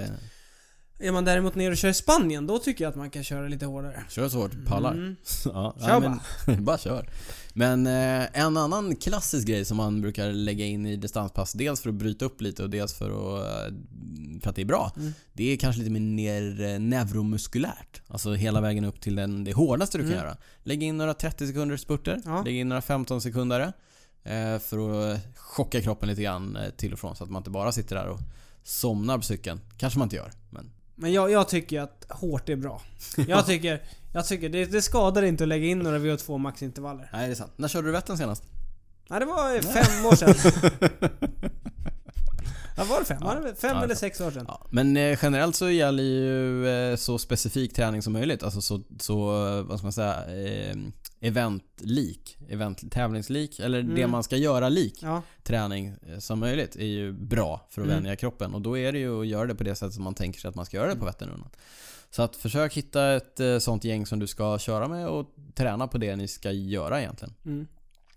Är 1.03 1.13
man 1.13 1.25
däremot 1.25 1.55
nere 1.55 1.71
och 1.71 1.77
kör 1.77 1.89
i 1.89 1.95
Spanien, 1.95 2.47
då 2.47 2.59
tycker 2.59 2.85
jag 2.85 2.91
att 2.91 2.97
man 2.97 3.11
kan 3.11 3.25
köra 3.25 3.49
lite 3.49 3.67
hårdare. 3.67 4.05
Kör 4.11 4.29
så 4.29 4.39
hårt, 4.39 4.53
pallar. 4.67 4.93
Mm. 4.93 5.17
Ja, 5.45 5.75
Kör 5.81 6.01
nej, 6.01 6.19
men, 6.47 6.65
bara 6.65 6.79
kör. 6.79 7.09
Men 7.55 7.87
eh, 7.87 8.41
en 8.41 8.57
annan 8.57 8.97
klassisk 8.97 9.47
grej 9.49 9.65
som 9.65 9.77
man 9.77 10.01
brukar 10.01 10.33
lägga 10.33 10.65
in 10.67 10.87
i 10.87 10.97
distanspass, 10.97 11.53
dels 11.53 11.81
för 11.81 11.89
att 11.89 11.95
bryta 11.95 12.25
upp 12.25 12.41
lite 12.41 12.63
och 12.63 12.71
dels 12.71 12.95
för 12.95 13.11
att, 13.11 13.47
eh, 13.47 13.75
för 14.43 14.51
att 14.51 14.57
det 14.57 14.63
är 14.63 14.67
bra. 14.67 14.93
Mm. 14.97 15.13
Det 15.33 15.53
är 15.53 15.57
kanske 15.57 15.79
lite 15.83 15.91
mer 16.01 16.61
eh, 16.63 16.79
neuromuskulärt. 16.81 18.03
Alltså 18.09 18.33
hela 18.35 18.61
vägen 18.61 18.85
upp 18.85 19.01
till 19.01 19.15
den, 19.17 19.45
det 19.45 19.53
hårdaste 19.53 19.99
du 19.99 20.03
kan 20.05 20.13
Mm. 20.13 20.25
göra. 20.25 20.37
Lägg 20.63 20.83
in 20.83 20.97
några 20.99 21.15
30 21.15 21.47
sekunders 21.47 21.81
spurter, 21.81 22.21
Ja. 22.25 22.43
lägg 22.43 22.55
in 22.57 22.69
några 22.69 22.83
15 22.83 23.21
sekundare 23.21 23.73
eh, 24.25 24.59
för 24.59 25.11
att 25.13 25.21
chocka 25.37 25.81
kroppen 25.81 26.09
lite 26.09 26.23
grann 26.23 26.57
eh, 26.57 26.71
till 26.71 26.93
och 26.93 26.99
från 26.99 27.17
så 27.17 27.25
att 27.25 27.31
man 27.31 27.41
inte 27.41 27.51
bara 27.51 27.73
sitter 27.73 27.97
där 27.97 28.07
och 28.09 28.21
somnar 28.63 29.17
på 29.19 29.25
cykeln. 29.25 29.61
Kanske 29.77 29.99
man 29.99 30.07
inte 30.07 30.17
gör, 30.17 30.31
men 30.51 30.71
Men 31.03 31.13
jag, 31.13 31.31
jag 31.31 31.49
tycker 31.49 31.81
att 31.81 32.07
hårt 32.09 32.49
är 32.49 32.57
bra. 32.57 32.83
Jag 33.29 33.47
tycker, 33.47 33.83
jag 34.13 34.27
tycker 34.27 34.49
det, 34.49 34.65
det 34.65 34.83
skadar 34.83 35.23
inte 35.23 35.45
att 35.45 35.49
lägga 35.49 35.67
in 35.67 35.79
några 35.79 35.99
VO2 35.99 36.39
maxintervaller. 36.39 37.11
nej 37.13 37.27
det 37.27 37.33
är 37.33 37.37
sant. 37.37 37.53
När 37.57 37.69
körde 37.69 37.89
du 37.89 37.93
Vättern 37.93 38.17
senast? 38.19 38.43
Nej, 39.11 39.21
det 39.21 39.27
var 39.27 39.61
fem 39.61 40.07
år 40.07 40.15
sedan. 40.17 40.35
Ja, 42.77 42.85
var 42.85 42.99
det 42.99 43.05
fem? 43.05 43.23
Var 43.23 43.41
det 43.41 43.55
fem 43.55 43.77
Ja, 43.77 43.85
eller 43.85 43.95
sex 43.95 44.21
år 44.21 44.31
sedan? 44.31 44.45
Ja, 44.49 44.67
men 44.71 44.97
eh, 44.97 45.19
generellt 45.23 45.57
så 45.57 45.71
gäller 45.71 46.03
ju 46.03 46.69
eh, 46.69 46.97
så 46.97 47.19
specifik 47.19 47.75
träning 47.75 48.03
som 48.03 48.13
möjligt. 48.13 48.43
Alltså 48.43 48.61
så, 48.61 48.83
så 49.01 49.47
eh, 49.49 49.63
vad 49.63 49.79
ska 49.79 49.85
man 49.87 49.93
säga, 49.93 50.15
eh, 50.15 50.77
eventlik, 51.23 52.39
event, 52.49 52.93
tävlingslik, 52.93 53.61
eller 53.61 53.83
det 53.83 53.93
Mm. 54.01 54.11
man 54.11 54.23
ska 54.23 54.37
göra 54.37 54.69
lik 54.69 54.99
Ja. 55.03 55.23
träning 55.43 55.87
eh, 55.87 56.19
som 56.19 56.39
möjligt 56.39 56.77
är 56.77 56.85
ju 56.87 57.13
bra 57.13 57.67
för 57.71 57.81
att 57.83 57.87
Mm. 57.89 58.03
vänja 58.03 58.17
kroppen. 58.17 58.55
Och 58.55 58.61
då 58.63 58.79
är 58.79 58.93
det 58.93 58.99
ju 58.99 59.21
att 59.21 59.27
göra 59.27 59.47
det 59.47 59.55
på 59.55 59.65
det 59.65 59.75
sättet 59.75 59.95
som 59.95 60.05
man 60.05 60.15
tänker 60.15 60.41
sig 60.41 60.49
att 60.49 60.55
man 60.55 60.67
ska 60.67 60.77
göra 60.77 60.89
det 60.95 60.97
på 61.01 61.05
Vätternrundan. 61.05 61.49
Så 62.11 62.23
att 62.23 62.37
försök 62.37 62.75
hitta 62.77 63.13
ett 63.13 63.41
eh, 63.41 63.59
sånt 63.59 63.85
gäng 63.85 64.07
som 64.07 64.19
du 64.19 64.27
ska 64.27 64.59
köra 64.59 64.89
med 64.89 65.09
och 65.09 65.35
träna 65.55 65.89
på 65.89 65.99
det 65.99 66.17
ni 66.17 66.29
ska 66.29 66.51
göra 66.53 67.01
egentligen. 67.01 67.35
Mm. 67.45 67.67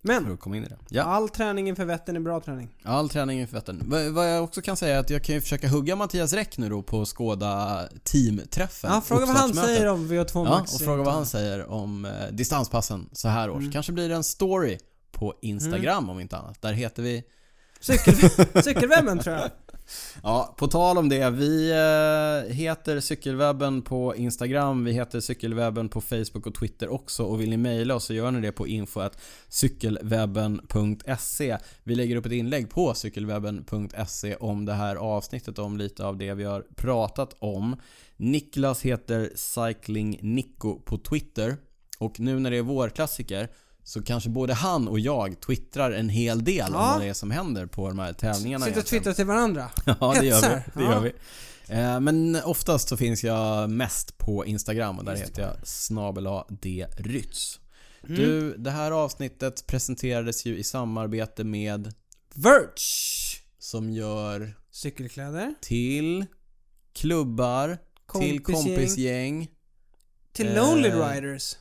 För 0.06 0.22
Men, 0.22 0.34
att 0.34 0.40
komma 0.40 0.58
in 0.58 0.64
i 0.64 0.68
det. 0.68 0.78
Ja. 0.90 1.04
all 1.04 1.30
träning 1.30 1.68
inför 1.70 1.86
Vättern 1.86 2.16
är 2.16 2.20
bra 2.20 2.40
träning. 2.40 2.70
All 2.84 3.10
träning 3.10 3.40
inför 3.40 3.54
Vättern. 3.54 3.82
Vad- 3.86 4.06
Vad 4.12 4.32
jag 4.32 4.44
också 4.44 4.62
kan 4.62 4.78
säga 4.78 4.96
är 4.96 5.00
att 5.00 5.10
jag 5.10 5.24
kan 5.24 5.36
ju 5.36 5.42
försöka 5.42 5.68
hugga 5.68 5.96
Mattias 5.96 6.34
Räck 6.34 6.58
nu 6.58 6.70
då 6.70 6.82
på 6.84 7.06
Skåda 7.06 7.82
teamträffen. 8.04 8.92
Ja, 8.94 9.02
fråga 9.02 9.26
vad 9.26 9.36
han 9.36 9.54
säger 9.54 9.88
om 9.88 10.08
VO2 10.12 10.30
Ja, 10.34 10.44
max. 10.44 10.74
och 10.76 10.82
fråga 10.82 11.04
vad 11.04 11.14
han 11.14 11.26
säger 11.26 11.72
om 11.72 12.06
eh, 12.06 12.12
distanspassen 12.32 13.10
så 13.12 13.28
här 13.28 13.50
års. 13.50 13.60
Mm. 13.60 13.72
Kanske 13.72 13.92
blir 13.92 14.10
det 14.10 14.16
en 14.16 14.24
story 14.24 14.78
på 15.12 15.34
Instagram 15.42 16.10
om 16.10 16.20
inte 16.20 16.38
annat. 16.38 16.62
Där 16.62 16.74
heter 16.74 17.04
vi... 17.04 17.24
Cykel, 17.80 18.14
cykelwebben 18.64 19.20
tror 19.20 19.36
jag. 19.36 19.50
Ja, 20.24 20.56
på 20.58 20.68
tal 20.68 20.98
om 20.98 21.10
det. 21.10 21.30
Vi 21.30 21.72
eh, 21.72 21.76
heter 22.56 23.00
Cykelwebben 23.00 23.82
på 23.82 24.16
Instagram, 24.16 24.84
vi 24.84 24.92
heter 24.92 25.20
Cykelwebben 25.20 25.90
på 25.90 26.02
Facebook 26.02 26.48
och 26.48 26.56
Twitter 26.56 26.90
också. 26.90 27.24
Och 27.24 27.42
vill 27.42 27.50
ni 27.50 27.58
mejla 27.58 27.96
oss 27.96 28.06
så 28.06 28.14
gör 28.14 28.32
ni 28.32 28.42
det 28.42 28.52
på 28.52 28.68
info.cykelwebben.se. 28.68 31.58
Vi 31.84 31.96
lägger 31.96 32.16
upp 32.16 32.26
ett 32.26 32.32
inlägg 32.32 32.70
på 32.70 32.94
cykelwebben.se 32.94 34.36
om 34.36 34.66
det 34.66 34.74
här 34.74 34.96
avsnittet, 34.96 35.60
om 35.60 35.78
lite 35.78 36.06
av 36.06 36.18
det 36.18 36.34
vi 36.34 36.44
har 36.44 36.66
pratat 36.76 37.36
om. 37.40 37.76
Niklas 38.18 38.82
heter 38.82 39.32
Cycling 39.36 40.20
Nico 40.22 40.80
på 40.80 40.98
Twitter. 40.98 41.58
Och 42.00 42.20
nu 42.20 42.40
när 42.40 42.52
det 42.52 42.58
är 42.58 42.62
vårklassiker 42.62 43.50
så 43.88 44.04
kanske 44.04 44.30
både 44.30 44.54
han 44.54 44.88
och 44.88 45.00
jag 45.00 45.40
twittrar 45.42 45.92
en 45.92 46.10
hel 46.10 46.44
del 46.44 46.68
om 46.68 46.74
Ja. 46.74 46.92
vad 46.94 47.02
det 47.02 47.08
är 47.08 47.14
som 47.14 47.32
händer 47.32 47.66
på 47.66 47.88
de 47.88 48.00
här 48.00 48.14
tävlingarna. 48.14 48.66
Sitter 48.66 48.80
och 48.80 48.86
twittrar 48.86 49.14
till 49.14 49.26
varandra. 49.26 49.70
Ja, 49.86 50.16
det 50.20 50.26
gör 50.26 50.42
vi. 50.42 50.80
Det 50.80 50.84
gör 50.84 51.00
vi. 51.00 51.12
Eh, 51.68 52.00
Men 52.00 52.36
oftast 52.44 52.90
så 52.90 52.98
finns 52.98 53.24
jag 53.24 53.70
mest 53.70 54.18
på 54.18 54.46
Instagram 54.46 55.00
och 55.00 55.06
där 55.06 55.12
Just 55.16 55.24
heter 55.30 55.42
jag 55.42 55.68
snabela 55.68 56.46
drytz. 56.98 57.60
Mm. 58.04 58.16
Du, 58.22 58.58
det 58.58 58.72
här 58.72 58.92
avsnittet 58.92 59.68
presenterades 59.68 60.46
ju 60.46 60.58
i 60.58 60.64
samarbete 60.64 61.44
med 61.44 61.94
Verge. 62.36 62.70
som 63.60 63.92
gör 63.92 64.54
Cykelkläder. 64.72 65.54
till 65.62 66.26
klubbar, 66.94 67.78
till 68.20 68.44
Kompisgäng. 68.44 68.76
kompisgäng. 68.76 69.48
Till 70.34 70.48
Eh, 70.48 70.56
Lonely 70.56 70.90
Riders. 70.90 71.56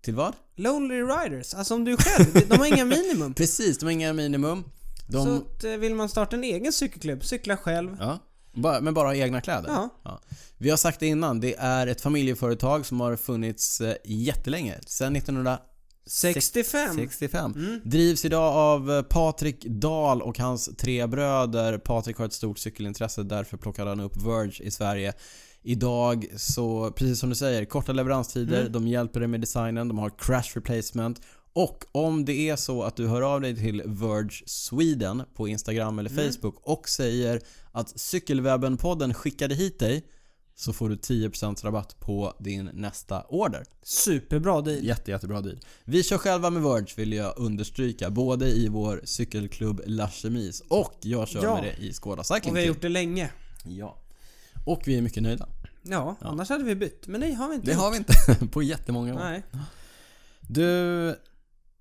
Till 0.00 0.14
vad? 0.14 0.34
Lonely 0.56 1.02
Riders. 1.02 1.54
Alltså 1.54 1.74
om 1.74 1.84
du 1.84 1.96
själv. 1.96 2.48
De 2.48 2.58
har 2.58 2.66
inga 2.66 2.84
minimum. 2.84 3.34
Precis, 3.36 3.78
de 3.78 3.84
har 3.86 3.92
inga 3.92 4.12
minimum. 4.12 4.64
De, 5.08 5.24
Så 5.24 5.36
att, 5.36 5.64
eh, 5.64 5.70
vill 5.72 5.94
man 5.94 6.08
starta 6.08 6.36
en 6.36 6.44
egen 6.44 6.72
cykelklubb, 6.72 7.24
cykla 7.24 7.56
själv. 7.56 7.96
ja, 8.00 8.18
men 8.80 8.94
bara 8.94 9.08
ha 9.08 9.14
egna 9.14 9.40
kläder. 9.40 9.68
Ja. 10.02 10.20
Vi 10.58 10.70
har 10.70 10.76
sagt 10.76 11.00
det 11.00 11.06
innan, 11.06 11.40
det 11.40 11.54
är 11.58 11.86
ett 11.86 12.00
familjeföretag 12.00 12.86
som 12.86 13.00
har 13.00 13.16
funnits 13.16 13.80
eh, 13.80 13.94
jättelänge. 14.04 14.78
Sedan 14.86 15.16
1965. 15.16 16.94
65. 16.96 17.52
Mm. 17.56 17.80
Drivs 17.84 18.24
idag 18.24 18.54
av 18.56 18.92
eh, 18.92 19.02
Patrik 19.02 19.64
Dahl 19.64 20.22
och 20.22 20.38
hans 20.38 20.70
tre 20.78 21.06
bröder. 21.06 21.78
Patrik 21.78 22.16
har 22.16 22.26
ett 22.26 22.32
stort 22.32 22.58
cykelintresse, 22.58 23.22
därför 23.22 23.56
plockade 23.56 23.90
han 23.90 24.00
upp 24.00 24.16
Verge 24.16 24.64
i 24.64 24.70
Sverige. 24.70 25.12
Idag 25.62 26.26
så, 26.36 26.90
precis 26.90 27.18
som 27.20 27.28
du 27.28 27.34
säger, 27.34 27.64
korta 27.64 27.92
leveranstider, 27.92 28.60
Mm. 28.60 28.72
de 28.72 28.88
hjälper 28.88 29.20
dig 29.20 29.28
med 29.28 29.40
designen, 29.40 29.88
de 29.88 29.98
har 29.98 30.10
crash 30.18 30.54
replacement. 30.54 31.20
Och 31.52 31.84
om 31.92 32.24
det 32.24 32.48
är 32.48 32.56
så 32.56 32.82
att 32.82 32.96
du 32.96 33.06
hör 33.06 33.22
av 33.22 33.40
dig 33.40 33.56
till 33.56 33.82
Verge 33.86 34.42
Sweden 34.46 35.22
på 35.34 35.48
Instagram 35.48 35.98
eller 35.98 36.10
Mm. 36.10 36.24
Facebook 36.32 36.60
och 36.62 36.88
säger 36.88 37.40
att 37.72 37.88
Cykelwebben-podden 37.96 39.12
skickade 39.14 39.54
hit 39.54 39.78
dig 39.78 40.06
så 40.54 40.72
får 40.72 40.88
du 40.88 40.96
10% 40.96 41.64
rabatt 41.64 42.00
på 42.00 42.34
din 42.38 42.70
nästa 42.72 43.22
order. 43.22 43.64
Superbra 43.82 44.60
deal. 44.60 44.84
Jätte, 44.84 45.10
jättebra 45.10 45.40
deal. 45.40 45.58
Vi 45.84 46.02
kör 46.02 46.18
själva 46.18 46.50
med 46.50 46.62
Verge 46.62 46.86
vill 46.96 47.12
jag 47.12 47.34
understryka, 47.38 48.10
både 48.10 48.50
i 48.50 48.68
vår 48.68 49.00
cykelklubb 49.04 49.80
La 49.86 50.08
Chemise 50.10 50.64
och 50.68 50.94
jag 51.00 51.28
kör 51.28 51.42
Ja. 51.42 51.54
med 51.54 51.64
det 51.64 51.84
i 51.86 51.92
Skåda 51.92 52.24
Cycling 52.24 52.50
Och 52.52 52.56
vi 52.56 52.60
har 52.60 52.66
gjort 52.68 52.82
det 52.82 52.88
länge. 52.88 53.30
Ja. 53.64 53.96
Och 54.68 54.82
vi 54.84 54.98
är 54.98 55.02
mycket 55.02 55.22
nöjda. 55.22 55.48
Ja, 55.82 56.16
Ja. 56.20 56.28
annars 56.28 56.48
hade 56.48 56.64
vi 56.64 56.74
bytt. 56.74 57.06
Men 57.06 57.20
nej, 57.20 57.32
har 57.32 57.48
vi 57.48 57.54
inte 57.54 57.66
Det 57.66 57.72
gjort. 57.72 57.80
har 57.80 57.90
vi 57.90 57.96
inte 57.96 58.46
på 58.52 58.62
jättemånga 58.62 59.14
år. 59.14 59.18
Nej. 59.18 59.42
Du, 60.40 61.16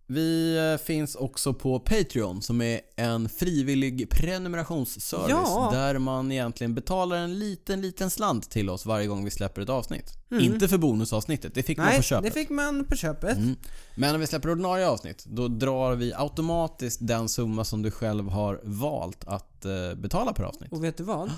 Vi 0.09 0.57
eh, 0.73 0.85
finns 0.85 1.15
också 1.15 1.53
på 1.53 1.79
Patreon 1.79 2.41
som 2.41 2.61
är 2.61 2.79
en 2.95 3.29
frivillig 3.29 4.09
prenumerationsservice 4.09 5.29
Ja. 5.29 5.69
där 5.73 5.99
man 5.99 6.31
egentligen 6.31 6.73
betalar 6.75 7.17
en 7.17 7.39
liten, 7.39 7.81
liten 7.81 8.09
slant 8.09 8.49
till 8.51 8.69
oss 8.69 8.85
varje 8.85 9.07
gång 9.07 9.23
vi 9.25 9.31
släpper 9.31 9.61
ett 9.61 9.69
avsnitt. 9.69 10.13
Mm. 10.31 10.43
Inte 10.43 10.67
för 10.67 10.77
bonusavsnittet, 10.77 11.53
det 11.55 11.63
fick 11.63 11.77
man 11.77 11.85
Nej, 11.87 11.97
på 11.97 12.03
köpet. 12.03 12.33
det 12.33 12.39
fick 12.39 12.49
man 12.49 12.85
på 12.85 12.95
köpet. 12.95 13.37
Mm. 13.37 13.55
Men 13.95 14.11
när 14.11 14.17
vi 14.17 14.27
släpper 14.27 14.49
ordinarie 14.51 14.87
avsnitt, 14.87 15.25
då 15.25 15.47
drar 15.47 15.95
vi 15.95 16.13
automatiskt 16.13 16.99
den 17.07 17.29
summa 17.29 17.63
som 17.63 17.81
du 17.81 17.91
själv 17.91 18.29
har 18.29 18.59
valt 18.63 19.23
att 19.27 19.65
eh, 19.65 19.71
betala 19.95 20.33
per 20.33 20.43
avsnitt. 20.43 20.71
Och 20.71 20.83
vet 20.83 20.97
du 20.97 21.03
vad? 21.03 21.31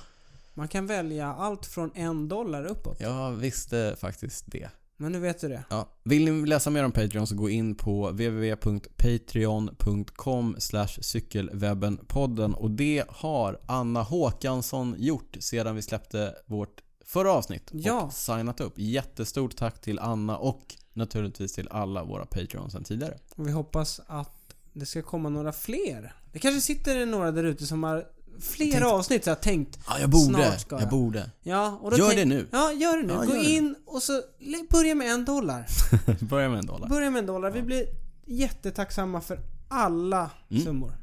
Man 0.59 0.67
kan 0.67 0.87
välja 0.87 1.33
allt 1.33 1.65
från 1.65 1.91
en 1.95 2.27
dollar 2.27 2.65
uppåt. 2.65 2.99
Jag 2.99 3.31
visste 3.31 3.95
faktiskt 3.99 4.43
det. 4.47 4.69
Men 4.97 5.11
nu 5.11 5.19
vet 5.19 5.41
du 5.41 5.47
det. 5.47 5.63
Ja. 5.69 5.89
Vill 6.03 6.31
ni 6.31 6.47
läsa 6.47 6.69
mer 6.69 6.85
om 6.85 6.91
Patreon 6.91 7.27
så 7.27 7.35
gå 7.35 7.49
in 7.49 7.75
på 7.75 8.09
www.patreon.com 8.11 10.55
cykelwebbenpodden 11.01 12.53
och 12.53 12.71
det 12.71 13.03
har 13.09 13.59
Anna 13.65 14.03
Håkansson 14.03 14.95
gjort 14.97 15.37
sedan 15.39 15.75
vi 15.75 15.81
släppte 15.81 16.35
vårt 16.45 16.81
förra 17.05 17.31
avsnitt 17.31 17.69
Ja. 17.73 18.01
och 18.01 18.13
signat 18.13 18.61
upp. 18.61 18.73
Jättestort 18.75 19.55
tack 19.55 19.81
till 19.81 19.99
Anna 19.99 20.37
och 20.37 20.75
naturligtvis 20.93 21.53
till 21.53 21.67
alla 21.71 22.03
våra 22.03 22.25
Patreons 22.25 22.73
sen 22.73 22.83
tidigare. 22.83 23.17
Och 23.35 23.47
vi 23.47 23.51
hoppas 23.51 24.01
att 24.07 24.55
det 24.73 24.85
ska 24.85 25.01
komma 25.01 25.29
några 25.29 25.51
fler. 25.51 26.15
Det 26.33 26.39
kanske 26.39 26.61
sitter 26.61 27.05
några 27.05 27.31
där 27.31 27.43
ute 27.43 27.65
som 27.65 27.83
har 27.83 28.05
flera 28.41 28.71
tänkte- 28.71 28.87
avsnitt 28.87 29.23
så 29.23 29.29
jag 29.29 29.41
tänkt. 29.41 29.79
Ja, 29.87 29.99
jag 29.99 30.09
borde. 30.09 30.33
Snart 30.33 30.59
ska 30.61 30.75
jag. 30.75 30.81
jag. 30.83 30.89
borde. 30.89 31.29
Ja, 31.43 31.79
och 31.81 31.91
då 31.91 31.97
Gör 31.97 32.05
tänk- 32.07 32.19
det 32.19 32.25
nu. 32.25 32.47
Ja, 32.51 32.71
gör 32.73 32.97
det 32.97 33.03
nu. 33.03 33.13
Ja, 33.13 33.19
Gå 33.19 33.35
gör 33.35 33.43
det. 33.43 33.49
in 33.49 33.75
och 33.85 34.03
så 34.03 34.21
börja 34.69 34.95
med 34.95 35.11
en 35.11 35.25
dollar. 35.25 35.65
Börja 36.25 36.49
med 36.49 36.59
en 36.59 36.65
dollar. 36.65 36.89
Börja 36.89 37.09
med 37.09 37.19
en 37.19 37.25
dollar. 37.25 37.51
Vi 37.51 37.61
blir 37.61 37.85
jättetacksamma 38.25 39.21
för 39.21 39.39
alla 39.67 40.29
Mm. 40.51 40.63
summor. 40.63 40.93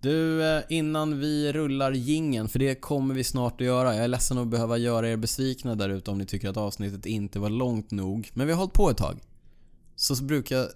Du, 0.00 0.44
eh, 0.56 0.62
innan 0.68 1.18
vi 1.20 1.52
rullar 1.52 1.92
gingen 1.92 2.48
för 2.48 2.58
det 2.58 2.74
kommer 2.74 3.14
vi 3.14 3.24
snart 3.24 3.60
att 3.60 3.66
göra. 3.66 3.94
Jag 3.94 4.04
är 4.04 4.08
ledsen 4.08 4.38
att 4.38 4.46
behöva 4.48 4.76
göra 4.76 5.08
er 5.08 5.16
besvikna 5.16 5.74
där 5.74 5.88
ute 5.88 6.10
om 6.10 6.18
ni 6.18 6.26
tycker 6.26 6.48
att 6.48 6.56
avsnittet 6.56 7.06
inte 7.06 7.38
var 7.38 7.50
långt 7.50 7.90
nog. 7.90 8.30
Men 8.34 8.46
vi 8.46 8.52
har 8.52 8.58
hållit 8.58 8.72
på 8.74 8.90
ett 8.90 8.96
tag. 8.96 9.18
Så, 9.96 10.16
så 10.16 10.24
brukar... 10.24 10.66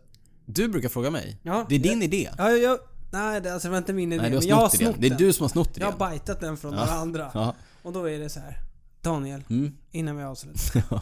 Du 0.47 0.69
brukar 0.69 0.89
fråga 0.89 1.11
mig. 1.11 1.37
Ja, 1.43 1.67
Det 1.69 1.75
är 1.75 1.79
din 1.79 2.03
idé. 2.03 2.31
Ja, 2.39 2.51
jag, 2.51 2.79
nej, 3.11 3.41
det, 3.41 3.53
alltså 3.55 3.69
det 3.69 3.73
var 3.73 3.79
inte 3.79 3.93
min 3.93 4.13
idé. 4.13 4.23
Nej, 4.23 4.31
du 4.31 4.37
har 4.37 4.43
men 4.43 4.49
jag 4.49 4.57
har 4.57 4.69
snott 4.69 4.81
snott 4.81 4.97
Det 5.01 5.07
är 5.07 5.11
den. 5.11 5.19
du 5.19 5.33
som 5.33 5.45
har 5.45 5.49
snott 5.49 5.69
Jag 5.69 5.77
idén. 5.77 5.93
har 5.93 5.99
bajtat 5.99 6.41
den 6.41 6.57
från 6.57 6.73
Ja. 6.75 6.81
alla 6.81 6.93
andra. 6.93 7.31
Ja. 7.35 7.55
Och 7.83 7.93
då 7.93 8.09
är 8.11 8.19
det 8.19 8.29
så 8.29 8.41
här. 8.41 8.59
Daniel, 9.01 9.45
Mm. 9.51 9.77
innan 9.91 10.17
vi 10.17 10.23
avslutar. 10.23 10.83
Ja. 10.91 11.01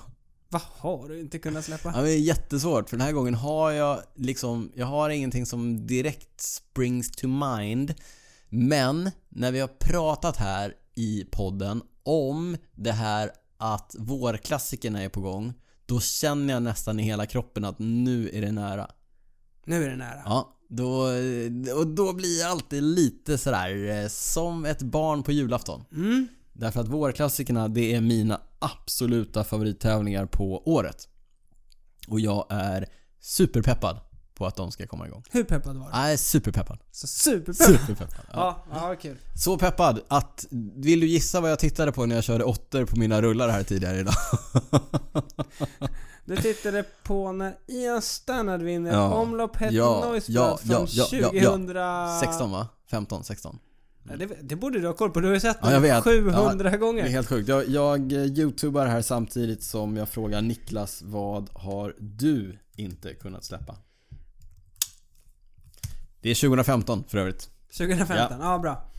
Vad 0.48 0.62
har 0.62 1.09
du 1.09 1.20
inte 1.20 1.39
kunnat 1.39 1.64
släppa? 1.64 1.93
Ja, 1.97 2.02
det 2.02 2.10
är 2.12 2.18
jättesvårt 2.18 2.90
för 2.90 2.97
den 2.97 3.06
här 3.06 3.12
gången 3.12 3.35
har 3.35 3.70
jag 3.70 4.01
liksom, 4.14 4.72
jag 4.74 4.86
har 4.86 5.10
ingenting 5.10 5.47
som 5.47 5.86
direkt 5.86 6.40
springs 6.40 7.10
to 7.10 7.26
mind. 7.28 7.94
Men 8.48 9.10
när 9.28 9.52
vi 9.52 9.60
har 9.60 9.68
pratat 9.68 10.36
här 10.36 10.74
i 10.94 11.24
podden 11.32 11.82
om 12.02 12.56
det 12.74 12.93
här 12.93 13.31
att 13.56 13.94
vårklassikerna 13.98 15.02
är 15.02 15.09
på 15.09 15.20
gång, 15.20 15.52
då 15.86 16.01
känner 16.01 16.55
jag 16.55 16.62
nästan 16.62 17.01
i 17.01 17.02
hela 17.02 17.26
kroppen 17.26 17.64
att 17.64 17.78
nu 17.78 18.31
är 18.32 18.40
det 18.40 18.52
nära. 18.52 18.90
Nu 19.66 19.85
är 19.85 19.89
det 19.89 19.97
nära. 19.97 20.22
Ja, 20.24 20.53
då, 20.69 21.09
och 21.77 21.86
då 21.86 22.12
blir 22.12 22.41
jag 22.41 22.51
alltid 22.51 22.82
lite 22.82 23.39
sådär 23.39 24.03
eh, 24.03 24.09
som 24.09 24.65
ett 24.65 24.82
barn 24.82 25.23
på 25.23 25.32
julafton. 25.32 25.85
Mm. 25.93 26.28
Därför 26.53 26.81
att 26.81 26.89
vårklassikerna, 26.89 27.69
det 27.69 27.95
är 27.95 28.01
mina 28.01 28.41
absoluta 28.59 29.45
favorittävlingar 29.45 30.27
på 30.27 30.62
året. 30.69 31.09
Och 32.09 32.20
jag 32.20 32.47
är 32.51 32.89
superpeppad 33.20 34.01
på 34.35 34.47
att 34.47 34.57
de 34.57 34.73
ska 34.73 34.86
komma 34.86 35.07
igång. 35.07 35.23
Hur 35.31 35.45
peppad 35.45 35.77
var 35.77 35.91
du? 35.91 36.12
Är 36.12 36.16
superpeppad. 36.16 36.78
Så 36.91 37.07
superpeppad. 37.07 37.66
Superpeppad. 37.66 38.27
Ja. 38.32 38.65
Ja, 38.70 38.89
ja, 38.91 38.97
kul. 38.97 39.16
Så 39.35 39.59
peppad 39.59 40.01
att, 40.09 40.47
vill 40.77 41.01
du 41.01 41.07
gissa 41.07 41.41
vad 41.41 41.51
jag 41.51 41.59
tittade 41.59 41.93
på 41.93 42.07
när 42.07 42.15
jag 42.15 42.24
körde 42.24 42.45
åttor 42.45 42.85
på 42.85 42.99
mina 42.99 43.23
rullar 43.23 43.49
här 43.49 43.62
tidigare 43.62 43.99
idag? 43.99 44.15
Du 46.24 46.36
tittade 46.36 46.84
på 47.02 47.32
när 47.32 47.56
Ian 47.66 48.02
Stannard 48.02 48.62
vinner 48.62 48.92
Ja. 48.92 49.14
omlopp 49.14 49.56
Het 49.56 49.72
Ja, 49.72 50.09
Neusplat 50.10 50.36
ja, 50.36 50.56
från 50.76 50.86
ja, 50.90 51.06
ja, 51.12 51.30
ja, 51.32 51.40
ja. 51.42 51.51
2000... 52.20 52.28
16 52.30 52.52
va? 52.52 52.68
15, 52.90 53.24
16. 53.24 53.59
Ja, 54.10 54.16
det, 54.16 54.26
det 54.42 54.56
borde 54.56 54.80
du 54.80 54.86
ha 54.86 54.94
koll 54.94 55.10
på. 55.10 55.20
Du 55.20 55.26
har 55.26 55.34
ju 55.34 55.40
sett 55.40 55.56
Ja, 55.62 55.70
den 55.70 55.82
vet. 55.82 56.05
700 56.05 56.70
Det 56.70 56.76
är 56.76 56.78
gånger. 56.78 57.09
helt 57.09 57.28
sjukt. 57.28 57.48
Jag, 57.48 57.68
jag 57.68 58.12
eh, 58.12 58.18
youtubar 58.24 58.86
här 58.86 59.02
samtidigt 59.02 59.62
som 59.62 59.96
jag 59.96 60.09
frågar 60.09 60.42
Niklas 60.42 61.02
vad 61.02 61.51
har 61.52 61.94
du 61.98 62.59
inte 62.76 63.14
kunnat 63.14 63.44
släppa? 63.44 63.76
Det 66.20 66.30
är 66.30 66.34
2015 66.34 67.05
för 67.09 67.18
övrigt. 67.18 67.51
2015, 67.78 68.40
ja, 68.40 68.59
bra. 68.59 68.90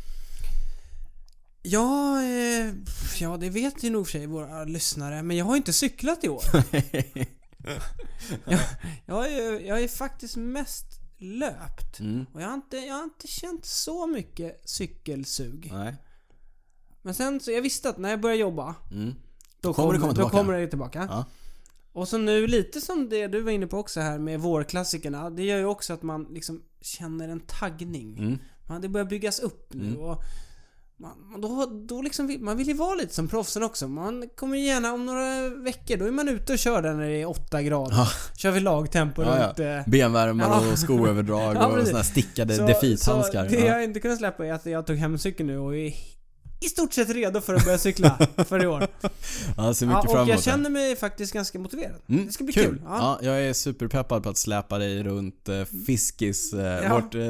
Ja, 1.68 2.22
eh, 2.24 2.74
ja, 3.20 3.38
det 3.38 3.50
vet 3.50 3.84
ju 3.84 3.90
nog 3.90 4.06
för 4.08 4.12
sig 4.12 4.28
våra 4.28 4.64
lyssnare, 4.64 5.24
men 5.24 5.38
jag 5.38 5.46
har 5.46 5.56
inte 5.56 5.74
cyklat 5.74 6.24
i 6.24 6.30
år. 6.30 6.44
Jag 9.06 9.28
är, 9.34 9.60
jag 9.60 9.84
är 9.84 9.88
faktiskt 9.88 10.36
mest 10.36 10.86
löpt. 11.18 12.00
Mm. 12.00 12.26
Och 12.34 12.42
jag 12.42 12.48
har, 12.48 12.54
inte, 12.54 12.78
jag 12.78 12.96
har 12.96 13.04
inte 13.04 13.28
känt 13.28 13.66
så 13.66 14.08
mycket 14.08 14.70
cykelsug. 14.70 15.70
Nej. 15.74 15.96
Men 17.02 17.14
sen 17.14 17.40
så, 17.40 17.52
jag 17.52 17.62
visste 17.62 17.90
att 17.90 17.98
när 17.98 18.10
jag 18.10 18.22
börjar 18.22 18.36
jobba, 18.38 18.76
Mm. 18.92 19.14
då, 19.62 19.74
kommer 19.74 19.94
det 19.94 20.00
komma 20.00 20.12
då 20.12 20.16
tillbaka. 20.16 20.38
kommer 20.38 20.54
det 20.60 20.68
tillbaka. 20.68 21.08
Ja. 21.10 21.26
Och 21.94 22.08
så 22.08 22.18
nu 22.18 22.48
lite 22.48 22.82
som 22.82 23.10
det 23.10 23.28
du 23.28 23.42
var 23.42 23.52
inne 23.52 23.68
på 23.68 23.78
också 23.78 24.00
här 24.00 24.20
med 24.20 24.40
vårklassikerna. 24.40 25.30
Det 25.30 25.44
gör 25.44 25.58
ju 25.58 25.66
också 25.66 25.94
att 25.94 26.04
man 26.04 26.24
liksom 26.24 26.64
känner 26.82 27.30
en 27.30 27.40
taggning. 27.40 28.18
Mm. 28.18 28.38
Man, 28.68 28.82
det 28.82 28.90
börjar 28.90 29.06
byggas 29.06 29.40
upp 29.40 29.74
nu 29.74 29.88
Mm. 29.88 30.00
och 30.00 30.22
man, 30.98 31.42
då, 31.42 31.66
då 31.90 32.02
liksom, 32.02 32.28
vill- 32.28 32.42
man 32.42 32.58
vill 32.58 32.68
ju 32.68 32.74
vara 32.74 32.96
lite 32.96 33.14
som 33.16 33.28
proffsen 33.28 33.64
också. 33.64 33.88
Man 33.88 34.30
kommer 34.36 34.58
gärna 34.58 34.94
om 34.94 35.06
några 35.06 35.50
veckor, 35.50 35.98
då 35.98 36.06
är 36.06 36.12
man 36.12 36.30
ute 36.30 36.54
och 36.54 36.60
kör 36.60 36.82
där 36.82 36.94
när 36.94 37.08
det 37.08 37.22
är 37.22 37.26
8 37.30 37.62
grader. 37.62 37.96
Ja. 37.96 38.08
Kör 38.38 38.52
vi 38.52 38.60
lagtempo 38.60 39.22
Ja, 39.24 39.38
ja. 39.40 39.48
runt... 39.48 39.60
eh, 39.88 39.92
Benvärmare 39.92 40.48
Ja. 40.66 40.72
och 40.72 40.80
skoöverdrag 40.86 41.56
Ja, 41.56 41.68
och 41.68 41.86
såna 41.88 41.98
här 41.98 42.04
stickade 42.04 42.56
så, 42.56 42.68
defeat-handskar. 42.68 43.44
så 43.50 43.56
det 43.56 43.60
Ja. 43.60 43.66
jag 43.66 43.84
inte 43.84 44.00
kunnat 44.00 44.18
släppa 44.18 44.46
är 44.46 44.54
att 44.54 44.66
jag 44.66 44.88
tog 44.88 44.98
hem 44.98 45.18
cykeln 45.18 45.48
nu 45.48 45.58
och 45.58 45.76
är 45.76 45.94
i 46.62 46.70
stort 46.70 46.94
sett 46.94 47.10
redo 47.10 47.42
för 47.42 47.54
att 47.56 47.66
börja 47.66 47.78
cykla 47.78 48.18
för 48.48 48.64
i 48.64 48.68
år. 48.68 48.88
Ja, 49.58 49.74
ser 49.74 49.86
Ja, 49.86 49.96
mycket 49.98 50.12
fram 50.12 50.22
och 50.24 50.30
jag 50.30 50.44
känner 50.44 50.70
mig 50.70 50.96
faktiskt 50.96 51.34
ganska 51.34 51.60
motiverad. 51.60 51.96
Mm, 52.10 52.26
Det 52.26 52.32
ska 52.32 52.44
bli 52.44 52.54
kul. 52.54 52.82
Ja. 52.86 53.18
Ja. 53.22 53.28
jag 53.28 53.42
är 53.42 53.54
superpeppad 53.54 54.24
på 54.24 54.30
att 54.30 54.38
släpa 54.38 54.78
dig 54.78 55.04
runt 55.04 55.50
eh, 55.50 55.64
Fiskis, 55.86 56.54
eh, 56.54 56.60
Ja. 56.84 56.94
vårt 56.96 57.16
eh, 57.16 57.22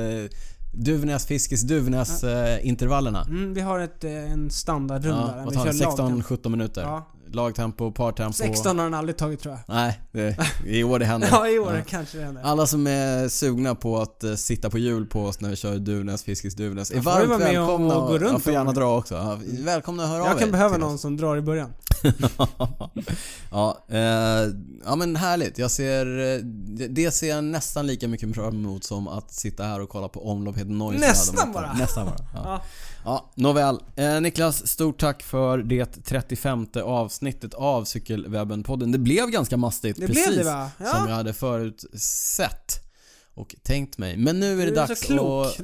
Duvnäs, 0.78 1.26
Fiskis, 1.26 1.62
Duvnäs 1.62 2.24
eh, 2.24 2.68
intervallerna. 2.68 3.22
Mm, 3.24 3.54
vi 3.54 3.62
har 3.62 3.80
ett, 3.80 4.04
eh, 4.04 4.32
en 4.32 4.50
standardrunda 4.52 5.34
Ja, 5.38 5.44
där 5.44 5.50
vi 5.52 5.56
kör 5.58 5.66
det? 5.66 5.86
lagtempo. 5.86 6.36
16-17 6.36 6.50
minuter. 6.50 6.82
Ja. 6.82 7.12
Lagtempo, 7.32 7.92
partempo. 7.92 8.34
16 8.34 8.78
har 8.78 8.86
den 8.86 8.94
aldrig 8.94 9.18
tagit 9.18 9.40
tror 9.42 9.54
jag. 9.54 9.76
Nej, 9.76 10.02
det, 10.12 10.38
i 10.66 10.84
år 10.84 11.00
det 11.00 11.06
händer. 11.06 11.28
Ja, 11.32 11.50
i 11.50 11.60
år 11.60 11.74
Ja. 11.76 11.82
kanske 11.88 12.18
det 12.18 12.24
händer. 12.24 12.42
Alla 12.44 12.68
som 12.68 12.88
är 12.88 13.28
sugna 13.28 13.76
på 13.76 14.02
att 14.02 14.24
eh, 14.24 14.34
sitta 14.36 14.70
på 14.70 14.78
hjul 14.78 15.06
på 15.06 15.26
oss 15.26 15.42
när 15.42 15.50
vi 15.50 15.56
kör 15.56 15.78
Duvnäs, 15.78 16.24
Fiskis, 16.24 16.56
Duvnäs 16.56 16.92
är 16.92 17.00
varmt 17.00 17.28
med 17.28 17.36
och- 17.36 17.42
välkomna. 17.42 17.96
och 17.98 18.08
gå 18.08 18.18
runt 18.18 18.32
Jag 18.32 18.44
får 18.44 18.54
gärna 18.54 18.72
dra 18.72 18.98
också. 18.98 19.40
Välkomna 19.64 20.04
att 20.04 20.10
höra 20.10 20.22
av 20.22 20.28
Jag 20.28 20.40
kan 20.40 20.52
behöva 20.52 20.78
någon 20.78 20.96
oss. 20.96 21.02
som 21.02 21.18
drar 21.18 21.38
i 21.38 21.42
början. 21.42 21.70
ja, 23.52 23.86
eh, 23.90 24.50
ja 24.86 24.96
men 24.96 25.16
härligt. 25.16 25.58
Jag 25.58 25.72
ser, 25.72 26.20
eh, 26.36 26.38
det- 26.90 27.12
ser 27.12 27.30
jag 27.30 27.44
nästan 27.44 27.88
lika 27.88 28.08
mycket 28.08 28.36
fram 28.36 28.56
emot 28.56 28.84
som 28.84 29.08
att 29.08 29.34
sitta 29.34 29.64
här 29.64 29.82
och 29.82 29.90
kolla 29.90 30.08
på 30.10 30.30
omlopp 30.32 30.56
noise. 30.58 31.00
Nästan 31.08 31.52
bara. 31.54 31.74
Nästan 31.74 32.06
bara. 32.06 32.18
Ja. 32.34 32.42
Ja. 32.46 32.62
Ja, 33.12 33.32
nåväl. 33.36 33.80
Eh, 33.96 34.22
Niklas, 34.22 34.68
stort 34.68 35.00
tack 35.00 35.24
för 35.24 35.58
det 35.58 35.86
35 36.06 36.68
avsnittet 36.84 37.54
av 37.54 37.84
Cykelwebben-podden. 37.84 38.92
Det 38.92 38.98
blev 38.98 39.28
ganska 39.30 39.58
mastigt, 39.58 40.00
Det 40.00 40.08
precis 40.08 40.28
blev 40.28 40.38
det 40.38 40.44
va? 40.52 40.70
som 40.78 40.86
Ja. 40.86 41.10
jag 41.10 41.16
hade 41.16 41.34
förut 41.34 41.86
sett 42.02 42.80
och 43.34 43.56
tänkt 43.64 43.98
mig. 43.98 44.18
Men 44.18 44.40
nu 44.40 44.52
är 44.54 44.58
det 44.58 44.64
Du 44.66 44.72
är 44.82 44.88
dags 44.88 45.00
så 45.02 45.06
klok. 45.08 45.48
att... 45.48 45.58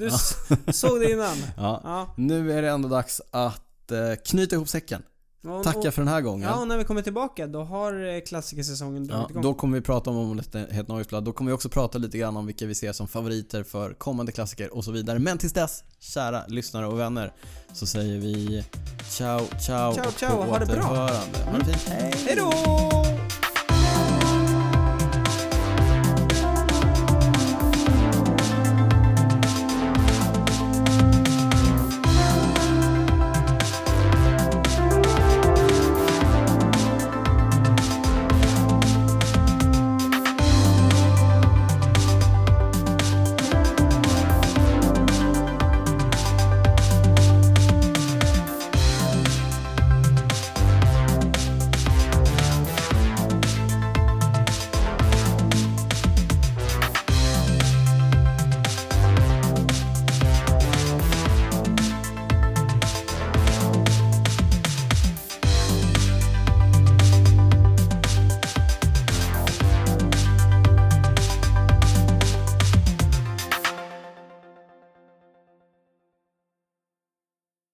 Du 0.65 0.73
såg 0.73 0.99
det 0.99 1.11
innan. 1.11 1.37
Ja, 1.57 1.81
Ja. 1.83 2.13
nu 2.17 2.51
är 2.57 2.61
det 2.61 2.69
ändå 2.69 2.89
dags 2.89 3.21
att 3.31 3.91
eh, 3.91 3.97
knyta 4.25 4.55
ihop 4.55 4.69
säcken. 4.69 5.01
Och, 5.43 5.63
Tacka 5.63 5.87
och, 5.87 5.93
för 5.93 6.01
den 6.01 6.07
här 6.13 6.21
gången. 6.21 6.49
Ja, 6.49 6.61
och 6.61 6.67
när 6.67 6.77
vi 6.77 6.83
kommer 6.83 7.01
tillbaka 7.01 7.47
då 7.47 7.63
har 7.63 8.15
eh, 8.15 8.21
klassikersäsongen 8.21 9.07
dragit 9.07 9.21
Ja, 9.23 9.29
igång. 9.29 9.41
då 9.43 9.53
kommer 9.53 9.77
vi 9.77 9.81
prata 9.81 10.09
om 10.09 10.17
Omelette 10.17 10.67
Het 10.71 10.87
Noisblad. 10.87 11.23
Då 11.23 11.33
kommer 11.33 11.51
vi 11.51 11.55
också 11.55 11.69
prata 11.69 11.97
lite 11.97 12.17
grann 12.17 12.37
om 12.37 12.45
vilka 12.45 12.65
vi 12.65 12.75
ser 12.75 12.93
som 12.93 13.07
favoriter 13.07 13.63
för 13.63 13.93
kommande 13.93 14.31
klassiker 14.31 14.73
och 14.73 14.83
så 14.83 14.91
vidare. 14.91 15.19
Men 15.19 15.37
tills 15.37 15.53
dess, 15.53 15.83
kära 15.99 16.43
lyssnare 16.47 16.87
och 16.87 16.99
vänner, 16.99 17.33
så 17.73 17.85
säger 17.87 18.19
vi 18.19 18.63
ciao, 19.09 19.39
ciao, 19.59 19.93
Ciao, 19.93 20.07
och 20.07 20.13
ciao. 20.13 20.29
på 20.37 20.43
Ha 20.43 20.59
det 20.59 20.65
bra. 20.65 20.83
Ha 20.83 21.57
det 21.65 21.77
fint. 21.77 22.15
Hej 22.27 22.35
då! 22.37 22.51